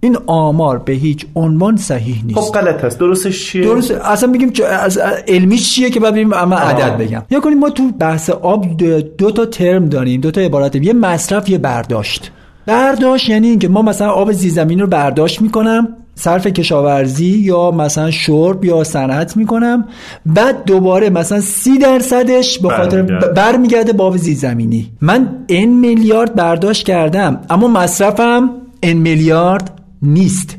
این 0.00 0.18
آمار 0.26 0.78
به 0.78 0.92
هیچ 0.92 1.26
عنوان 1.34 1.76
صحیح 1.76 2.24
نیست. 2.24 2.40
خب 2.40 2.52
غلط 2.52 2.84
است. 2.84 2.98
درستش 2.98 3.46
چیه؟ 3.46 3.64
درست. 3.64 3.90
اصلا 3.90 4.30
میگیم 4.30 4.52
از 4.70 4.98
علمی 5.28 5.58
چیه 5.58 5.90
که 5.90 6.00
بعد 6.00 6.12
ببینیم 6.12 6.32
اما 6.32 6.56
عدد 6.56 6.96
بگم. 6.96 7.22
یا 7.30 7.40
کنیم 7.40 7.58
ما 7.58 7.70
تو 7.70 7.90
بحث 7.90 8.30
آب 8.30 8.76
دو 9.18 9.30
تا 9.30 9.46
ترم 9.46 9.88
داریم. 9.88 10.20
دو 10.20 10.30
تا 10.30 10.40
عبارت 10.40 10.76
یه 10.76 10.92
مصرف 10.92 11.48
یه 11.48 11.58
برداشت. 11.58 12.32
برداشت 12.66 13.28
یعنی 13.28 13.48
اینکه 13.48 13.68
ما 13.68 13.82
مثلا 13.82 14.10
آب 14.10 14.32
زیرزمین 14.32 14.80
رو 14.80 14.86
برداشت 14.86 15.42
می‌کنم. 15.42 15.88
صرف 16.18 16.46
کشاورزی 16.46 17.38
یا 17.38 17.70
مثلا 17.70 18.10
شرب 18.10 18.64
یا 18.64 18.84
صنعت 18.84 19.36
می‌کنم. 19.36 19.84
بعد 20.26 20.64
دوباره 20.64 21.10
مثلا 21.10 21.40
سی 21.40 21.78
درصدش 21.78 22.58
به 22.58 22.68
خاطر 22.68 23.02
برمیگرده. 23.36 24.02
آب 24.08 24.16
زیرزمینی 24.16 24.90
من 25.00 25.28
این 25.46 25.80
میلیارد 25.80 26.34
برداشت 26.34 26.86
کردم 26.86 27.40
اما 27.50 27.68
مصرفم 27.68 28.50
این 28.80 28.98
میلیارد 28.98 29.70
نیست. 30.02 30.56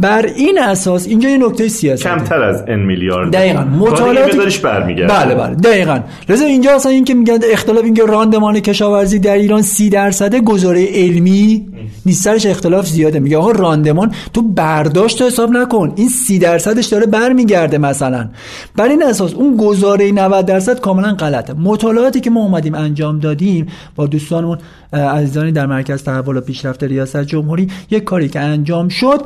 بر 0.00 0.26
این 0.26 0.58
اساس 0.58 1.06
اینجا 1.06 1.28
یه 1.28 1.38
نکته 1.38 1.68
سیاسی. 1.68 2.04
کمتر 2.04 2.42
از 2.42 2.64
ان 2.68 2.80
میلیارد. 2.80 3.32
دقیقاً. 3.32 3.64
مطالعات 3.64 4.60
برمیگرده. 4.62 5.14
بله 5.14 5.34
بله. 5.34 5.54
دقیقاً. 5.54 6.00
لذا 6.28 6.44
اینجا 6.44 6.74
اصلا 6.74 6.92
این 6.92 7.04
که 7.04 7.14
میگن 7.14 7.38
اختلاف 7.52 7.84
اینکه 7.84 8.02
راندمان 8.02 8.60
کشاورزی 8.60 9.18
در 9.18 9.34
ایران 9.34 9.62
30 9.62 9.90
درصد 9.90 10.36
گزاره 10.36 10.86
علمی 10.94 11.66
نیست. 12.06 12.24
سرش 12.24 12.46
اختلاف 12.46 12.86
زیاده. 12.86 13.20
میگه 13.20 13.36
آقا 13.36 13.50
راندمان 13.50 14.12
تو 14.34 14.42
برداشت 14.42 15.22
حساب 15.22 15.50
نکن. 15.50 15.92
این 15.96 16.08
30 16.08 16.38
درصدش 16.38 16.86
داره 16.86 17.06
برمیگرده 17.06 17.78
مثلا. 17.78 18.28
بر 18.76 18.88
این 18.88 19.02
اساس 19.02 19.34
اون 19.34 19.56
گزاره 19.56 20.12
90 20.12 20.46
درصد 20.46 20.80
کاملا 20.80 21.14
غلطه. 21.14 21.52
مطالعاتی 21.52 22.20
که 22.20 22.30
ما 22.30 22.40
اومدیم 22.40 22.74
انجام 22.74 23.18
دادیم 23.18 23.66
با 23.96 24.06
دوستانمون 24.06 24.58
عزیزانی 24.92 25.52
در 25.52 25.66
مرکز 25.66 26.02
تحول 26.02 26.36
و 26.36 26.40
پیشرفت 26.40 26.84
ریاست 26.84 27.24
جمهوری 27.24 27.68
یک 27.90 28.04
کاری 28.04 28.28
که 28.28 28.40
انجام 28.40 28.88
شد 28.88 29.22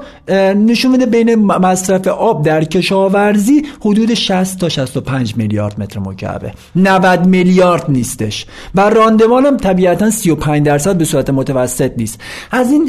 نشون 0.66 0.90
میده 0.90 1.06
بین 1.06 1.34
مصرف 1.34 2.06
آب 2.06 2.44
در 2.44 2.64
کشاورزی 2.64 3.62
حدود 3.80 4.14
60 4.14 4.58
تا 4.58 4.68
65 4.68 5.36
میلیارد 5.36 5.80
متر 5.80 6.00
مکعبه. 6.00 6.52
90 6.76 7.26
میلیارد 7.26 7.84
نیستش. 7.88 8.46
و 8.74 8.90
راندمان 8.90 9.46
هم 9.46 9.56
طبیعتا 9.56 10.10
35 10.10 10.66
درصد 10.66 10.96
به 10.96 11.04
صورت 11.04 11.30
متوسط 11.30 11.92
نیست. 11.96 12.20
از 12.50 12.70
این 12.70 12.88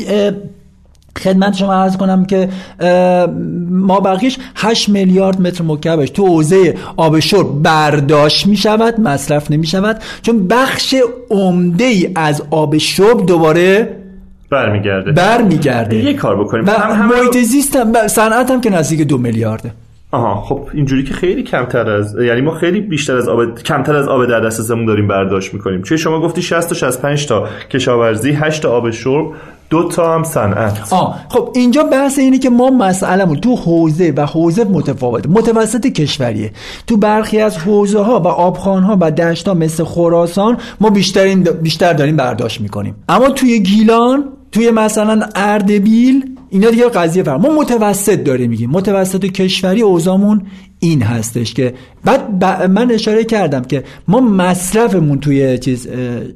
خدمت 1.17 1.55
شما 1.55 1.73
عرض 1.73 1.97
کنم 1.97 2.25
که 2.25 2.49
ما 3.69 3.99
بقیش 3.99 4.37
8 4.55 4.89
میلیارد 4.89 5.41
متر 5.41 5.63
مکعبش 5.63 6.09
تو 6.09 6.27
حوزه 6.27 6.77
آب 6.97 7.19
شرب 7.19 7.61
برداشت 7.61 8.47
می 8.47 8.57
شود 8.57 8.99
مصرف 8.99 9.51
نمی 9.51 9.67
شود 9.67 10.01
چون 10.21 10.47
بخش 10.47 10.95
عمده 11.29 11.83
ای 11.83 12.09
از 12.15 12.43
آب 12.51 12.77
شرب 12.77 13.25
دوباره 13.25 14.02
برمیگرده. 14.53 15.11
برمیگرده. 15.11 15.95
یه 15.95 16.13
کار 16.13 16.43
بکنیم. 16.43 16.69
هم 16.69 17.07
محیط 17.07 17.37
زیست 17.37 17.75
هم 17.75 18.07
صنعت 18.07 18.51
هم 18.51 18.61
که 18.61 18.69
نزدیک 18.69 19.01
دو 19.07 19.17
میلیارده. 19.17 19.71
آها 20.11 20.41
خب 20.41 20.67
اینجوری 20.73 21.03
که 21.03 21.13
خیلی 21.13 21.43
کمتر 21.43 21.89
از 21.89 22.15
یعنی 22.25 22.41
ما 22.41 22.51
خیلی 22.51 22.81
بیشتر 22.81 23.17
از 23.17 23.29
آب 23.29 23.59
کمتر 23.63 23.95
از 23.95 24.07
آب 24.07 24.25
در 24.25 24.39
دسترسمون 24.39 24.85
داریم 24.85 25.07
برداشت 25.07 25.53
می‌کنیم. 25.53 25.83
چه 25.83 25.97
شما 25.97 26.21
گفتی 26.21 26.41
60 26.41 26.69
تا 26.69 26.75
65 26.75 27.27
تا 27.27 27.47
کشاورزی 27.69 28.31
8 28.31 28.61
تا 28.61 28.71
آب 28.71 28.91
شرب 28.91 29.25
دو 29.69 29.87
تا 29.87 30.15
هم 30.15 30.23
صنعت. 30.23 30.93
آه 30.93 31.19
خب 31.29 31.49
اینجا 31.55 31.83
بحث 31.83 32.19
اینه 32.19 32.39
که 32.39 32.49
ما 32.49 32.69
مسئلهمون 32.69 33.39
تو 33.39 33.55
حوزه 33.55 34.13
و 34.17 34.25
حوزه 34.25 34.63
متفاوته. 34.63 35.29
متوسط 35.29 35.87
کشوریه. 35.87 36.51
تو 36.87 36.97
برخی 36.97 37.39
از 37.39 37.57
حوزه 37.57 37.99
ها 37.99 38.19
و 38.19 38.27
آبخان 38.27 38.83
ها 38.83 38.97
و 39.01 39.11
دشت 39.11 39.47
ها 39.47 39.53
مثل 39.53 39.83
خراسان 39.83 40.57
ما 40.81 40.89
بیشتر 40.89 41.35
بیشتر 41.61 41.93
داریم 41.93 42.15
برداشت 42.15 42.61
می‌کنیم. 42.61 42.95
اما 43.09 43.29
توی 43.29 43.59
گیلان 43.59 44.23
توی 44.53 44.71
مثلا 44.71 45.25
اردبیل 45.35 46.35
اینا 46.49 46.69
دیگه 46.69 46.89
قضیه 46.89 47.23
فرق 47.23 47.39
ما 47.39 47.53
متوسط 47.55 48.23
داریم 48.23 48.49
میگیم. 48.49 48.69
متوسط 48.69 49.25
کشوری 49.25 49.81
اوزامون 49.81 50.41
این 50.83 51.01
هستش 51.01 51.53
که 51.53 51.73
بعد 52.05 52.43
من 52.63 52.91
اشاره 52.91 53.23
کردم 53.23 53.61
که 53.61 53.83
ما 54.07 54.19
مصرفمون 54.19 55.19
توی 55.19 55.57
چیز 55.57 55.87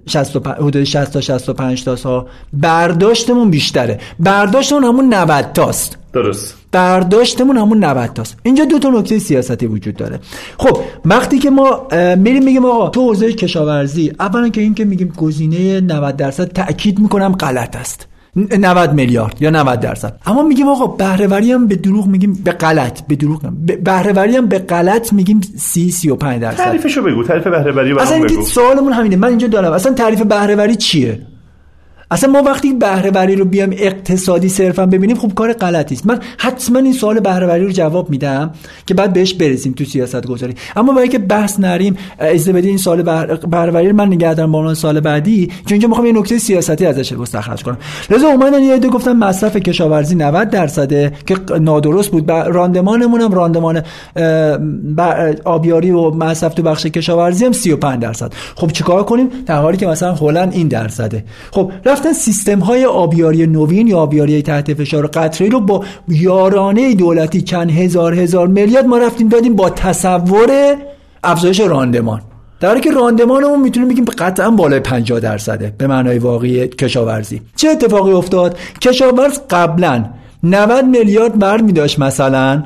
65 0.06 0.56
حدود 0.58 0.84
60 0.84 1.12
تا 1.12 1.22
65 1.22 1.84
تا 1.84 1.96
سا 1.96 2.28
برداشتمون 2.54 3.50
بیشتره. 3.50 4.00
برداشتمون 4.20 4.84
همون 4.84 5.14
90 5.14 5.46
تاست. 5.54 5.98
درست. 6.14 6.56
برداشتمون 6.72 7.58
همون 7.58 7.84
90 7.84 8.14
تاست. 8.14 8.38
اینجا 8.44 8.66
دو 8.66 8.80
تا 8.80 8.90
نکته 8.90 9.20
سیاستی 9.20 9.66
وجود 9.66 9.96
داره. 9.96 10.20
خب 10.58 10.80
وقتی 11.06 11.40
که 11.40 11.50
ما 11.50 11.88
میریم 12.16 12.44
میگیم 12.44 12.66
آقا 12.66 12.90
تو 12.90 13.02
حوزه 13.02 13.34
کشاورزی 13.34 14.12
اولا 14.20 14.50
که 14.50 14.62
این 14.62 14.74
که 14.74 14.86
میگیم 14.86 15.14
گزینه 15.18 15.82
90 15.82 16.16
درصد 16.16 16.48
تاکید 16.48 17.00
می‌کنم 17.00 17.32
غلط 17.32 17.76
است. 17.76 18.08
90 18.38 18.94
میلیارد 18.94 19.42
یا 19.42 19.50
90 19.50 19.80
درصد. 19.80 20.20
اما 20.26 20.44
میگیم 20.44 20.68
آقا 20.68 20.88
بهرهوری 20.88 21.52
هم 21.52 21.68
به 21.68 21.76
دروغ 21.76 22.08
میگیم 22.08 22.42
به 22.44 22.52
غلط 22.52 23.02
به 23.08 23.16
دروغ 23.16 23.42
بهرهوری 23.84 24.36
هم 24.36 24.48
به 24.48 24.60
غلط 24.60 25.14
میگیم 25.14 25.42
30 25.58 25.92
35 25.92 26.42
درصد. 26.42 26.58
تعریفشو 26.58 27.04
بگو 27.04 27.24
تعریف 27.24 27.48
بهرهوری 27.48 27.94
اصلا 28.00 28.24
بگو. 28.24 28.42
سوالمون 28.42 28.94
همینه. 28.94 29.16
من 29.16 29.28
اینجا 29.28 29.48
دارم. 29.48 29.72
اصلا 29.72 29.94
تعریف 29.94 30.22
بهرهوری 30.22 30.76
چیه؟ 30.76 31.22
اصلا 32.12 32.32
ما 32.32 32.42
وقتی 32.42 32.74
بهرهوری 32.74 33.36
رو 33.36 33.46
بیام 33.46 33.70
اقتصادی 33.78 34.50
صرفا 34.50 34.86
ببینیم 34.86 35.18
خب 35.18 35.34
کار 35.34 35.54
غلطی 35.54 35.96
است. 35.96 36.06
من 36.06 36.20
حتما 36.38 36.80
این 36.80 36.94
سوال 36.94 37.20
بهرهوری 37.20 37.66
رو 37.66 37.72
جواب 37.72 38.10
میدم 38.10 38.52
که 38.86 38.94
بعد 38.94 39.14
بهش 39.14 39.34
برسیم 39.34 39.74
تو 39.74 39.86
سیاست 39.86 40.28
گذاری 40.28 40.56
اما 40.76 40.94
برای 40.94 41.08
که 41.08 41.18
بحث 41.18 41.60
نریم 41.60 41.98
اجازه 42.20 42.54
بدید 42.54 42.66
این 42.66 42.78
سال 42.78 43.02
بهرهوری 43.52 43.92
من 43.92 44.08
نگه 44.08 44.34
دارم 44.34 44.52
با 44.52 44.74
سال 44.74 45.00
بعدی 45.00 45.52
چون 45.66 45.86
می‌خوام 45.86 46.06
یه 46.06 46.12
نکته 46.14 46.38
سیاستی 46.38 46.86
ازش 46.86 47.12
مستخرج 47.12 47.64
کنم. 47.64 47.78
لذا 48.10 48.28
اومدن 48.28 48.64
یه 48.64 48.74
عده 48.74 48.88
گفتم 48.88 49.14
مصرف 49.14 49.58
کشاورزی 49.58 50.16
90 50.16 50.50
درصده 50.50 51.12
که 51.26 51.36
نادرست 51.60 52.12
بود. 52.12 52.32
راندمانمون 52.32 53.22
هم 53.22 53.32
راندمان 53.32 53.82
آبیاری 55.46 55.92
و 55.92 56.10
مصرف 56.10 56.54
تو 56.54 56.64
بخش 56.64 56.86
کشاورزی 56.86 57.46
هم 57.46 57.52
35 57.52 58.02
درصد. 58.02 58.34
خب 58.56 58.72
چیکار 58.72 59.04
کنیم؟ 59.04 59.30
در 59.46 59.62
حالی 59.62 59.78
که 59.78 59.88
مثلا 59.88 60.14
هلند 60.14 60.54
این 60.54 60.68
درصده. 60.68 61.24
خب 61.52 61.72
رفتن 61.98 62.14
سیستم 62.14 62.60
های 62.60 62.86
آبیاری 62.86 63.48
نوین 63.48 63.88
یا 63.88 63.98
آبیاری 63.98 64.42
تحت 64.42 64.74
فشار 64.74 65.08
قطره 65.08 65.50
رو 65.50 65.60
با 65.60 65.86
یارانه 66.08 66.96
دولتی 66.96 67.42
چند 67.42 67.72
هزار 67.72 68.14
هزار 68.14 68.48
میلیارد 68.48 68.86
ما 68.86 68.98
رفتیم 68.98 69.30
دادیم 69.30 69.56
با 69.56 69.70
تصور 69.70 70.76
افزایش 71.24 71.60
راندمان. 71.60 72.22
در 72.60 72.68
حالی 72.68 72.82
که 72.82 72.92
راندمانمون 72.92 73.62
می‌تونیم 73.62 73.90
بگیم 73.90 74.06
قطعا 74.06 74.52
بالای 74.52 74.80
50 74.80 75.20
درصده 75.20 75.74
به 75.78 75.88
معنای 75.88 76.20
واقعی 76.20 76.68
کشاورزی. 76.68 77.42
چه 77.56 77.70
اتفاقی 77.70 78.12
افتاد؟ 78.12 78.58
کشاورز 78.82 79.40
قبلا 79.50 80.06
90 80.44 80.86
میلیارد 80.86 81.40
بر 81.40 81.58
داشت 81.58 82.00
مثلا. 82.00 82.64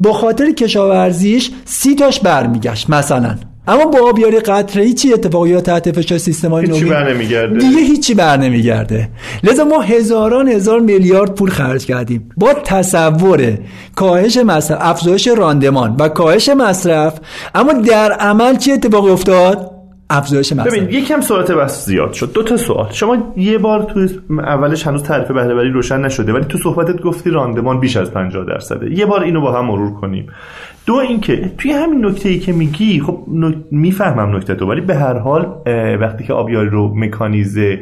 با 0.00 0.12
خاطر 0.12 0.50
کشاورزیش 0.50 1.50
سی 1.64 1.94
تاش 1.94 2.20
برمیگشت 2.20 2.90
مثلا. 2.90 3.34
اما 3.68 3.84
با 3.84 4.08
آبیاری 4.08 4.40
قطره 4.40 4.92
چی 4.92 5.12
اتفاقی 5.12 5.50
یا 5.50 5.60
تحت 5.60 5.92
فشار 5.92 6.18
سیستم 6.18 6.50
های 6.50 6.66
هیچی 6.66 6.84
بر 6.84 7.12
نمیگرده. 7.12 7.58
دیگه 7.58 7.80
هیچی 7.80 8.14
بر 8.14 8.36
نمیگرده. 8.36 9.08
لذا 9.44 9.64
ما 9.64 9.80
هزاران 9.80 10.48
هزار 10.48 10.80
میلیارد 10.80 11.34
پول 11.34 11.50
خرج 11.50 11.86
کردیم. 11.86 12.30
با 12.36 12.52
تصور 12.52 13.58
کاهش 13.94 14.36
مصرف 14.36 14.78
افزایش 14.80 15.28
راندمان 15.28 15.96
و 15.98 16.08
کاهش 16.08 16.48
مصرف 16.48 17.20
اما 17.54 17.72
در 17.72 18.12
عمل 18.12 18.56
چی 18.56 18.72
اتفاقی 18.72 19.10
افتاد؟ 19.10 19.70
افزایش 20.10 20.52
مصرف. 20.52 20.74
ببین 20.74 20.88
یکم 20.88 21.20
سرعت 21.20 21.50
بس 21.52 21.86
زیاد 21.86 22.12
شد. 22.12 22.32
دو 22.32 22.42
تا 22.42 22.56
سوال. 22.56 22.88
شما 22.92 23.32
یه 23.36 23.58
بار 23.58 23.82
تو 23.82 24.06
اولش 24.38 24.86
هنوز 24.86 25.02
تعریف 25.02 25.30
بهرهوری 25.30 25.70
روشن 25.70 26.00
نشده 26.00 26.32
ولی 26.32 26.44
تو 26.44 26.58
صحبتت 26.58 27.02
گفتی 27.02 27.30
راندمان 27.30 27.80
بیش 27.80 27.96
از 27.96 28.10
50 28.10 28.44
درصده. 28.44 28.98
یه 28.98 29.06
بار 29.06 29.22
اینو 29.22 29.40
با 29.40 29.52
هم 29.52 29.64
مرور 29.64 29.94
کنیم. 30.00 30.26
دو 30.88 30.94
اینکه 30.94 31.52
توی 31.58 31.72
همین 31.72 32.06
نکته 32.06 32.28
ای 32.28 32.38
که 32.38 32.52
میگی 32.52 33.00
خب 33.00 33.18
می‌فهمم 33.70 34.36
نکته 34.36 34.54
تو 34.54 34.66
ولی 34.66 34.80
به 34.80 34.94
هر 34.94 35.18
حال 35.18 35.62
وقتی 36.00 36.24
که 36.24 36.32
آبیاری 36.32 36.68
رو 36.68 36.94
مکانیزه 36.94 37.80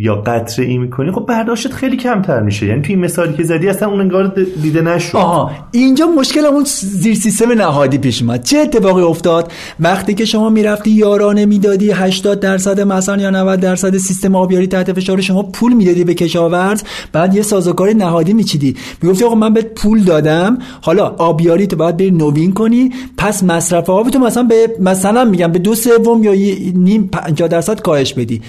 یا 0.00 0.14
قطره 0.14 0.64
ای 0.64 0.78
می‌کنی 0.78 1.10
خب 1.10 1.26
برداشتت 1.26 1.72
خیلی 1.72 1.96
کمتر 1.96 2.40
میشه. 2.40 2.66
یعنی 2.66 2.82
توی 2.82 2.96
مثالی 2.96 3.36
که 3.36 3.42
زدی 3.42 3.68
اصلا 3.68 3.88
اون 3.88 4.00
انگار 4.00 4.34
دیده 4.62 4.80
نشد. 4.80 5.16
آها 5.16 5.50
اینجا 5.72 6.06
مشکل 6.06 6.44
اون 6.44 6.64
زیر 6.82 7.14
سیستم 7.14 7.52
نهادی 7.52 7.98
پیش 7.98 8.22
اومد. 8.22 8.42
چه 8.42 8.58
اتفاقی 8.58 9.02
افتاد؟ 9.02 9.52
وقتی 9.80 10.14
که 10.14 10.24
شما 10.24 10.50
می‌رفتی 10.50 10.90
یارانه 10.90 11.46
می‌دادی 11.46 11.90
80 11.90 12.40
درصد 12.40 12.80
مثلا 12.80 13.22
یا 13.22 13.30
90 13.30 13.60
درصد 13.60 13.96
سیستم 13.96 14.36
آبیاری 14.36 14.66
تحت 14.66 14.92
فشار 14.92 15.20
شما 15.20 15.42
پول 15.42 15.72
می‌دادی 15.72 16.04
به 16.04 16.14
کشاورز 16.14 16.82
بعد 17.12 17.34
یه 17.34 17.42
سازوکار 17.42 17.92
نهادی 17.92 18.32
میچیدی. 18.32 18.76
می‌گفتی 19.02 19.24
آقا 19.24 19.34
من 19.34 19.54
بهت 19.54 19.74
پول 19.74 20.00
دادم 20.00 20.58
حالا 20.80 21.06
آبیاری 21.06 21.66
تو 21.66 21.76
باید 21.76 21.96
بری 21.96 22.10
نوین 22.10 22.52
کنی 22.52 22.90
پس 23.16 23.42
مصرف 23.42 23.90
آب 23.90 24.10
تو 24.10 24.18
مثلا 24.18 24.42
به 24.42 24.76
مثلا 24.80 25.24
میگم 25.24 25.52
به 25.52 25.58
دو 25.58 25.74
سوم 25.74 26.24
یا 26.24 26.32
نیم 26.74 27.08
50 27.12 27.48
درصد 27.48 27.80
کاهش 27.80 28.14
بدی. 28.14 28.42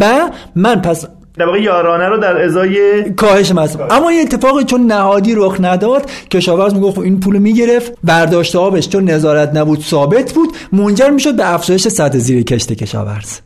و 0.00 0.30
من 0.56 0.87
پس 0.88 1.06
در 1.38 1.46
واقع 1.46 1.62
یارانه 1.62 2.08
رو 2.08 2.18
در 2.18 2.44
ازای 2.44 3.04
کاهش 3.10 3.52
مصرف. 3.52 3.92
اما 3.92 4.08
این 4.08 4.20
اتفاقی 4.20 4.64
چون 4.64 4.86
نهادی 4.86 5.34
رخ 5.34 5.56
نداد 5.60 6.10
کشاورز 6.30 6.74
می‌گفت 6.74 6.96
خب 6.96 7.02
این 7.02 7.20
پول 7.20 7.38
می‌گرفت 7.38 7.92
برداشت 8.04 8.56
آبش 8.56 8.88
چون 8.88 9.10
نظارت 9.10 9.56
نبود 9.56 9.80
ثابت 9.80 10.32
بود 10.32 10.48
منجر 10.72 11.10
می‌شد 11.10 11.36
به 11.36 11.54
افزایش 11.54 11.88
سطح 11.88 12.18
زیر 12.18 12.42
کشت 12.42 12.72
کشاورز. 12.72 13.38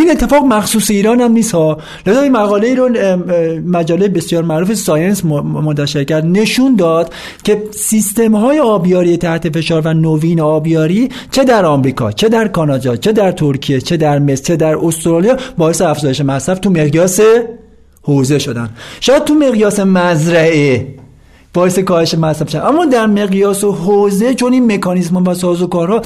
این 0.00 0.10
اتفاق 0.10 0.44
مخصوص 0.44 0.90
ایران 0.90 1.20
هم 1.20 1.32
نیست 1.32 1.52
ها. 1.52 1.78
لذا 2.06 2.20
این 2.20 2.32
مقاله 2.32 2.74
رو 2.74 2.88
مجله 3.66 4.08
بسیار 4.08 4.44
معروف 4.44 4.74
ساینس 4.74 5.24
منتشر 5.24 6.04
کرد. 6.04 6.26
نشون 6.26 6.76
داد 6.76 7.12
که 7.44 7.62
سیستم 7.70 8.34
های 8.34 8.58
آبیاری 8.58 9.16
تحت 9.16 9.56
فشار 9.56 9.82
و 9.84 9.94
نوین 9.94 10.40
آبیاری 10.40 11.08
چه 11.30 11.44
در 11.44 11.64
آمریکا 11.64 12.12
چه 12.12 12.28
در 12.28 12.48
کانادا 12.48 12.96
چه 12.96 13.12
در 13.12 13.32
ترکیه 13.32 13.80
چه 13.80 13.96
در 13.96 14.18
مصر 14.18 14.42
چه 14.44 14.56
در 14.56 14.76
استرالیا 14.76 15.36
باعث 15.58 15.80
افزایش 15.80 16.20
مصرف 16.20 16.58
تو 16.58 16.70
مقیاس 16.70 17.20
حوزه 18.02 18.38
شدن. 18.38 18.70
شاید 19.00 19.24
تو 19.24 19.34
مقیاس 19.34 19.80
مزرعه 19.80 20.97
باعث 21.58 21.78
کاهش 21.78 22.14
مصرف 22.14 22.50
شد 22.50 22.58
اما 22.58 22.86
در 22.86 23.06
مقیاس 23.06 23.64
و 23.64 23.72
حوزه 23.72 24.34
چون 24.34 24.52
این 24.52 24.72
مکانیزم 24.72 25.16
و 25.16 25.34
سازوکارها 25.34 26.02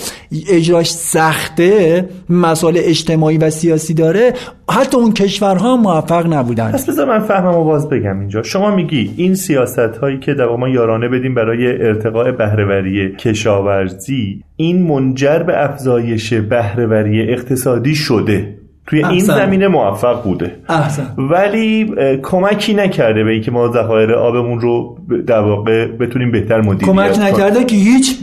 اجراش 0.49 0.91
سخته 0.91 2.09
مسائل 2.31 2.79
اجتماعی 2.79 3.39
و 3.39 3.51
سیاسی 3.51 3.95
داره 3.95 4.33
حتی 4.71 4.97
اون 4.97 5.13
کشورها 5.13 5.77
موفق 5.77 6.33
نبودن. 6.33 6.73
پس 6.73 6.89
بذار 6.89 7.07
من 7.07 7.19
فهمم 7.19 7.55
و 7.55 7.65
باز 7.65 7.89
بگم 7.89 8.21
اینجا. 8.21 8.43
شما 8.43 8.75
میگی 8.77 9.15
این 9.17 9.35
سیاست 9.35 9.79
هایی 9.79 10.19
که 10.19 10.35
در 10.35 10.47
ما 10.47 10.69
یارانه 10.69 11.09
بدیم 11.09 11.35
برای 11.35 11.83
ارتقاء 11.83 12.33
بهرهوری 12.33 13.17
کشاورزی 13.17 14.43
این 14.57 14.83
منجر 14.83 15.39
به 15.39 15.65
افزایش 15.65 16.35
بهرهوری 16.35 17.33
اقتصادی 17.33 17.95
شده. 17.95 18.62
توی 18.87 19.05
این 19.05 19.21
زمینه 19.21 19.69
موفق 19.69 20.23
بوده. 20.23 20.57
احسن. 20.69 21.15
ولی 21.19 21.93
کمکی 22.23 22.75
نکرده 22.75 23.25
به 23.25 23.31
اینکه 23.31 23.51
ما 23.51 23.73
ذخایر 23.73 24.13
آبمون 24.13 24.61
رو 24.61 24.99
در 25.27 25.41
واقع 25.41 25.87
بتونیم 25.87 26.33
بهتر 26.33 26.61
مدیریت 26.61 26.85
کمک 26.85 27.19
نکرده 27.19 27.65
که 27.65 27.77
هیچ 27.77 28.19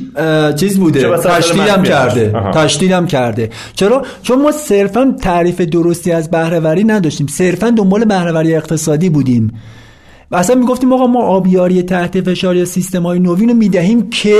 چیز 0.55 0.80
بوده. 0.80 1.18
تشدید 1.18 1.62
هم 1.62 1.84
کرده. 1.84 2.34
تشدید 2.53 2.91
هم 2.91 3.07
کرده. 3.07 3.49
چرا؟ 3.74 4.01
چون 4.22 4.41
ما 4.41 4.51
صرفا 4.51 5.16
تعریف 5.22 5.62
درستی 5.62 6.12
از 6.12 6.32
بهرهوری 6.32 6.84
نداشتیم. 6.84 7.28
صرفا 7.28 7.70
دنبال 7.70 8.05
بهرهوری 8.05 8.55
اقتصادی 8.55 9.10
بودیم. 9.10 9.53
و 10.32 10.36
اصلا 10.36 10.55
می‌گفتیم 10.55 10.93
آقا 10.93 11.07
ما 11.07 11.24
آبیاری 11.24 11.84
تحت 11.84 12.22
فشار 12.22 12.55
یا 12.55 12.66
سیستم 12.66 13.03
های 13.03 13.20
نوین 13.20 13.49
رو 13.49 13.55
می‌دهیم 13.55 14.10
که 14.10 14.39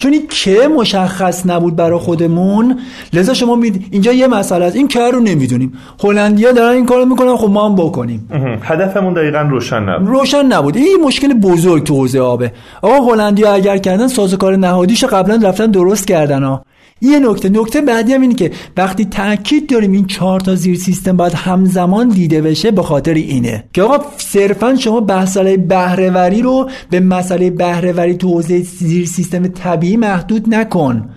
چون 0.00 0.12
این 0.12 0.22
که 0.28 0.68
مشخص 0.78 1.46
نبود 1.46 1.76
برای 1.76 1.98
خودمون 1.98 2.78
لذا 3.12 3.34
شما 3.34 3.56
مید... 3.56 3.86
اینجا 3.90 4.12
یه 4.12 4.26
مسئله 4.26 4.64
است. 4.64 4.76
این 4.76 4.88
که 4.88 5.00
رو 5.00 5.20
نمی‌دونیم. 5.20 5.72
هلندیا 6.04 6.52
دارن 6.52 6.74
این 6.74 6.86
کارو 6.86 7.04
می‌کنن 7.04 7.36
خب 7.36 7.50
ما 7.50 7.68
هم 7.68 7.74
بکنیم. 7.74 8.28
هدفمون 8.62 9.14
دقیقا 9.14 9.40
روشن 9.40 9.82
نبود. 9.82 10.08
روشن 10.08 10.46
نبود. 10.46 10.76
این 10.76 11.00
مشکل 11.04 11.32
بزرگ 11.32 11.84
تو 11.84 11.94
حوزه 11.94 12.20
آبه. 12.20 12.52
آقا 12.82 13.12
هلندیا 13.12 13.52
اگر 13.52 13.78
کردن 13.78 14.08
سازوکار 14.08 14.56
نهادیش 14.56 15.04
قبلا 15.04 15.48
رفتن 15.48 15.66
درست 15.66 16.06
کردن 16.06 16.42
ها 16.42 16.64
یه 17.00 17.18
نکته 17.18 17.48
نکته 17.48 17.80
بعدی 17.80 18.12
هم 18.12 18.20
اینه 18.20 18.34
که 18.34 18.50
وقتی 18.76 19.04
تاکید 19.04 19.70
داریم 19.70 19.92
این 19.92 20.06
چهار 20.06 20.40
تا 20.40 20.54
زیر 20.54 20.76
سیستم 20.76 21.16
باید 21.16 21.32
همزمان 21.34 22.08
دیده 22.08 22.40
بشه 22.42 22.70
به 22.70 22.82
خاطر 22.82 23.14
اینه 23.14 23.64
که 23.72 23.82
آقا 23.82 24.04
صرفا 24.16 24.76
شما 24.76 25.00
مسئله 25.00 25.56
بهرهوری 25.56 26.42
رو 26.42 26.70
به 26.90 27.00
مسئله 27.00 27.50
بهرهوری 27.50 28.14
تو 28.14 28.28
حوزه 28.28 28.62
زیر 28.62 29.06
سیستم 29.06 29.46
طبیعی 29.46 29.96
محدود 29.96 30.54
نکن. 30.54 31.08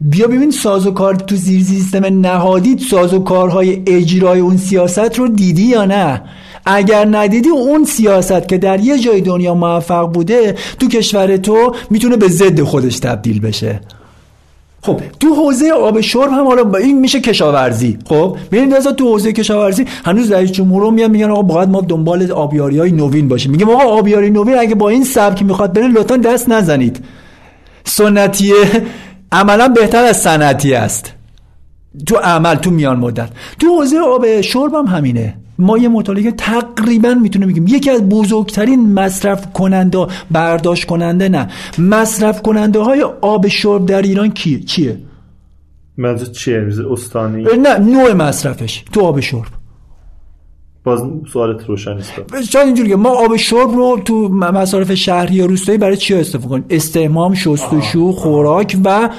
بیا 0.00 0.26
ببین 0.26 0.50
سازوکار 0.50 1.14
تو 1.14 1.36
زیر 1.36 1.62
سیستم 1.62 2.04
نهادی 2.26 2.78
سازوکارهای 2.78 3.82
اجرای 3.86 4.40
اون 4.40 4.56
سیاست 4.56 5.18
رو 5.18 5.28
دیدی 5.28 5.62
یا 5.62 5.84
نه؟ 5.84 6.22
اگر 6.66 7.08
ندیدی 7.10 7.48
اون 7.48 7.84
سیاست 7.84 8.48
که 8.48 8.58
در 8.58 8.80
یه 8.80 8.98
جای 8.98 9.20
دنیا 9.20 9.54
موفق 9.54 10.12
بوده 10.12 10.54
تو 10.78 10.88
کشور 10.88 11.36
تو 11.36 11.74
می‌تونه 11.90 12.16
به 12.16 12.28
ضد 12.28 12.62
خودش 12.62 12.98
تبدیل 12.98 13.40
بشه. 13.40 13.80
خب 14.82 15.00
تو 15.20 15.34
حوزه 15.34 15.70
آب 15.70 16.00
شرب 16.00 16.30
هم 16.30 16.46
حالا 16.46 16.78
این 16.78 17.00
میشه 17.00 17.20
کشاورزی. 17.20 17.98
خب 18.06 18.36
ببینید 18.52 18.74
از 18.74 18.84
تو 18.86 19.04
حوزه 19.04 19.32
کشاورزی 19.32 19.84
هنوز 20.04 20.32
رئیس 20.32 20.50
جمهور 20.50 20.92
میان 20.92 21.10
میگن 21.10 21.30
آقا 21.30 21.42
باید 21.42 21.68
ما 21.68 21.80
دنبال 21.80 22.32
آبیاری 22.32 22.78
های 22.78 22.92
نوین 22.92 23.28
باشیم. 23.28 23.50
میگم 23.50 23.70
آقا 23.70 23.82
آبیاری 23.82 24.30
نوین 24.30 24.58
اگه 24.58 24.74
با 24.74 24.88
این 24.88 25.04
سبک 25.04 25.42
می‌خواد 25.42 25.72
بره 25.72 25.88
لطفا 25.88 26.16
دست 26.16 26.48
نزنید. 26.48 27.04
سنتیه 27.84 28.54
عملا 29.32 29.68
بهتر 29.68 30.04
از 30.04 30.20
سنتی 30.20 30.74
است. 30.74 31.12
تو 32.06 32.16
عمل 32.16 32.54
تو 32.54 32.70
میان 32.70 32.98
مدت. 32.98 33.28
تو 33.60 33.66
حوزه 33.66 33.98
آب 33.98 34.40
شرب 34.40 34.74
هم 34.74 34.86
همینه. 34.86 35.34
ما 35.58 35.78
یه 35.78 35.88
مطالعه 35.88 36.30
تقریبا 36.30 37.14
می‌تونه 37.14 37.46
بگیم. 37.46 37.66
یکی 37.66 37.90
از 37.90 38.08
بزرگترین 38.08 38.92
مصرف 38.92 39.52
کننده 39.52 40.06
برداشت 40.30 40.84
کننده 40.84 41.28
نه. 41.28 41.48
مصرف 41.78 42.42
کننده 42.42 42.78
های 42.78 43.02
آب 43.20 43.48
شرب 43.48 43.86
در 43.86 44.02
ایران 44.02 44.30
کیه 44.30 44.60
چیه؟ 44.60 44.98
منظور 45.96 46.28
چیه؟ 46.28 46.68
استانی؟ 46.90 47.44
نه 47.62 47.78
نوع 47.78 48.12
مصرفش. 48.12 48.84
تو 48.92 49.00
آب 49.00 49.20
شرب. 49.20 49.46
باز 50.84 51.02
سوالت 51.32 51.66
روشن 51.66 51.94
نیست. 51.94 52.12
شاید 52.50 52.66
اینجوری 52.66 52.88
که 52.88 52.96
ما 52.96 53.08
آب 53.08 53.36
شرب 53.36 53.70
رو 53.70 54.00
تو 54.04 54.28
مصارف 54.28 54.94
شهری 54.94 55.34
یا 55.34 55.46
روستایی 55.46 55.78
برای 55.78 55.96
چی 55.96 56.14
استفاده 56.14 56.48
کنیم؟ 56.48 56.64
استهمام 56.70 57.34
شستشو 57.34 58.12
خوراک 58.12 58.76
و 58.84 59.10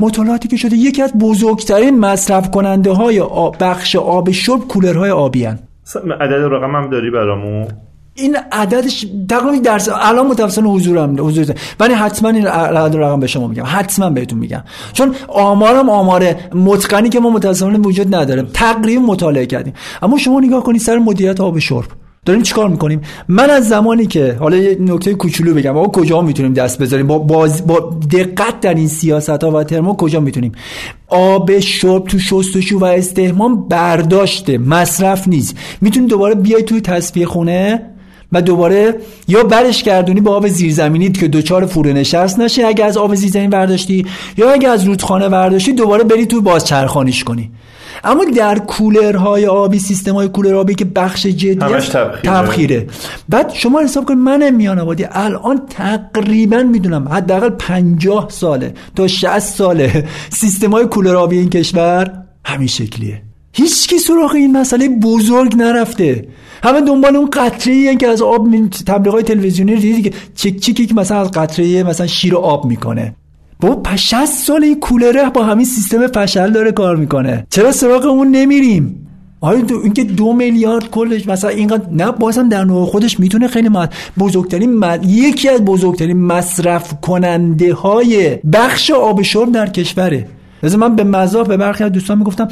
مطالعاتی 0.00 0.48
که 0.48 0.56
شده 0.56 0.76
یکی 0.76 1.02
از 1.02 1.12
بزرگترین 1.12 1.98
مصرف 1.98 2.50
کننده 2.50 2.90
های 2.90 3.22
بخش 3.60 3.96
آب 3.96 4.30
شرب 4.30 4.60
کولرهای 4.60 5.10
آبی 5.10 5.44
هن. 5.44 5.58
عدد 6.20 6.52
رقم 6.52 6.76
هم 6.76 6.90
داری 6.90 7.10
برامون؟ 7.10 7.68
این 8.14 8.36
عددش 8.52 9.06
تقریبا 9.28 9.56
درس 9.64 9.88
الان 9.92 10.26
متوسط 10.26 10.62
حضورم 10.62 11.26
حضور 11.26 11.54
ولی 11.80 11.94
حتما 11.94 12.28
این 12.28 12.46
عدد 12.46 12.96
رقم 12.96 13.20
به 13.20 13.26
شما 13.26 13.46
میگم. 13.46 13.64
حتما 13.66 14.10
بهتون 14.10 14.38
میگم. 14.38 14.62
چون 14.92 15.14
آمارم 15.28 15.88
آمار 15.88 16.34
متقنی 16.54 17.08
که 17.08 17.20
ما 17.20 17.30
متاسفانه 17.30 17.78
وجود 17.78 18.14
نداره. 18.14 18.42
تقریبا 18.42 19.02
مطالعه 19.02 19.46
کردیم. 19.46 19.74
اما 20.02 20.18
شما 20.18 20.40
نگاه 20.40 20.62
کنید 20.62 20.80
سر 20.80 20.98
مدیریت 20.98 21.40
آب 21.40 21.58
شرب. 21.58 22.05
داریم 22.26 22.42
چیکار 22.42 22.68
می‌کنیم؟ 22.68 23.00
من 23.28 23.50
از 23.50 23.68
زمانی 23.68 24.06
که 24.06 24.36
حالا 24.40 24.56
یه 24.56 24.76
نکته 24.80 25.14
کوچولو 25.14 25.54
بگم 25.54 25.76
آقا 25.76 26.00
کجا 26.00 26.20
می‌تونیم 26.20 26.52
دست 26.52 26.78
بذاریم؟ 26.78 27.06
با, 27.06 27.18
باز 27.18 27.66
با 27.66 27.98
دقت 28.12 28.60
در 28.60 28.74
این 28.74 28.88
سیاست 28.88 29.44
ها 29.44 29.50
و 29.50 29.64
ترمو 29.64 29.96
کجا 29.96 30.20
می‌تونیم؟ 30.20 30.52
آب 31.08 31.58
شرب 31.58 32.04
تو 32.04 32.18
شستشو 32.18 32.78
و 32.78 32.84
استهمام 32.84 33.68
برداشته 33.68 34.58
مصرف 34.58 35.28
نیست. 35.28 35.56
می‌تونی 35.80 36.06
دوباره 36.06 36.34
بیای 36.34 36.62
توی 36.62 36.80
تصفیه 36.80 37.26
خونه 37.26 37.82
و 38.32 38.42
دوباره 38.42 38.94
یا 39.28 39.44
برش 39.44 39.82
گردونی 39.82 40.20
با 40.20 40.36
آب 40.36 40.48
زیرزمینی 40.48 41.12
که 41.12 41.28
دوچار 41.28 41.66
فوره 41.66 41.92
نشست 41.92 42.38
نشه 42.38 42.66
اگه 42.66 42.84
از 42.84 42.96
آب 42.96 43.14
زیرزمین 43.14 43.50
برداشتی 43.50 44.06
یا 44.36 44.50
اگه 44.50 44.68
از 44.68 44.84
رودخانه 44.84 45.28
برداشتی 45.28 45.72
دوباره 45.72 46.04
بری 46.04 46.26
تو 46.26 46.42
بازچرخانیش 46.42 47.24
کنی. 47.24 47.50
اما 48.04 48.24
در 48.24 48.58
کولرهای 48.58 49.46
آبی 49.46 49.78
سیستم 49.78 50.14
های 50.14 50.28
کولر 50.28 50.54
آبی 50.54 50.74
که 50.74 50.84
بخش 50.84 51.26
جدی 51.26 51.54
تبخیره. 52.24 52.86
بعد 53.28 53.52
شما 53.54 53.80
حساب 53.80 54.04
کن 54.04 54.14
من 54.14 54.50
میان 54.50 54.78
آبادی 54.78 55.06
الان 55.10 55.60
تقریبا 55.70 56.62
می‌دونم 56.62 57.08
حداقل 57.08 57.50
50 57.50 58.26
ساله 58.30 58.74
تا 58.96 59.08
60 59.08 59.38
ساله 59.38 60.04
سیستم 60.30 60.70
های 60.70 60.86
کولر 60.86 61.16
آبی 61.16 61.38
این 61.38 61.50
کشور 61.50 62.22
همین 62.44 62.68
شکلیه. 62.68 63.22
هیچ 63.52 63.88
کی 63.88 63.98
سراغ 63.98 64.34
این 64.34 64.56
مسئله 64.56 64.88
بزرگ 64.88 65.56
نرفته. 65.56 66.28
همه 66.62 66.80
دنبال 66.80 67.16
اون 67.16 67.30
قطره 67.30 67.74
ای 67.74 67.96
که 67.96 68.06
از 68.06 68.22
آب 68.22 68.48
تبلیغات 68.86 69.24
تلویزیونی 69.24 69.76
دیدی 69.76 70.02
که 70.02 70.12
چک 70.34 70.56
چکی 70.56 70.86
که 70.86 70.94
مثلا 70.94 71.20
از 71.20 71.30
قطره 71.30 71.82
مثلا 71.82 72.06
شیر 72.06 72.36
آب 72.36 72.64
می‌کنه. 72.64 73.14
با 73.60 73.82
60 73.96 74.24
سال 74.24 74.64
این 74.64 74.80
کولره 74.80 75.30
با 75.30 75.44
همین 75.44 75.64
سیستم 75.64 76.06
فشل 76.06 76.50
داره 76.50 76.72
کار 76.72 76.96
می‌کنه. 76.96 77.46
چرا 77.50 77.72
سراغ 77.72 78.04
اون 78.04 78.28
نمیریم؟ 78.28 79.06
آیا 79.40 79.60
دو 79.60 79.80
اینکه 79.82 80.04
دو 80.04 80.32
میلیارد 80.32 80.90
کلش 80.90 81.28
مثلا 81.28 81.50
اینقدر 81.50 81.90
نه 81.92 82.12
بازم 82.12 82.48
در 82.48 82.64
نوع 82.64 82.86
خودش 82.86 83.20
می‌تونه 83.20 83.48
خیلی 83.48 83.68
مد... 83.68 83.92
بزرگترین 84.18 84.84
یکی 85.02 85.48
از 85.48 85.64
بزرگترین 85.64 86.16
مصرف 86.16 87.00
کننده 87.00 87.74
های 87.74 88.38
بخش 88.52 88.90
آب 88.90 89.22
شرب 89.22 89.52
در 89.52 89.66
کشوره. 89.66 90.28
مثلا 90.62 90.88
من 90.88 90.96
به 90.96 91.04
مزاح 91.04 91.46
به 91.46 91.56
برخی 91.56 91.84
از 91.84 91.92
دوستان 91.92 92.18
می‌گفتم 92.18 92.48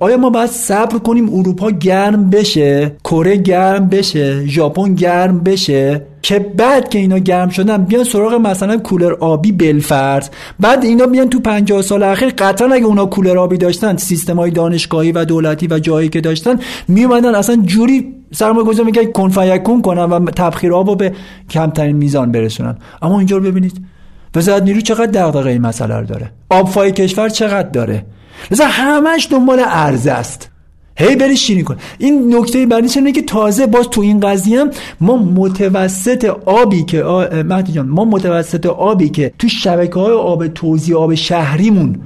آیا 0.00 0.16
ما 0.16 0.30
باید 0.30 0.50
صبر 0.50 0.98
کنیم 0.98 1.34
اروپا 1.34 1.70
گرم 1.70 2.30
بشه 2.30 2.96
کره 3.04 3.36
گرم 3.36 3.88
بشه 3.88 4.46
ژاپن 4.46 4.94
گرم 4.94 5.40
بشه؟ 5.40 6.02
که 6.22 6.38
بعد 6.38 6.88
که 6.88 6.98
اینا 6.98 7.18
گرم 7.18 7.48
شدن 7.48 7.84
بیان 7.84 8.04
سراغ 8.04 8.34
مثلا 8.34 8.76
کولر 8.76 9.12
آبی 9.12 9.52
بلفرد. 9.52 10.34
بعد 10.60 10.84
اینا 10.84 11.06
بیان 11.06 11.28
تو 11.28 11.40
50 11.40 11.82
سال 11.82 12.02
اخیر 12.02 12.28
قطعا 12.28 12.72
اگه 12.72 12.84
اونا 12.84 13.06
کولر 13.06 13.38
آبی 13.38 13.58
داشتن 13.58 13.96
سیستم 13.96 14.36
های 14.36 14.50
دانشگاهی 14.50 15.12
و 15.12 15.24
دولتی 15.24 15.66
و 15.70 15.78
جایی 15.78 16.08
که 16.08 16.20
داشتن 16.20 16.58
میومدن 16.88 17.34
اصلا 17.34 17.56
جوری 17.56 18.14
سرمایه 18.32 18.66
گذار 18.66 18.86
میگه 18.86 19.06
کن 19.06 19.28
فیکون 19.28 19.82
کنن 19.82 20.02
و 20.02 20.30
تبخیر 20.30 20.72
آب 20.72 20.88
رو 20.88 20.94
به 20.94 21.12
کمترین 21.50 21.96
میزان 21.96 22.32
برسونن. 22.32 22.76
اما 23.02 23.18
اینجا 23.18 23.36
رو 23.36 23.42
ببینید. 23.42 23.95
وزارت 24.36 24.62
نیرو 24.62 24.80
چقدر 24.80 25.06
دغدغه 25.06 25.50
این 25.50 25.62
مسئله 25.62 25.96
رو 25.96 26.06
داره؟ 26.06 26.32
آبفای 26.50 26.92
کشور 26.92 27.28
چقدر 27.28 27.68
داره؟ 27.68 28.06
مثلا 28.50 28.66
همش 28.66 29.28
دنبال 29.30 29.62
ارزه 29.64 30.12
است. 30.12 30.50
هی 30.98 31.16
بری 31.16 31.36
شیرین 31.36 31.64
کن. 31.64 31.76
این 31.98 32.36
نکته 32.36 32.66
بعدیش 32.66 32.96
اینه 32.96 33.12
که 33.12 33.22
تازه 33.22 33.66
باز 33.66 33.88
تو 33.88 34.00
این 34.00 34.20
قضیه 34.20 34.60
هم 34.60 34.70
ما 35.00 35.16
متوسط 35.16 36.24
آبی 36.46 36.84
که 36.84 37.02
مهدی 37.48 37.72
جان 37.72 37.88
ما 37.88 38.04
متوسط 38.04 38.66
آبی 38.66 39.08
که 39.08 39.32
تو 39.38 39.48
شبکه 39.48 40.00
های 40.00 40.12
آب 40.12 40.46
توزیع 40.46 40.96
آب 40.96 41.14
شهریمون 41.14 42.00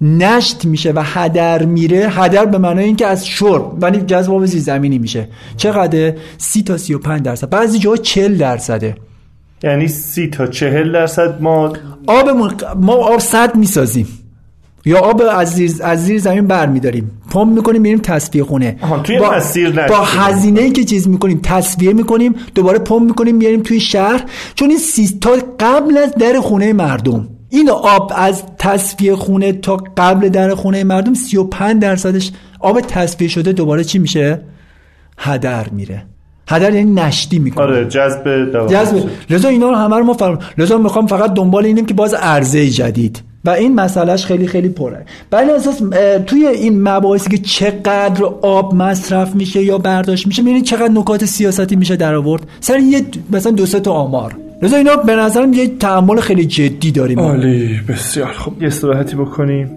نشت 0.00 0.64
میشه 0.64 0.92
و 0.92 1.02
هدر 1.04 1.64
میره 1.64 2.08
هدر 2.10 2.44
به 2.44 2.58
معنای 2.58 2.84
اینکه 2.84 3.06
از 3.06 3.26
شرب 3.26 3.82
ولی 3.82 4.00
جذب 4.00 4.32
آب 4.32 4.46
زمینی 4.46 4.98
میشه. 4.98 5.28
چقدر؟ 5.56 6.14
سی 6.38 6.62
تا 6.62 6.76
سی 6.76 6.94
و 6.94 6.98
پنج 6.98 7.22
درصد. 7.22 7.50
بعضی 7.50 7.78
جاها 7.78 7.96
چل 7.96 8.36
درصده. 8.36 8.94
یعنی 9.64 9.88
سی 9.88 10.28
تا 10.28 10.46
چهل 10.46 10.92
درصد 10.92 11.42
ما 11.42 11.72
آب 12.06 12.30
ما 12.76 12.92
آب 12.92 13.18
صد 13.18 13.56
می‌سازیم. 13.56 14.08
یا 14.86 14.98
آب 14.98 15.22
از 15.30 15.54
زیر, 15.54 15.72
از 15.80 16.04
زیر 16.04 16.20
زمین 16.20 16.46
بر 16.46 16.66
میداریم. 16.66 17.10
پمپ 17.30 17.54
می‌کنیم 17.54 17.82
میریم 17.82 17.98
تصفیه 17.98 18.44
خونه. 18.44 18.76
توی 19.04 19.18
با, 19.18 19.40
با 19.88 20.04
هزینه 20.04 20.60
ای 20.60 20.70
که 20.70 20.84
چیز 20.84 21.08
می‌کنیم 21.08 21.40
تصفیه 21.42 21.92
می‌کنیم 21.92 22.34
دوباره 22.54 22.78
پمپ 22.78 23.02
می‌کنیم 23.02 23.36
میاریم 23.36 23.62
توی 23.62 23.80
شهر. 23.80 24.24
چون 24.54 24.68
این 24.68 24.78
سی 24.78 25.18
تا 25.20 25.30
قبل 25.60 25.98
از 25.98 26.14
در 26.14 26.40
خونه 26.40 26.72
مردم. 26.72 27.28
این 27.50 27.70
آب 27.70 28.12
از 28.16 28.42
تصفیه 28.58 29.16
خونه 29.16 29.52
تا 29.52 29.76
قبل 29.96 30.28
در 30.28 30.54
خونه 30.54 30.84
مردم 30.84 31.14
35 31.14 31.82
درصدش 31.82 32.32
آب 32.60 32.80
تصفیه 32.80 33.28
شده 33.28 33.52
دوباره 33.52 33.84
چی 33.84 33.98
میشه؟ 33.98 34.40
هدر 35.18 35.68
میره. 35.68 36.06
هدر 36.48 36.74
یعنی 36.74 36.90
نشتی 36.90 37.38
می‌کنه. 37.38 37.64
آره 37.64 37.84
جذب 37.84 38.52
جذب. 38.70 39.04
لذا 39.30 39.48
اینا 39.48 39.70
رو 39.70 39.76
همه 39.76 39.96
رو 39.96 40.04
ما 40.04 40.14
فرم 40.14 40.38
لذا 40.58 40.78
می‌خوام 40.78 41.06
فقط 41.06 41.34
دنبال 41.34 41.64
اینیم 41.64 41.86
که 41.86 41.94
باز 41.94 42.14
عرضه 42.14 42.70
جدید. 42.70 43.22
و 43.44 43.50
این 43.50 43.74
مسئلهش 43.74 44.26
خیلی 44.26 44.46
خیلی 44.46 44.68
پره. 44.68 45.06
بله 45.30 45.52
اساس 45.52 45.80
توی 46.26 46.46
این 46.46 46.82
مباحثی 46.88 47.30
که 47.30 47.38
چقدر 47.38 48.24
آب 48.42 48.74
مصرف 48.74 49.34
میشه 49.34 49.62
یا 49.62 49.78
برداشت 49.78 50.26
میشه 50.26 50.42
می‌بینید 50.42 50.64
چقدر 50.64 50.92
نکات 50.92 51.24
سیاستی 51.24 51.76
میشه 51.76 51.96
در 51.96 52.14
آورد. 52.14 52.42
سر 52.60 52.78
یه 52.78 53.02
مثلا 53.32 53.52
دو 53.52 53.66
سه 53.66 53.80
تا 53.80 53.92
آمار. 53.92 54.36
لذا 54.62 54.76
اینا 54.76 54.96
به 54.96 55.16
نظرم 55.16 55.52
یه 55.52 55.66
تعامل 55.66 56.20
خیلی 56.20 56.44
جدی 56.44 56.90
داریم. 56.90 57.20
عالی 57.20 57.80
بسیار 57.88 58.32
خوب. 58.32 58.62
یه 58.62 58.68
استراحتی 58.68 59.16
بکنیم. 59.16 59.70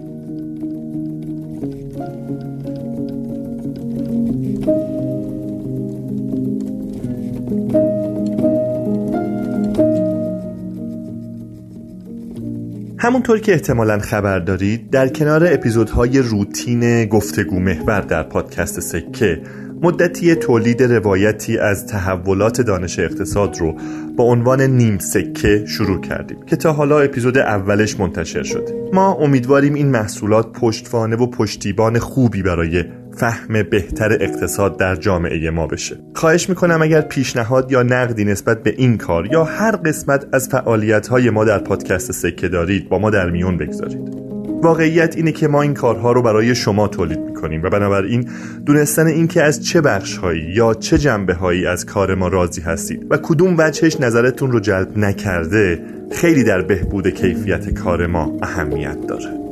همونطور 13.00 13.38
که 13.38 13.52
احتمالا 13.52 13.98
خبر 13.98 14.38
دارید 14.38 14.90
در 14.90 15.08
کنار 15.08 15.52
اپیزودهای 15.52 16.18
روتین 16.18 17.04
گفتگو 17.04 17.60
محور 17.60 18.00
در 18.00 18.22
پادکست 18.22 18.80
سکه 18.80 19.42
مدتی 19.82 20.34
تولید 20.34 20.82
روایتی 20.82 21.58
از 21.58 21.86
تحولات 21.86 22.60
دانش 22.60 22.98
اقتصاد 22.98 23.58
رو 23.58 23.74
با 24.16 24.24
عنوان 24.24 24.60
نیم 24.60 24.98
سکه 24.98 25.64
شروع 25.66 26.00
کردیم 26.00 26.42
که 26.46 26.56
تا 26.56 26.72
حالا 26.72 27.00
اپیزود 27.00 27.38
اولش 27.38 28.00
منتشر 28.00 28.42
شده. 28.42 28.90
ما 28.92 29.14
امیدواریم 29.14 29.74
این 29.74 29.90
محصولات 29.90 30.52
پشتوانه 30.52 31.16
و 31.16 31.26
پشتیبان 31.26 31.98
خوبی 31.98 32.42
برای 32.42 32.84
فهم 33.18 33.62
بهتر 33.62 34.12
اقتصاد 34.12 34.78
در 34.78 34.96
جامعه 34.96 35.50
ما 35.50 35.66
بشه. 35.66 35.96
خواهش 36.14 36.48
می‌کنم 36.48 36.82
اگر 36.82 37.00
پیشنهاد 37.00 37.72
یا 37.72 37.82
نقدی 37.82 38.24
نسبت 38.24 38.62
به 38.62 38.74
این 38.76 38.98
کار 38.98 39.26
یا 39.26 39.44
هر 39.44 39.76
قسمت 39.76 40.26
از 40.32 40.48
فعالیت 40.48 41.08
های 41.08 41.30
ما 41.30 41.44
در 41.44 41.58
پادکست 41.58 42.12
سکه 42.12 42.48
دارید 42.48 42.88
با 42.88 42.98
ما 42.98 43.10
در 43.10 43.30
میون 43.30 43.56
بگذارید. 43.56 44.28
واقعیت 44.62 45.16
اینه 45.16 45.32
که 45.32 45.48
ما 45.48 45.62
این 45.62 45.74
کارها 45.74 46.12
رو 46.12 46.22
برای 46.22 46.54
شما 46.54 46.88
تولید 46.88 47.20
می‌کنیم 47.20 47.62
و 47.62 47.70
بنابراین 47.70 48.28
دونستن 48.66 49.06
اینکه 49.06 49.42
از 49.42 49.64
چه 49.64 49.80
بخش 49.80 50.16
هایی 50.16 50.42
یا 50.54 50.74
چه 50.74 50.98
جنبه 50.98 51.34
هایی 51.34 51.66
از 51.66 51.86
کار 51.86 52.14
ما 52.14 52.28
راضی 52.28 52.60
هستید 52.60 53.06
و 53.10 53.16
کدوم 53.16 53.54
وجهش 53.58 54.00
نظرتون 54.00 54.52
رو 54.52 54.60
جلب 54.60 54.98
نکرده 54.98 55.82
خیلی 56.12 56.44
در 56.44 56.62
بهبود 56.62 57.08
کیفیت 57.08 57.74
کار 57.74 58.06
ما 58.06 58.36
اهمیت 58.42 59.06
داره. 59.06 59.47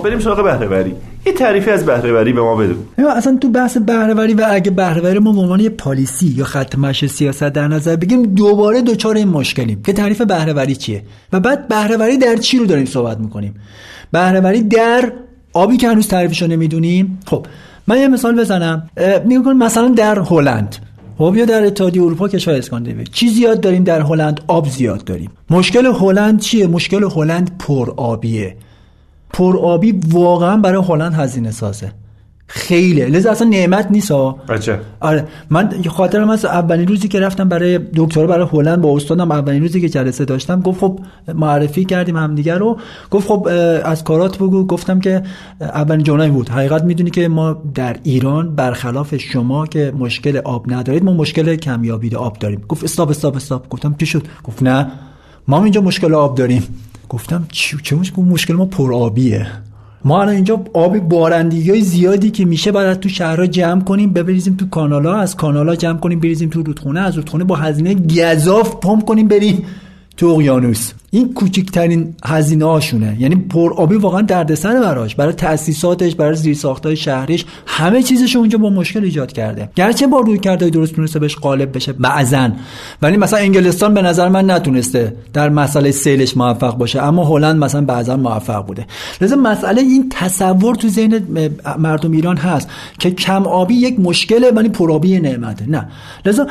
آقا 0.00 0.08
بریم 0.08 0.20
سراغ 0.20 0.44
بهره 0.44 0.94
یه 1.26 1.32
تعریفی 1.32 1.70
از 1.70 1.86
بهرهوری 1.86 2.32
به 2.32 2.40
ما 2.40 2.56
بده. 2.56 2.74
اصلا 3.16 3.38
تو 3.40 3.48
بحث 3.48 3.76
بهرهوری 3.76 4.34
و 4.34 4.46
اگه 4.50 4.70
بهرهوری 4.70 5.18
ما 5.18 5.32
به 5.32 5.40
عنوان 5.40 5.60
یه 5.60 5.68
پالیسی 5.68 6.26
یا 6.26 6.44
خط 6.44 6.78
مشی 6.78 7.08
سیاست 7.08 7.42
در 7.44 7.68
نظر 7.68 7.96
بگیریم 7.96 8.22
دوباره 8.22 8.82
دوچار 8.82 9.16
این 9.16 9.28
مشکلیم 9.28 9.82
که 9.82 9.92
تعریف 9.92 10.22
بهرهوری 10.22 10.76
چیه؟ 10.76 11.02
و 11.32 11.40
بعد 11.40 11.68
بهرهوری 11.68 12.18
در 12.18 12.36
چی 12.36 12.58
رو 12.58 12.66
داریم 12.66 12.84
صحبت 12.84 13.18
می‌کنیم؟ 13.18 13.54
بهرهوری 14.12 14.62
در 14.62 15.12
آبی 15.52 15.76
که 15.76 15.88
هنوز 15.88 16.08
تعریفشو 16.08 16.46
نمی‌دونیم. 16.46 17.18
خب 17.26 17.46
من 17.86 17.98
یه 17.98 18.08
مثال 18.08 18.40
بزنم. 18.40 18.90
میگم 19.26 19.56
مثلا 19.56 19.88
در 19.88 20.18
هلند. 20.18 20.76
خب 21.18 21.34
یا 21.36 21.44
در 21.44 21.64
اتحادیه 21.64 22.02
اروپا 22.02 22.28
کشور 22.28 22.54
اسکاندیناوی. 22.54 23.04
چی 23.04 23.28
زیاد 23.28 23.60
داریم 23.60 23.84
در 23.84 24.00
هلند؟ 24.00 24.40
آب 24.46 24.68
زیاد 24.68 25.04
داریم. 25.04 25.30
مشکل 25.50 25.86
هلند 25.86 26.40
چیه؟ 26.40 26.66
مشکل 26.66 27.04
هلند 27.04 27.50
پر 27.58 27.92
آبیه 27.96 28.56
پر 29.32 29.56
آبی 29.56 30.00
واقعا 30.08 30.56
برای 30.56 30.82
هلند 30.88 31.14
هزینه 31.14 31.50
سازه. 31.50 31.92
خیلی. 32.52 33.06
لذا 33.06 33.30
اصلا 33.30 33.48
نعمت 33.48 33.90
نیست 33.90 34.10
آره. 35.00 35.24
من 35.50 35.70
خاطرم 35.88 36.30
از 36.30 36.44
اولین 36.44 36.88
روزی 36.88 37.08
که 37.08 37.20
رفتم 37.20 37.48
برای 37.48 37.78
دکترا 37.96 38.26
برای 38.26 38.46
هلند 38.52 38.80
با 38.80 38.96
استادم 38.96 39.30
اولین 39.30 39.62
روزی 39.62 39.80
که 39.80 39.88
جلسه 39.88 40.24
داشتم 40.24 40.60
گفت 40.60 40.80
خب 40.80 41.00
معرفی 41.34 41.84
کردیم 41.84 42.16
همدیگه 42.16 42.54
رو. 42.54 42.78
گفت 43.10 43.28
خب 43.28 43.48
از 43.84 44.04
کارات 44.04 44.36
بگو. 44.36 44.66
گفتم 44.66 45.00
که 45.00 45.22
اولین 45.60 46.02
جمله 46.02 46.28
بود. 46.28 46.48
حقیقت 46.48 46.84
می‌دونی 46.84 47.10
که 47.10 47.28
ما 47.28 47.62
در 47.74 47.96
ایران 48.02 48.54
برخلاف 48.54 49.16
شما 49.16 49.66
که 49.66 49.92
مشکل 49.98 50.36
آب 50.36 50.72
ندارید 50.72 51.04
ما 51.04 51.12
مشکل 51.12 51.56
کمیابی 51.56 52.14
آب 52.14 52.38
داریم. 52.38 52.64
گفت 52.68 52.84
استاپ 52.84 53.10
استاپ 53.10 53.36
استاپ 53.36 53.68
گفتم 53.68 53.94
چی 53.98 54.06
شد؟ 54.06 54.22
گفت 54.44 54.62
نه. 54.62 54.86
ما 55.48 55.64
اینجا 55.64 55.80
مشکل 55.80 56.14
آب 56.14 56.34
داریم. 56.34 56.89
گفتم 57.10 57.46
چه 57.52 57.96
مشکل 58.16 58.54
ما 58.54 58.64
پر 58.64 58.94
آبیه. 58.94 59.46
ما 60.04 60.20
الان 60.20 60.34
اینجا 60.34 60.64
آب 60.74 60.98
بارندگی 60.98 61.70
های 61.70 61.80
زیادی 61.80 62.30
که 62.30 62.44
میشه 62.44 62.72
باید 62.72 63.00
تو 63.00 63.08
شهرها 63.08 63.46
جمع 63.46 63.80
کنیم 63.80 64.12
ببریزیم 64.12 64.54
تو 64.56 64.68
کانالا 64.68 65.16
از 65.16 65.36
کانالا 65.36 65.76
جمع 65.76 65.98
کنیم 65.98 66.20
بریزیم 66.20 66.48
تو 66.48 66.62
رودخونه 66.62 67.00
از 67.00 67.16
رودخونه 67.16 67.44
با 67.44 67.56
هزینه 67.56 67.94
گذاف 67.94 68.76
پمپ 68.76 69.04
کنیم 69.04 69.28
بریم. 69.28 69.64
تو 70.20 70.26
اقیانوس 70.26 70.92
این 71.12 71.34
کوچکترین 71.34 72.14
هزینه 72.24 72.64
هاشونه 72.64 73.16
یعنی 73.20 73.36
پر 73.36 73.72
آبی 73.72 73.94
واقعا 73.94 74.20
دردسر 74.20 74.80
براش. 74.80 75.14
برای 75.14 75.32
تاسیساتش 75.32 76.14
برای 76.14 76.34
زیرساختهای 76.34 76.96
شهریش 76.96 77.44
همه 77.66 78.02
چیزش 78.02 78.36
اونجا 78.36 78.58
با 78.58 78.70
مشکل 78.70 79.04
ایجاد 79.04 79.32
کرده. 79.32 79.68
گرچه 79.76 80.06
با 80.06 80.20
روی 80.20 80.38
کرده 80.38 80.70
درست 80.70 80.94
تونسته 80.94 81.18
بهش 81.18 81.36
غالب 81.36 81.76
بشه 81.76 81.92
بعضن 81.92 82.56
ولی 83.02 83.16
مثلا 83.16 83.38
انگلستان 83.38 83.94
به 83.94 84.02
نظر 84.02 84.28
من 84.28 84.50
نتونسته 84.50 85.16
در 85.32 85.48
مسئله 85.48 85.90
سیلش 85.90 86.36
موفق 86.36 86.76
باشه. 86.76 87.02
اما 87.02 87.24
هلند 87.24 87.64
مثلا 87.64 87.84
بعضا 87.84 88.16
موفق 88.16 88.66
بوده. 88.66 88.86
لذا 89.20 89.36
مسئله 89.36 89.80
این 89.80 90.08
تصور 90.10 90.74
تو 90.74 90.88
ذهن 90.88 91.20
مردم 91.78 92.12
ایران 92.12 92.36
هست 92.36 92.68
که 92.98 93.10
کم 93.10 93.46
آبی 93.46 93.74
یک 93.74 94.00
مشکله 94.00 94.50
ولی 94.50 94.68
پرآبی 94.68 95.20
نعمته. 95.20 95.70
نه. 95.70 95.88
لذا 96.26 96.46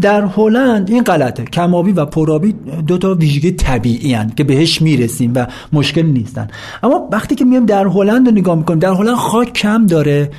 در 0.00 0.24
هلند 0.36 0.90
این 0.90 1.02
غلطه. 1.02 1.44
کم 1.44 1.74
آبی 1.74 1.92
و 1.92 2.04
پرآبی 2.04 2.54
دو 2.86 2.98
تا 3.00 3.14
ویژگی 3.14 3.50
طبیعی 3.50 4.14
طبیعی 4.14 4.34
که 4.36 4.44
بهش 4.44 4.82
می‌رسیم 4.82 5.32
و 5.34 5.46
مشکل 5.72 6.02
نیستن. 6.02 6.48
اما 6.82 7.08
وقتی 7.12 7.34
که 7.34 7.44
میام 7.44 7.66
در 7.66 7.86
هلند 7.86 8.26
رو 8.26 8.32
نگاه 8.32 8.58
می‌کنیم 8.58 8.78
در 8.78 8.92
هلند 8.92 9.16
خاک 9.16 9.52
کم 9.52 9.86
داره. 9.86 10.30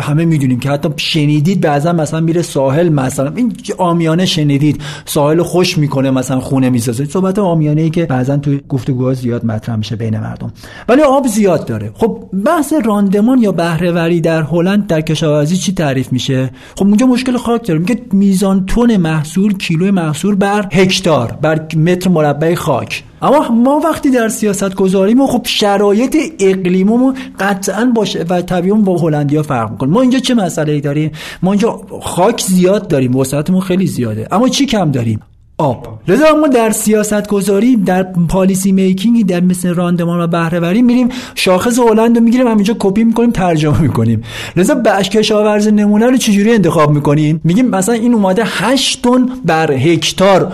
همه 0.00 0.24
می‌دونیم 0.24 0.60
که 0.60 0.70
حتی 0.70 0.88
شنیدید 0.96 1.60
بعضا 1.60 1.92
مثلا 1.92 2.20
میره 2.20 2.42
ساحل 2.42 2.88
مثلا 2.88 3.32
این 3.36 3.52
آمیانه 3.78 4.26
شنیدید 4.26 4.82
ساحل 5.04 5.42
خوش 5.42 5.78
می‌کنه 5.78 6.10
مثلا 6.10 6.40
خونه 6.40 6.70
می‌سازه. 6.70 7.04
صحبت 7.04 7.38
آمیانه 7.38 7.82
ای 7.82 7.90
که 7.90 8.04
بعضا 8.06 8.36
تو 8.36 8.56
گفتگوها 8.68 9.14
زیاد 9.14 9.44
مطرح 9.44 9.76
میشه 9.76 9.96
بین 9.96 10.18
مردم. 10.18 10.52
ولی 10.88 11.02
آب 11.02 11.26
زیاد 11.26 11.66
داره. 11.66 11.90
خب 11.94 12.24
بحث 12.44 12.72
راندمان 12.84 13.38
یا 13.38 13.52
بهرهوری 13.52 14.20
در 14.20 14.42
هلند 14.42 14.86
در 14.86 15.00
کشاورزی 15.00 15.56
چی 15.56 15.72
تعریف 15.72 16.12
میشه؟ 16.12 16.50
خب 16.76 16.86
اونجا 16.86 17.06
مشکل 17.06 17.36
خاک 17.36 17.66
داره. 17.66 17.80
میگه 17.80 18.00
میزان 18.12 18.66
تن 18.66 18.96
محصول 18.96 19.58
کیلو 19.58 19.92
محصول 19.92 20.34
بر 20.34 20.68
هکتار 20.72 21.38
بر 21.42 21.60
متر 21.76 22.10
مربع 22.10 22.54
خاک. 22.54 23.04
اما 23.24 23.48
ما 23.48 23.80
وقتی 23.84 24.10
در 24.10 24.28
سیاست 24.28 24.74
گذاریم 24.74 25.26
خب 25.26 25.42
شرایط 25.44 26.16
اقلیممون 26.40 27.14
قطعا 27.40 27.92
باشه 27.94 28.24
و 28.28 28.42
طبیعا 28.42 28.76
با 28.76 28.96
هلندیا 28.96 29.42
فرق 29.42 29.70
می‌کنه. 29.70 29.90
ما 29.90 30.00
اینجا 30.00 30.18
چه 30.18 30.34
مسئله 30.34 30.72
ای 30.72 30.80
داریم؟ 30.80 31.10
ما 31.42 31.52
اینجا 31.52 31.80
خاک 32.02 32.40
زیاد 32.40 32.88
داریم 32.88 33.16
وسعتمون 33.16 33.60
خیلی 33.60 33.86
زیاده. 33.86 34.28
اما 34.32 34.48
چی 34.48 34.66
کم 34.66 34.90
داریم؟ 34.90 35.20
آب. 35.58 35.86
لذا 36.08 36.24
ما 36.40 36.48
در 36.48 36.70
سیاست 36.70 37.28
گذاری 37.28 37.76
در 37.76 38.06
پالیسی 38.28 38.72
میکینگ 38.72 39.26
در 39.26 39.40
مثل 39.40 39.74
راندمان 39.74 40.20
و 40.20 40.26
بهرهوری 40.26 40.82
میریم 40.82 41.08
شاخص 41.34 41.78
هلند 41.78 42.16
رو 42.16 42.24
می‌گیریم 42.24 42.46
همینجا 42.46 42.76
کپی 42.78 43.04
می‌کنیم 43.04 43.30
ترجمه 43.30 43.80
می‌کنیم. 43.80 44.22
لذا 44.56 44.74
بش 44.74 45.10
کشاورز 45.10 45.68
نمونه 45.68 46.06
رو 46.06 46.16
چجوری 46.16 46.52
انتخاب 46.52 46.90
می‌کنیم 46.90 47.40
میگیم 47.44 47.68
مثلا 47.68 47.94
این 47.94 48.14
اومده 48.14 48.42
8 48.46 49.02
تن 49.02 49.26
بر 49.44 49.72
هکتار 49.72 50.52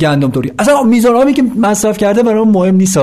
گندم 0.00 0.30
توری. 0.30 0.52
اصلا 0.58 0.82
میزان 0.82 1.14
آبی 1.14 1.32
که 1.32 1.44
مصرف 1.58 1.98
کرده 1.98 2.22
برای 2.22 2.44
مهم 2.44 2.76
نیست 2.76 2.98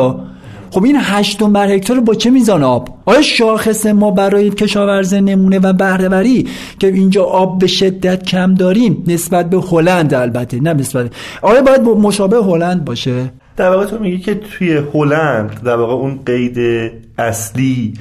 خب 0.72 0.84
این 0.84 0.98
هشتم 1.00 1.54
بر 1.54 1.72
هکتار 1.72 2.00
با 2.00 2.14
چه 2.14 2.30
میزان 2.30 2.64
آب؟ 2.64 2.90
آیا 3.06 3.22
شاخص 3.22 3.86
ما 3.86 4.12
برای 4.12 4.50
کشاورز 4.50 5.14
نمونه 5.14 5.60
و 5.60 5.74
بهرهوری 5.74 6.48
که 6.80 6.88
اینجا 6.88 7.24
آب 7.24 7.60
به 7.60 7.68
شدت 7.68 8.24
کم 8.24 8.54
داریم 8.54 9.04
نسبت 9.08 9.50
به 9.50 9.58
هلند؟ 9.58 10.14
البته 10.14 10.60
نه 10.60 10.74
نسبت 10.74 11.12
آیا 11.42 11.62
باید 11.62 11.82
مشابه 11.82 12.38
هلند 12.38 12.86
باشه؟ 12.86 13.32
در 13.58 13.70
واقع 13.70 13.86
تو 13.86 14.00
میگی 14.00 14.20
که 14.20 14.36
توی 14.36 14.82
هلند 14.94 15.64
در 15.64 15.76
واقع 15.76 15.94
اون 15.94 16.20
قید 16.26 16.58
اصلی 17.18 17.94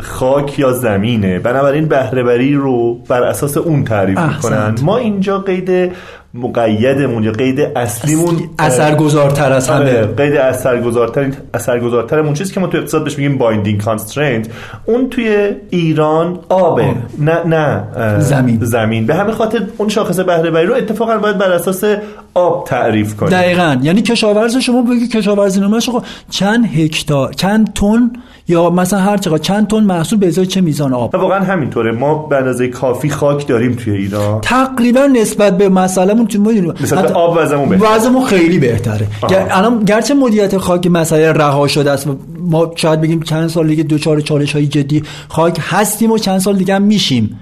خاک 0.00 0.58
یا 0.58 0.72
زمینه. 0.72 1.38
بنابراین 1.38 1.88
بهرهوری 1.88 2.54
رو 2.54 2.94
بر 2.94 3.22
اساس 3.22 3.56
اون 3.56 3.84
تعریف 3.84 4.18
می‌کنن. 4.18 4.74
ما 4.82 4.96
اینجا 4.96 5.38
قید 5.38 5.92
مقیدمون 6.34 7.22
یا 7.22 7.32
قید 7.32 7.60
اصلیمون 7.60 8.50
اثرگذارتر 8.58 9.52
از 9.52 9.68
همه. 9.68 9.78
آره، 9.78 10.06
قید 10.06 10.36
اثرگذارتر 10.36 11.30
اثرگذارترمون 11.54 12.34
چیزی 12.34 12.54
که 12.54 12.60
ما 12.60 12.66
تو 12.66 12.78
اقتصاد 12.78 13.04
بهش 13.04 13.18
میگیم 13.18 13.38
binding 13.38 13.80
constraint 13.80 14.48
اون 14.86 15.08
توی 15.08 15.50
ایران 15.70 16.38
آبه 16.48 16.94
نه 17.18 17.46
نه 17.46 17.84
زمین. 18.18 18.58
زمین. 18.62 19.06
به 19.06 19.14
همین 19.14 19.34
خاطر 19.34 19.62
اون 19.76 19.88
شاخص 19.88 20.20
بهره 20.20 20.50
وری 20.50 20.66
رو 20.66 20.74
اتفاقا 20.74 21.18
باید 21.18 21.38
بر 21.38 21.52
اساس 21.52 21.84
آب 22.34 22.66
تعریف 22.66 23.16
کنیم. 23.16 23.32
دقیقاً. 23.32 23.78
یعنی 23.82 24.02
کشاورز 24.02 24.56
شما 24.56 24.82
بگی 24.82 25.08
کشاورزی 25.08 25.60
نامه 25.60 25.80
شما 25.80 26.02
چند 26.30 26.64
هکتار 26.64 27.32
چند 27.32 27.72
تن 27.72 28.10
یا 28.50 28.70
مثلا 28.70 28.98
هر 28.98 29.16
چقدر 29.16 29.38
چند 29.38 29.66
تن 29.66 29.84
محصول 29.84 30.18
به 30.18 30.26
ازای 30.26 30.46
چه 30.46 30.60
میزان 30.60 30.94
آب؟ 30.94 31.14
واقعا 31.14 31.44
همینطوره. 31.44 31.92
ما 31.92 32.14
به 32.14 32.36
اندازه 32.36 32.68
کافی 32.68 33.10
خاک 33.10 33.46
داریم 33.46 33.72
توی 33.72 33.96
ایران. 33.96 34.40
تقریبا 34.40 35.00
نسبت 35.06 35.58
به 35.58 35.68
مسئلهمون 35.68 36.26
تو 36.26 36.40
می‌دونیم 36.40 36.74
نسبت 36.80 37.12
آب 37.12 37.36
وضعمون 37.36 37.68
بهتره. 37.68 37.94
وضعمون 37.94 38.24
خیلی 38.24 38.58
بهتره. 38.58 39.06
الان 39.50 39.84
گرچه 39.84 40.14
مدیریت 40.14 40.58
خاک 40.58 40.86
مسئله 40.86 41.32
رها 41.32 41.68
شده 41.68 41.90
است 41.90 42.08
ما 42.40 42.72
شاید 42.76 43.00
بگیم 43.00 43.22
چند 43.22 43.48
سال 43.48 43.66
دیگه 43.66 43.82
دوچار 43.82 44.20
چالش 44.20 44.52
های 44.52 44.66
جدی 44.66 45.02
خاک 45.28 45.58
هستیم 45.60 46.10
و 46.10 46.18
چند 46.18 46.38
سال 46.38 46.56
دیگه 46.56 46.74
هم 46.74 46.82
میشیم. 46.82 47.40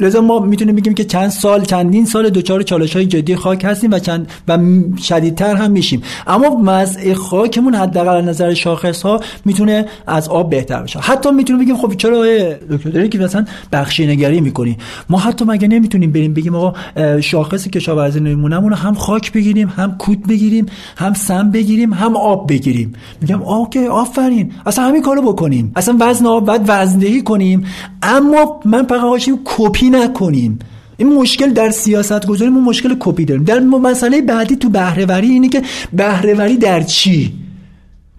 لذا 0.00 0.20
ما 0.20 0.38
می‌تونیم 0.38 0.76
بگیم 0.76 0.94
که 0.94 1.04
چند 1.04 1.30
سال 1.30 1.64
چندین 1.64 2.06
سال 2.06 2.28
دوچار 2.30 2.62
چالش 2.62 2.96
های 2.96 3.06
جدی 3.06 3.36
خاک 3.36 3.64
هستیم 3.64 3.90
و 3.92 3.98
چند 3.98 4.28
و 4.48 4.58
شدیدتر 5.02 5.54
هم 5.54 5.70
میشیم. 5.70 6.02
اما 6.26 6.56
مزع 6.56 7.14
خاکمون 7.14 7.74
حداقل 7.74 8.16
از 8.16 8.24
نظر 8.24 8.54
شاخص 8.54 9.02
ها 9.02 9.20
می‌تونه 9.44 9.86
از 10.06 10.28
آب 10.28 10.39
بهتر 10.42 10.82
بشه. 10.82 11.00
حتی 11.00 11.30
می‌تونیم 11.30 11.62
بگیم 11.62 11.76
خب 11.76 11.94
چرا 11.94 12.24
دکتر 12.70 12.90
داری 12.90 13.08
که 13.08 13.18
مثلا 13.18 13.44
بخشی 13.72 14.06
نگری 14.06 14.40
می‌کنی. 14.40 14.76
ما 15.08 15.18
حتی 15.18 15.44
مگه 15.44 15.68
نمی‌تونیم 15.68 16.12
بریم 16.12 16.34
بگیم 16.34 16.54
آقا 16.54 16.72
شاخص 17.20 17.68
کشاورزی 17.68 18.20
نمونمون 18.20 18.72
هم 18.72 18.94
خاک 18.94 19.32
بگیریم 19.32 19.68
هم 19.76 19.96
کوت 19.98 20.18
بگیریم 20.28 20.66
هم 20.96 21.14
سم 21.14 21.50
بگیریم 21.50 21.92
هم 21.92 22.16
آب 22.16 22.48
بگیریم. 22.48 22.92
میگم 23.20 23.42
okay 23.42 23.86
آفرین. 23.86 24.52
اصلا 24.66 24.84
همین 24.84 25.02
کارو 25.02 25.22
بکنیم. 25.22 25.72
اصلا 25.76 25.96
وزن 26.00 26.26
آب 26.26 26.46
بعد 26.46 26.64
وزندهی 26.68 27.22
کنیم. 27.22 27.64
اما 28.02 28.60
من 28.64 28.86
فقط 28.86 29.30
کپی 29.44 29.90
نکنیم. 29.90 30.58
این 30.96 31.12
مشکل 31.14 31.50
در 31.50 31.70
سیاست 31.70 32.26
گذاری 32.26 32.50
مشکل 32.50 32.94
کپی 33.00 33.24
داریم. 33.24 33.44
در 33.44 33.60
مسئله 33.60 34.22
بعدی 34.22 34.56
تو 34.56 34.68
بهرهوری 34.68 35.28
اینه 35.28 35.48
که 35.48 35.62
بهرهوری 35.92 36.56
در 36.56 36.82
چی؟ 36.82 37.32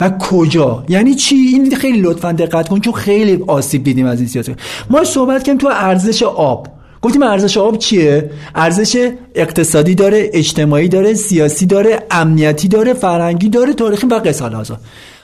و 0.02 0.10
کجا؟ 0.10 0.84
یعنی 0.90 1.16
چی؟ 1.16 1.36
این 1.36 1.76
خیلی 1.76 2.02
لطفا 2.02 2.32
دقت 2.32 2.70
کن 2.70 2.80
چون 2.80 2.94
خیلی 2.94 3.44
آسیب 3.48 3.84
دیدیم 3.84 4.06
از 4.06 4.20
این 4.20 4.28
سیاست 4.28 4.52
ما 4.90 5.04
صحبت 5.04 5.44
کردیم 5.44 5.58
تو 5.58 5.70
ارزش 5.72 6.24
آب. 6.24 6.68
گفتیم 7.02 7.24
ارزش 7.24 7.58
آب 7.58 7.78
چیه؟ 7.78 8.32
ارزش 8.56 9.12
اقتصادی 9.36 9.96
داره 9.96 10.30
اجتماعی 10.34 10.88
داره 10.88 11.14
سیاسی 11.14 11.66
داره 11.66 12.00
امنیتی 12.12 12.68
داره 12.68 12.94
فرهنگی 12.94 13.50
داره 13.50 13.74
تاریخی 13.74 14.08
و 14.08 14.14
قس 14.14 14.34
علی 14.34 14.66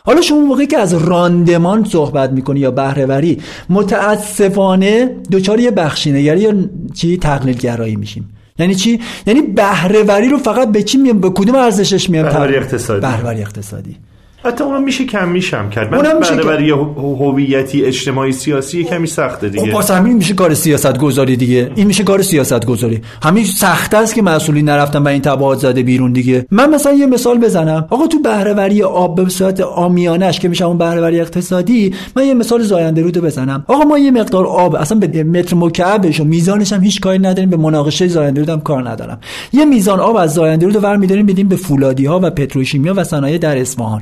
حالا 0.03 0.21
شما 0.21 0.39
موقعی 0.39 0.67
که 0.67 0.77
از 0.77 0.93
راندمان 0.93 1.83
صحبت 1.83 2.31
می‌کنی 2.31 2.59
یا 2.59 2.71
بهرهوری 2.71 3.41
متاسفانه 3.69 5.15
دوچار 5.31 5.59
یه 5.59 5.71
بخشینگری 5.71 6.41
یا 6.41 6.53
چی؟ 6.93 7.17
تقلیل 7.17 7.55
گرایی 7.55 7.95
میشیم. 7.95 8.29
یعنی 8.59 8.75
چی؟ 8.75 8.99
یعنی 9.27 9.41
بهرهوری 9.41 10.29
رو 10.29 10.37
فقط 10.37 10.71
به 10.71 10.83
چی 10.83 10.97
میام 10.97 11.19
به 11.19 11.29
کدوم 11.29 11.55
ارزشش 11.55 12.09
میام 12.09 12.23
بهرهوری 12.23 12.55
اقتصادی. 12.55 13.01
بهرهوری 13.01 13.41
اقتصادی. 13.41 13.95
حتی 14.43 14.63
اونم 14.63 14.83
میشه 14.83 15.05
کم 15.05 15.29
میشم 15.29 15.69
کرد. 15.69 15.91
من 15.91 15.97
اونم 15.97 16.19
میشه. 16.19 16.35
برای 16.35 16.69
هویتی 16.97 17.85
اجتماعی 17.85 18.31
سیاسی 18.31 18.83
کمی 18.83 19.07
سخته 19.07 19.49
دیگه. 19.49 19.65
خب 19.65 19.73
واسه 19.73 19.93
همین 19.93 20.13
میشه 20.13 20.33
کار 20.33 20.53
سیاست 20.53 20.97
گذاری 20.97 21.35
دیگه 21.35 21.71
این 21.75 21.87
میشه 21.87 22.03
کار 22.03 22.21
سیاست 22.21 22.65
گذاری 22.65 23.01
همین 23.23 23.45
سخت 23.45 23.93
است 23.93 24.15
که 24.15 24.21
مسئولین 24.21 24.69
نرفتن 24.69 24.99
و 24.99 25.07
این 25.07 25.21
تبعات 25.21 25.57
زده 25.57 25.83
بیرون 25.83 26.13
دیگه. 26.13 26.45
من 26.51 26.69
مثلا 26.69 26.93
یه 26.93 27.05
مثال 27.05 27.37
بزنم. 27.37 27.87
آقا 27.89 28.07
تو 28.07 28.19
بهرهوری 28.19 28.83
آب 28.83 29.23
به 29.23 29.29
صورت 29.29 29.61
آمیانش 29.61 30.39
که 30.39 30.47
میشه 30.47 30.65
اون 30.65 30.77
بهرهوری 30.77 31.19
اقتصادی 31.21 31.93
من 32.15 32.25
یه 32.25 32.33
مثال 32.33 32.61
زاینده 32.63 33.01
رود 33.01 33.17
بزنم. 33.17 33.65
آقا 33.67 33.83
ما 33.83 33.97
یه 33.97 34.11
مقدار 34.11 34.45
آب 34.45 34.75
اصلا 34.75 34.99
به 34.99 35.23
متر 35.23 35.55
مکعبش 35.55 36.19
و 36.19 36.23
میزانش 36.23 36.73
هم 36.73 36.83
هیچ 36.83 37.01
کاری 37.01 37.19
نداریم 37.19 37.49
به 37.49 37.57
مناقشه 37.57 38.07
زاینده 38.07 38.39
رود 38.39 38.49
هم 38.49 38.61
کار 38.61 38.89
ندارم. 38.89 39.19
یه 39.53 39.65
میزان 39.65 39.99
آب 39.99 40.15
از 40.15 40.33
زاینده 40.33 40.65
رود 40.65 40.83
ور 40.83 40.97
میداریم 40.97 41.25
بدیم 41.25 41.47
به 41.47 41.55
فولادی 41.55 42.05
ها 42.05 42.19
و 42.23 42.29
پتروشیمیا 42.29 42.93
و 42.97 43.03
صنایع 43.03 43.37
در 43.37 43.57
اصفهان. 43.57 44.01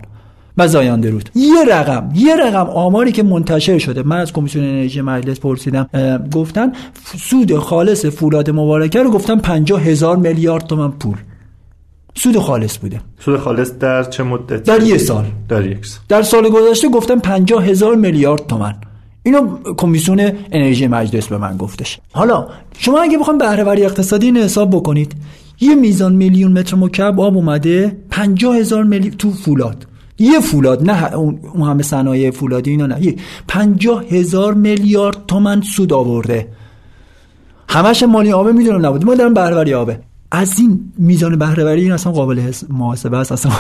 و 0.58 0.68
زایانده 0.68 1.10
رود 1.10 1.30
یه 1.36 1.66
رقم 1.70 2.10
یه 2.16 2.36
رقم 2.36 2.70
آماری 2.70 3.12
که 3.12 3.24
منتشر 3.24 3.78
شده. 3.78 4.04
من 4.04 4.18
از 4.18 4.34
کمیسیون 4.34 4.66
انرژی 4.66 5.02
مجلس 5.02 5.40
پرسیدم 5.40 5.90
گفتن 6.34 6.72
سود 7.18 7.58
خالص 7.58 8.06
فولاد 8.06 8.50
مبارکه 8.50 9.04
رو 9.04 9.12
گفتن 9.12 9.40
50 9.40 9.82
هزار 9.82 10.18
میلیارد 10.18 10.68
تومن 10.68 10.92
پول. 10.92 11.18
سود 12.16 12.40
خالص 12.40 12.78
بوده. 12.78 13.02
سود 13.20 13.40
خالص 13.40 13.72
در 13.72 14.04
چه 14.04 14.24
مدت؟ 14.24 14.64
در 14.64 14.84
یه 14.84 14.98
سال. 14.98 15.26
در 15.50 15.66
یک 15.66 15.86
سال. 15.86 16.02
در 16.10 16.22
سال 16.22 16.50
گذشته 16.50 16.90
گفتن 16.90 17.20
50 17.20 17.66
هزار 17.66 17.96
میلیارد 17.96 18.48
تومن 18.48 18.76
اینو 19.24 19.58
کمیسیون 19.78 20.32
انرژی 20.52 20.88
مجلس 20.88 21.28
به 21.28 21.38
من 21.38 21.58
گفتش. 21.58 22.00
حالا 22.12 22.48
شما 22.78 23.02
اگه 23.02 23.18
بخواید 23.18 23.40
بهرهوری 23.40 23.86
اقتصادی 23.86 24.26
اینو 24.26 24.40
حساب 24.40 24.70
بکنید 24.70 25.16
یه 25.62 25.76
میزان 25.76 26.14
میلیون 26.14 26.52
متر 26.52 26.76
مکعب 26.76 27.20
آب 27.20 27.36
اومده 27.36 27.98
50 28.10 28.56
هزار 28.56 28.84
میلیون 28.84 29.16
تو 29.16 29.32
فولاد. 29.32 29.88
یه 30.20 30.40
فولاد 30.40 30.90
نه 30.90 31.14
اون 31.14 31.40
همه 31.62 31.84
صنایع 31.84 32.32
فولادی 32.32 32.72
اینا 32.72 32.86
نه. 32.86 33.16
50 33.48 34.04
هزار 34.10 34.54
میلیارد 34.54 35.18
تومن 35.28 35.62
سود 35.62 35.94
آورده. 35.94 36.48
همش 37.70 38.04
مالی 38.04 38.32
آبه 38.32 38.52
می‌دونم 38.52 38.86
نبود. 38.86 39.06
ما 39.06 39.16
دارم 39.16 39.34
بهرهوری 39.34 39.74
آبه. 39.74 40.00
از 40.32 40.60
این 40.60 40.80
میزان 40.98 41.40
بهرهوری 41.40 41.82
این 41.82 41.92
اصلا 41.92 42.12
قابل 42.12 42.52
محاسبه 42.70 43.18
است 43.18 43.32
اصلا. 43.32 43.52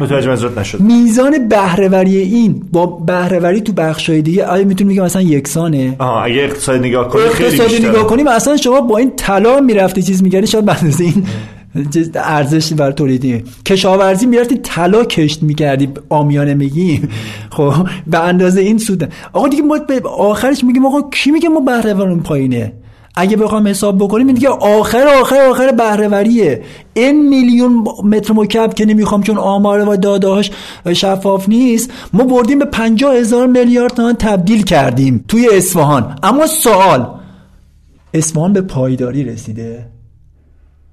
متوجه 0.00 0.28
منظورت 0.28 0.58
نشد. 0.58 0.80
میزان 0.80 1.48
بهرهوری 1.48 2.16
این 2.16 2.62
با 2.72 2.86
بهرهوری 2.86 3.60
تو 3.60 3.72
بخشای 3.72 4.22
دیگه 4.22 4.46
آیا 4.46 4.64
می‌تونیم 4.64 4.92
بگم 4.94 5.04
مثلا 5.04 5.22
یکسانه؟ 5.22 5.96
آها 5.98 6.22
اگه 6.22 6.42
اقتصاد 6.42 6.80
نگاه 6.80 7.08
کنی 7.08 7.22
خیلی 7.28 7.50
بیشتره. 7.50 7.88
نگاه 7.88 8.06
کنیم 8.06 8.28
اصلا 8.28 8.56
شما 8.56 8.80
با 8.80 8.98
این 8.98 9.12
طلا 9.16 9.60
می‌رفتی 9.60 10.02
چیز 10.02 10.22
میگردی 10.22 10.46
شاید 10.46 10.64
به 10.64 10.78
اندازه 10.78 11.04
این 11.04 11.26
چیز 11.94 12.10
ارزش 12.14 12.72
بر 12.72 12.92
تولیدی. 12.92 13.44
کشاورزی 13.66 14.26
می‌رفتی 14.26 14.56
طلا 14.56 15.04
کشت 15.04 15.42
می‌کردی 15.42 15.88
آمیانه 16.08 16.54
میگی 16.54 17.02
خب 17.50 17.72
به 18.06 18.18
اندازه 18.18 18.60
این 18.60 18.78
سود. 18.78 19.12
آقا 19.32 19.48
دیگه 19.48 19.62
ما 19.62 19.78
آخرش 20.18 20.64
میگیم 20.64 20.86
آقا 20.86 21.02
کی 21.10 21.30
میگه 21.30 21.48
ما 21.48 21.60
بهرهوریم 21.60 22.20
پایینه؟ 22.20 22.72
اگه 23.16 23.36
بخوام 23.36 23.68
حساب 23.68 23.98
بکنیم 23.98 24.26
این 24.26 24.34
دیگه 24.34 24.48
آخر 24.48 25.08
آخر 25.20 25.40
آخر 25.50 25.72
بهرهوریه. 25.72 26.62
این 26.94 27.28
میلیون 27.28 27.84
متر 28.04 28.32
مکعب 28.32 28.74
که 28.74 28.84
نمی‌خوام 28.84 29.22
چون 29.22 29.38
آمار 29.38 29.88
و 29.88 29.96
دادهاش 29.96 30.50
شفاف 30.92 31.48
نیست 31.48 31.90
ما 32.12 32.24
بردیم 32.24 32.58
به 32.58 32.64
50 32.64 33.14
هزار 33.14 33.46
میلیارد 33.46 33.94
تومان 33.94 34.14
تبدیل 34.14 34.62
کردیم 34.62 35.24
توی 35.28 35.48
اصفهان. 35.52 36.16
اما 36.22 36.46
سوال 36.46 37.06
اصفهان 38.14 38.52
به 38.52 38.60
پایداری 38.60 39.24
رسیده؟ 39.24 39.86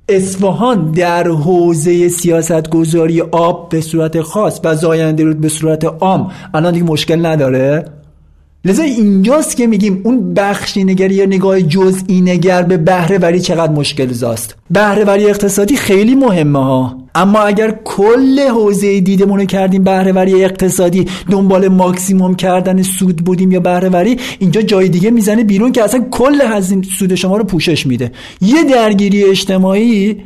اصفهان 0.09 0.91
در 0.91 1.27
حوزه 1.27 2.07
سیاست 2.07 2.69
گذاری 2.69 3.21
آب 3.21 3.69
به 3.69 3.81
صورت 3.81 4.21
خاص 4.21 4.59
و 4.63 4.75
زاینده 4.75 5.23
رود 5.23 5.41
به 5.41 5.49
صورت 5.49 5.85
عام. 5.85 6.31
الان 6.53 6.73
دیگه 6.73 6.85
مشکل 6.85 7.25
نداره؟ 7.25 7.85
لذا 8.65 8.83
اینجاست 8.83 9.57
که 9.57 9.67
میگیم 9.67 10.01
اون 10.03 10.33
بخشی 10.33 10.83
نگری 10.83 11.15
یا 11.15 11.25
نگاه 11.25 11.61
جزئی 11.61 12.21
نگر 12.21 12.63
به 12.63 12.77
بهره 12.77 13.17
وری 13.17 13.39
چقدر 13.39 13.71
مشکل 13.71 14.11
زاست. 14.11 14.55
بهره 14.71 15.03
وری 15.03 15.29
اقتصادی 15.29 15.75
خیلی 15.75 16.15
مهمه 16.15 16.59
ها. 16.59 16.97
اما 17.15 17.39
اگر 17.39 17.79
کل 17.83 18.39
حوزه 18.39 18.99
دیدمون 18.99 19.39
رو 19.39 19.45
کردیم 19.45 19.83
بهره 19.83 20.11
وری 20.11 20.43
اقتصادی 20.43 21.05
دنبال 21.31 21.67
ماکسیموم 21.67 22.35
کردن 22.35 22.81
سود 22.81 23.15
بودیم 23.15 23.51
یا 23.51 23.59
بهره 23.59 23.89
وری 23.89 24.17
اینجا 24.39 24.61
جای 24.61 24.89
دیگه 24.89 25.11
می‌زنه 25.11 25.43
بیرون 25.43 25.71
که 25.71 25.83
اصلا 25.83 26.05
کل 26.11 26.41
هزینه 26.41 26.83
سود 26.99 27.15
شما 27.15 27.37
رو 27.37 27.43
پوشش 27.43 27.87
میده. 27.87 28.11
یه 28.41 28.63
درگیری 28.63 29.23
اجتماعی 29.23 30.17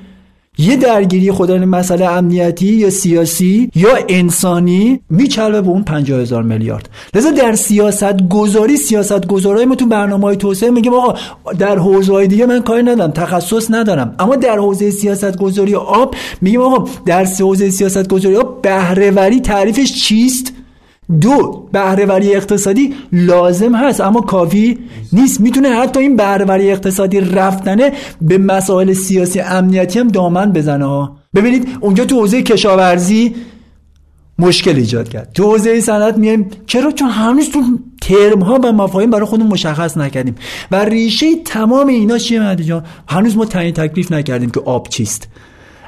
یه 0.57 0.75
درگیری 0.75 1.31
خدا 1.31 1.57
مسئله 1.57 2.05
امنیتی 2.05 2.65
یا 2.65 2.89
سیاسی 2.89 3.71
یا 3.75 3.89
انسانی 4.09 4.99
میچلبه 5.09 5.61
به 5.61 5.69
اون 5.69 5.83
50 5.83 6.19
هزار 6.19 6.43
میلیارد. 6.43 6.89
لذا 7.15 7.31
در 7.31 7.55
سیاست 7.55 8.29
گذاری 8.29 8.77
سیاست 8.77 9.27
گذارای 9.27 9.65
ما 9.65 9.75
تو 9.75 9.85
برنامه 9.85 10.23
های 10.23 10.35
توسعه 10.35 10.69
میگیم 10.69 10.93
آقا 10.93 11.13
در 11.59 11.77
حوزه 11.77 12.27
دیگه 12.27 12.45
من 12.45 12.61
کاری 12.61 12.83
ندارم 12.83 13.11
تخصص 13.11 13.71
ندارم. 13.71 14.15
اما 14.19 14.35
در 14.35 14.57
حوزه 14.57 14.91
سیاست 14.91 15.37
گذاری 15.37 15.75
آب 15.75 16.15
میگیم 16.41 16.61
آقا 16.61 16.89
در 17.05 17.25
حوزه 17.25 17.69
سیاست 17.69 18.07
گذاری 18.07 18.35
آب 18.35 18.61
بهرهوری 18.61 19.39
تعریفش 19.39 19.93
چیست؟ 19.93 20.53
دو 21.21 21.67
بهرهوری 21.71 22.35
اقتصادی 22.35 22.93
لازم 23.11 23.75
هست 23.75 24.01
اما 24.01 24.21
کافی 24.21 24.77
نیست. 25.13 25.41
می‌تونه 25.41 25.69
حتی 25.69 25.99
این 25.99 26.15
بهرهوری 26.15 26.71
اقتصادی 26.71 27.19
رفتنه 27.19 27.91
به 28.21 28.37
مسائل 28.37 28.93
سیاسی 28.93 29.39
امنیتی 29.39 29.99
هم 29.99 30.07
دامن 30.07 30.51
بزنه 30.51 31.09
ببینید 31.35 31.67
اونجا 31.81 32.05
تو 32.05 32.19
حوزه 32.19 32.41
کشاورزی 32.41 33.35
مشکل 34.39 34.75
ایجاد 34.75 35.09
کرد. 35.09 35.31
تو 35.33 35.43
حوزه 35.43 35.81
صنعت 35.81 36.17
میایم. 36.17 36.49
چرا؟ 36.67 36.91
چون 36.91 37.09
هنوز 37.09 37.49
تو 37.49 37.63
ترم 38.01 38.39
ها 38.39 38.59
و 38.63 38.71
مفاهیم 38.71 39.09
برای 39.09 39.25
خودمون 39.25 39.51
مشخص 39.51 39.97
نکردیم. 39.97 40.35
و 40.71 40.85
ریشه 40.85 41.35
تمام 41.45 41.87
اینا 41.87 42.17
چیه 42.17 42.39
مهدی 42.39 42.63
جان؟ 42.63 42.83
هنوز 43.07 43.37
ما 43.37 43.45
تعیین 43.45 43.73
تکلیف 43.73 44.11
نکردیم 44.11 44.49
که 44.49 44.59
آب 44.59 44.89
چیست. 44.89 45.27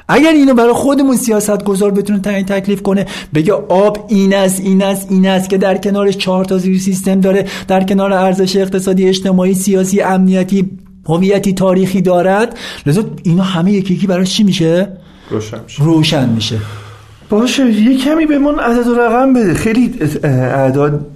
اگر 0.08 0.30
اینو 0.30 0.54
برای 0.54 0.72
خودمون 0.72 1.16
سیاست 1.16 1.64
گذار 1.64 1.90
بتونه 1.90 2.18
تعیین 2.18 2.46
تکلیف 2.46 2.82
کنه 2.82 3.06
بگه 3.34 3.52
آب 3.52 4.06
این 4.08 4.34
است 4.34 4.60
این 4.60 4.82
است 4.82 5.06
این 5.10 5.26
است 5.28 5.48
که 5.48 5.58
در 5.58 5.78
کنارش 5.78 6.16
چهار 6.16 6.44
تا 6.44 6.58
زیر 6.58 6.78
سیستم 6.78 7.20
داره 7.20 7.46
در 7.68 7.84
کنار 7.84 8.12
ارزش 8.12 8.56
اقتصادی 8.56 9.08
اجتماعی 9.08 9.54
سیاسی 9.54 10.00
امنیتی 10.00 10.70
هویتی 11.08 11.52
تاریخی 11.52 12.02
دارد. 12.02 12.58
لذا 12.86 13.04
اینا 13.22 13.42
همه 13.42 13.72
یکی 13.72 13.94
یکی 13.94 14.06
براش 14.06 14.34
چی 14.34 14.42
میشه؟ 14.42 14.92
روشن 15.30 15.60
میشه. 15.64 15.84
روشن 15.84 16.28
میشه. 16.28 16.58
باشه 17.30 17.70
یه 17.70 17.98
کمی 17.98 18.26
به 18.26 18.38
من 18.38 18.58
عدد 18.58 18.86
و 18.86 18.94
رقم 18.94 19.32
بده. 19.32 19.54
خیلی 19.54 19.94
اعداد 20.24 21.06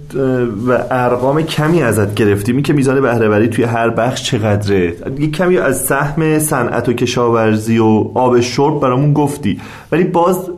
و 0.67 0.83
ارقام 0.91 1.41
کمی 1.41 1.83
ازت 1.83 2.15
گرفتیم. 2.15 2.61
که 2.61 2.73
میزان 2.73 3.01
بهرهوری 3.01 3.47
توی 3.47 3.63
هر 3.63 3.89
بخش 3.89 4.23
چقدره؟ 4.23 4.93
یه 5.19 5.31
کمی 5.31 5.57
از 5.57 5.81
سهم 5.81 6.39
صنعت 6.39 6.89
و 6.89 6.93
کشاورزی 6.93 7.77
و 7.77 8.11
آب 8.13 8.39
شرب 8.39 8.79
برامون 8.79 9.13
گفتی. 9.13 9.59
ولی 9.91 10.03
باز 10.03 10.49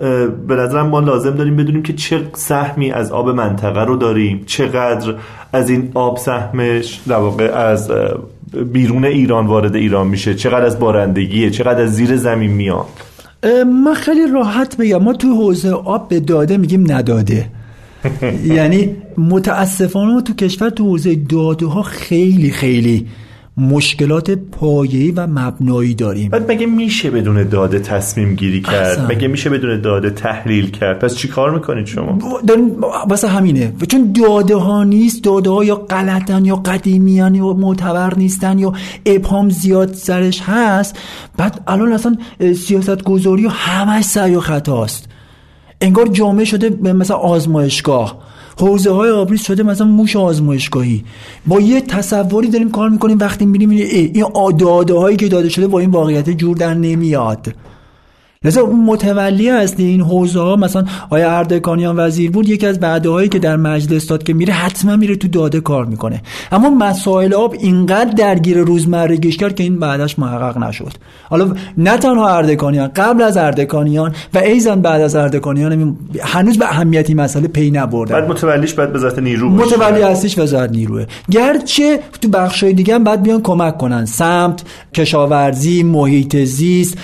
به 0.48 0.56
نظرم 0.56 0.88
ما 0.88 1.00
لازم 1.00 1.32
داریم 1.32 1.56
بدونیم 1.56 1.84
که 1.84 1.94
چه 1.94 2.22
سهمی 2.34 2.92
از 2.92 3.12
آب 3.12 3.30
منطقه 3.30 3.84
رو 3.84 3.96
داریم. 3.96 4.44
چقدر 4.46 5.14
از 5.54 5.70
این 5.70 5.92
آب 5.94 6.18
سهمش 6.18 7.02
در 7.08 7.16
واقع 7.16 7.46
از 7.46 7.92
بیرون 8.74 9.06
ایران 9.06 9.48
وارد 9.48 9.76
ایران 9.76 10.08
میشه؟ 10.08 10.36
چقدر 10.36 10.66
از 10.66 10.80
بارندگیه؟ 10.80 11.50
چقدر 11.50 11.82
از 11.82 11.96
زیر 11.96 12.16
زمین 12.16 12.52
میاد؟ 12.52 13.13
من 13.64 13.94
خیلی 13.94 14.28
راحت 14.28 14.78
بگم 14.78 15.04
ما 15.04 15.14
تو 15.14 15.36
حوزه 15.36 15.72
آب 15.72 16.10
به 16.10 16.20
داده 16.20 16.58
میگیم 16.58 16.92
نداده. 16.92 17.50
یعنی 18.46 18.96
متاسفانه 19.18 20.14
ما 20.14 20.22
تو 20.22 20.34
کشور 20.34 20.70
تو 20.70 20.84
حوزه 20.84 21.16
داده 21.16 21.66
ها 21.66 21.82
خیلی 21.82 22.52
خیلی 22.52 23.08
مشکلات 23.58 24.32
پایه‌ای 24.32 25.12
و 25.12 25.28
مبنایی 25.28 25.96
داریم. 25.96 26.30
بعد 26.30 26.52
مگه 26.52 26.66
میشه 26.66 27.12
بدون 27.12 27.50
داده 27.50 27.80
تصمیم 27.80 28.36
گیری 28.36 28.62
کرد؟ 28.62 28.76
احسن. 28.76 29.06
مگه 29.06 29.28
میشه 29.28 29.50
بدون 29.50 29.82
داده 29.82 30.10
تحلیل 30.10 30.72
کرد؟ 30.72 31.00
پس 31.00 31.16
چی 31.16 31.28
کار 31.28 31.52
می‌کنید 31.52 31.86
شما؟ 31.86 32.20
واسه 33.08 33.28
همینه. 33.28 33.74
چون 33.92 34.12
داده 34.12 34.56
ها 34.56 34.84
نیست 34.84 35.24
داده 35.24 35.50
ها 35.50 35.64
یا 35.64 35.76
غلطن 35.76 36.46
یا 36.46 36.56
قدیمیان 36.56 37.36
یا 37.36 37.54
معتبر 37.54 38.14
نیستن 38.16 38.60
یا 38.60 38.74
ابهام 39.06 39.50
زیاد 39.50 39.94
سرش 39.94 40.42
هست 40.46 41.00
بعد 41.38 41.62
الان 41.68 41.94
اصلا 41.94 42.16
سیاست 42.40 43.04
گذاری 43.04 43.46
و 43.46 43.50
همش 43.50 44.04
سعی 44.04 44.36
و 44.36 44.40
خطاست. 44.40 45.10
انگار 45.82 46.08
جامعه 46.08 46.46
شده 46.46 46.70
مثلا 46.94 47.18
آزمایشگاه. 47.18 48.23
حوزه 48.60 48.92
های 48.92 49.10
آبریز 49.10 49.42
شده 49.42 49.64
مثلا 49.64 49.88
موش 49.88 50.16
آزمایشگاهی. 50.16 51.04
با 51.48 51.60
یه 51.60 51.82
تصوری 51.82 52.50
داریم 52.50 52.72
کار 52.72 52.90
می‌کنیم 52.90 53.18
وقتی 53.20 53.46
میریم 53.46 53.70
این 53.70 54.26
داده 54.60 54.94
هایی 54.94 55.18
که 55.18 55.28
داده 55.28 55.50
شده 55.50 55.68
با 55.68 55.80
این 55.80 55.92
واقعیت 55.92 56.30
جور 56.30 56.58
در 56.58 56.74
نمیاد. 56.74 57.56
لذا 58.46 58.62
اون 58.62 58.86
متولی 58.86 59.50
اصلی 59.50 59.86
این 59.86 60.02
حوزه 60.02 60.40
ها 60.40 60.56
مثلا 60.56 60.86
آیا 61.10 61.38
اردکانیان 61.38 62.00
وزیر 62.00 62.32
بود 62.32 62.50
یکی 62.50 62.68
از 62.68 62.80
بعدهایی 62.80 63.30
که 63.30 63.40
در 63.40 63.56
مجلس 63.56 64.08
داد 64.08 64.24
که 64.24 64.34
میره 64.34 64.54
حتما 64.54 64.96
میره 64.96 65.16
تو 65.16 65.28
داده 65.28 65.60
کار 65.60 65.86
می‌کنه. 65.86 66.22
اما 66.52 66.70
مسائل 66.70 67.34
آب 67.34 67.56
اینقدر 67.60 68.12
درگیر 68.12 68.58
روزمرگیش 68.58 69.38
کرد 69.38 69.56
که 69.56 69.64
این 69.64 69.80
بعدش 69.80 70.20
محقق 70.20 70.58
نشد. 70.58 70.94
حالا 71.30 71.54
نه 71.78 71.98
تنها 71.98 72.38
اردکانیان 72.38 72.88
قبل 72.88 73.22
از 73.22 73.38
اردکانیان 73.38 74.16
و 74.34 74.38
ایزن 74.38 74.82
بعد 74.82 75.02
از 75.02 75.16
اردکانیان 75.16 75.98
هنوز 76.22 76.58
به 76.58 76.66
اهمیتی 76.66 77.14
مسئله 77.14 77.48
پی 77.48 77.72
نبردن 77.72 78.14
بعد 78.14 78.30
متولیش 78.30 78.74
بعد 78.74 78.96
وزارت 78.96 79.20
نیرو 79.20 79.50
متولی 79.50 80.02
اصلیش 80.02 80.40
وزارت 80.40 80.72
نیروه. 80.72 81.06
گرچه 81.32 82.00
تو 82.22 82.28
بخشای 82.28 82.74
دیگه 82.74 82.96
هم 82.96 83.04
بعد 83.04 83.24
بیان 83.24 83.42
کمک 83.42 83.78
کنن. 83.78 84.06
سمت 84.06 84.64
کشاورزی 84.94 85.84
محیط 85.84 86.38
زیست 86.38 86.98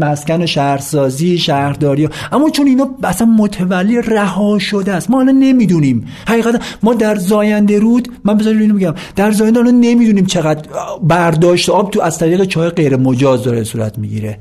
مسکن 0.00 0.46
شهرسازی 0.80 1.38
شهرداری. 1.38 2.08
اما 2.32 2.50
چون 2.50 2.66
اینا 2.66 2.90
اصلا 3.02 3.26
متولی 3.26 4.02
رها 4.02 4.58
شده 4.58 4.92
است 4.92 5.10
ما 5.10 5.20
الان 5.20 5.38
نمی‌دونیم. 5.38 6.06
حقیقتا 6.28 6.58
ما 6.82 6.94
در 6.94 7.16
زاینده 7.16 7.78
رود 7.78 8.08
من 8.24 8.36
بذارید 8.36 8.60
اینو 8.60 8.74
بگم 8.74 8.94
در 9.16 9.30
زاینده 9.30 9.60
الان 9.60 9.80
نمی‌دونیم 9.80 10.26
چقدر 10.26 10.68
برداشت 11.02 11.70
آب 11.70 11.90
تو 11.90 12.00
از 12.00 12.18
طریق 12.18 12.44
چای 12.44 12.68
غیر 12.68 12.96
مجاز 12.96 13.42
داره 13.44 13.64
صورت 13.64 13.98
می‌گیره. 13.98 14.38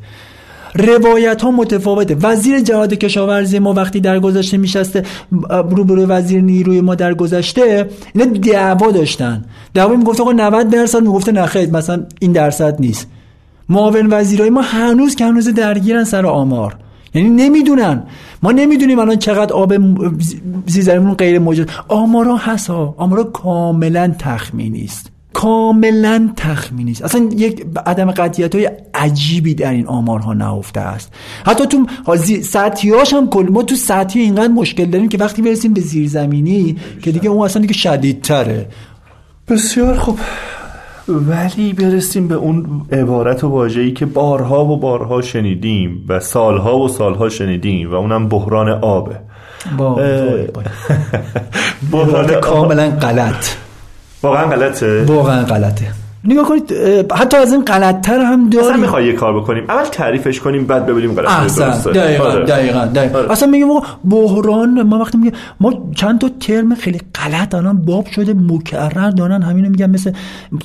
روایت 0.76 1.42
ها 1.42 1.52
متفاوته. 1.52 2.16
وزیر 2.22 2.60
جهاد 2.60 2.94
کشاورزی 2.94 3.60
ما 3.60 3.74
وقتی 3.74 4.00
در 4.00 4.20
گذشته 4.20 4.58
میشسته 4.58 5.04
روبروی 5.50 6.06
وزیر 6.06 6.42
نیروی 6.42 6.82
ما 6.82 6.96
در 6.96 7.14
گذشته 7.14 7.90
اینا 8.16 8.32
دعوا 8.32 8.92
داشتن. 8.92 9.46
دعوا 9.74 9.96
می‌گفت 9.96 10.22
آقا 10.22 10.32
90 10.32 10.70
درصد 10.70 11.02
می‌گفته 11.02 11.32
نخیر 11.32 11.70
مثلا 11.70 12.04
این 12.20 12.32
درصد 12.32 12.76
نیست. 12.80 13.08
معاون 13.70 14.08
وزیرای 14.12 14.50
ما 14.50 14.62
هنوز 14.62 15.16
که 15.16 15.26
هنوز 15.26 15.48
درگیرن 15.48 16.04
سر 16.04 16.26
آمار. 16.26 16.78
یعنی 17.14 17.30
نمی‌دونن. 17.30 18.04
ما 18.44 18.52
نمی‌دونیم 18.52 19.00
الان 19.00 19.16
چقدر 19.16 19.54
آب 19.54 19.74
زیرزمینمون 20.66 21.14
غیر 21.14 21.40
موجود. 21.40 21.72
آمارا 21.88 22.36
هست 22.38 22.70
ها. 22.70 22.96
آمارا 22.98 23.24
کاملا 23.24 24.16
تخمینی 24.20 24.84
است 24.84 25.12
کاملا 25.34 26.30
تخمینی 26.36 26.92
است 26.92 27.02
اصلا 27.02 27.30
یک 27.38 27.66
عدم 27.86 28.12
قطعیت 28.12 28.56
های 28.56 28.70
عجیبی 28.94 29.54
در 29.54 29.72
این 29.72 29.88
آمارها 29.88 30.34
نهفته 30.34 30.80
است. 30.80 31.14
حتی 31.46 31.66
تو 31.68 31.86
سطحیاش 32.44 33.14
هم 33.14 33.28
کل 33.28 33.48
ما 33.52 33.64
تو 33.64 33.76
سطحی 33.76 34.22
اینقدر 34.22 34.54
مشکل 34.54 34.86
داریم 34.86 35.10
که 35.10 35.18
وقتی 35.18 35.42
برسیم 35.42 35.74
به 35.74 35.82
زیرزمینی 35.82 36.76
که 37.02 37.12
دیگه 37.12 37.30
اون 37.30 37.46
اصلا 37.46 37.62
دیگه 37.62 37.74
شدیدتره. 37.74 38.68
بسیار 39.48 39.98
خوب. 39.98 40.20
ولی 41.10 41.74
برسیم 41.74 42.28
به 42.28 42.36
اون 42.36 42.82
عبارت 42.92 43.44
و 43.44 43.48
واژه‌ای 43.48 43.92
که 43.92 44.06
بارها 44.06 44.66
و 44.66 44.78
بارها 44.78 45.22
شنیدیم 45.22 46.06
و 46.10 46.20
سالها 46.20 46.80
و 46.80 46.88
سالها 46.88 47.30
شنیدیم 47.30 47.92
و 47.92 47.96
اونم 47.96 48.30
بحران 48.30 48.70
آبه. 48.70 49.20
بحران 51.92 52.28
کاملا 52.42 52.90
غلط. 52.90 53.50
واقعا 54.24 54.46
غلطه. 54.46 55.06
واقعا 55.06 55.44
غلطه. 55.44 55.88
نگاه 56.24 56.48
کنید 56.48 56.74
حتی 57.12 57.38
از 57.38 57.54
این 57.54 57.66
غلطتر 57.66 58.20
هم 58.20 58.50
داریم 58.50 58.70
اصلا 58.70 58.82
می‌خوای 58.82 59.06
یه 59.06 59.14
کار 59.14 59.42
بکنیم 59.42 59.64
اول 59.70 59.84
تعریفش 59.84 60.40
کنیم 60.40 60.66
بعد 60.66 60.86
ببینیم 60.86 61.14
غلط 61.16 61.30
احسن 61.30 61.92
دقیقا 61.92 62.24
آره. 62.24 62.46
دقیقا, 62.46 62.86
دقیقا. 62.86 63.20
آره. 63.20 63.32
اصلا 63.32 63.50
میگیم 63.50 63.68
بحران 64.10 64.82
ما 64.82 65.00
وقتی 65.00 65.18
میگیم 65.18 65.34
ما 65.60 65.74
چند 65.96 66.20
تا 66.20 66.30
ترم 66.40 66.76
خیلی 66.76 67.02
غلط 67.16 67.56
الان 67.56 67.78
باب 67.78 68.06
شده 68.06 68.34
مکرر 68.34 69.10
دارن 69.10 69.42
همینو 69.42 69.70
میگن 69.70 69.90
مثل 69.90 70.12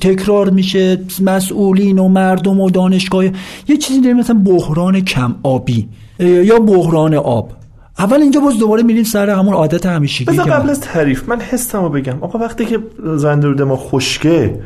تکرار 0.01 0.49
میشه 0.49 0.99
مسئولین 1.21 1.99
و 1.99 2.07
مردم 2.07 2.59
و 2.59 2.69
دانشگاه 2.69 3.25
یه 3.67 3.77
چیزی 3.79 4.01
داریم 4.01 4.17
مثلا 4.17 4.41
بحران 4.45 5.01
کم 5.01 5.35
آبی 5.43 5.89
یا 6.19 6.59
بحران 6.59 7.13
آب 7.13 7.51
اول 7.99 8.21
اینجا 8.21 8.39
باز 8.39 8.57
دوباره 8.57 8.83
میریم 8.83 9.03
سر 9.03 9.29
همون 9.29 9.53
عادت 9.53 9.85
همیشگی 9.85 10.25
بذار 10.25 10.45
قبل 10.45 10.69
از 10.69 10.79
تعریف 10.79 11.29
من 11.29 11.41
حسمو 11.41 11.89
بگم. 11.89 12.17
آقا 12.21 12.39
وقتی 12.39 12.65
که 12.65 12.79
زنده 13.15 13.63
ما 13.63 13.75
خشکه 13.75 14.59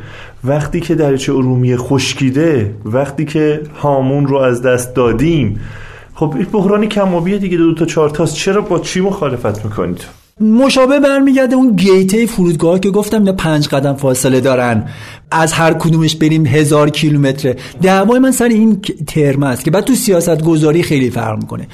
وقتی 0.43 0.79
که 0.79 0.95
دریچه 0.95 1.33
ارومیه 1.33 1.77
خشکیده 1.77 2.75
وقتی 2.85 3.25
که 3.25 3.61
هامون 3.75 4.27
رو 4.27 4.37
از 4.37 4.61
دست 4.61 4.95
دادیم 4.95 5.59
خب 6.15 6.33
این 6.35 6.47
بحرانی 6.51 6.87
کمابیه 6.87 7.37
دیگه 7.37 7.57
دو, 7.57 7.73
تا 7.73 7.85
چهار 7.85 8.09
تاست. 8.09 8.35
چرا 8.35 8.61
با 8.61 8.79
چی 8.79 9.01
مخالفت 9.01 9.65
می‌کنید؟ 9.65 10.05
مشابه 10.41 10.99
برمیگرده 10.99 11.55
اون 11.55 11.75
گیته 11.75 12.25
فرودگاه 12.25 12.79
که 12.79 12.89
گفتم 12.89 13.17
اینا 13.17 13.33
پنج 13.33 13.67
قدم 13.67 13.93
فاصله 13.93 14.41
دارن. 14.41 14.83
از 15.31 15.53
هر 15.53 15.73
کدومش 15.73 16.15
بریم 16.15 16.45
هزار 16.45 16.89
کیلومتره. 16.89 17.55
دعوای 17.81 18.19
من 18.19 18.31
سر 18.31 18.47
این 18.47 18.81
ترم 19.07 19.43
است 19.43 19.65
که 19.65 19.71
بعد 19.71 19.83
تو 19.83 19.95
سیاست 19.95 20.43
گذاری 20.43 20.83
خیلی 20.83 21.09
فرق 21.09 21.37
می‌کنه. 21.37 21.67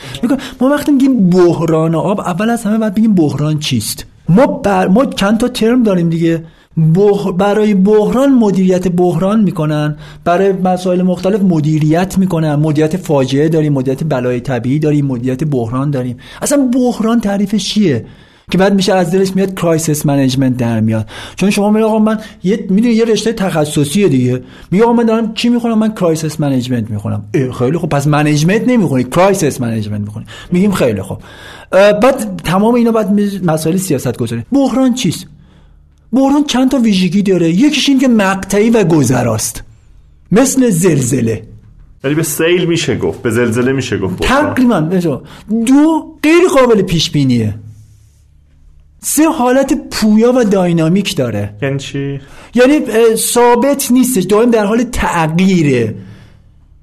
ما 0.61 0.69
وقتی 0.69 0.91
میگیم 0.91 1.29
بحران 1.29 1.95
آب 1.95 2.19
اول 2.19 2.49
از 2.49 2.63
همه 2.63 2.77
باید 2.77 2.95
بگیم 2.95 3.13
بحران 3.13 3.59
چیست؟ 3.59 4.05
ما 4.29 4.45
بر... 4.45 4.87
ما 4.87 5.05
چند 5.05 5.37
تا 5.37 5.47
ترم 5.47 5.83
داریم 5.83 6.09
دیگه. 6.09 6.43
برای 7.37 7.73
بحران 7.73 8.33
مدیریت 8.33 8.87
بحران 8.87 9.43
می‌کنن. 9.43 9.97
برای 10.23 10.51
مسائل 10.51 11.01
مختلف 11.01 11.41
مدیریت 11.41 12.17
می‌کنن. 12.17 12.55
مدیریت 12.55 12.97
فاجعه 12.97 13.49
داریم 13.49 13.73
مدیریت 13.73 14.03
بلای 14.03 14.39
طبیعی 14.39 14.79
داریم 14.79 15.05
مدیریت 15.05 15.43
بحران 15.43 15.91
داریم. 15.91 16.17
اصلا 16.41 16.69
بحران 16.73 17.21
تعریفش 17.21 17.69
چیه؟ 17.69 18.05
که 18.51 18.57
بعد 18.57 18.73
میشه 18.73 18.93
از 18.93 19.11
دلش 19.11 19.35
میاد 19.35 19.59
crisis 19.59 20.05
management 20.05 20.57
در 20.57 20.79
میاد. 20.79 21.09
چون 21.35 21.49
شما 21.49 21.69
میگه 21.71 21.85
آقا 21.85 21.99
من 21.99 22.19
یه 22.43 22.65
می‌دونی 22.69 22.93
یه 22.93 23.05
رشته 23.05 23.33
تخصصیه 23.33 24.07
دیگه. 24.07 24.43
میگه 24.71 24.83
آقا 24.83 24.93
من 24.93 25.03
دارم 25.05 25.33
چی 25.33 25.49
می‌خونم؟ 25.49 25.79
من 25.79 25.93
crisis 25.93 26.39
management 26.39 26.89
می‌خونم. 26.89 27.23
خیلی 27.59 27.77
خوب. 27.77 27.89
پس 27.89 28.07
management 28.07 28.67
نمی‌خونی. 28.67 29.03
crisis 29.03 29.61
management 29.61 30.01
می‌خونی. 30.01 30.25
میگیم 30.51 30.71
خیلی 30.71 31.01
خوب. 31.01 31.17
بعد 31.71 32.41
تمام 32.43 32.75
اینا 32.75 32.91
بعد 32.91 33.11
مسائل 33.43 33.77
سیاست 33.77 34.17
گذاری 34.17 34.43
بحران 34.51 34.93
چیست؟ 34.93 35.27
بحران 36.13 36.43
چند 36.43 36.71
تا 36.71 36.77
ویژگی 36.77 37.21
داره. 37.21 37.49
یکیش 37.49 37.89
این 37.89 37.99
که 37.99 38.07
مقطعی 38.07 38.69
و 38.69 38.83
گذراست. 38.83 39.63
مثل 40.31 40.69
زلزله. 40.69 41.43
یعنی 42.03 42.15
به 42.15 42.23
سیل 42.23 42.65
میشه 42.65 42.97
گفت. 42.97 43.21
به 43.21 43.31
زلزله 43.31 43.71
میشه 43.71 43.97
گفت 43.97 44.19
تقریبا. 44.19 44.79
دو 45.65 46.15
غیر 46.23 46.47
قابل 46.55 46.81
پیش 46.81 47.11
بینیه 47.11 47.53
سه 49.07 49.29
حالت 49.29 49.73
پویا 49.91 50.33
و 50.33 50.43
داینامیک 50.43 51.15
داره. 51.15 51.53
یعنی 51.61 51.77
چی؟ 51.79 52.19
یعنی 52.55 52.79
ثابت 53.15 53.91
نیستش. 53.91 54.23
دائم 54.23 54.51
در 54.51 54.65
حال 54.65 54.83
تغییره. 54.83 55.95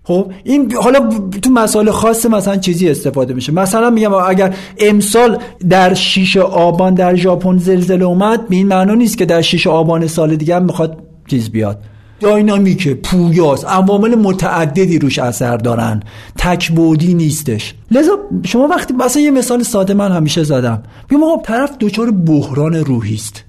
خب 0.05 0.33
این 0.45 0.73
حالا 0.75 1.09
تو 1.43 1.51
مسائل 1.51 1.91
خاص 1.91 2.27
مثلا 2.27 2.57
چیزی 2.57 2.89
استفاده 2.91 3.35
میشه. 3.35 3.53
مثلا 3.53 3.91
میگم 3.91 4.13
اگر 4.15 4.55
امسال 4.79 5.39
در 5.71 5.95
6 5.95 6.37
آبان 6.37 6.95
در 6.95 7.15
ژاپن 7.15 7.59
زلزله 7.59 8.05
اومد 8.05 8.49
به 8.49 8.57
این 8.57 8.69
معنا 8.69 8.95
نیست 8.95 9.19
که 9.19 9.25
در 9.25 9.41
6 9.43 9.67
آبان 9.67 10.07
سال 10.07 10.37
دیگه 10.37 10.57
هم 10.57 10.65
می‌خواد 10.65 10.99
چیز 11.27 11.51
بیاد. 11.51 11.79
داینامیکه 12.23 12.95
پویاست 12.95 13.65
عوامل 13.65 14.15
متعددی 14.15 14.99
روش 14.99 15.19
اثر 15.19 15.57
دارن. 15.57 16.03
تکبودی 16.39 17.15
نیستش. 17.15 17.75
لذا 17.91 18.13
شما 18.45 18.67
وقتی 18.67 18.95
مثلا 18.95 19.23
یه 19.23 19.31
مثال 19.31 19.63
ساده 19.63 19.95
من 19.95 20.13
همیشه 20.13 20.43
زدم. 20.43 20.83
بگم 21.11 21.23
آقا 21.23 21.43
طرف 21.43 21.79
دچار 21.81 22.11
بحران 22.11 22.75
روحی 22.75 23.15
است. 23.15 23.45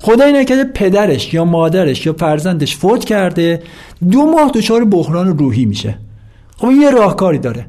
خدای 0.00 0.32
نکرده 0.32 0.64
پدرش 0.64 1.34
یا 1.34 1.44
مادرش 1.44 2.06
یا 2.06 2.12
فرزندش 2.12 2.76
فوت 2.76 3.04
کرده 3.04 3.62
دو 4.10 4.26
ماه 4.26 4.50
دچار 4.54 4.84
بحران 4.84 5.38
روحی 5.38 5.66
میشه. 5.66 5.98
خب 6.56 6.70
یه 6.70 6.90
راهکاری 6.90 7.38
داره. 7.38 7.66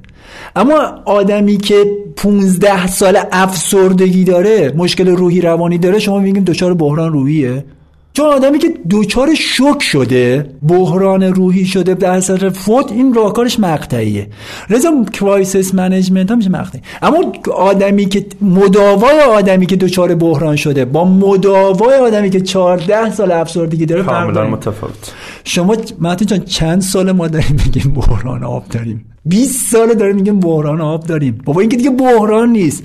اما 0.56 1.02
آدمی 1.06 1.58
که 1.58 1.86
15 2.16 2.88
سال 2.88 3.20
افسردگی 3.32 4.24
داره 4.24 4.74
مشکل 4.78 5.08
روحی 5.08 5.42
روانی 5.42 5.78
داره 5.78 6.00
شما 6.00 6.20
میگیم 6.20 6.44
دچار 6.44 6.74
بحران 6.74 7.14
روحیه؟ 7.14 7.66
چون 8.20 8.28
آدمی 8.28 8.60
که 8.60 8.74
دچار 8.90 9.36
شوک 9.36 9.82
شده 9.82 10.50
بحران 10.68 11.24
روحی 11.24 11.66
شده 11.66 11.94
در 11.94 12.12
اثر 12.12 12.50
فوت 12.50 12.92
این 12.92 13.14
راهکارش 13.14 13.60
مقطعیه. 13.60 14.28
رضا 14.70 15.06
crisis 15.14 15.76
management 15.76 16.32
هم 16.32 16.38
میشه 16.38 16.50
مقطعی. 16.50 16.82
اما 17.02 17.34
آدمی 17.56 18.06
که 18.06 18.26
مداوای 18.42 19.20
آدمی 19.20 19.66
که 19.66 19.76
دچار 19.76 20.16
بحران 20.16 20.56
شده 20.56 20.86
با 20.86 21.06
مداوای 21.06 21.96
آدمی 21.96 22.30
که 22.30 22.42
14 22.42 23.12
سال 23.12 23.32
افسردگی 23.32 23.86
داره 23.86 24.04
کاملا 24.04 24.48
متفاوت. 24.48 25.14
شما 25.44 25.76
مهدی 26.00 26.26
جان 26.26 26.40
چند 26.40 26.82
سال 26.82 27.12
ما 27.12 27.28
داریم 27.28 27.62
میگیم 27.66 27.94
بحران 27.94 28.44
آب 28.44 28.68
داریم؟ 28.68 29.06
20 29.26 29.72
سال 29.72 29.94
داریم 29.94 30.16
میگیم 30.16 30.40
بحران 30.40 30.82
آب 30.82 31.04
داریم. 31.04 31.42
بابا 31.46 31.62
این 31.62 31.70
که 31.70 31.78
دیگه 31.78 31.90
بحران 31.90 32.50
نیست. 32.50 32.84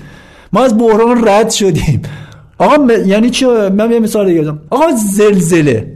ما 0.53 0.63
از 0.63 0.77
بحران 0.77 1.27
رد 1.27 1.49
شدیم. 1.49 2.01
آقا 2.57 2.77
م... 2.77 2.89
یعنی 3.05 3.29
چی؟ 3.29 3.45
من 3.45 3.91
یه 3.91 3.99
مثال 3.99 4.27
دیگه 4.27 4.53
آقا 4.69 4.91
زلزله. 5.11 5.91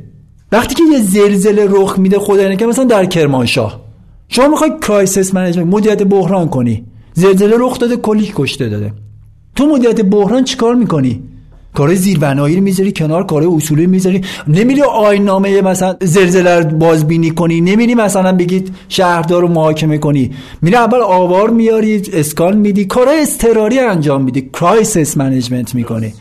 وقتی 0.52 0.76
که 0.76 0.84
یه 0.94 1.00
زلزله 1.02 1.68
رخ 1.70 2.00
میده 2.00 2.20
خدای 2.20 2.58
نکرده 2.58 2.66
مثلا 2.66 2.86
در 2.86 3.06
کرمانشاه. 3.06 3.82
شما 4.28 4.48
می‌خوای 4.48 4.72
crisis 4.82 5.34
management 5.34 5.68
مدیریت 5.68 6.04
بحران 6.04 6.48
کنی. 6.48 6.84
زلزله 7.14 7.56
رخ 7.60 7.80
داده 7.80 7.98
کلی 7.98 8.32
کشته 8.36 8.70
داده. 8.70 8.94
تو 9.56 9.66
مدیریت 9.66 10.02
بحران 10.02 10.44
چیکار 10.44 10.76
می‌کنی؟ 10.76 11.24
کار 11.74 11.94
زیربنایی 11.96 12.56
رو 12.56 12.62
می‌ذاری 12.62 12.92
کنار 12.92 13.26
کار 13.26 13.44
اصولی 13.56 13.88
می‌ذاری. 13.88 14.22
نمیری 14.48 14.82
آیین‌نامه 14.82 15.62
مثلا 15.62 15.96
زلزله 16.02 16.60
رو 16.60 16.78
بازبینی 16.78 17.32
کنی. 17.32 17.62
نمیری 17.62 17.96
مثلا 17.96 18.32
بگید 18.32 18.76
شهردار 18.90 19.42
رو 19.42 19.48
محاکمه 19.48 19.98
کنی. 19.98 20.32
میری 20.62 20.76
اول 20.76 21.00
آوار 21.00 21.50
میاری 21.50 22.02
اسکان 22.14 22.58
میدی. 22.58 22.86
کار 22.86 23.08
اضطراری 23.22 23.80
انجام 23.80 24.24
میدی. 24.24 24.50
crisis 24.54 25.18
management 25.18 25.76
می‌کنی. 25.76 26.14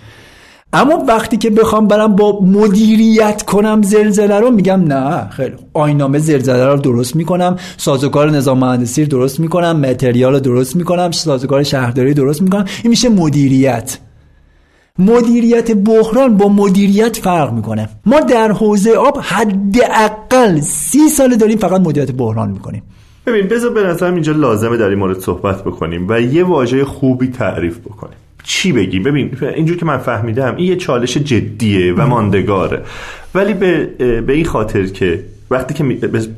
اما 0.73 1.05
وقتی 1.09 1.37
که 1.37 1.51
بخوام 1.51 1.87
برم 1.87 2.17
با 2.17 2.41
مدیریت 2.41 3.43
کنم 3.43 3.83
زلزله 3.83 4.41
رو 4.41 4.51
میگم 4.51 4.85
نه 4.85 5.29
خیلی 5.29 5.55
آیین‌نامه 5.75 6.19
زلزله 6.19 6.67
رو 6.67 6.77
درست 6.77 7.17
می‌کنم 7.17 7.57
سازوکار 7.77 8.31
نظام 8.31 8.59
مهندسی 8.59 9.03
رو 9.03 9.09
درست 9.09 9.41
می‌کنم 9.41 9.81
material 9.81 10.33
رو 10.33 10.41
درست 10.41 10.77
می‌کنم 10.77 11.11
سازوکار 11.11 11.63
شهرداری 11.63 12.15
درست 12.15 12.43
می‌کنم. 12.43 12.65
این 12.83 12.91
میشه 12.91 13.09
مدیریت. 13.09 13.99
مدیریت 14.99 15.73
بحران 15.73 16.37
با 16.37 16.49
مدیریت 16.49 17.17
فرق 17.17 17.53
می‌کنه. 17.53 17.89
ما 18.07 18.21
در 18.21 18.53
حوزه 18.53 18.91
آب 18.91 19.19
حداقل 19.23 20.61
سی 20.61 21.09
سال 21.09 21.37
داریم 21.37 21.59
فقط 21.59 21.81
مدیریت 21.81 22.13
بحران 22.13 22.51
می‌کنیم. 22.51 22.83
ببین 23.27 23.49
بذار 23.49 23.71
به 23.71 23.83
نظرم 23.83 24.15
اینجا 24.15 24.33
لازمه 24.33 24.77
در 24.77 24.89
این 24.89 24.99
مورد 24.99 25.21
صحبت 25.21 25.65
بکنیم 25.65 26.07
و 26.09 26.21
یه 26.21 26.45
واژه 26.45 26.85
خوبی 26.85 27.27
تعریف 27.27 27.79
بکنیم. 27.79 28.17
چی 28.49 28.73
بگیم؟ 28.73 29.03
ببین 29.03 29.31
اینجور 29.55 29.77
که 29.77 29.87
من 29.87 29.99
فهمیدم 29.99 30.57
این 30.57 30.67
یه 30.67 30.77
چالش 30.77 31.17
جدیه 31.17 31.95
و 31.95 32.07
ماندگاره. 32.07 32.83
ولی 33.35 33.55
به, 33.55 33.85
به 34.27 34.33
این 34.33 34.45
خاطر 34.45 34.87
که 34.87 35.25
وقتی 35.51 35.75
که 35.75 35.85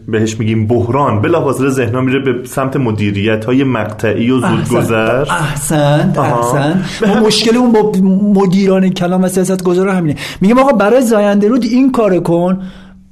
بهش 0.08 0.36
میگیم 0.38 0.66
بحران 0.66 1.20
بلافاصله 1.20 1.68
ذهنم 1.68 2.04
میره 2.04 2.18
به 2.18 2.46
سمت 2.46 2.76
مدیریت 2.76 3.44
های 3.44 3.64
مقطعی 3.64 4.30
و 4.30 4.40
زودگذر. 4.40 5.24
احسن 5.30 6.12
احسن. 6.18 6.84
ما 7.08 7.26
مشکل 7.26 7.56
اون 7.56 7.72
با 7.72 7.92
مدیران 8.40 8.88
کلام 8.88 9.22
و 9.22 9.28
سیاست 9.28 9.62
گذار 9.62 9.88
همینه. 9.88 10.16
میگم 10.40 10.58
آقا 10.58 10.72
برای 10.72 11.02
زاینده 11.02 11.48
رود 11.48 11.64
این 11.64 11.92
کار 11.92 12.18
کن. 12.18 12.62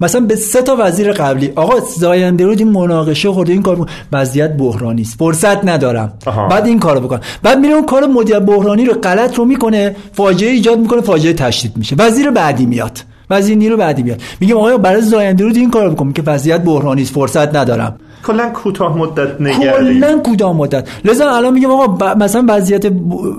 مثلا 0.00 0.20
به 0.20 0.36
سه 0.36 0.62
تا 0.62 0.76
وزیر 0.78 1.12
قبلی 1.12 1.52
آقا 1.56 1.80
زاینده 1.80 2.46
رود 2.46 2.58
این 2.58 2.68
مناقشه 2.68 3.30
خورده 3.30 3.52
این 3.52 3.62
کار 3.62 3.86
وضعیت 4.12 4.56
بحرانی 4.56 5.02
است. 5.02 5.18
فرصت 5.18 5.64
ندارم. 5.64 6.12
آها. 6.26 6.48
بعد 6.48 6.66
این 6.66 6.78
کارو 6.78 7.00
بکن 7.00 7.20
بعد 7.42 7.58
میره 7.58 7.74
اون 7.74 7.86
کار 7.86 8.06
مدیر 8.06 8.38
بحرانی 8.38 8.84
رو 8.84 8.94
غلط 8.94 9.34
رو 9.34 9.44
می‌کنه 9.44 9.96
فاجعه 10.12 10.50
ایجاد 10.50 10.78
می‌کنه 10.78 11.00
فاجعه 11.00 11.32
تشدید 11.32 11.76
میشه. 11.76 11.96
وزیر 11.98 12.30
بعدی 12.30 12.66
میاد. 12.66 12.98
وزیر 13.30 13.56
نیرو 13.56 13.76
بعدی 13.76 14.02
میاد. 14.02 14.22
میگه 14.40 14.54
آقا 14.54 14.76
برای 14.76 15.02
زاینده 15.02 15.44
رود 15.44 15.56
این 15.56 15.70
کارو 15.70 15.90
بکن 15.90 16.12
که 16.12 16.22
وضعیت 16.22 16.60
بحرانی 16.60 17.02
است 17.02 17.12
فرصت 17.14 17.56
ندارم. 17.56 17.96
کلا 18.28 18.48
کوتاه 18.48 18.98
مدت 18.98 19.40
نگردی 19.40 20.00
کلا 20.00 20.18
کوتاه 20.18 20.52
مدت. 20.56 20.88
لذا 21.04 21.36
الان 21.36 21.54
میگم 21.54 21.70
آقا 21.70 22.14
مثلا 22.14 22.44
وضعیت 22.48 22.92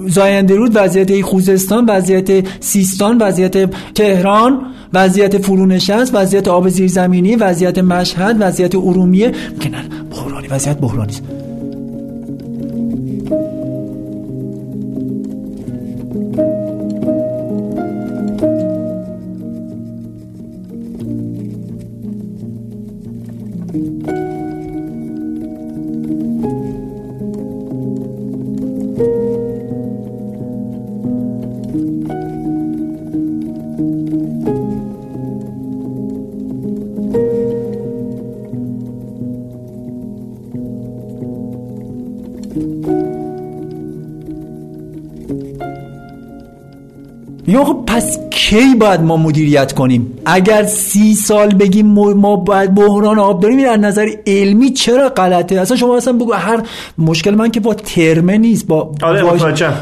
زاینده 0.07 0.55
رود 0.55 0.71
وضعیت 0.75 1.25
خوزستان 1.25 1.85
وضعیت 1.89 2.47
سیستان 2.59 3.17
وضعیت 3.17 3.69
تهران 3.95 4.61
وضعیت 4.93 5.37
فرونشست 5.37 6.15
وضعیت 6.15 6.47
آب 6.47 6.69
زیرزمینی 6.69 7.35
وضعیت 7.35 7.79
مشهد 7.79 8.37
وضعیت 8.39 8.75
ارومیه. 8.75 9.31
میگن 9.51 9.71
بحرانی. 10.11 10.47
وضعیت 10.47 10.77
بحرانی 10.77 11.11
است. 11.11 11.38
کی 48.49 48.75
باید 48.75 49.01
ما 49.01 49.17
مدیریت 49.17 49.73
کنیم؟ 49.73 50.13
اگر 50.25 50.63
سی 50.63 51.15
سال 51.15 51.49
بگیم 51.49 51.85
ما 51.85 52.35
باید 52.35 52.75
بحران 52.75 53.19
آب 53.19 53.41
داریم 53.41 53.61
در 53.61 53.77
نظر 53.77 54.09
علمی 54.27 54.69
چرا 54.69 55.09
غلطه؟ 55.09 55.59
اصلا 55.61 55.77
شما 55.77 55.97
اصلا 55.97 56.13
بگو 56.13 56.33
هر 56.33 56.61
مشکل 56.97 57.35
من 57.35 57.51
که 57.51 57.59
با 57.59 57.73
ترمه 57.73 58.37
نیست 58.37 58.67
با 58.67 58.91
آره 59.01 59.23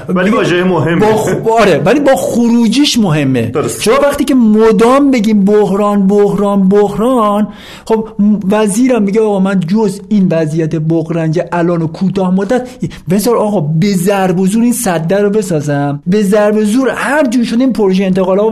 ولی 0.08 0.30
واژه 0.30 0.64
مهمه. 0.64 1.06
با 1.40 1.54
آره 1.54 1.82
ولی 1.86 2.00
با 2.00 2.16
خروجیش 2.16 2.98
مهمه. 3.00 3.46
درست. 3.46 3.82
شما 3.82 3.96
وقتی 4.04 4.24
که 4.24 4.36
مدام 4.36 5.12
بگیم 5.12 5.46
بحران 5.46 6.08
بحران 6.08 6.70
بحران 6.70 7.48
خب 7.86 8.08
وزیرم 8.52 9.04
میگه 9.04 9.22
آقا 9.22 9.40
من 9.40 9.60
جز 9.60 10.00
این 10.10 10.28
وضعیت 10.32 10.76
بغرنج 10.76 11.42
الان 11.52 11.82
و 11.82 11.88
کوتاه 11.88 12.34
مدت 12.34 12.70
بذار 13.10 13.38
آقا 13.38 13.60
به 13.60 13.94
ضرب 13.94 14.46
زور 14.46 14.64
این 14.64 14.74
صده 14.74 15.22
رو 15.22 15.30
بسازم. 15.30 16.02
به 16.08 16.24
ضرب 16.24 16.64
زور 16.64 16.90
هر 16.90 17.28
جور 17.28 17.44
شده 17.44 17.60
این 17.60 17.74
پروژه 17.74 18.04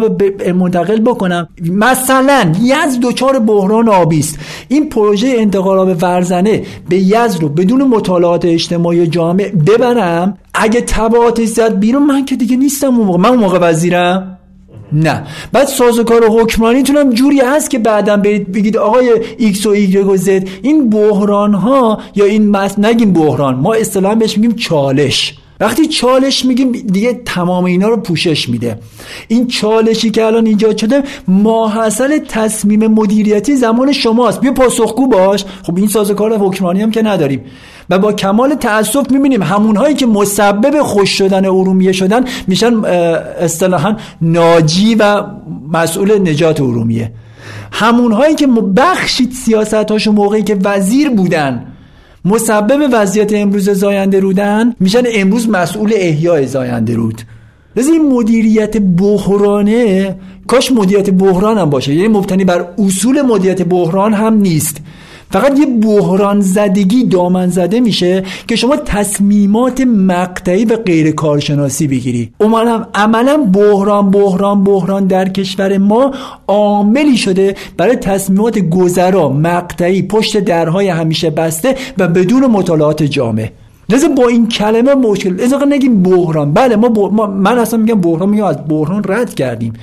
انتقال 0.10 0.52
منتقل 0.52 1.00
بکنم. 1.00 1.48
مثلا 1.72 2.52
یزد 2.62 3.02
دچار 3.02 3.40
بحران 3.40 3.90
آبی 3.90 4.20
است. 4.20 4.40
این 4.68 4.90
پروژه 4.90 5.28
انتقال 5.38 5.78
آب 5.78 6.04
ورزنه 6.04 6.64
به 6.90 6.98
یزد 6.98 7.42
رو 7.42 7.50
بدون 7.50 7.84
مطالعات 7.84 8.46
اجتماعی 8.46 9.08
جامع 9.08 9.50
ببرم. 9.68 10.38
اگه 10.54 10.82
تبعاتش 10.82 11.48
زد 11.48 11.80
بیرون 11.80 12.04
من 12.04 12.26
که 12.26 12.36
دیگه 12.36 12.58
نیستم 12.58 12.96
اون 12.96 13.06
موقع. 13.06 13.18
من 13.18 13.30
اون 13.30 13.40
موقع 13.40 13.60
وزیرم؟ 13.62 14.38
نه. 14.94 15.24
بعد 15.52 15.68
سازوکار 15.68 16.26
حکمرانیتون 16.30 17.14
جوری 17.14 17.40
هست 17.40 17.70
که 17.70 17.80
بعدا 17.80 18.18
برید 18.18 18.52
بگید 18.52 18.78
آقای 18.78 19.12
ایکس 19.38 19.66
و 19.66 19.70
ایگرگ 19.70 20.10
و 20.10 20.18
زد 20.18 20.48
این 20.62 20.90
بحران 20.90 21.54
ها 21.54 22.00
یا 22.16 22.26
این 22.26 22.50
مس 22.50 22.80
نگیم 22.80 23.14
بحران. 23.14 23.56
ما 23.56 23.74
اصطلاحا 23.74 24.16
بهش 24.16 24.38
میگیم 24.38 24.56
چالش. 24.56 25.36
وقتی 25.60 25.86
چالش 25.86 26.46
میگیم 26.46 26.72
دیگه 26.72 27.22
تمام 27.26 27.66
اینا 27.66 27.88
رو 27.88 27.98
پوشش 27.98 28.50
میده. 28.50 28.80
این 29.28 29.48
چالشی 29.48 30.10
که 30.10 30.26
الان 30.26 30.46
ایجاد 30.46 30.78
شده 30.78 31.04
ماحصل 31.28 32.18
تصمیم 32.18 32.88
مدیریتی 32.88 33.56
زمان 33.56 33.92
شماست. 33.92 34.42
بیا 34.42 34.54
پاسخگو 34.54 35.08
باش. 35.08 35.46
خب 35.64 35.78
این 35.78 35.88
سازوکار 35.88 36.38
حکمرانی 36.38 36.82
هم 36.82 36.92
که 36.92 37.02
نداریم. 37.02 37.42
و 37.90 38.00
با 38.00 38.14
کمال 38.14 38.56
تاسف 38.56 39.12
می‌بینیم 39.12 39.44
همونهایی 39.44 39.96
که 39.96 40.06
مسبب 40.06 40.82
خوش 40.82 41.10
شدن 41.10 41.46
ارومیه 41.46 41.92
شدن 41.92 42.26
میشن 42.48 42.86
اصطلاحا 42.86 43.96
ناجی 44.22 44.96
و 44.96 45.24
مسئول 45.74 46.30
نجات 46.30 46.62
ارومیه. 46.62 47.12
همونهایی 47.72 48.36
که 48.36 48.48
بخشید 48.78 49.32
سیاست 49.32 49.74
هاشو 49.74 50.12
موقعی 50.12 50.44
که 50.44 50.58
وزیر 50.64 51.10
بودن 51.10 51.75
مسبب 52.26 52.90
وضعیت 52.94 53.34
امروز 53.34 53.70
زاینده 53.70 54.20
رودن 54.20 54.76
میشن 54.80 55.04
امروز 55.14 55.50
مسئول 55.50 55.92
احیای 55.96 56.48
زاینده 56.48 56.96
رود. 56.96 57.22
لذا 57.76 57.92
این 57.92 58.12
مدیریت 58.12 58.78
بحرانه 58.78 60.16
کاش 60.48 60.72
مدیریت 60.72 61.10
بحران 61.10 61.58
هم 61.58 61.70
باشه. 61.70 61.94
یعنی 61.94 62.08
مبتنی 62.08 62.46
بر 62.46 62.68
اصول 62.78 63.22
مدیریت 63.22 63.62
بحران 63.62 64.14
هم 64.14 64.34
نیست. 64.34 64.78
فقط 65.36 65.60
یه 65.60 65.66
بحران 65.66 66.42
زدگی 66.42 67.04
دامن 67.04 67.50
زده 67.50 67.80
میشه 67.80 68.24
که 68.48 68.56
شما 68.56 68.76
تصمیمات 68.76 69.82
مقطعی 69.82 70.66
و 70.66 70.76
غیر 70.76 71.12
کارشناسی 71.12 71.88
بگیری. 71.88 72.32
عملا 72.40 72.86
عملا 72.94 73.38
بحران 73.38 74.12
بحران 74.12 74.64
بحران 74.64 75.08
در 75.08 75.30
کشور 75.30 75.78
ما 75.78 76.12
عاملی 76.48 77.18
شده 77.18 77.56
برای 77.78 77.96
تصمیمات 77.96 78.60
گذرا 78.60 79.30
مقطعی 79.30 80.02
پشت 80.02 80.40
درهای 80.40 80.88
همیشه 80.88 81.30
بسته 81.30 81.76
و 81.98 82.08
بدون 82.08 82.46
مطالعات 82.46 83.04
جامع. 83.04 83.50
لذا 83.90 84.08
با 84.08 84.28
این 84.28 84.48
کلمه 84.48 84.94
مشکل 84.94 85.34
لذا 85.34 85.60
نگیم 85.70 86.04
بحران 86.04 86.54
بله 86.54 86.76
ما, 86.76 86.90
ما 86.90 87.28
من 87.28 87.58
اصلا 87.58 87.80
میگم 87.80 88.02
بحران 88.02 88.30
میگم 88.30 88.44
از 88.44 88.58
بحران 88.70 89.04
رد 89.08 89.34
کردیم. 89.34 89.74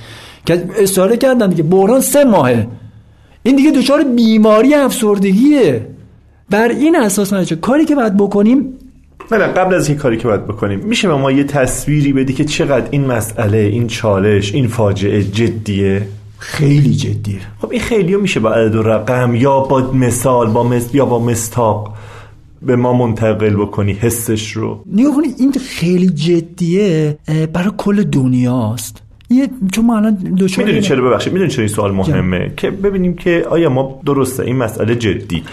که 0.45 0.65
استفاده 0.79 1.17
کردن 1.17 1.49
دیگه. 1.49 1.63
بحران 1.63 2.01
سه 2.01 2.23
ماهه. 2.23 2.67
این 3.43 3.55
دیگه 3.55 3.71
دچار 3.71 4.03
بیماری 4.03 4.73
افسردگیه. 4.73 5.87
بر 6.49 6.69
این 6.69 6.95
اساس 6.95 7.33
چه 7.33 7.55
کاری 7.55 7.85
که 7.85 7.95
باید 7.95 8.17
بکنیم؟ 8.17 8.73
نه 9.31 9.37
قبل 9.37 9.75
از 9.75 9.89
این 9.89 9.97
کاری 9.97 10.17
که 10.17 10.27
باید 10.27 10.47
بکنیم 10.47 10.79
میشه 10.79 11.07
به 11.07 11.15
ما 11.15 11.31
یه 11.31 11.43
تصویری 11.43 12.13
بدی 12.13 12.33
که 12.33 12.45
چقدر 12.45 12.87
این 12.91 13.05
مسئله 13.05 13.57
این 13.57 13.87
چالش 13.87 14.53
این 14.53 14.67
فاجعه 14.67 15.23
جدیه؟ 15.23 16.07
خیلی 16.37 16.93
جدیه. 16.93 17.39
خب 17.61 17.71
این 17.71 17.81
خیلی 17.81 18.15
میشه 18.15 18.39
با 18.39 18.51
عدد 18.51 18.75
و 18.75 18.83
رقم 18.83 19.35
یا 19.35 19.59
با 19.59 19.91
مثال 19.93 20.49
با 20.49 20.63
مس... 20.63 20.95
یا 20.95 21.05
با 21.05 21.19
مستاق 21.19 21.93
به 22.61 22.75
ما 22.75 22.93
منتقل 22.93 23.55
بکنی 23.55 23.93
حسش 23.93 24.51
رو. 24.51 24.83
نگاه 24.93 25.13
این 25.37 25.51
خیلی 25.51 26.09
جدیه 26.09 27.17
برای 27.53 27.71
کل 27.77 28.03
دنیاست. 28.03 29.02
یه 29.33 29.49
چون 29.71 29.85
ما 29.85 29.97
الان 29.97 30.15
دچار 30.15 30.65
می‌دونی 30.65 30.81
چرا؟ 30.81 31.09
ببخشید 31.09 31.33
می‌دونی 31.33 31.51
چرا 31.51 31.61
این 31.61 31.73
سوال 31.73 31.91
مهمه؟ 31.91 32.51
که 32.57 32.71
ببینیم 32.71 33.13
که 33.15 33.45
آیا 33.49 33.69
ما 33.69 33.99
درسته 34.05 34.43
این 34.43 34.55
مسئله 34.55 34.95
جدی. 34.95 35.43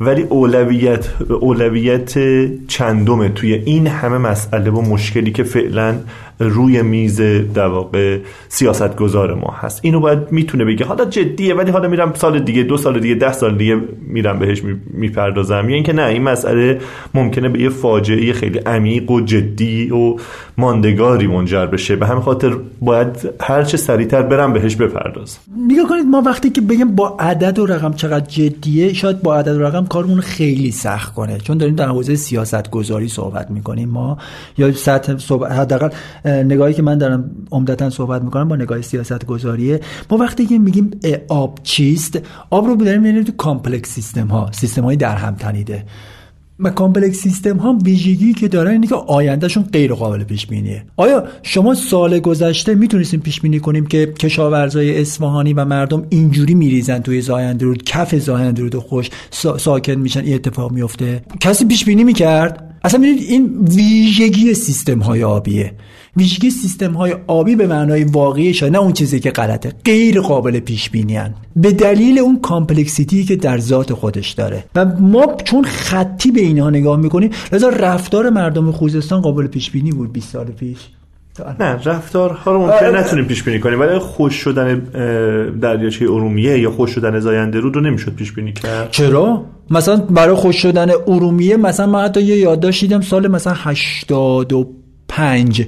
ولی 0.00 0.22
اولویت 0.22 1.08
اولویت 1.40 2.18
چندمه 2.66 3.28
توی 3.28 3.54
این 3.54 3.86
همه 3.86 4.18
مسئله 4.18 4.70
و 4.70 4.80
مشکلی 4.80 5.32
که 5.32 5.42
فعلا 5.42 5.94
روی 6.40 6.82
میز 6.82 7.20
در 7.54 7.66
واقع 7.66 8.18
سیاست 8.48 8.96
گذار 8.96 9.34
ما 9.34 9.54
هست. 9.60 9.80
اینو 9.82 10.00
باید 10.00 10.18
می‌تونه 10.30 10.64
بگه. 10.64 10.84
حالا 10.84 11.04
جدیه 11.04 11.54
ولی 11.54 11.70
حالا 11.70 11.88
میرم 11.88 12.14
سال 12.14 12.38
دیگه 12.38 12.62
دو 12.62 12.76
سال 12.76 13.00
دیگه 13.00 13.14
ده 13.14 13.32
سال 13.32 13.56
دیگه 13.58 13.76
میرم 14.06 14.38
بهش 14.38 14.62
می‌پردازم. 14.90 15.68
یا 15.68 15.74
اینکه 15.74 15.92
نه 15.92 16.02
این 16.02 16.22
مسئله 16.22 16.80
ممکنه 17.14 17.48
به 17.48 17.60
یه 17.60 17.68
فاجعه 17.68 18.32
خیلی 18.32 18.58
عمیق 18.58 19.10
و 19.10 19.20
جدی 19.20 19.90
و 19.90 20.16
ماندگاری 20.58 21.26
منجر 21.26 21.66
بشه. 21.66 21.96
به 21.96 22.06
همین 22.06 22.22
خاطر 22.22 22.56
باید 22.80 23.28
هر 23.40 23.62
چه 23.62 23.76
سریعتر 23.76 24.22
برم 24.22 24.52
بهش 24.52 24.76
بپردازم. 24.76 25.38
نگاه 25.70 25.88
کنید 25.88 26.06
ما 26.06 26.22
وقتی 26.26 26.50
که 26.50 26.60
بگیم 26.60 26.94
با 26.96 27.16
عدد 27.18 27.58
و 27.58 27.66
رقم 27.66 27.92
چقدر 27.92 28.26
جدیه 28.26 28.92
شاید 28.92 29.22
با 29.22 29.36
عدد 29.36 29.56
و 29.56 29.62
رقم 29.62 29.86
کارمون 29.86 30.20
خیلی 30.20 30.70
سخت 30.70 31.14
کنه. 31.14 31.38
چون 31.38 31.58
داریم 31.58 31.74
در 31.74 31.88
حوزه 31.88 32.14
سیاست 32.14 32.70
گذاری 32.70 33.08
صحبت 33.08 33.50
می‌کنیم 33.50 33.88
ما. 33.88 34.18
یا 34.58 34.72
سطح 34.72 35.34
حداقل 35.46 35.88
نگاهی 36.30 36.74
که 36.74 36.82
من 36.82 36.98
دارم 36.98 37.30
عمدتا 37.52 37.90
صحبت 37.90 38.22
می‌کنم 38.22 38.48
با 38.48 38.56
نگاه 38.56 38.82
سیاست 38.82 39.26
گذاریه 39.26 39.80
ما 40.10 40.16
وقتی 40.16 40.46
که 40.46 40.58
میگیم 40.58 40.90
آب 41.28 41.58
چیست 41.62 42.20
آب 42.50 42.66
رو 42.66 42.76
داریم 42.76 43.00
می‌بینیم 43.00 43.24
تو 43.24 43.32
complex 43.32 43.90
system 43.90 44.26
ها 44.26 44.52
سیستم 44.52 44.82
های 44.82 44.96
در 44.96 45.16
هم 45.16 45.34
تنیده. 45.34 45.84
و 46.62 46.70
complex 46.70 47.16
system 47.16 47.56
ها 47.56 47.78
ویژگی 47.84 48.34
که 48.34 48.48
دارن 48.48 48.70
اینه 48.70 48.86
که 48.86 48.94
آیندهشون 48.94 49.62
غیر 49.62 49.94
قابل 49.94 50.24
پیش 50.24 50.46
بینیه. 50.46 50.84
آیا 50.96 51.24
شما 51.42 51.74
سال 51.74 52.18
گذشته 52.18 52.74
می‌تونستیم 52.74 53.20
پیش 53.20 53.40
بینی 53.40 53.60
کنیم 53.60 53.86
که 53.86 54.06
کشاورزای 54.06 55.00
اصفهانی 55.00 55.52
و 55.52 55.64
مردم 55.64 56.06
اینجوری 56.08 56.54
میریزن 56.54 56.98
توی 56.98 57.20
زاینده 57.20 57.64
رود 57.64 57.82
کف 57.82 58.14
زاینده 58.14 58.62
رود 58.62 58.76
خشک 58.76 59.10
ساکن 59.58 59.94
میشن 59.94 60.20
این 60.20 60.34
اتفاق 60.34 60.72
میفته 60.72 61.22
کسی 61.40 61.64
پیش 61.64 61.84
بینی 61.84 62.04
می‌کرد؟ 62.04 62.74
اصلا 62.84 63.00
می‌دونید 63.00 63.22
این 63.28 63.68
ویژگی 63.74 64.54
سیستم 64.54 64.98
های 64.98 65.24
آبیه. 65.24 65.72
ویژگی 66.16 66.50
سیستم 66.50 66.92
های 66.92 67.14
آبی 67.26 67.56
به 67.56 67.66
معنای 67.66 68.04
واقعی 68.04 68.54
نه 68.62 68.78
اون 68.78 68.92
چیزی 68.92 69.20
که 69.20 69.30
غلطه 69.30 69.72
غیر 69.84 70.20
قابل 70.20 70.60
پیش 70.60 70.90
بینی 70.90 71.20
به 71.56 71.72
دلیل 71.72 72.18
اون 72.18 72.40
complexity 72.40 73.24
که 73.24 73.36
در 73.36 73.58
ذات 73.58 73.92
خودش 73.92 74.32
داره. 74.32 74.64
و 74.74 74.84
ما 74.84 75.36
چون 75.44 75.64
خطی 75.64 76.30
به 76.30 76.40
اینها 76.40 76.70
نگاه 76.70 76.96
می‌کنیم 76.96 77.30
لذا 77.52 77.68
رفتار 77.68 78.30
مردم 78.30 78.72
خوزستان 78.72 79.20
قابل 79.20 79.46
پیش 79.46 79.70
بینی 79.70 79.92
بود 79.92 80.12
20 80.12 80.32
سال 80.32 80.44
پیش. 80.44 80.78
نه 81.60 81.78
رفتارها 81.84 82.52
رو 82.52 82.58
ممکن 82.58 82.96
نتونیم 82.96 83.24
پیش 83.24 83.42
بینی 83.42 83.60
کنیم 83.60 83.80
ولی 83.80 83.98
خشک 83.98 84.34
شدن 84.34 84.78
دریاچه 85.60 86.04
ارومیه 86.04 86.58
یا 86.58 86.70
خشک 86.70 86.90
شدن 86.90 87.20
زاینده 87.20 87.60
رود 87.60 87.76
رو 87.76 87.80
نمی‌شد 87.80 88.14
پیش 88.14 88.32
بینی 88.32 88.52
کرد. 88.52 88.90
چرا؟ 88.90 89.44
مثلا 89.70 89.96
برای 89.96 90.34
خشک 90.34 90.56
شدن 90.56 90.90
ارومیه 91.06 91.56
مثلا 91.56 91.86
من 91.86 92.04
حتی 92.04 92.22
یه 92.22 92.36
یادداشت 92.36 92.80
دیدم 92.80 93.00
سال 93.00 93.28
مثلا 93.28 93.54
85 93.56 95.66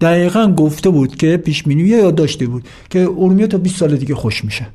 دقیقا 0.00 0.46
گفته 0.56 0.90
بود 0.90 1.16
که 1.16 1.36
پیش 1.36 1.64
یا 1.66 2.10
داشته 2.10 2.46
بود 2.46 2.68
که 2.90 3.00
ارومیه 3.00 3.46
تا 3.46 3.58
20 3.58 3.76
سال 3.76 3.96
دیگه 3.96 4.14
خوش 4.14 4.44
میشه. 4.44 4.66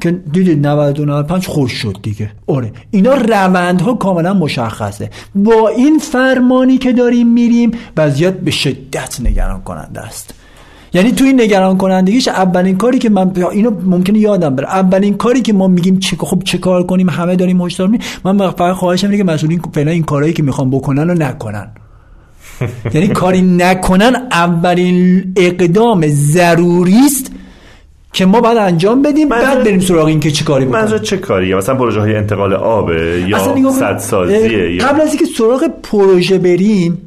که 0.00 0.10
دیدید 0.10 0.66
90 0.66 1.00
95 1.00 1.46
خوش 1.46 1.72
شد 1.72 1.96
دیگه. 2.02 2.30
آره 2.46 2.72
اینا 2.90 3.14
روندها 3.14 3.94
کاملا 3.94 4.34
مشخصه. 4.34 5.10
با 5.34 5.68
این 5.68 5.98
فرمانی 5.98 6.78
که 6.78 6.92
داریم 6.92 7.32
میریم 7.32 7.70
وضعیت 7.96 8.34
به 8.34 8.50
شدت 8.50 9.20
نگران 9.20 9.62
کننده 9.62 10.00
است. 10.00 10.34
یعنی 10.94 11.12
تو 11.12 11.24
این 11.24 11.40
نگران 11.40 11.78
کنندگیش 11.78 12.28
اولین 12.28 12.76
کاری 12.76 12.98
که 12.98 13.10
من 13.10 13.32
اینو 13.52 13.70
ممکنه 13.70 14.18
یادم 14.18 14.56
بره. 14.56 14.66
اولین 14.66 15.16
کاری 15.16 15.42
که 15.42 15.52
ما 15.52 15.68
میگیم 15.68 15.98
چه 15.98 16.16
خب 16.16 16.42
چه 16.44 16.58
کار 16.58 16.82
کنیم 16.82 17.10
همه 17.10 17.36
داریم 17.36 17.62
هشدار 17.62 17.98
من 18.24 18.50
فقط 18.50 18.76
خواهشم 18.76 19.06
اینه 19.06 19.16
که 19.16 19.24
مسئولین 19.24 19.60
فعلا 19.74 19.90
این 19.90 20.02
کارهایی 20.02 20.34
که 20.34 20.42
می‌خوام 20.42 20.70
بکنن 20.70 21.08
رو 21.08 21.14
نکنن. 21.14 21.70
یعنی 22.94 23.08
کاری 23.08 23.42
نکنن 23.42 24.28
اولین 24.32 25.24
اقدام 25.36 26.06
ضروری 26.08 26.98
است 27.06 27.32
که 28.12 28.26
ما 28.26 28.40
بعد 28.40 28.56
انجام 28.56 29.02
بدیم 29.02 29.28
بعد 29.28 29.64
بریم 29.64 29.80
سراغ 29.80 30.06
این 30.06 30.20
که 30.20 30.30
چه 30.30 30.44
کاری 30.44 30.64
بکنیم. 30.64 30.80
منظور 30.80 30.98
چه 30.98 31.16
کاریه؟ 31.16 31.56
مثلا 31.56 31.74
پروژه 31.74 32.00
های 32.00 32.16
انتقال 32.16 32.52
آب 32.52 32.90
یا 33.28 33.70
صد 33.70 33.98
سازیه 33.98 34.78
قبل 34.78 35.00
از 35.00 35.08
اینکه 35.08 35.24
سراغ 35.38 35.70
پروژه 35.82 36.38
بریم 36.38 36.98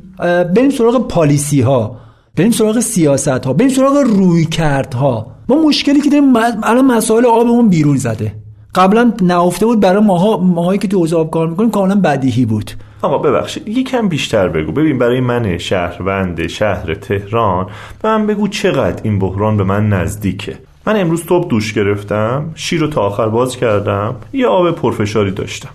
بریم 0.55 0.69
سراغ 0.69 1.07
پالیسی 1.07 1.61
ها 1.61 1.97
بریم 2.35 2.51
سراغ 2.51 2.79
سیاست 2.79 3.27
ها 3.27 3.53
بریم 3.53 3.69
سراغ 3.69 3.97
روی 3.97 4.45
کرد 4.45 4.93
ها 4.93 5.27
ما 5.47 5.61
مشکلی 5.61 6.01
که 6.01 6.09
داریم 6.09 6.35
الان 6.35 6.85
مسائل 6.85 7.25
آبمون 7.25 7.69
بیرون 7.69 7.97
زده. 7.97 8.35
قبلا 8.75 9.13
نهفته 9.21 9.65
بود 9.65 9.79
برای 9.79 10.03
ماها 10.03 10.37
ماهایی 10.37 10.79
که 10.79 10.87
تو 10.87 10.99
حوزه 10.99 11.25
کار 11.31 11.47
می‌کنیم 11.47 11.71
کاملا 11.71 11.95
بدیهی 11.95 12.45
بود. 12.45 12.71
آقا 13.01 13.17
ببخشید 13.17 13.67
یکم 13.67 14.07
بیشتر 14.07 14.47
بگو. 14.47 14.71
ببین 14.71 14.97
برای 14.97 15.19
من 15.19 15.57
شهروند 15.57 16.47
شهر 16.47 16.93
تهران 16.93 17.67
به 18.01 18.09
من 18.09 18.27
بگو 18.27 18.47
چقدر 18.47 19.01
این 19.03 19.19
بحران 19.19 19.57
به 19.57 19.63
من 19.63 19.89
نزدیکه. 19.89 20.57
من 20.87 20.99
امروز 21.01 21.25
صبح 21.25 21.49
دوش 21.49 21.73
گرفتم 21.73 22.51
شیر 22.55 22.81
رو 22.81 22.87
تا 22.87 23.01
آخر 23.01 23.29
باز 23.29 23.57
کردم 23.57 24.15
یه 24.33 24.47
آب 24.47 24.71
پرفشاری 24.71 25.31
داشتم. 25.31 25.69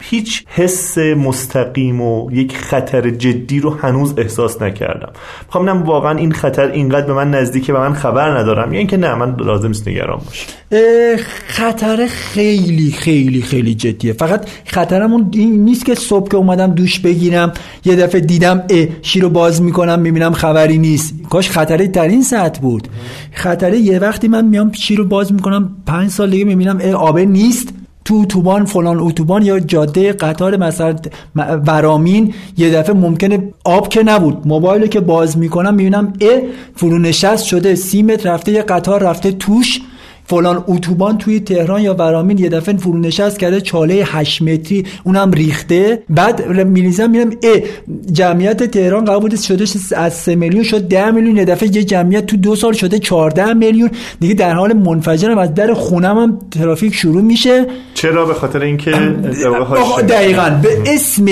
هیچ 0.00 0.44
حس 0.48 0.98
مستقیم 0.98 2.00
و 2.00 2.30
یک 2.32 2.56
خطر 2.56 3.10
جدی 3.10 3.60
رو 3.60 3.70
هنوز 3.70 4.14
احساس 4.18 4.62
نکردم. 4.62 5.12
می‌خوام 5.46 5.82
واقعا 5.82 6.18
این 6.18 6.32
خطر 6.32 6.70
اینقدر 6.70 7.06
به 7.06 7.12
من 7.12 7.30
نزدیکه 7.30 7.72
و 7.72 7.78
من 7.78 7.94
خبر 7.94 8.38
ندارم. 8.38 8.72
یا 8.72 8.78
اینکه 8.78 8.96
نه 8.96 9.14
من 9.14 9.36
لازم 9.38 9.68
نیست 9.68 9.88
نگران 9.88 10.20
باشم. 10.26 10.46
خطر 11.46 12.06
خیلی 12.06 12.90
خیلی 12.90 13.42
خیلی 13.42 13.74
جدیه. 13.74 14.12
فقط 14.12 14.48
خطرمون 14.64 15.28
این 15.32 15.64
نیست 15.64 15.84
که 15.84 15.94
صبح 15.94 16.28
که 16.28 16.36
اومدم 16.36 16.74
دوش 16.74 16.98
بگیرم 16.98 17.52
یه 17.84 17.96
دفعه 17.96 18.20
دیدم 18.20 18.62
اه 18.70 18.86
شیر 19.02 19.22
رو 19.22 19.30
باز 19.30 19.62
می‌کنم 19.62 19.98
می‌بینم 20.00 20.32
خبری 20.32 20.78
نیست. 20.78 21.14
کاش 21.30 21.50
خطره 21.50 21.86
در 21.86 22.08
این 22.08 22.22
سطح 22.22 22.60
بود. 22.60 22.88
خطره 23.32 23.78
یه 23.78 23.98
وقتی 23.98 24.28
من 24.28 24.44
میام 24.44 24.72
شیر 24.72 24.98
رو 24.98 25.04
باز 25.04 25.32
می‌کنم 25.32 25.76
پنج 25.86 26.10
سال 26.10 26.30
دیگه 26.30 26.44
می‌بینم 26.44 26.78
اه 26.80 26.92
آبه 26.92 27.24
نیست. 27.24 27.68
تو 28.10 28.16
اتوبان 28.16 28.64
فلان 28.64 28.98
اتوبان 28.98 29.42
یا 29.42 29.60
جاده 29.60 30.12
قطار 30.12 30.56
مثلا 30.56 30.96
ورامین 31.66 32.34
یه 32.58 32.70
دفعه 32.70 32.94
ممکنه 32.94 33.52
آب 33.64 33.88
که 33.88 34.02
نبود. 34.02 34.42
موبایل 34.44 34.86
که 34.86 35.00
باز 35.00 35.38
می‌کنم 35.38 35.74
می‌بینم 35.74 36.12
ا 36.20 36.38
فرونشست 36.74 37.44
شده 37.44 37.74
سی 37.74 38.02
متر 38.02 38.34
رفته 38.34 38.52
یه 38.52 38.62
قطار 38.62 39.02
رفته 39.02 39.32
توش. 39.32 39.80
فلان 40.30 40.64
اتوبان 40.68 41.18
توی 41.18 41.40
تهران 41.40 41.82
یا 41.82 41.94
ورامین 41.94 42.38
یه 42.38 42.48
دفعه 42.48 42.76
فرو 42.76 42.98
نشست 42.98 43.38
کرده 43.38 43.60
چاله 43.60 43.94
8 44.06 44.42
متری 44.42 44.86
اونم 45.04 45.30
ریخته. 45.30 46.02
بعد 46.10 46.48
میریزم 46.48 47.10
میرم 47.10 47.30
ای 47.42 47.62
جمعیت 48.12 48.62
تهران 48.62 49.04
قرار 49.04 49.20
بود 49.20 49.36
شده 49.36 49.64
از 49.96 50.14
3 50.14 50.34
میلیون 50.34 50.62
شد 50.62 50.88
10 50.88 51.10
میلیون. 51.10 51.36
یه 51.36 51.44
دفعه 51.44 51.76
یه 51.76 51.84
جمعیت 51.84 52.26
تو 52.26 52.36
دو 52.36 52.56
سال 52.56 52.72
شده 52.72 52.98
14 52.98 53.52
میلیون. 53.52 53.90
دیگه 54.20 54.34
در 54.34 54.54
حال 54.54 54.72
منفجرم 54.72 55.38
از 55.38 55.54
در 55.54 55.74
خونم 55.74 56.18
هم 56.18 56.38
ترافیک 56.50 56.94
شروع 56.94 57.22
میشه. 57.22 57.66
چرا؟ 57.94 58.26
به 58.26 58.34
خاطر 58.34 58.60
اینکه 58.60 58.90
دقیقا 60.08 60.60
به 60.62 60.68
اسم 60.86 61.26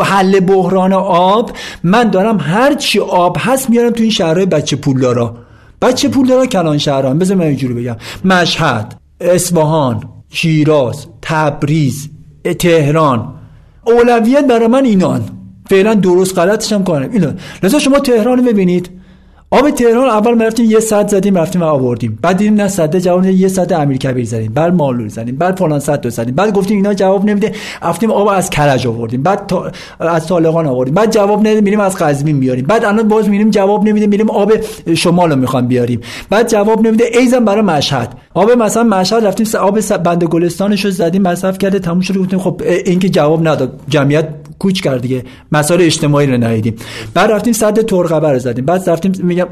حل 0.00 0.40
بحران 0.40 0.92
آب 0.92 1.50
من 1.82 2.10
دارم 2.10 2.40
هر 2.40 2.74
چی 2.74 3.00
آب 3.00 3.36
هست 3.40 3.70
میارم 3.70 3.90
تو 3.90 4.02
این 4.02 4.12
شهرهای 4.12 4.46
بچه 4.46 4.76
پولدارا. 4.76 5.43
بچه 5.84 6.08
پول 6.08 6.26
داره 6.26 6.46
کلان 6.46 6.78
شهران؟ 6.78 7.18
بذار 7.18 7.36
من 7.36 7.44
اینجوری 7.44 7.74
بگم. 7.74 7.96
مشهد 8.24 8.94
اصفهان 9.20 10.02
شیراز 10.28 11.06
تبریز 11.22 12.08
تهران. 12.58 13.34
اولویت 13.86 14.46
برای 14.46 14.66
من 14.66 14.84
اینان. 14.84 15.22
فعلا 15.70 15.94
درست 15.94 16.38
غلطش 16.38 16.72
هم 16.72 16.84
کنم 16.84 17.10
اینا 17.12 17.32
لذا 17.62 17.78
شما 17.78 17.98
تهران 17.98 18.44
ببینید. 18.44 18.90
آب 19.50 19.70
تهران 19.70 20.08
اول 20.08 20.42
رفتیم 20.42 20.70
یه 20.70 20.80
صد 20.80 21.08
زدیم 21.08 21.38
رفتیم 21.38 21.62
و 21.62 21.64
آوردیم. 21.64 22.18
بعد 22.22 22.36
دیدیم 22.36 22.54
نه 22.54 22.68
صد 22.68 22.98
جواب 22.98 23.24
یه 23.24 23.48
صد 23.48 23.72
امیر 23.72 23.96
کبیر 23.96 24.24
زدیم. 24.24 24.52
بعد 24.52 24.74
مالور 24.74 25.08
زدیم. 25.08 25.36
بعد 25.36 25.58
فلان 25.58 25.80
صد 25.80 26.00
دو 26.00 26.10
زدیم. 26.10 26.34
بعد 26.34 26.52
گفتیم 26.52 26.76
اینا 26.76 26.94
جواب 26.94 27.24
نمیده. 27.24 27.52
رفتیم 27.82 28.10
آب 28.10 28.28
از 28.28 28.50
کرج 28.50 28.86
آوردیم. 28.86 29.22
بعد 29.22 29.46
تا... 29.46 29.72
از 30.00 30.26
طالقان 30.26 30.66
آوردیم. 30.66 30.94
بعد 30.94 31.12
جواب 31.12 31.42
نمیده 31.42 31.60
میریم 31.60 31.80
از 31.80 31.96
قزوین 31.96 32.40
بیاریم. 32.40 32.66
بعد 32.66 32.84
الان 32.84 33.08
باز 33.08 33.28
میریم 33.28 33.50
جواب 33.50 33.88
نمیده 33.88 34.06
میریم 34.06 34.30
آب 34.30 34.52
شمال 34.94 35.30
رو 35.30 35.36
می‌خوام 35.36 35.66
بیاریم. 35.66 36.00
بعد 36.30 36.48
جواب 36.48 36.86
نمیده 36.86 37.04
ایزن 37.12 37.44
برای 37.44 37.62
مشهد. 37.62 38.08
آب 38.34 38.50
مثلا 38.50 38.82
مشهد 38.82 39.26
رفتیم 39.26 39.46
آب 39.60 39.80
بند 39.80 40.24
گلستانش 40.24 40.86
زدیم 40.86 41.22
مصرف 41.22 41.58
کرده 41.58 41.78
تموم 41.78 42.00
شد. 42.00 42.18
گفتیم 42.18 42.38
خب 42.38 42.62
این 42.84 42.98
که 42.98 43.08
جواب 43.08 43.48
نداد. 43.48 43.80
جمعیت 43.88 44.28
کوچ 44.58 44.80
کرد 44.80 45.00
دیگه. 45.00 45.24
مسائل 45.52 45.82
اجتماعی 45.82 46.26
رو 46.26 46.36
ندیدیم. 46.36 46.74
بعد 47.14 47.30
رفتیم 47.30 47.52
صد 47.52 47.80
ترقبه 47.80 48.32
رو 48.32 48.38
زدیم. 48.38 48.64
بعد 48.64 48.90
رفتیم 48.90 49.12
میگم 49.22 49.46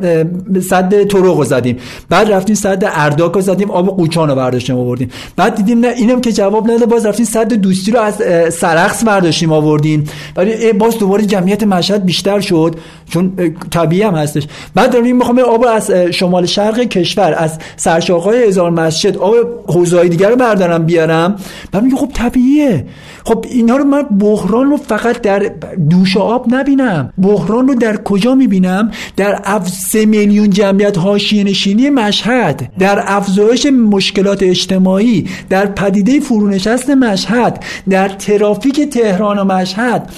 صد 0.61 1.05
طرق 1.05 1.37
رو 1.37 1.45
زدیم. 1.45 1.77
بعد 2.09 2.33
رفتیم 2.33 2.55
صد 2.55 2.85
ارداک 2.93 3.33
رو 3.33 3.41
زدیم. 3.41 3.71
آب 3.71 3.87
قوچان 3.97 4.29
رو 4.29 4.35
برداشتیم 4.35 4.77
آوردیم. 4.77 5.11
بعد 5.37 5.55
دیدیم 5.55 5.81
نه 5.81 5.89
اینم 5.89 6.21
که 6.21 6.33
جواب 6.33 6.71
نده 6.71 6.87
باز 6.87 7.07
رفتیم 7.07 7.27
صد 7.27 7.53
دوستی 7.53 7.91
رو 7.91 8.01
از 8.01 8.15
سرخس 8.55 9.05
برداشتیم 9.05 9.53
آوردیم. 9.53 10.05
ولی 10.37 10.73
باز 10.73 10.99
دوباره 10.99 11.27
جمعیت 11.27 11.63
مشهد 11.63 12.05
بیشتر 12.05 12.41
شد. 12.41 12.77
چون 13.11 13.33
طبیعی 13.71 14.03
هم 14.03 14.15
هستش. 14.15 14.47
بعد 14.75 14.93
داریم 14.93 15.17
می‌خوام 15.17 15.39
آب 15.39 15.67
از 15.75 15.91
شمال 15.91 16.47
شرق 16.47 16.81
کشور 16.81 17.35
از 17.39 17.59
سرشاخهای 17.77 18.45
هزار 18.45 18.71
مسجد 18.71 19.17
آب 19.17 19.35
حوزه‌های 19.67 20.09
دیگر 20.09 20.31
رو 20.31 20.37
بردارم 20.37 20.85
بیارم. 20.87 21.37
بعد 21.73 21.83
میگه 21.83 21.97
خب 21.97 22.11
طبیعیه. 22.15 22.87
خب 23.25 23.45
اینا 23.51 23.77
رو 23.77 23.85
من 23.85 24.03
بحران 24.03 24.71
رو 24.71 24.77
فقط 24.93 25.21
در 25.21 25.39
دوش 25.91 26.17
آب 26.17 26.55
نبینم. 26.55 27.13
بحران 27.19 27.69
رو 27.69 27.75
در 27.75 27.97
کجا 27.97 28.35
می‌بینم؟ 28.35 28.91
در 29.17 29.61
سه 29.65 30.07
میلیون 30.07 30.51
جمعیت 30.51 30.99
حاشیه 30.99 31.45
نشینی 31.45 31.91
مشهد 31.91 32.73
در 32.79 33.03
افزایش 33.07 33.67
مشکلات 33.67 34.43
اجتماعی 34.43 35.29
در 35.49 35.67
پدیده 35.67 36.21
فرونشست 36.21 36.91
مشهد 36.91 37.65
در 37.91 38.09
ترافیک 38.09 38.81
تهران 38.81 39.39
و 39.39 39.45
مشهد 39.45 40.11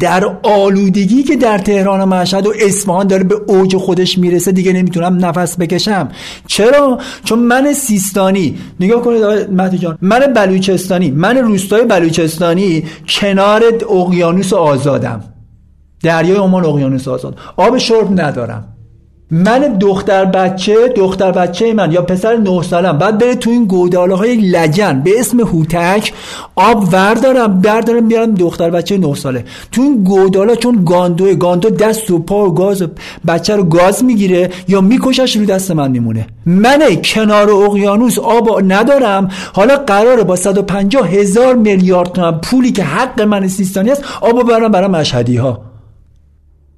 در 0.00 0.24
آلودگی 0.42 1.22
که 1.22 1.36
در 1.36 1.58
تهران 1.58 2.00
و 2.00 2.06
مشهد 2.06 2.46
و 2.46 2.52
اصفهان 2.60 3.06
داره 3.06 3.24
به 3.24 3.34
اوج 3.46 3.76
خودش 3.76 4.18
می‌رسه 4.18 4.52
دیگه 4.52 4.72
نمی‌تونم 4.72 5.26
نفس 5.26 5.58
بکشم. 5.58 6.08
چرا؟ 6.46 6.98
چون 7.24 7.38
من 7.38 7.72
سیستانی 7.72 8.58
نگاه 8.80 9.02
کنید 9.02 9.22
آقای 9.22 9.78
جان 9.78 9.98
من 10.02 10.20
بلوچستانی 10.20 11.10
من 11.10 11.36
روستای 11.36 11.84
بلوچستانی 11.84 12.84
کنار 13.08 13.62
اقیانوس 13.90 14.52
آزادم. 14.52 15.24
دریای 16.02 16.36
عمان 16.36 16.64
اقیانوس 16.64 17.08
آزاد. 17.08 17.38
آب 17.56 17.78
شرب 17.78 18.20
ندارم. 18.20 18.73
من 19.36 19.76
دختر 19.80 20.24
بچه 20.24 20.88
دختر 20.88 21.32
بچه 21.32 21.74
من 21.74 21.92
یا 21.92 22.02
پسر 22.02 22.36
نه 22.36 22.62
سالم 22.62 22.98
بعد 22.98 23.18
بره 23.18 23.34
تو 23.34 23.50
این 23.50 23.64
گوداله 23.64 24.14
های 24.14 24.36
لجن 24.36 25.00
به 25.04 25.20
اسم 25.20 25.40
هوتک 25.40 26.12
آب 26.56 26.88
وردارم 26.92 27.60
بردارم 27.60 28.08
بیارم 28.08 28.34
دختر 28.34 28.70
بچه 28.70 28.98
نه 28.98 29.14
ساله. 29.14 29.44
تو 29.72 29.82
این 29.82 30.04
گوداله 30.04 30.56
چون 30.56 30.84
گاندو 30.84 31.34
گاندو 31.34 31.70
دست 31.70 32.10
و 32.10 32.18
پا 32.18 32.46
و 32.46 32.54
گاز 32.54 32.82
بچه 33.28 33.56
رو 33.56 33.64
گاز 33.64 34.04
می‌گیره 34.04 34.50
یا 34.68 34.80
میکشش 34.80 35.36
رو 35.36 35.44
دست 35.44 35.70
من 35.70 35.90
میمونه. 35.90 36.26
من 36.46 36.80
کنار 37.04 37.50
اقیانوس 37.50 38.18
آب 38.18 38.60
ندارم. 38.72 39.28
حالا 39.52 39.76
قراره 39.76 40.22
با 40.24 40.36
150 40.36 41.08
هزار 41.08 41.54
میلیارد 41.54 42.12
تومن 42.12 42.32
پولی 42.40 42.72
که 42.72 42.84
حق 42.84 43.20
من 43.20 43.48
سیستانی 43.48 43.90
است 43.90 44.04
آب 44.20 44.48
برم 44.48 44.68
برای 44.68 44.88
مشهدی 44.88 45.36
ها 45.36 45.73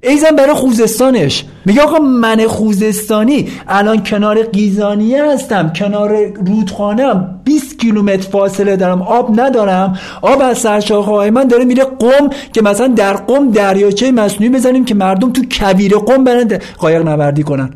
ایزن 0.01 0.36
برای 0.36 0.55
خوزستانش. 0.55 1.44
میگه 1.64 1.82
آقا 1.82 1.98
من 1.98 2.47
خوزستانی 2.47 3.48
الان 3.68 4.02
کنار 4.02 4.43
قیزانیه 4.43 5.24
هستم 5.24 5.73
کنار 5.73 6.32
رودخانه 6.47 7.14
20 7.44 7.78
کیلومتر 7.78 8.28
فاصله 8.28 8.77
دارم 8.77 9.02
آب 9.02 9.40
ندارم. 9.40 9.98
آب 10.23 10.43
از 10.43 10.59
سرشاخه 10.59 11.10
های 11.10 11.31
من 11.31 11.48
داره 11.48 11.64
میره 11.64 11.85
قم 11.85 12.31
که 12.52 12.62
مثلا 12.62 12.86
در 12.86 13.12
قم 13.12 13.51
دریاچه 13.51 14.12
مصنوعی 14.12 14.48
بزنیم 14.52 14.85
که 14.85 14.94
مردم 14.94 15.32
تو 15.32 15.43
کویر 15.51 15.97
قم 15.97 16.24
برن 16.24 16.59
قایق 16.78 17.02
نوردی 17.02 17.43
کنن. 17.43 17.70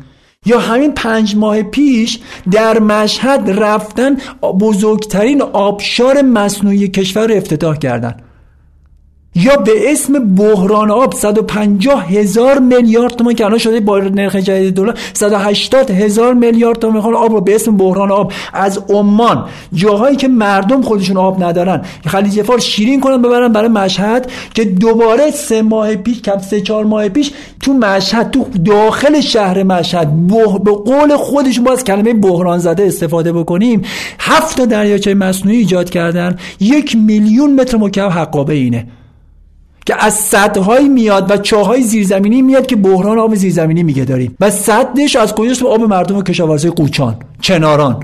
یا 0.45 0.59
همین 0.59 0.91
پنج 0.91 1.35
ماه 1.35 1.63
پیش 1.63 2.19
در 2.51 2.79
مشهد 2.79 3.49
رفتن 3.49 4.17
بزرگترین 4.41 5.41
آبشار 5.41 6.21
مصنوعی 6.21 6.87
کشور 6.87 7.27
رو 7.27 7.35
افتتاح 7.35 7.77
کردن. 7.77 8.15
یا 9.35 9.55
به 9.55 9.91
اسم 9.91 10.35
بحران 10.35 10.91
آب 10.91 11.13
150 11.13 12.11
هزار 12.11 12.59
میلیارد 12.59 13.15
تومان 13.15 13.33
که 13.33 13.45
الان 13.45 13.57
شده 13.57 13.79
با 13.79 13.99
نرخ 13.99 14.35
جدید 14.35 14.73
دلار 14.73 14.97
180 15.13 15.91
هزار 15.91 16.33
میلیارد 16.33 16.79
تومان 16.79 16.95
می‌خوان 16.95 17.13
آب 17.13 17.31
رو 17.31 17.41
به 17.41 17.55
اسم 17.55 17.77
بحران 17.77 18.11
آب 18.11 18.33
از 18.53 18.83
عمان. 18.89 19.45
جاهایی 19.73 20.15
که 20.15 20.27
مردم 20.27 20.81
خودشون 20.81 21.17
آب 21.17 21.43
ندارن. 21.43 21.81
خلیج 22.05 22.41
فارس 22.41 22.63
شیرین 22.63 22.99
کنن 22.99 23.21
ببرن 23.21 23.53
برای 23.53 23.69
مشهد 23.69 24.31
که 24.53 24.65
دوباره 24.65 25.31
سه 25.31 25.61
ماه 25.61 25.95
پیش 25.95 26.21
کم 26.21 26.37
سه 26.37 26.61
چهار 26.61 26.85
ماه 26.85 27.09
پیش 27.09 27.31
تو 27.61 27.73
مشهد 27.73 28.31
تو 28.31 28.45
داخل 28.65 29.21
شهر 29.21 29.63
مشهد 29.63 30.27
به 30.63 30.71
قول 30.71 31.15
خودشون 31.17 31.63
باز 31.63 31.83
کلمه 31.83 32.13
بحران 32.13 32.59
زده 32.59 32.83
استفاده 32.83 33.33
بکنیم. 33.33 33.81
هفت 34.19 34.61
دریاچه 34.61 35.13
مصنوعی 35.13 35.57
ایجاد 35.57 35.89
کردن. 35.89 36.35
یک 36.59 36.95
میلیون 36.95 37.55
متر 37.55 37.77
مکعب 37.77 38.11
حقابه 38.11 38.53
اینه. 38.53 38.87
که 39.85 40.05
از 40.05 40.13
صدهای 40.13 40.89
میاد 40.89 41.31
و 41.31 41.37
چاهای 41.37 41.81
زیرزمینی 41.81 42.41
میاد 42.41 42.65
که 42.65 42.75
بحران 42.75 43.19
آب 43.19 43.35
زیرزمینی 43.35 43.83
میگه 43.83 44.05
داریم. 44.05 44.35
و 44.39 44.49
صدش 44.49 45.15
از 45.15 45.35
کجاست؟ 45.35 45.63
آب 45.63 45.81
مردم 45.81 46.17
و 46.17 46.23
کشاورزی 46.23 46.69
قوچان 46.69 47.15
چناران. 47.41 48.03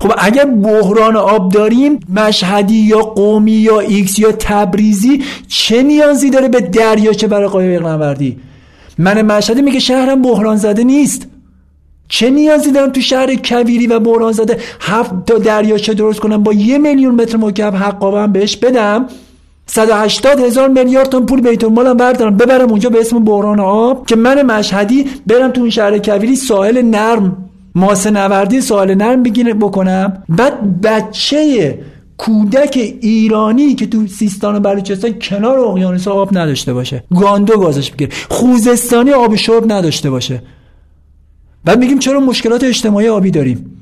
خب 0.00 0.12
اگر 0.18 0.44
بحران 0.44 1.16
آب 1.16 1.52
داریم 1.52 2.00
مشهدی 2.14 2.74
یا 2.74 2.98
قمی 2.98 3.52
یا 3.52 3.80
ایکس 3.80 4.18
یا 4.18 4.32
تبریزی 4.32 5.22
چه 5.48 5.82
نیازی 5.82 6.30
داره 6.30 6.48
به 6.48 6.60
دریاچه 6.60 7.26
برای 7.26 7.48
قایق 7.48 7.86
نوردی 7.86 8.38
من 8.98 9.22
مشهدی 9.22 9.62
میگه 9.62 9.78
شهرم 9.78 10.22
بحران 10.22 10.56
زده 10.56 10.84
نیست. 10.84 11.26
چه 12.08 12.30
نیازی 12.30 12.72
دارم 12.72 12.90
تو 12.90 13.00
شهر 13.00 13.34
کویری 13.34 13.86
و 13.86 13.98
بحران 13.98 14.32
زده 14.32 14.58
هفت 14.80 15.26
تا 15.26 15.38
دریاچه 15.38 15.94
درست 15.94 16.20
کنم؟ 16.20 16.42
با 16.42 16.52
یه 16.52 16.78
میلیون 16.78 17.14
متر 17.14 17.36
مکعب 17.36 17.74
حقابم 17.74 18.32
بهش 18.32 18.56
بدم. 18.56 19.06
180 19.66 20.40
هزار 20.40 20.68
میلیارد 20.68 21.08
تومن 21.08 21.26
پول 21.26 21.40
بیت 21.40 21.64
المالم 21.64 21.96
بردارم 21.96 22.36
ببرم 22.36 22.70
اونجا 22.70 22.90
به 22.90 23.00
اسم 23.00 23.24
بحران 23.24 23.60
آب 23.60 24.06
که 24.06 24.16
من 24.16 24.42
مشهدی 24.42 25.06
برم 25.26 25.50
تو 25.50 25.60
اون 25.60 25.70
شهر 25.70 25.98
کویری 25.98 26.36
ساحل 26.36 26.82
نرم. 26.82 27.36
ماسه 27.74 28.10
نوردی 28.10 28.60
ساحل 28.60 28.94
نرم 28.94 29.22
بگیره 29.22 29.54
بکنم. 29.54 30.22
بعد 30.28 30.80
بچه 30.80 31.78
کودک 32.16 32.78
ایرانی 33.00 33.74
که 33.74 33.86
تو 33.86 34.06
سیستان 34.06 34.56
و 34.56 34.60
بلوچستان 34.60 35.12
کنار 35.12 35.58
اقیانوس 35.58 36.08
آب 36.08 36.38
نداشته 36.38 36.72
باشه 36.72 37.04
گاندو 37.20 37.58
گازش 37.58 37.90
بگیره. 37.90 38.12
خوزستانی 38.28 39.10
آب 39.10 39.34
شرب 39.34 39.72
نداشته 39.72 40.10
باشه. 40.10 40.42
بعد 41.64 41.78
میگیم 41.78 41.98
چرا 41.98 42.20
مشکلات 42.20 42.64
اجتماعی 42.64 43.08
آبی 43.08 43.30
داریم؟ 43.30 43.80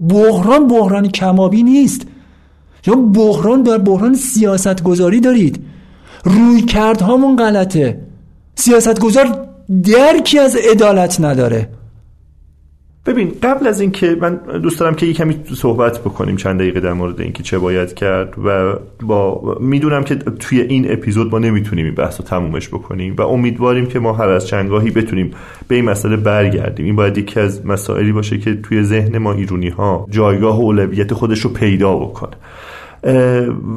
بحران 0.00 0.68
بحران 0.68 1.08
کمابی 1.08 1.62
نیست. 1.62 2.06
یا 2.86 2.94
بحران 2.94 3.62
در 3.62 3.78
بحران 3.78 4.14
سیاست 4.14 4.82
گذاری 4.82 5.20
دارید. 5.20 5.64
روی 6.24 6.62
کرد 6.62 7.02
همون 7.02 7.36
غلطه. 7.36 8.00
سیاست 8.54 9.00
گذار 9.00 9.48
درکی 9.84 10.38
از 10.38 10.56
عدالت 10.56 11.20
نداره. 11.20 11.68
ببین 13.06 13.32
قبل 13.42 13.66
از 13.66 13.80
اینکه 13.80 14.16
من 14.20 14.40
دوست 14.62 14.80
دارم 14.80 14.94
که 14.94 15.12
کمی 15.12 15.36
صحبت 15.54 15.98
بکنیم 15.98 16.36
چند 16.36 16.60
دقیقه 16.60 16.80
در 16.80 16.92
مورد 16.92 17.20
اینکه 17.20 17.42
چه 17.42 17.58
باید 17.58 17.94
کرد 17.94 18.34
و 18.44 18.74
با 19.02 19.56
می‌دونم 19.60 20.04
که 20.04 20.14
توی 20.14 20.60
این 20.60 20.92
اپیزود 20.92 21.32
ما 21.32 21.38
نمی‌تونیم 21.38 21.84
این 21.84 21.94
بحث 21.94 22.20
رو 22.20 22.26
تمومش 22.26 22.68
بکنیم 22.68 23.14
و 23.16 23.22
امیدواریم 23.22 23.86
که 23.86 23.98
ما 23.98 24.12
هر 24.12 24.28
از 24.28 24.46
چندگاهی 24.46 24.90
بتونیم 24.90 25.30
به 25.68 25.74
این 25.74 25.84
مسئله 25.84 26.16
برگردیم. 26.16 26.86
این 26.86 26.96
باید 26.96 27.18
یکی 27.18 27.40
از 27.40 27.66
مسائلی 27.66 28.12
باشه 28.12 28.38
که 28.38 28.54
توی 28.54 28.82
ذهن 28.82 29.18
ما 29.18 29.32
ایرونی 29.32 29.68
ها 29.68 30.06
جایگاه 30.10 30.58
و 30.58 30.62
اولویت 30.62 31.14
خودش 31.14 31.40
رو 31.40 31.50
پیدا 31.50 31.96
بکنه. 31.96 32.36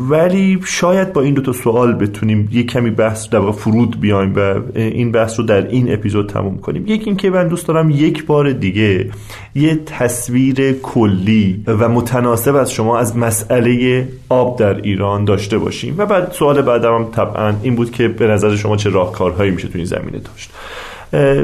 ولی 0.09 0.59
شاید 0.65 1.13
با 1.13 1.21
این 1.21 1.33
دو 1.33 1.41
تا 1.41 1.51
سوال 1.51 1.93
بتونیم 1.93 2.49
یه 2.51 2.63
کمی 2.63 2.89
بحث 2.89 3.29
در 3.29 3.51
فرود 3.51 3.99
بیایم 3.99 4.33
و 4.35 4.61
این 4.75 5.11
بحث 5.11 5.39
رو 5.39 5.45
در 5.45 5.67
این 5.67 5.93
اپیزود 5.93 6.29
تموم 6.29 6.57
کنیم. 6.57 6.83
یکی 6.87 7.05
اینکه 7.05 7.29
من 7.29 7.47
دوست 7.47 7.67
دارم 7.67 7.89
یک 7.89 8.25
بار 8.25 8.51
دیگه 8.51 9.09
یه 9.55 9.75
تصویر 9.75 10.71
کلی 10.71 11.63
و 11.67 11.89
متناسب 11.89 12.55
از 12.55 12.71
شما 12.71 12.97
از 12.97 13.17
مسئله 13.17 14.07
آب 14.29 14.59
در 14.59 14.81
ایران 14.81 15.25
داشته 15.25 15.57
باشیم 15.57 15.95
و 15.97 16.05
بعد 16.05 16.31
سوال 16.31 16.61
بعدم 16.61 16.95
هم 16.95 17.11
طبعا 17.11 17.53
این 17.63 17.75
بود 17.75 17.91
که 17.91 18.07
به 18.07 18.27
نظر 18.27 18.55
شما 18.55 18.77
چه 18.77 18.89
راهکارهایی 18.89 19.51
میشه 19.51 19.67
تو 19.67 19.77
این 19.77 19.85
زمینه 19.85 20.19
داشت. 20.19 20.51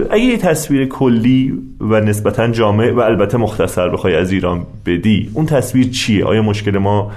اگه 0.09 0.23
یه 0.23 0.37
تصویر 0.37 0.85
کلی 0.85 1.53
و 1.81 1.99
نسبتا 1.99 2.47
جامع 2.47 2.91
و 2.91 2.99
البته 2.99 3.37
مختصر 3.37 3.89
بخوای 3.89 4.15
از 4.15 4.31
ایران 4.31 4.65
بدی 4.85 5.29
اون 5.33 5.45
تصویر 5.45 5.89
چیه؟ 5.89 6.25
آیا 6.25 6.41
مشکل 6.41 6.77
ما 6.77 7.11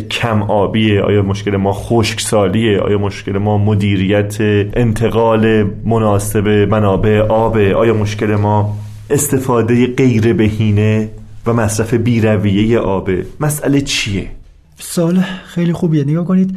کم 0.00 0.42
آبیه 0.42 1.02
آیا 1.02 1.22
مشکل 1.22 1.56
ما 1.56 1.72
خشکسالیه؟ 1.72 2.80
آیا 2.80 2.98
مشکل 2.98 3.38
ما 3.38 3.58
مدیریت 3.58 4.36
انتقال 4.40 5.70
مناسب 5.84 6.48
منابع 6.48 7.20
آبه؟ 7.20 7.74
آیا 7.74 7.94
مشکل 7.94 8.36
ما 8.36 8.76
استفاده 9.10 9.86
غیر 9.86 10.32
بهینه 10.32 11.08
و 11.46 11.52
مصرف 11.52 11.94
بیرویه 11.94 12.78
آبه؟ 12.78 13.26
مسئله 13.40 13.80
چیه؟ 13.80 14.30
سال 14.78 15.20
خیلی 15.44 15.72
خوبیه. 15.72 16.04
نگاه 16.04 16.24
کنید 16.24 16.56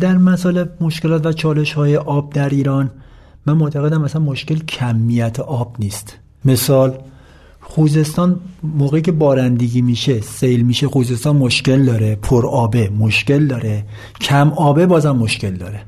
در 0.00 0.18
مسئله 0.18 0.68
مشکلات 0.80 1.26
و 1.26 1.32
چالش 1.32 1.72
های 1.72 1.96
آب 1.96 2.32
در 2.32 2.48
ایران 2.48 2.90
من 3.46 3.54
معتقدم 3.54 4.02
مثلا 4.02 4.22
مشکل 4.22 4.58
کمیت 4.58 5.40
آب 5.40 5.76
نیست. 5.78 6.18
مثال 6.44 6.98
خوزستان 7.68 8.40
موقعی 8.62 9.02
که 9.02 9.12
بارندگی 9.12 9.82
میشه 9.82 10.20
سیل 10.20 10.62
میشه 10.62 10.88
خوزستان 10.88 11.36
مشکل 11.36 11.84
داره 11.84 12.16
پر 12.16 12.46
آبه 12.46 12.88
مشکل 12.88 13.46
داره 13.46 13.84
کم 14.20 14.52
آبه 14.52 14.86
بازم 14.86 15.16
مشکل 15.16 15.50
داره. 15.50 15.80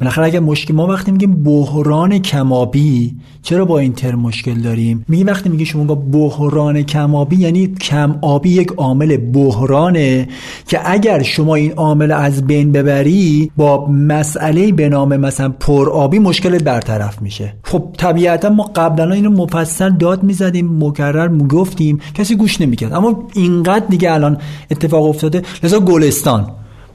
بالاخره 0.00 0.24
اگر 0.24 0.40
مشکل 0.40 0.74
ما 0.74 0.86
وقتی 0.86 1.10
میگیم 1.12 1.42
بحران 1.42 2.18
کمابی 2.18 3.14
چرا 3.42 3.64
با 3.64 3.78
این 3.78 3.92
ترم 3.92 4.18
مشکل 4.18 4.54
داریم؟ 4.54 5.04
میگیم 5.08 5.26
وقتی 5.26 5.48
میگه 5.48 5.64
شما 5.64 5.94
بحران 5.94 6.82
کمابی 6.82 7.36
یعنی 7.36 7.66
کم 7.66 8.18
آبی 8.22 8.50
یک 8.50 8.72
عامل 8.76 9.16
بحرانه 9.16 10.28
که 10.68 10.80
اگر 10.84 11.22
شما 11.22 11.54
این 11.54 11.72
عامل 11.72 12.12
از 12.12 12.46
بین 12.46 12.72
ببری 12.72 13.50
با 13.56 13.86
مسئله 13.86 14.72
به 14.72 14.88
نام 14.88 15.16
مثلا 15.16 15.48
پرآبی 15.60 16.18
مشکل 16.18 16.58
برطرف 16.58 17.22
میشه. 17.22 17.54
خب 17.62 17.84
طبیعتا 17.98 18.48
ما 18.48 18.70
قبلا 18.76 19.14
اینو 19.14 19.30
مفصل 19.30 19.90
داد 19.90 20.22
می‌زدیم 20.22 20.84
مکرر 20.84 21.28
می‌گفتیم 21.28 22.00
کسی 22.14 22.36
گوش 22.36 22.60
نمی‌کرد. 22.60 22.92
اما 22.92 23.28
اینقدر 23.34 23.86
دیگه 23.86 24.12
الان 24.12 24.38
اتفاق 24.70 25.04
افتاده. 25.04 25.42
لذا 25.62 25.80
گلستان. 25.80 26.46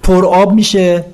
پرآب 0.04 0.54
میشه. 0.54 1.06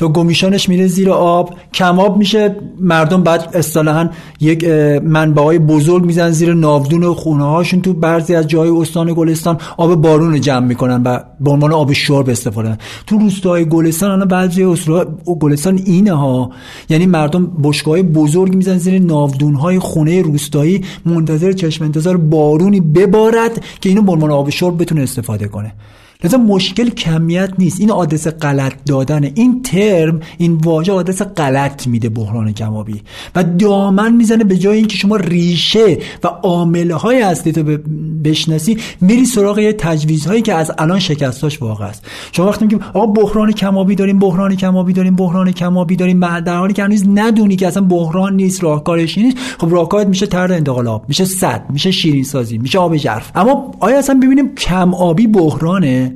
تا 0.00 0.08
گمیشانش 0.08 0.68
میره 0.68 0.86
زیر 0.86 1.10
آب 1.10 1.54
کماب 1.74 2.16
میشه 2.16 2.56
مردم 2.78 3.22
بعد 3.22 3.50
اصطلاحا 3.54 4.08
یک 4.40 4.64
منبع 5.04 5.58
بزرگ 5.58 6.04
میزن 6.04 6.30
زیر 6.30 6.54
ناودون 6.54 7.14
خونه 7.14 7.44
هاشون 7.44 7.80
تو 7.80 7.92
بعضی 7.92 8.34
از 8.34 8.46
جای 8.46 8.68
استان 8.68 9.14
گلستان 9.14 9.58
آب 9.76 9.94
بارون 9.94 10.32
رو 10.32 10.38
جمع 10.38 10.66
می‌کنن 10.66 11.02
و 11.02 11.18
به 11.40 11.50
عنوان 11.50 11.72
آب 11.72 11.92
شرب 11.92 12.28
استفاده 12.28 12.78
تو 13.06 13.18
روستاهای 13.18 13.68
گلستان 13.68 14.10
الان 14.10 14.28
بعضی 14.28 14.74
گلستان 15.40 15.80
اینه 15.84 16.12
ها. 16.12 16.50
یعنی 16.88 17.06
مردم 17.06 17.46
بشکای 17.46 18.02
بزرگ 18.02 18.54
میزن 18.54 18.78
زیر 18.78 18.98
ناودون 18.98 19.54
های 19.54 19.78
خونه 19.78 20.22
روستایی 20.22 20.84
منتظر 21.06 21.52
چشم 21.52 21.84
انتظار 21.84 22.16
بارونی 22.16 22.80
ببارد 22.80 23.64
که 23.80 23.88
اینو 23.88 24.02
به 24.02 24.12
عنوان 24.12 24.30
آب 24.30 24.50
شرب 24.50 24.82
بتونه 24.82 25.02
استفاده 25.02 25.48
کنه. 25.48 25.72
لذا 26.24 26.38
مشکل 26.38 26.90
کمیت 26.90 27.50
نیست. 27.58 27.80
این 27.80 27.90
آدرس 27.90 28.28
غلط 28.28 28.72
دادن 28.86 29.24
این 29.34 29.62
ترم 29.62 30.20
این 30.38 30.54
واژه 30.54 30.92
آدرس 30.92 31.22
غلط 31.22 31.86
میده 31.86 32.08
بحران 32.08 32.52
کمابی 32.52 33.02
و 33.34 33.44
دامن 33.44 34.12
می‌زنه 34.12 34.44
به 34.44 34.56
جای 34.56 34.76
اینکه 34.76 34.96
شما 34.96 35.16
ریشه 35.16 35.98
و 36.24 36.26
عامله 36.28 36.94
های 36.94 37.22
اصلی 37.22 37.52
تو 37.52 37.62
بشناسی 38.24 38.78
میری 39.00 39.24
سراغ 39.24 39.58
یه 39.58 39.72
تجویز 39.72 40.26
هایی 40.26 40.42
که 40.42 40.54
از 40.54 40.72
الان 40.78 40.98
شکستاش 40.98 41.62
واقع 41.62 41.84
است. 41.84 42.06
شما 42.32 42.46
وقتی 42.46 42.64
میگیم 42.64 42.80
آقا 42.94 43.06
بحران 43.06 43.52
کمابی 43.52 43.94
داریم 43.94 44.18
بحران 44.18 44.56
کمابی 44.56 44.92
داریم 44.92 45.16
بحران 45.16 45.52
کمابی 45.52 45.96
داریم 45.96 46.40
در 46.40 46.56
حالی 46.56 46.72
که 46.72 46.84
هنوز 46.84 47.04
ندونی 47.14 47.56
که 47.56 47.66
اصلا 47.66 47.82
بحران 47.82 48.36
نیست 48.36 48.64
راهکارش 48.64 49.18
نیست 49.18 49.36
خب 49.58 49.72
راهکارت 49.72 50.06
میشه 50.06 50.26
طرد 50.26 50.52
انتقال 50.52 50.88
آب 50.88 51.04
میشه 51.08 51.24
صد 51.24 51.64
میشه 51.70 51.90
شیرین 51.90 52.24
سازی 52.24 52.58
میشه 52.58 52.78
آب 52.78 52.96
ژرف. 52.96 53.30
اما 53.34 53.74
آیا 53.80 53.98
اصلا 53.98 54.20
ببینیم 54.22 54.54
کم 54.54 54.94
آبی 54.94 55.26
بحرانه؟ 55.26 56.09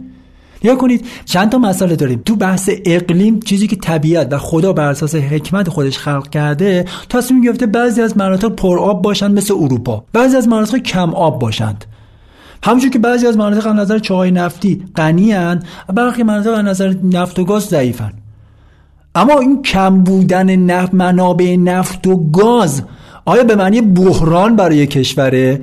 یا 0.65 0.77
کنید. 0.77 1.07
چند 1.25 1.51
تا 1.51 1.59
مسئله 1.59 1.97
داریم. 1.97 2.23
تو 2.25 2.37
بحث 2.37 2.71
اقلیم 2.85 3.41
چیزی 3.41 3.67
که 3.67 3.77
طبیعت 3.77 4.33
و 4.33 4.39
خدا 4.39 4.73
بر 4.73 4.89
اساس 4.89 5.15
حکمت 5.15 5.69
خودش 5.69 5.99
خلق 5.99 6.31
کرده 6.31 6.85
تصمیم 7.09 7.41
گرفته 7.41 7.67
بعضی 7.67 8.03
از 8.03 8.17
مناطق 8.17 8.49
پر 8.49 8.79
آب 8.79 9.03
باشند 9.03 9.39
مثل 9.39 9.55
اروپا. 9.55 10.05
بعضی 10.13 10.37
از 10.37 10.49
مناطق 10.49 10.79
کم 10.79 11.15
آب 11.15 11.39
باشند. 11.39 11.85
همونجور 12.65 12.91
که 12.91 12.99
بعضی 12.99 13.27
از 13.27 13.37
مناطق 13.37 13.67
از 13.67 13.75
نظر 13.75 13.99
چاهای 13.99 14.31
نفتی 14.31 14.85
غنی 14.97 15.33
اند 15.33 15.65
برخی 15.95 16.23
مناطق 16.23 16.53
از 16.53 16.65
نظر 16.65 16.95
نفت 17.03 17.39
و 17.39 17.45
گاز 17.45 17.63
ضعیفن 17.63 18.13
اما 19.15 19.39
این 19.39 19.63
کم 19.63 19.99
بودن 19.99 20.57
نفت 20.57 20.95
منابع 20.95 21.57
نفت 21.57 22.07
و 22.07 22.31
گاز 22.31 22.83
آیا 23.25 23.45
به 23.45 23.57
معنی 23.57 23.81
بحران 23.81 24.57
برای 24.57 24.87
کشوره؟ 24.87 25.61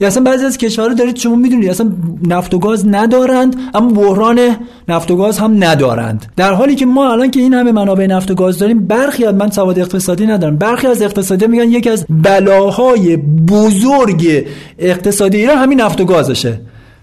یا 0.00 0.08
اصلا 0.08 0.22
بعضی 0.22 0.44
از 0.44 0.58
کشورها 0.58 0.94
دارید 0.94 1.16
شما 1.16 1.36
می‌دونید 1.36 1.70
اصلا 1.70 1.92
نفت 2.26 2.54
و 2.54 2.58
گاز 2.58 2.88
ندارند 2.88 3.56
اما 3.74 3.90
بحران 3.90 4.56
نفت 4.88 5.10
و 5.10 5.16
گاز 5.16 5.38
هم 5.38 5.64
ندارند. 5.64 6.26
در 6.36 6.52
حالی 6.52 6.74
که 6.74 6.86
ما 6.86 7.12
الان 7.12 7.30
که 7.30 7.40
این 7.40 7.54
همه 7.54 7.72
منابع 7.72 8.06
نفت 8.06 8.30
و 8.30 8.34
گاز 8.34 8.58
داریم 8.58 8.86
برخی 8.86 9.24
از 9.24 9.34
من 9.34 9.50
سواد 9.50 9.78
اقتصادی 9.78 10.26
ندارم. 10.26 10.56
برخی 10.56 10.86
از 10.86 11.02
اقتصادی 11.02 11.46
میگن 11.46 11.70
یکی 11.70 11.90
از 11.90 12.06
بلاهای 12.10 13.16
بزرگ 13.48 14.46
اقتصادی 14.78 15.38
ایران 15.38 15.58
همین 15.58 15.80
نفت 15.80 16.00
و 16.00 16.04
گازشه. 16.04 16.60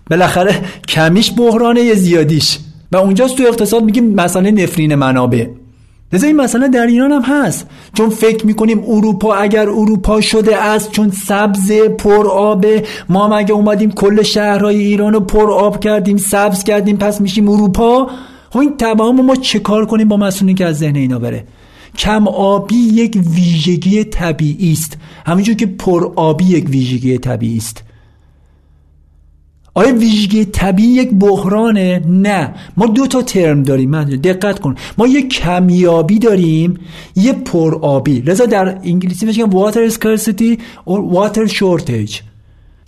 بالاخره 0.10 0.62
کمیش 0.88 1.34
بحرانه 1.38 1.94
زیادیش. 1.94 2.60
و 2.92 2.98
اونجاست 2.98 3.38
تو 3.38 3.44
اقتصاد 3.48 3.84
میگیم 3.84 4.14
مسئله 4.14 4.52
نفرین 4.52 4.96
منابع. 4.96 5.46
لذا 6.14 6.28
این 6.28 6.36
مسئله 6.36 6.68
در 6.68 6.88
ایران 6.88 7.12
هم 7.12 7.22
هست. 7.22 7.68
چون 7.94 8.10
فکر 8.10 8.46
می‌کنیم 8.46 8.84
اروپا 8.88 9.36
اگر 9.36 9.70
اروپا 9.70 10.22
شده 10.22 10.58
است 10.64 10.92
چون 10.92 11.12
سبز 11.12 11.72
پر 11.72 12.28
آبه 12.28 12.84
ما 13.10 13.26
هم 13.26 13.34
اگه 13.34 13.54
اومدیم 13.54 13.92
کل 13.92 14.24
شهرهای 14.24 14.78
ایران 14.78 15.14
رو 15.14 15.20
پر 15.20 15.52
آب 15.52 15.80
کردیم 15.80 16.18
سبز 16.18 16.64
کردیم 16.64 16.98
پس 16.98 17.22
میشیم 17.22 17.50
اروپا. 17.50 18.10
خب 18.50 18.60
این 18.60 18.78
تمام 18.78 19.26
ما 19.26 19.36
چه 19.36 19.60
کار 19.60 19.86
کنیم 19.86 20.08
با 20.08 20.18
مسئولی 20.18 20.54
که 20.54 20.66
از 20.66 20.78
ذهن 20.78 20.96
اینا 20.96 21.20
بره؟ 21.20 21.44
کم 21.98 22.28
آبی 22.28 22.76
یک 22.76 23.20
ویژگی 23.36 24.04
طبیعی 24.04 24.72
است. 24.72 24.98
همینجور 25.26 25.56
که 25.56 25.66
پر 25.66 26.12
آبی 26.16 26.46
یک 26.46 26.70
ویژگی 26.70 27.18
طبیعی 27.18 27.58
است. 27.58 27.85
آیا 29.78 29.94
ویژگی 29.94 30.46
طبیعی 30.46 30.90
یک 30.90 31.10
بحرانه؟ 31.10 32.02
نه. 32.08 32.54
ما 32.78 32.88
دو 32.88 33.08
تا 33.08 33.22
ترم 33.22 33.64
داریم 33.64 33.90
من 33.90 34.04
دقت 34.04 34.60
کن. 34.60 34.76
ما 34.98 35.08
یک 35.08 35.30
کمیابی 35.30 36.20
داریم 36.20 36.78
یه 37.16 37.34
پرآبی. 37.34 38.22
لذا 38.22 38.46
در 38.46 38.78
انگلیسی 38.84 39.26
میگن 39.26 39.52
water 39.52 39.92
scarcity 39.94 40.60
or 40.88 41.00
water 41.16 41.48
shortage. 41.52 42.22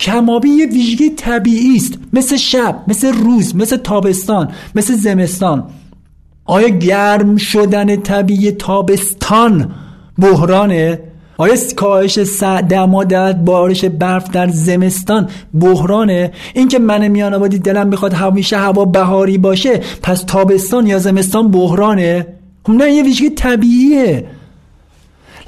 کمابی 0.00 0.48
یه 0.48 0.66
ویژگی 0.66 1.10
طبیعی 1.10 1.76
است. 1.76 1.98
مثل 2.12 2.36
شب 2.36 2.84
مثل 2.88 3.12
روز 3.12 3.56
مثل 3.56 3.76
تابستان 3.76 4.50
مثل 4.74 4.94
زمستان. 4.94 5.64
آیا 6.44 6.68
گرم 6.68 7.36
شدن 7.36 7.96
طبیعی 7.96 8.50
تابستان 8.50 9.70
بحرانه؟ 10.18 10.98
آیا 11.40 11.54
کاهش 11.76 12.18
دما 12.68 13.04
در 13.04 13.32
بارش 13.32 13.84
برف 13.84 14.30
در 14.30 14.48
زمستان 14.48 15.28
بحرانه. 15.60 16.32
اینکه 16.54 16.78
من 16.78 17.08
میان 17.08 17.34
آبادی 17.34 17.58
دلم 17.58 17.86
می‌خواد 17.86 18.12
همیشه 18.12 18.56
هوا 18.56 18.84
بهاری 18.84 19.38
باشه 19.38 19.80
پس 20.02 20.22
تابستان 20.22 20.86
یا 20.86 20.98
زمستان 20.98 21.50
بحرانه. 21.50 22.26
خب 22.66 22.72
نه 22.72 22.92
یه 22.92 23.02
ویژگی 23.02 23.30
طبیعیه. 23.30 24.24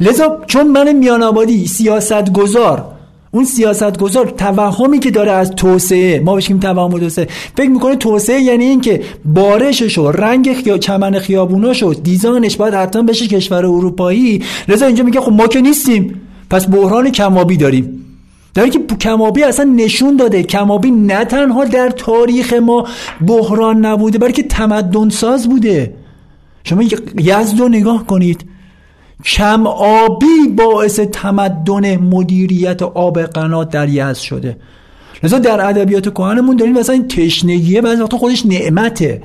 لذا 0.01 0.39
چون 0.47 0.67
من 0.67 0.93
میان 0.93 1.23
آبادی 1.23 1.67
سیاست 1.67 2.33
گذار 2.33 3.00
اون 3.33 3.45
سیاست 3.45 3.99
گذار 3.99 4.27
توهمی 4.29 4.99
که 4.99 5.11
داره 5.11 5.33
از 5.33 5.51
توسعه 5.51 6.21
ما 6.21 6.35
بشیم 6.35 6.59
توهم 6.59 6.99
توسعه 6.99 7.29
فکر 7.57 7.69
می‌کنه 7.69 7.97
توسعه 7.97 8.41
یعنی 8.41 8.65
اینکه 8.65 9.01
بارشش 9.25 9.99
و 9.99 10.11
رنگ 10.11 10.53
خیا... 10.53 10.79
چمن 10.79 11.19
خیابوناش 11.19 11.83
و 11.83 11.95
دیزاینش 11.95 12.57
باید 12.57 12.75
حتما 12.75 13.03
بشه 13.03 13.27
کشور 13.27 13.67
اروپایی. 13.67 14.43
لذا 14.69 14.87
اینجا 14.87 15.05
میگه 15.05 15.21
خب 15.21 15.33
ما 15.33 15.47
که 15.47 15.61
نیستیم 15.61 16.21
پس 16.51 16.71
بحران 16.71 17.11
کمابی 17.11 17.57
داریم. 17.57 18.07
در 18.55 18.69
که 18.69 18.79
کمابی 19.01 19.43
اصلا 19.43 19.65
نشون 19.65 20.17
داده 20.17 20.43
کمابی 20.43 20.91
نه 20.91 21.25
تنها 21.25 21.65
در 21.65 21.91
تاریخ 21.91 22.53
ما 22.53 22.87
بحران 23.27 23.87
نبوده 23.87 24.19
بلکه 24.19 24.43
تمدن 24.43 25.09
ساز 25.09 25.49
بوده. 25.49 25.95
شما 26.65 26.83
یزد 27.19 27.61
رو 27.61 27.69
نگاه 27.69 28.07
کنید. 28.07 28.50
کم 29.25 29.67
آبی 29.67 30.49
باعث 30.57 31.01
تمدن 31.01 31.97
مدیریت 31.97 32.83
آب 32.83 33.23
قنات 33.23 33.71
در 33.71 33.89
یزد 33.89 34.15
شده. 34.15 34.57
لذا 35.23 35.39
در 35.39 35.69
ادبیات 35.69 36.09
کهنمون 36.15 36.57
داریم 36.57 36.79
مثلا 36.79 36.95
این 36.95 37.09
تشنگیه 37.09 37.81
بعضی 37.81 38.03
وقتا 38.03 38.19
خودش 38.19 38.47
نعمته. 38.47 39.23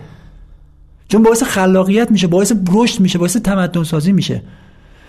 چون 1.08 1.24
باعث 1.24 1.44
خلاقیت 1.44 2.12
میشه 2.12 2.28
باعث 2.28 2.54
رشد 2.74 3.00
میشه 3.00 3.20
باعث 3.20 3.38
تمدن 3.38 3.84
سازی 3.84 4.12
میشه. 4.12 4.42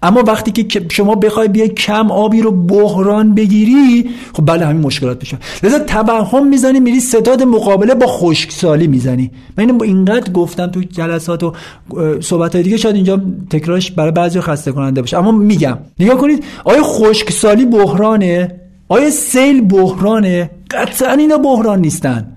اما 0.02 0.22
وقتی 0.26 0.62
که 0.62 0.86
شما 0.90 1.14
بخوای 1.14 1.48
بیای 1.48 1.68
کم 1.68 2.10
آبی 2.10 2.42
رو 2.42 2.50
بحران 2.50 3.34
بگیری 3.34 4.10
خب 4.32 4.46
بله 4.46 4.66
همین 4.66 4.82
مشکلات 4.82 5.20
میشه 5.20 5.38
لذا 5.62 5.78
توهم 5.78 6.48
می‌زنی 6.48 6.80
میری 6.80 7.00
ستاد 7.00 7.42
مقابله 7.42 7.94
با 7.94 8.06
خشکسالی 8.06 8.86
می‌زنی. 8.86 9.30
من 9.58 9.64
اینو 9.64 9.82
اینقدر 9.82 10.32
گفتم 10.32 10.66
تو 10.66 10.80
جلسات 10.80 11.42
و 11.42 11.52
صحبت 12.20 12.54
های 12.54 12.64
دیگه 12.64 12.76
شاید 12.76 12.94
اینجا 12.94 13.22
تکرارش 13.50 13.90
برای 13.90 14.12
بعضی 14.12 14.40
خسته 14.40 14.72
کننده 14.72 15.00
باشه. 15.00 15.18
اما 15.18 15.32
میگم 15.32 15.78
نگاه 16.00 16.18
کنید 16.18 16.44
آیا 16.64 16.82
خشکسالی 16.82 17.64
بحرانه؟ 17.64 18.60
آیا 18.88 19.10
سیل 19.10 19.60
بحرانه؟ 19.60 20.50
قطعا 20.70 21.12
اینا 21.12 21.38
بحران 21.38 21.80
نیستن. 21.80 22.32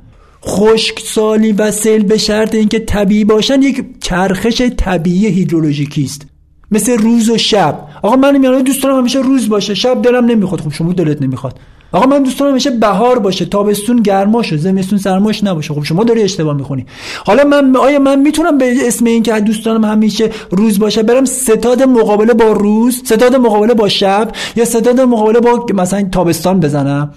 خشکسالی 0.45 1.52
و 1.52 1.72
سیل 1.72 2.03
به 2.03 2.18
شرط 2.18 2.56
اینکه 2.56 2.80
طبیعی 2.80 3.26
باشن 3.26 3.61
یک 3.61 3.86
چرخش 4.02 4.61
طبیعی 4.77 5.27
هیدرولوژیکی 5.27 6.03
است. 6.03 6.28
مثل 6.72 6.98
روز 6.98 7.30
و 7.30 7.38
شب. 7.38 7.80
آقا 8.02 8.16
من 8.16 8.38
میانم 8.38 8.62
دوست 8.62 8.84
دارم 8.84 8.98
همیشه 8.98 9.20
روز 9.20 9.50
باشه. 9.50 9.74
شب 9.74 10.02
دلم 10.02 10.26
نمی‌خواد. 10.26 10.62
خب 10.62 10.72
شما 10.72 10.94
دلت 10.94 11.22
نمی‌خواد. 11.22 11.60
آقا 11.91 12.06
من 12.06 12.24
دوست 12.24 12.40
دارم 12.40 12.52
همیشه 12.52 12.70
بهار 12.70 13.20
باشه. 13.20 13.46
تابستون 13.46 14.02
گرماشه 14.02 14.58
زمستون 14.58 15.00
سرماش 15.00 15.44
نباشه. 15.44 15.74
خب 15.74 15.84
شما 15.84 16.04
داری 16.04 16.24
اشتباه 16.24 16.56
می‌خونی. 16.56 16.86
حالا 17.26 17.44
من 17.44 17.76
آیا 17.76 18.00
من 18.00 18.20
می‌تونم 18.20 18.58
به 18.58 18.88
اسم 18.88 19.06
این 19.06 19.24
که 19.24 19.40
دوست 19.40 19.66
دارم 19.66 19.86
همیشه 19.86 20.30
روز 20.52 20.80
باشه 20.80 21.04
برم 21.04 21.26
ستاد 21.26 21.84
مقابله 21.84 22.34
با 22.34 22.52
روز 22.52 23.02
ستاد 23.06 23.36
مقابله 23.36 23.74
با 23.74 23.88
شب 23.88 24.32
یا 24.56 24.66
ستاد 24.66 25.02
مقابله 25.02 25.40
با 25.40 25.66
مثلا 25.76 26.10
تابستان 26.12 26.60
بزنم؟ 26.60 27.14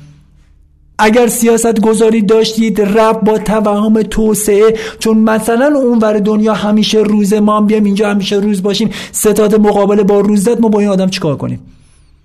اگر 0.98 1.26
سیاست 1.26 1.80
گذاری 1.80 2.22
داشتید 2.22 2.80
رب 2.80 3.20
با 3.20 3.38
توهم 3.38 4.02
توسعه. 4.02 4.74
چون 4.98 5.18
مثلا 5.18 5.78
اونور 5.78 6.18
دنیا 6.18 6.54
همیشه 6.54 6.98
روز 6.98 7.34
ما 7.34 7.56
هم 7.56 7.66
بیام 7.66 7.84
اینجا 7.84 8.10
همیشه 8.10 8.36
روز 8.36 8.62
باشیم 8.62 8.90
ستاد 9.12 9.60
مقابله 9.60 10.02
با 10.02 10.20
روزت 10.20 10.60
ما 10.60 10.68
با 10.68 10.80
این 10.80 10.88
آدم 10.88 11.08
چیکار 11.08 11.36
کنیم؟ 11.36 11.60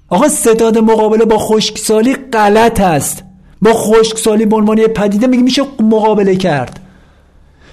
آقا 0.10 0.28
ستاد 0.28 0.78
مقابله 0.78 1.26
با 1.26 1.38
خشکسالی 1.38 2.16
غلط 2.16 2.82
است. 2.82 3.24
با 3.62 3.74
خشکسالی 3.74 4.46
به 4.46 4.56
عنوان 4.56 4.78
پدیده 4.78 5.28
میگه 5.28 5.44
میشه 5.44 5.62
مقابله 5.80 6.36
کرد. 6.36 6.80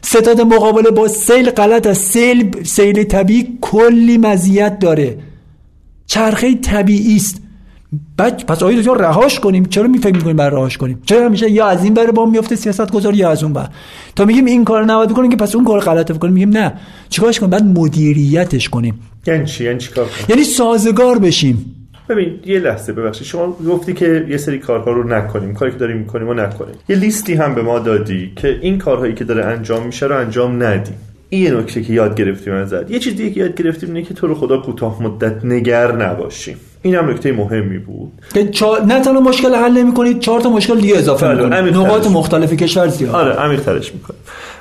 ستاد 0.03 0.41
مقابله 0.41 0.91
با 0.91 1.09
سیل 1.09 1.51
غلط 1.51 1.87
است. 1.87 2.11
سیل 2.11 2.65
سیل 2.65 3.05
طبیعی 3.05 3.59
کلی 3.61 4.19
مزیت 4.19 4.79
داره. 4.79 5.19
چرخه 6.07 6.55
طبیعی 6.55 7.17
است. 7.17 7.44
بعد 8.17 8.47
پس 8.47 8.63
آیا 8.63 8.79
دکتر 8.79 8.95
رهاش 8.95 9.41
کنیم. 9.41 9.65
چرا 9.65 9.89
می 9.89 9.99
فکر 9.99 10.17
می‌کنیم 10.17 10.37
بر 10.37 10.51
رهاش 10.51 10.77
کنیم؟ 10.77 11.03
چرا 11.07 11.27
همیشه 11.27 11.51
یا 11.51 11.67
از 11.67 11.85
این 11.85 11.95
بره 11.95 12.13
با 12.13 12.27
میفته 12.27 12.57
سیاست 12.57 12.93
گذار 12.93 13.15
یا 13.15 13.31
از 13.31 13.43
اون 13.43 13.53
بر؟ 13.53 13.69
تا 14.17 14.25
میگیم 14.25 14.45
این 14.45 14.65
کار 14.65 14.85
نباید 14.85 15.11
بکنیم 15.11 15.31
که 15.31 15.37
پس 15.37 15.55
اون 15.55 15.65
کار 15.65 15.81
غلطه 15.81 16.15
بکنیم. 16.15 16.35
میگیم 16.35 16.49
نه. 16.51 16.73
چیکارش 17.09 17.41
کنیم؟ 17.41 17.51
بعد 17.51 17.65
مدیریتش 17.65 18.69
کنیم. 18.69 19.01
یعنی 19.27 19.45
چی؟ 19.45 19.65
یعنی 19.65 19.79
چیکار 19.79 20.07
یعنی 20.29 20.45
سازگار 20.45 21.19
بشیم. 21.19 21.75
ببین 22.09 22.41
یه 22.47 22.59
لحظه 22.59 22.93
ببخشید. 22.93 23.27
شما 23.27 23.57
گفتی 23.69 23.93
که 23.93 24.27
یه 24.29 24.37
سری 24.37 24.59
کارها 24.59 24.91
رو 24.91 25.09
نکنیم. 25.09 25.55
کاری 25.55 25.73
که 25.73 25.79
داریم 25.79 25.97
می‌کنیم 25.97 26.29
و 26.29 26.35
نکنیم. 26.35 26.75
یه 26.89 26.97
لیستی 26.97 27.35
هم 27.35 27.55
به 27.55 27.63
ما 27.63 27.79
دادی 27.79 28.33
که 28.37 28.59
این 28.63 28.79
کارهایی 28.79 29.15
که 29.15 29.25
داره 29.25 29.45
انجام 29.45 29.87
میشه 29.87 30.07
رو 30.07 30.17
انجام 30.17 30.63
ندیم. 30.63 30.95
این 31.29 31.43
یه 31.43 31.51
نکته 31.51 31.83
که 31.83 31.93
یاد 31.93 32.17
گرفتیم 32.17 32.55
ازت. 32.55 32.91
یه 32.91 32.99
چیز 32.99 33.17
دیگه 33.17 33.31
که 33.31 33.41
یاد 33.41 33.55
گرفتیم 33.55 33.89
اینه 33.95 34.03
که 34.03 34.15
تو 34.15 34.27
رو 34.27 34.35
خدا 34.35 34.59
کوتاه 34.59 35.03
مدت 35.03 35.45
نگر 35.45 35.93
نباشیم. 35.93 36.57
این 36.85 36.95
هم 36.95 37.11
نکته 37.11 37.33
مهمی 37.33 37.79
بود. 37.79 38.13
که 38.35 38.49
چا... 38.49 38.79
نه 38.79 39.01
تنها 39.01 39.21
مشکل 39.21 39.55
حل 39.55 39.73
نمی 39.73 39.95
کنید 39.95 40.21
چهار 40.21 40.41
تا 40.41 40.51
مشکل 40.51 40.81
دیگه 40.81 40.97
اضافه 40.99 41.29
بله، 41.29 41.63
می‌کنید 41.63 41.77
نقاط 41.77 42.07
مختلف 42.07 42.53
کشور 42.53 42.89
زیاد. 42.89 43.15
آره 43.15 43.33
عمیق‌ترش 43.33 43.95
می‌کنه 43.95 44.17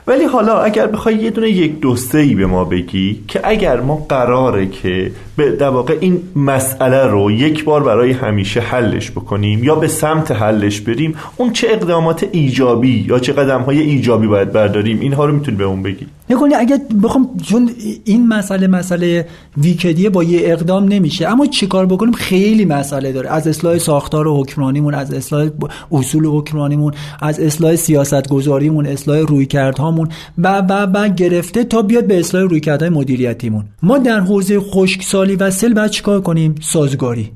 ولی 0.08 0.24
حالا 0.24 0.62
اگر 0.62 0.88
بخوای 0.88 1.16
یه 1.16 1.30
دونه 1.30 1.50
یک 1.50 1.74
ای 2.14 2.36
به 2.36 2.46
ما 2.46 2.66
بگی 2.66 3.24
که 3.28 3.40
اگر 3.44 3.80
ما 3.80 4.06
قراره 4.10 4.68
که 4.68 5.12
به 5.36 5.52
در 5.52 5.70
واقع 5.70 5.98
این 6.02 6.22
مسئله 6.36 7.08
رو 7.08 7.32
یک 7.32 7.64
بار 7.64 7.84
برای 7.84 8.12
همیشه 8.12 8.60
حلش 8.60 9.12
بکنیم 9.12 9.64
یا 9.64 9.76
به 9.76 9.88
سمت 9.88 10.32
حلش 10.32 10.82
بریم 10.82 11.16
اون 11.38 11.54
چه 11.54 11.68
اقدامات 11.70 12.30
ایجابی 12.32 13.06
یا 13.08 13.20
چه 13.20 13.34
قدم 13.34 13.62
های 13.62 13.80
ایجابی 13.80 14.28
باید 14.28 14.52
برداریم 14.52 15.00
اینها 15.00 15.26
رو 15.26 15.34
می‌تونی 15.34 15.58
به 15.58 15.64
اون 15.64 15.84
بگی 15.84 16.08
نکنی 16.30 16.54
اگر 16.54 16.78
بخوام 17.04 17.30
چون 17.46 17.70
این 18.06 18.28
مسئله 18.28 18.68
مسئله 18.68 19.28
ویکدیه 19.58 20.10
با 20.10 20.24
یه 20.24 20.40
اقدام 20.44 20.84
نمیشه. 20.84 21.28
اما 21.28 21.46
چیکار 21.46 21.86
بکنیم؟ 21.86 22.14
خیلی 22.14 22.66
مسئله 22.66 23.12
داره. 23.12 23.30
از 23.30 23.48
اصلاح 23.48 23.78
ساختار 23.78 24.28
حکمرانیمون 24.28 24.94
از 24.94 25.14
اصلاح 25.14 25.50
اصول 25.92 26.26
حکمرانیمون 26.26 26.94
از 27.22 27.40
اصلاح 27.40 27.76
سیاست 27.76 28.30
گذاریمون 28.30 28.86
اصلاح 28.86 29.20
رویکردهامون 29.20 30.10
و 30.38 30.62
و 30.70 30.88
و 30.94 31.10
گرفته 31.10 31.64
تا 31.64 31.82
بیاد 31.82 32.08
به 32.08 32.20
اصلاح 32.20 32.44
رویکردهای 32.44 32.90
مدیریتیمون. 32.90 33.64
ما 33.84 33.98
در 33.98 34.20
حوزه 34.20 34.60
خشکسالی 34.60 35.23
و 35.32 35.52
سل 35.52 35.74
بعد 35.74 35.92
چیکار 35.92 36.22
کنیم؟ 36.22 36.56
سازگاری. 36.62 37.32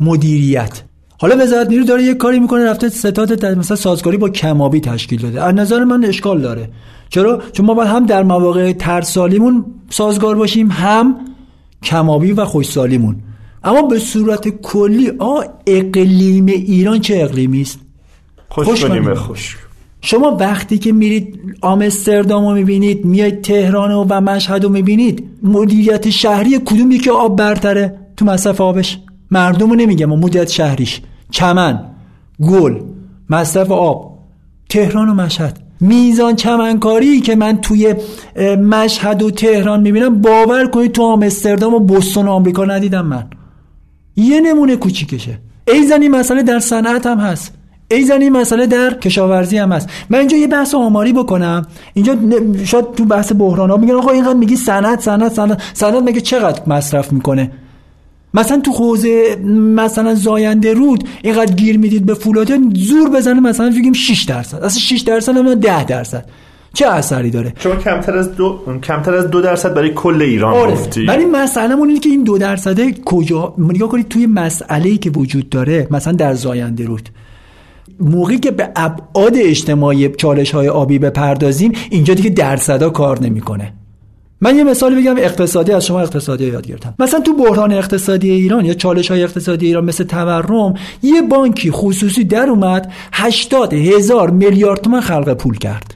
مدیریت. 0.00 0.82
حالا 1.18 1.44
وزارت 1.44 1.68
نیرو 1.68 1.84
داره 1.84 2.02
یه 2.02 2.14
کاری 2.14 2.38
می‌کنه 2.38 2.64
رفته 2.70 2.88
ستاد 2.88 3.44
مثلا 3.44 3.76
سازگاری 3.76 4.16
با 4.16 4.28
کمابی 4.28 4.80
تشکیل 4.80 5.20
داده. 5.22 5.42
از 5.42 5.54
نظر 5.54 5.84
من 5.84 6.04
اشکال 6.04 6.40
داره. 6.40 6.70
چرا؟ 7.08 7.42
چون 7.52 7.66
ما 7.66 7.74
باید 7.74 7.88
هم 7.88 8.06
در 8.06 8.22
مواقع 8.22 8.72
ترسالیمون 8.72 9.64
سازگار 9.90 10.34
باشیم 10.34 10.70
هم 10.70 11.16
کمابی 11.82 12.32
و 12.32 12.44
خوشسالیمون. 12.44 13.16
اما 13.64 13.82
به 13.82 13.98
صورت 13.98 14.48
کلی 14.48 15.12
آ 15.18 15.42
اقلیم 15.66 16.46
ایران 16.46 17.00
چه 17.00 17.18
اقلیمی 17.22 17.60
است؟ 17.60 17.78
خوش 18.48 18.84
کنیم. 18.84 19.14
خوش. 19.14 19.56
شما 20.06 20.36
وقتی 20.40 20.78
که 20.78 20.92
میرید 20.92 21.40
آمستردام 21.60 22.48
رو 22.48 22.54
می‌بینید 22.54 23.04
میاید 23.04 23.40
تهران 23.40 23.92
و 23.92 24.20
مشهد 24.20 24.64
رو 24.64 24.70
می‌بینید 24.70 25.24
مدیریت 25.42 26.10
شهری 26.10 26.58
کدوم 26.58 26.92
یکی 26.92 27.10
آب 27.10 27.36
برتره؟ 27.36 27.98
تو 28.16 28.24
مصرف 28.24 28.60
آبش. 28.60 28.98
مردم 29.30 29.70
رو 29.70 29.76
نمیگم 29.76 30.06
مدیریت 30.06 30.50
شهریش. 30.50 31.00
چمن 31.30 31.80
گل 32.42 32.80
مصرف 33.30 33.70
آب. 33.70 34.18
تهران 34.68 35.08
و 35.08 35.14
مشهد. 35.14 35.58
میزان 35.80 36.36
چمنکاری 36.36 37.20
که 37.20 37.36
من 37.36 37.60
توی 37.60 37.94
مشهد 38.70 39.22
و 39.22 39.30
تهران 39.30 39.80
می‌بینم 39.80 40.20
باور 40.20 40.66
کنید 40.66 40.92
تو 40.92 41.02
آمستردام 41.02 41.74
و 41.74 41.78
بستون 41.78 42.28
آمریکا 42.28 42.64
ندیدم 42.64 43.06
من. 43.06 43.26
یه 44.16 44.40
نمونه 44.40 44.76
کوچیکشه. 44.76 45.38
ایزن 45.68 46.02
این 46.02 46.10
مسئله 46.10 46.42
در 46.42 46.58
صنعت 46.58 47.06
هم 47.06 47.18
هست. 47.18 47.52
ایزن 47.88 48.20
این 48.20 48.32
مسئله 48.32 48.66
در 48.66 48.94
کشاورزی 48.94 49.58
هم 49.58 49.72
هست. 49.72 49.88
من 50.10 50.18
اینجا 50.18 50.36
یه 50.36 50.46
بحث 50.46 50.74
آماری 50.74 51.12
بکنم. 51.12 51.66
اینجا 51.94 52.16
شاید 52.64 52.94
تو 52.96 53.04
بحث 53.04 53.32
بحران 53.38 53.70
ها 53.70 53.76
میگن 53.76 53.94
آقا 53.94 54.10
اینقدر 54.10 54.38
میگی 54.38 54.56
صنعت 54.56 55.00
صنعت 55.00 55.32
صنعت 55.32 55.62
صنعت 55.74 56.02
مگه 56.02 56.20
چقدر 56.20 56.62
مصرف 56.66 57.12
می‌کنه؟ 57.12 57.50
مثلا 58.34 58.60
تو 58.60 58.72
حوزه 58.72 59.36
مثلا 59.74 60.14
زاینده 60.14 60.74
رود 60.74 61.08
اینقدر 61.22 61.54
گیر 61.54 61.78
می‌دید 61.78 62.06
به 62.06 62.14
فولاده 62.14 62.58
زور 62.74 63.10
بزنه 63.10 63.40
مثلا 63.40 63.70
بگیم 63.70 63.92
6 63.92 64.22
درصد. 64.22 64.56
اصلا 64.56 64.80
6 64.80 65.00
درصد 65.00 65.38
نه 65.38 65.54
10 65.54 65.84
درصد. 65.84 66.24
چه 66.74 66.86
اثری 66.86 67.30
داره؟ 67.30 67.52
شما 67.58 67.76
کمتر 67.76 68.16
از 68.16 68.34
دو 68.34 68.60
کمتر 68.82 69.14
از 69.14 69.30
دو 69.30 69.40
درصد 69.40 69.74
برای 69.74 69.90
کل 69.94 70.22
ایران 70.22 70.54
آره. 70.54 70.72
گفتی. 70.72 71.06
ولی 71.06 71.24
مسئله 71.24 71.76
اینه 71.76 72.00
که 72.00 72.08
این 72.08 72.24
دو 72.24 72.38
درصده 72.38 72.94
کجا؟ 73.04 73.54
نگاه 73.58 73.88
کنید 73.88 74.08
توی 74.08 74.26
مسئله 74.26 74.88
ای 74.88 74.98
که 74.98 75.10
وجود 75.10 75.48
داره 75.48 75.88
مثلا 75.90 76.12
در 76.12 76.34
زاینده 76.34 76.84
رود. 76.84 77.08
موقعی 78.00 78.38
که 78.38 78.50
به 78.50 78.70
ابعاد 78.76 79.32
اجتماعی 79.36 80.08
چالش 80.08 80.50
های 80.50 80.68
آبی 80.68 80.98
بپردازیم 80.98 81.72
اینجا 81.90 82.14
دیگه 82.14 82.30
درصدا 82.30 82.90
کار 82.90 83.22
نمی‌کنه. 83.22 83.72
من 84.40 84.56
یه 84.56 84.64
مثالی 84.64 85.02
بگم 85.02 85.16
اقتصادی 85.18 85.72
از 85.72 85.86
شما 85.86 86.00
اقتصادی 86.00 86.44
یاد 86.44 86.66
گرفتم. 86.66 86.94
مثلا 86.98 87.20
تو 87.20 87.36
بحران 87.36 87.72
اقتصادی 87.72 88.30
ایران 88.30 88.64
یا 88.64 88.74
چالش 88.74 89.10
های 89.10 89.22
اقتصادی 89.22 89.66
ایران 89.66 89.84
مثل 89.84 90.04
تورم 90.04 90.74
یه 91.02 91.22
بانکی 91.22 91.70
خصوصی 91.70 92.24
در 92.24 92.50
اومد 92.50 92.92
80 93.12 93.72
هزار 93.72 94.30
میلیارد 94.30 94.80
تومن 94.80 95.00
خلق 95.00 95.34
پول 95.34 95.58
کرد. 95.58 95.94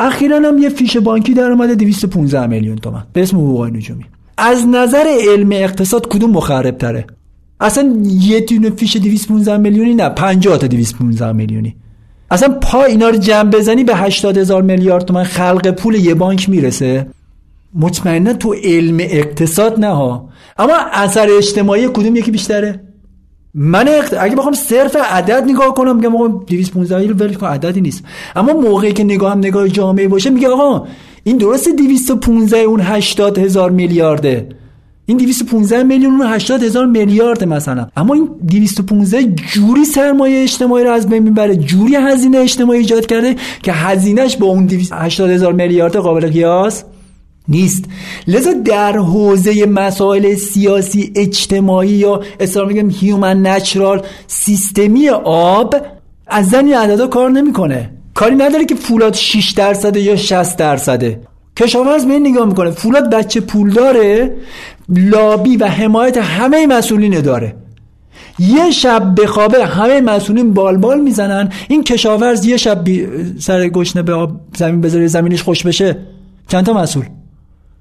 اخیرا 0.00 0.36
هم 0.36 0.58
یه 0.58 0.68
فیش 0.68 0.96
بانکی 0.96 1.34
در 1.34 1.50
اومده 1.50 1.74
215 1.74 2.46
میلیون 2.46 2.76
تومن 2.76 3.02
به 3.12 3.22
اسم 3.22 3.36
حقوق 3.36 3.66
نجومی. 3.66 4.04
از 4.38 4.66
نظر 4.66 5.04
علم 5.30 5.52
اقتصاد 5.52 6.08
کدوم 6.08 6.30
مخرب 6.30 6.78
تره 6.78 7.06
اصلا 7.62 7.96
یه 8.04 8.40
دونه 8.40 8.70
فیش 8.70 8.96
215 8.96 9.56
میلیونی 9.56 9.94
نه 9.94 10.08
50 10.08 10.58
تا 10.58 10.66
215 10.66 11.32
میلیونی. 11.32 11.76
اصلا 12.30 12.48
پا 12.48 12.84
اینا 12.84 13.08
رو 13.08 13.16
جمع 13.16 13.50
بزنی 13.50 13.84
به 13.84 13.96
80 13.96 14.38
هزار 14.38 14.62
میلیارد 14.62 15.04
تومن 15.04 15.24
خلق 15.24 15.70
پول 15.70 15.94
یه 15.94 16.14
بانک 16.14 16.48
می‌رسه. 16.48 17.06
مطمئنا 17.74 18.32
تو 18.32 18.52
علم 18.52 18.96
اقتصاد 19.00 19.80
نه 19.80 19.88
ها. 19.88 20.28
اما 20.58 20.72
اثر 20.92 21.28
اجتماعی 21.30 21.88
کدوم 21.88 22.16
یکی 22.16 22.30
بیشتره؟ 22.30 22.80
من 23.54 23.88
اگه 24.20 24.36
بخوام 24.36 24.54
صرف 24.54 24.96
عدد 24.96 25.44
نگاه 25.48 25.74
کنم 25.74 25.96
میگم 25.96 26.16
آقا 26.16 26.28
215 26.28 27.06
رو 27.06 27.14
ول 27.14 27.34
کن 27.34 27.46
عددی 27.46 27.80
نیست. 27.80 28.04
اما 28.36 28.52
موقعی 28.52 28.92
که 28.92 29.04
نگاه 29.04 29.32
هم 29.32 29.38
نگاه 29.38 29.68
جامعه 29.68 30.08
باشه 30.08 30.30
میگه 30.30 30.48
آقا 30.48 30.86
این 31.24 31.36
درسته 31.36 31.72
215 31.72 32.58
اون 32.58 32.80
80 32.80 33.38
هزار 33.38 33.70
میلیارده. 33.70 34.48
این 35.06 35.16
215 35.16 35.82
میلیون 35.82 36.12
اون 36.12 36.32
80 36.32 36.62
هزار 36.62 36.86
میلیارد 36.86 37.44
مثلا. 37.44 37.86
اما 37.96 38.14
این 38.14 38.28
215 38.48 39.22
جوری 39.22 39.84
سرمایه 39.84 40.42
اجتماعی 40.42 40.84
رو 40.84 40.90
از 40.90 41.08
بین 41.08 41.22
می‌بره 41.22 41.56
جوری 41.56 41.96
هزینه 41.96 42.38
اجتماعی 42.38 42.78
ایجاد 42.78 43.06
کرده 43.06 43.36
که 43.62 43.72
هزینهش 43.72 44.36
با 44.36 44.46
اون 44.46 44.66
280 44.66 45.30
هزار 45.30 45.52
میلیارد 45.52 45.96
قابل 45.96 46.30
قیاس 46.30 46.84
نیست. 47.48 47.84
لذا 48.26 48.52
در 48.52 48.92
حوزه 48.98 49.66
مسائل 49.66 50.34
سیاسی 50.34 51.12
اجتماعی 51.16 51.90
یا 51.90 52.20
اصلا 52.40 52.64
میگم 52.64 52.90
هیومن 52.90 53.46
نچرال 53.46 54.02
سیستمی 54.26 55.08
آب 55.24 55.76
از 56.26 56.48
زن 56.48 56.64
این 56.64 56.74
عددا 56.76 57.06
کار 57.06 57.30
نمی‌کنه. 57.30 57.90
کاری 58.14 58.34
نداره 58.34 58.64
که 58.64 58.74
فولاد 58.74 59.14
6 59.14 59.50
درصده 59.50 60.00
یا 60.00 60.16
60 60.16 60.56
درصده. 60.56 61.20
کشاورز 61.56 62.06
به 62.06 62.12
این 62.12 62.26
نگاه 62.26 62.46
می‌کنه. 62.46 62.70
فولاد 62.70 63.10
بچه 63.10 63.40
پول 63.40 63.70
داره 63.70 64.36
لابی 64.88 65.56
و 65.56 65.66
حمایت 65.66 66.16
همه 66.16 66.66
مسئولین 66.66 67.20
داره 67.20 67.54
یه 68.38 68.70
شب 68.70 69.20
بخوابه 69.22 69.66
همه 69.66 70.00
مسئولین 70.00 70.54
بالبال 70.54 71.00
می‌زنن. 71.00 71.48
این 71.68 71.84
کشاورز 71.84 72.44
یه 72.44 72.56
شب 72.56 72.84
سر 73.38 73.68
گشنه 73.68 74.02
به 74.02 74.12
آب 74.12 74.40
زمین 74.56 74.80
بذاره 74.80 75.06
زمینش 75.06 75.42
خوش 75.42 75.66
بشه. 75.66 75.96
چند 76.48 76.66
تا 76.66 76.72
مسئول؟ 76.72 77.04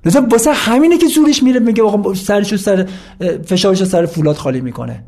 لذا 0.05 0.27
واسه 0.31 0.51
همینه 0.53 0.97
که 0.97 1.07
زورش 1.07 1.43
میره 1.43 1.59
میگه 1.59 1.83
آقا 1.83 2.13
سرشو 2.13 2.57
سر 2.57 2.87
فشارش 3.45 3.83
سر 3.83 4.05
فولاد 4.05 4.35
خالی 4.35 4.61
می‌کنه. 4.61 5.03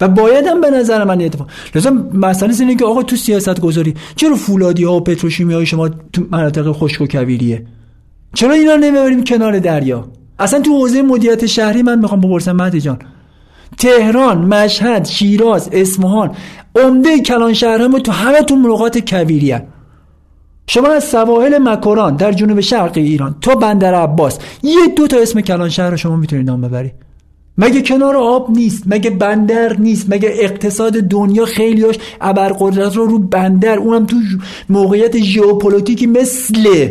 و 0.00 0.08
باید 0.08 0.46
هم 0.46 0.60
به 0.60 0.70
نظر 0.70 1.04
من 1.04 1.22
اتفاق 1.22 1.48
لذا 1.74 1.90
مسئله 2.14 2.54
اینه 2.60 2.76
که 2.76 2.84
آقا 2.84 3.02
تو 3.02 3.16
سیاست 3.16 3.60
گذاری 3.60 3.94
چرا 4.16 4.34
فولادی 4.34 4.84
ها 4.84 4.96
و 4.96 5.00
پتروشیمی 5.00 5.54
های 5.54 5.66
شما 5.66 5.88
تو 5.88 6.22
مناطق 6.30 6.72
خشک 6.72 7.00
و 7.00 7.06
کویریه؟ 7.06 7.66
چرا 8.34 8.52
اینا 8.52 8.76
نمی‌بریم 8.76 9.24
کنار 9.24 9.58
دریا؟ 9.58 10.08
اصلا 10.38 10.60
تو 10.60 10.70
حوزه 10.70 11.02
مدیریت 11.02 11.46
شهری 11.46 11.82
من 11.82 11.98
می‌خوام 11.98 12.20
بپرسم 12.20 12.52
مهدی 12.52 12.80
جان. 12.80 12.98
تهران 13.78 14.38
مشهد 14.38 15.04
شیراز 15.04 15.68
اصفهان 15.72 16.30
عمده 16.76 17.20
کلان 17.20 17.52
شهرها 17.52 17.98
تو 17.98 18.12
همه 18.12 18.42
تو 18.42 18.56
نقاط 18.56 18.98
کویری 18.98 19.54
شما 20.66 20.88
از 20.88 21.04
سواحل 21.04 21.58
مکران 21.58 22.16
در 22.16 22.32
جنوب 22.32 22.60
شرق 22.60 22.92
ایران 22.94 23.36
تا 23.40 23.54
بندر 23.54 23.94
عباس 23.94 24.38
یه 24.62 24.86
دو 24.96 25.06
تا 25.06 25.18
اسم 25.18 25.40
کلان 25.40 25.68
شهر 25.68 25.90
رو 25.90 25.96
شما 25.96 26.16
می‌تونید 26.16 26.46
نام 26.46 26.60
ببرید. 26.60 26.92
مگه 27.58 27.82
کنار 27.82 28.16
آب 28.16 28.50
نیست 28.50 28.82
مگه 28.86 29.10
بندر 29.10 29.76
نیست 29.76 30.06
مگه 30.10 30.30
اقتصاد 30.32 30.92
دنیا 30.92 31.44
خیلیاش 31.44 31.94
ابرقدرت 32.20 32.96
رو 32.96 33.06
رو 33.06 33.18
بندر 33.18 33.78
اونم 33.78 34.06
تو 34.06 34.16
موقعیت 34.68 35.18
ژئوپلیتیکی 35.18 36.06
مثل 36.06 36.88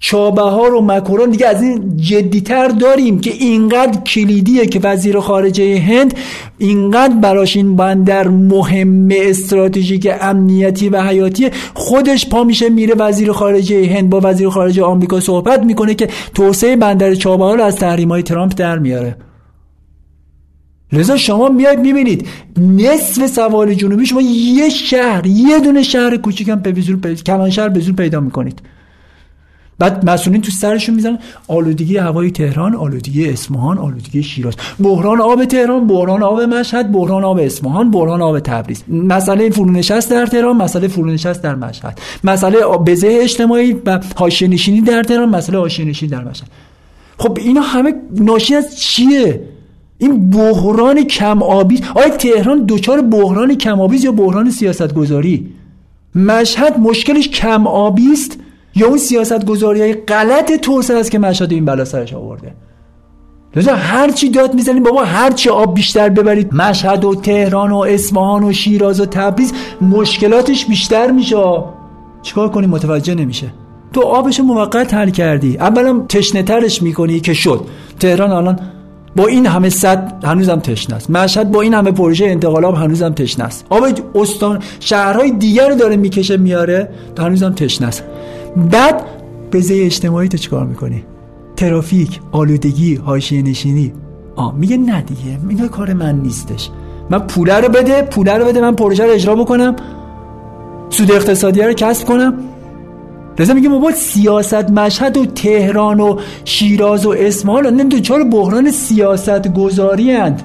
چابهار 0.00 0.74
و 0.74 0.80
مکران 0.80 1.30
دیگه 1.30 1.46
از 1.46 1.62
این 1.62 1.96
جدیتر 1.96 2.68
داریم 2.68 3.20
که 3.20 3.30
اینقدر 3.30 4.00
کلیدیه 4.00 4.66
که 4.66 4.80
وزیر 4.82 5.20
خارجه 5.20 5.80
هند 5.80 6.14
اینقدر 6.58 7.14
براش 7.14 7.56
این 7.56 7.76
بندر 7.76 8.28
مهم 8.28 9.08
استراتژیک 9.12 10.08
امنیتی 10.20 10.88
و 10.88 11.02
حیاتی 11.02 11.50
خودش 11.74 12.28
پا 12.28 12.44
میشه 12.44 12.68
میره 12.68 12.94
وزیر 12.94 13.32
خارجه 13.32 13.86
هند 13.86 14.10
با 14.10 14.20
وزیر 14.24 14.48
خارجه 14.48 14.82
آمریکا 14.82 15.20
صحبت 15.20 15.62
می‌کنه 15.62 15.94
که 15.94 16.08
توسعه 16.34 16.76
بندر 16.76 17.14
چابهار 17.14 17.60
از 17.60 17.76
تحریم 17.76 18.08
های 18.08 18.22
ترامپ 18.22 18.54
در 18.56 18.78
میاره. 18.78 19.16
لذا 20.92 21.16
شما 21.16 21.48
میاید 21.48 21.78
می‌بینید 21.78 22.28
نصف 22.56 23.26
سوال 23.26 23.74
جنوبی 23.74 24.06
شما 24.06 24.20
یه 24.20 24.68
شهر 24.68 25.26
یه 25.26 25.60
دونه 25.60 25.82
شهر 25.82 26.16
کوچیک 26.16 26.48
هم 26.48 26.60
به 26.60 26.80
زور 26.80 27.14
کلان 27.26 27.50
شهر 27.50 27.68
به 27.68 27.80
پیدا 27.80 28.20
می‌کنید. 28.20 28.62
بعد 29.78 30.10
مسئولین 30.10 30.42
تو 30.42 30.50
سرشون 30.50 30.94
می‌زنن. 30.94 31.18
آلودگی 31.48 31.96
هوای 31.96 32.30
تهران 32.30 32.74
آلودگی 32.74 33.28
اصفهان 33.28 33.78
آلودگی 33.78 34.22
شیراز. 34.22 34.54
بحران 34.80 35.20
آب 35.20 35.44
تهران 35.44 35.86
بحران 35.86 36.22
آب 36.22 36.40
مشهد 36.40 36.92
بحران 36.92 37.24
آب 37.24 37.38
اصفهان 37.38 37.90
بحران 37.90 38.22
آب 38.22 38.40
تبریز. 38.40 38.84
مسئله 38.88 39.50
فرونشست 39.50 40.10
در 40.10 40.26
تهران 40.26 40.56
مسئله 40.56 40.88
فرونشست 40.88 41.42
در 41.42 41.54
مشهد. 41.54 41.98
مسئله 42.24 42.58
بزه 42.60 43.18
اجتماعی 43.22 43.72
و 43.86 44.00
حاشیه 44.16 44.80
در 44.80 45.02
تهران 45.02 45.28
مسئله 45.28 45.58
حاشیه 45.58 46.08
در 46.08 46.24
مشهد. 46.24 46.48
خب 47.18 47.38
اینا 47.40 47.60
همه 47.60 47.94
ناشی 48.10 48.54
از 48.54 48.80
چیه؟ 48.80 49.42
این 49.98 50.30
بحران 50.30 51.04
کم 51.04 51.42
آبی 51.42 51.80
آیا 51.94 52.08
تهران 52.08 52.64
دچار 52.68 53.00
بحران 53.00 53.54
کم 53.54 53.78
یا 54.02 54.12
بحران 54.12 54.50
سیاست 54.50 54.94
گذاری 54.94 55.48
مشهد 56.14 56.78
مشکلش 56.78 57.28
کم 57.28 57.66
آبی 57.66 58.12
است. 58.12 58.38
یا 58.78 58.86
اون 58.86 58.98
سیاست 58.98 59.44
گذاری 59.44 59.80
های 59.80 59.94
غلط 59.94 60.52
توسعه 60.52 60.98
است 60.98 61.10
که 61.10 61.18
مشهد 61.18 61.52
این 61.52 61.64
بلا 61.64 61.84
سرش 61.84 62.14
آورده. 62.14 62.54
لذا 63.56 63.74
هر 63.74 64.10
چی 64.10 64.28
داد 64.30 64.54
می‌زنیم 64.54 64.82
بابا 64.82 65.04
هر 65.04 65.30
چی 65.30 65.48
آب 65.48 65.74
بیشتر 65.74 66.08
ببرید. 66.08 66.54
مشهد 66.54 67.04
و 67.04 67.14
تهران 67.14 67.72
و 67.72 67.78
اصفهان 67.78 68.44
و 68.44 68.52
شیراز 68.52 69.00
و 69.00 69.06
تبریز 69.06 69.52
مشکلاتش 69.80 70.66
بیشتر 70.66 71.10
میشه. 71.10 71.64
چیکار 72.22 72.48
کنی 72.48 72.66
متوجه 72.66 73.14
نمیشه. 73.14 73.46
تو 73.92 74.00
آبش 74.00 74.40
موقت 74.40 74.94
حل 74.94 75.10
کردی. 75.10 75.56
اولا 75.58 76.04
تشنه 76.08 76.42
ترش 76.42 76.82
می‌کنی 76.82 77.20
که 77.20 77.34
شد. 77.34 77.60
تهران 78.00 78.32
الان 78.32 78.60
با 79.16 79.26
این 79.26 79.46
همه 79.46 79.68
صد 79.68 80.24
هنوزم 80.24 80.60
تشنه 80.60 80.96
است. 80.96 81.10
مشهد 81.10 81.50
با 81.50 81.60
این 81.60 81.74
همه 81.74 81.92
پروژه 81.92 82.26
انتقال 82.26 82.64
آب 82.64 82.74
هنوزم 82.74 83.12
تشنه 83.12 83.44
است. 83.44 83.66
آب 83.70 83.84
استان 84.14 84.58
شهرهای 84.80 85.30
دیگر 85.30 85.70
داره 85.70 85.96
می‌کشه 85.96 86.36
میاره 86.36 86.90
هنوزم 87.18 87.52
تشنه 87.52 87.88
است. 87.88 88.04
بعد 88.56 89.02
بزه 89.52 89.74
اجتماعی 89.74 90.28
تو 90.28 90.36
چیکار 90.36 90.66
می‌کنی؟ 90.66 91.04
ترافیک 91.56 92.20
آلودگی 92.32 92.94
حاشیه 92.94 93.42
نشینی. 93.42 93.92
آ 94.36 94.50
میگه 94.50 94.76
نه 94.76 95.02
دیگه. 95.02 95.38
اینا 95.48 95.68
کار 95.68 95.92
من 95.92 96.20
نیستش. 96.20 96.70
من 97.10 97.18
پوله 97.18 97.60
رو 97.60 97.68
بده 97.68 98.02
پوله 98.02 98.38
رو 98.38 98.44
بده 98.44 98.60
من 98.60 98.74
پروژه 98.74 99.04
رو 99.04 99.12
اجرا 99.12 99.34
بکنم. 99.34 99.76
سود 100.90 101.12
اقتصادی 101.12 101.62
رو 101.62 101.72
کسب 101.72 102.06
کنم. 102.06 102.34
لذا 103.38 103.54
میگه 103.54 103.68
ما 103.68 103.78
باید 103.78 103.96
سیاست 103.96 104.70
مشهد 104.70 105.16
و 105.16 105.26
تهران 105.26 106.00
و 106.00 106.18
شیراز 106.44 107.06
و 107.06 107.10
اصفهان 107.10 107.66
نه 107.66 108.00
چرا 108.00 108.24
بحران 108.24 108.70
سیاست 108.70 109.52
گذاری 109.52 110.10
هند 110.10 110.42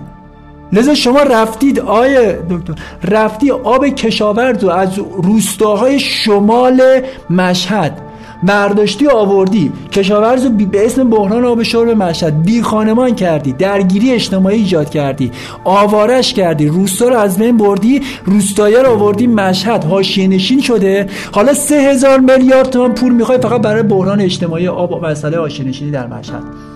لذا 0.74 0.94
شما 0.94 1.22
رفتید 1.22 1.80
آیه 1.80 2.40
دکتر 2.50 2.74
رفتی 3.04 3.52
آب 3.52 3.88
کشاورز 3.88 4.64
و 4.64 4.70
از 4.70 5.00
روستاهای 5.00 6.00
شمال 6.00 6.82
مشهد 7.30 8.02
برداشتی 8.44 9.08
آوردی. 9.08 9.72
کشاورز 9.92 10.46
رو 10.46 10.50
به 10.52 10.86
اسم 10.86 11.10
بحران 11.10 11.46
آب 11.46 11.64
شرب 11.64 11.90
مشهد 11.90 12.44
بی 12.44 12.62
خانمان 12.62 13.16
کردی 13.16 13.54
درگیری 13.54 14.12
اجتماعی 14.12 14.58
ایجاد 14.58 14.90
کردی 14.90 15.32
آوارش 15.64 16.34
کردی 16.34 16.68
روستا 16.68 17.08
رو 17.08 17.18
از 17.18 17.38
بین 17.38 17.58
بردی 17.58 18.02
روستایه 18.26 18.82
رو 18.82 18.92
آوردی 18.92 19.28
مشهد 19.28 19.84
حاشیه 19.84 20.28
نشین 20.28 20.62
شده. 20.62 21.08
حالا 21.32 21.54
سه 21.54 21.76
هزار 21.76 22.20
میلیارد 22.20 22.70
تومان 22.70 22.94
پول 22.94 23.14
می‌خوای 23.14 23.38
فقط 23.38 23.62
برای 23.62 23.84
بحران 23.84 24.22
اجتماعی 24.22 24.68
آب 24.68 24.92
و 24.92 25.00
مسئله 25.00 25.38
حاشیه 25.38 25.66
نشینی 25.66 25.92
در 25.92 26.08
مشهد. 26.08 26.73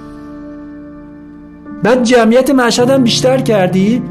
بعد 1.84 2.04
جمعیت 2.04 2.50
مشهد 2.50 2.90
هم 2.90 3.04
بیشتر 3.04 3.38
کردی؟ 3.38 4.02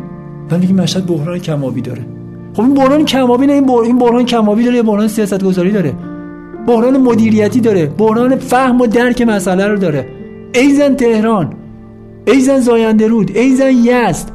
و 0.51 0.59
میگی 0.59 0.73
مشهد 0.73 1.07
بحران 1.07 1.39
کمابی 1.39 1.81
داره. 1.81 2.07
خب 2.55 2.63
این 2.63 2.75
بحران 2.75 3.05
کم‌آبی 3.05 3.47
نه 3.47 3.53
این 3.53 3.99
بحران 3.99 4.25
کم‌آبی 4.25 4.65
داره 4.65 4.83
بحران 4.83 5.09
سیاست 5.09 5.45
گذاری 5.45 5.71
داره. 5.71 5.93
بحران 6.67 6.97
مدیریتی 6.97 7.61
داره 7.61 7.87
بحران 7.87 8.37
فهم 8.37 8.81
و 8.81 8.87
درک 8.87 9.23
مسئله 9.23 9.67
رو 9.67 9.79
داره. 9.79 10.07
ایضا 10.55 10.95
تهران 10.95 11.53
ایضا 12.27 12.61
زاینده 12.61 13.09
رود 13.09 13.37
ایضا 13.37 13.71
یزد 13.71 14.31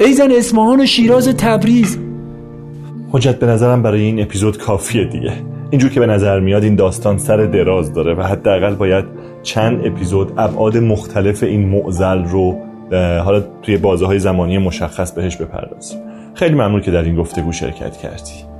ایضا 0.00 0.30
اصفهان 0.30 0.80
و 0.80 0.86
شیراز 0.86 1.28
و 1.28 1.32
تبریز. 1.32 1.98
حجت 3.10 3.38
به 3.38 3.46
نظرم 3.46 3.82
برای 3.82 4.00
این 4.00 4.22
اپیزود 4.22 4.58
کافیه 4.58 5.04
دیگه. 5.04 5.32
اینجور 5.70 5.90
که 5.90 6.00
به 6.00 6.06
نظر 6.06 6.40
میاد 6.40 6.64
این 6.64 6.74
داستان 6.74 7.18
سر 7.18 7.36
دراز 7.36 7.92
داره 7.92 8.14
و 8.14 8.22
حداقل 8.22 8.74
باید 8.74 9.04
چند 9.42 9.86
اپیزود 9.86 10.32
ابعاد 10.38 10.76
مختلف 10.76 11.42
این 11.42 11.68
معضل 11.68 12.24
رو 12.24 12.58
حالا 13.24 13.40
توی 13.62 13.76
بازه 13.76 14.06
های 14.06 14.18
زمانی 14.18 14.58
مشخص 14.58 15.12
بهش 15.12 15.36
بپردازیم. 15.36 15.98
خیلی 16.34 16.54
ممنون 16.54 16.80
که 16.80 16.90
در 16.90 17.02
این 17.02 17.16
گفتگو 17.16 17.52
شرکت 17.52 17.96
کردی. 17.96 18.51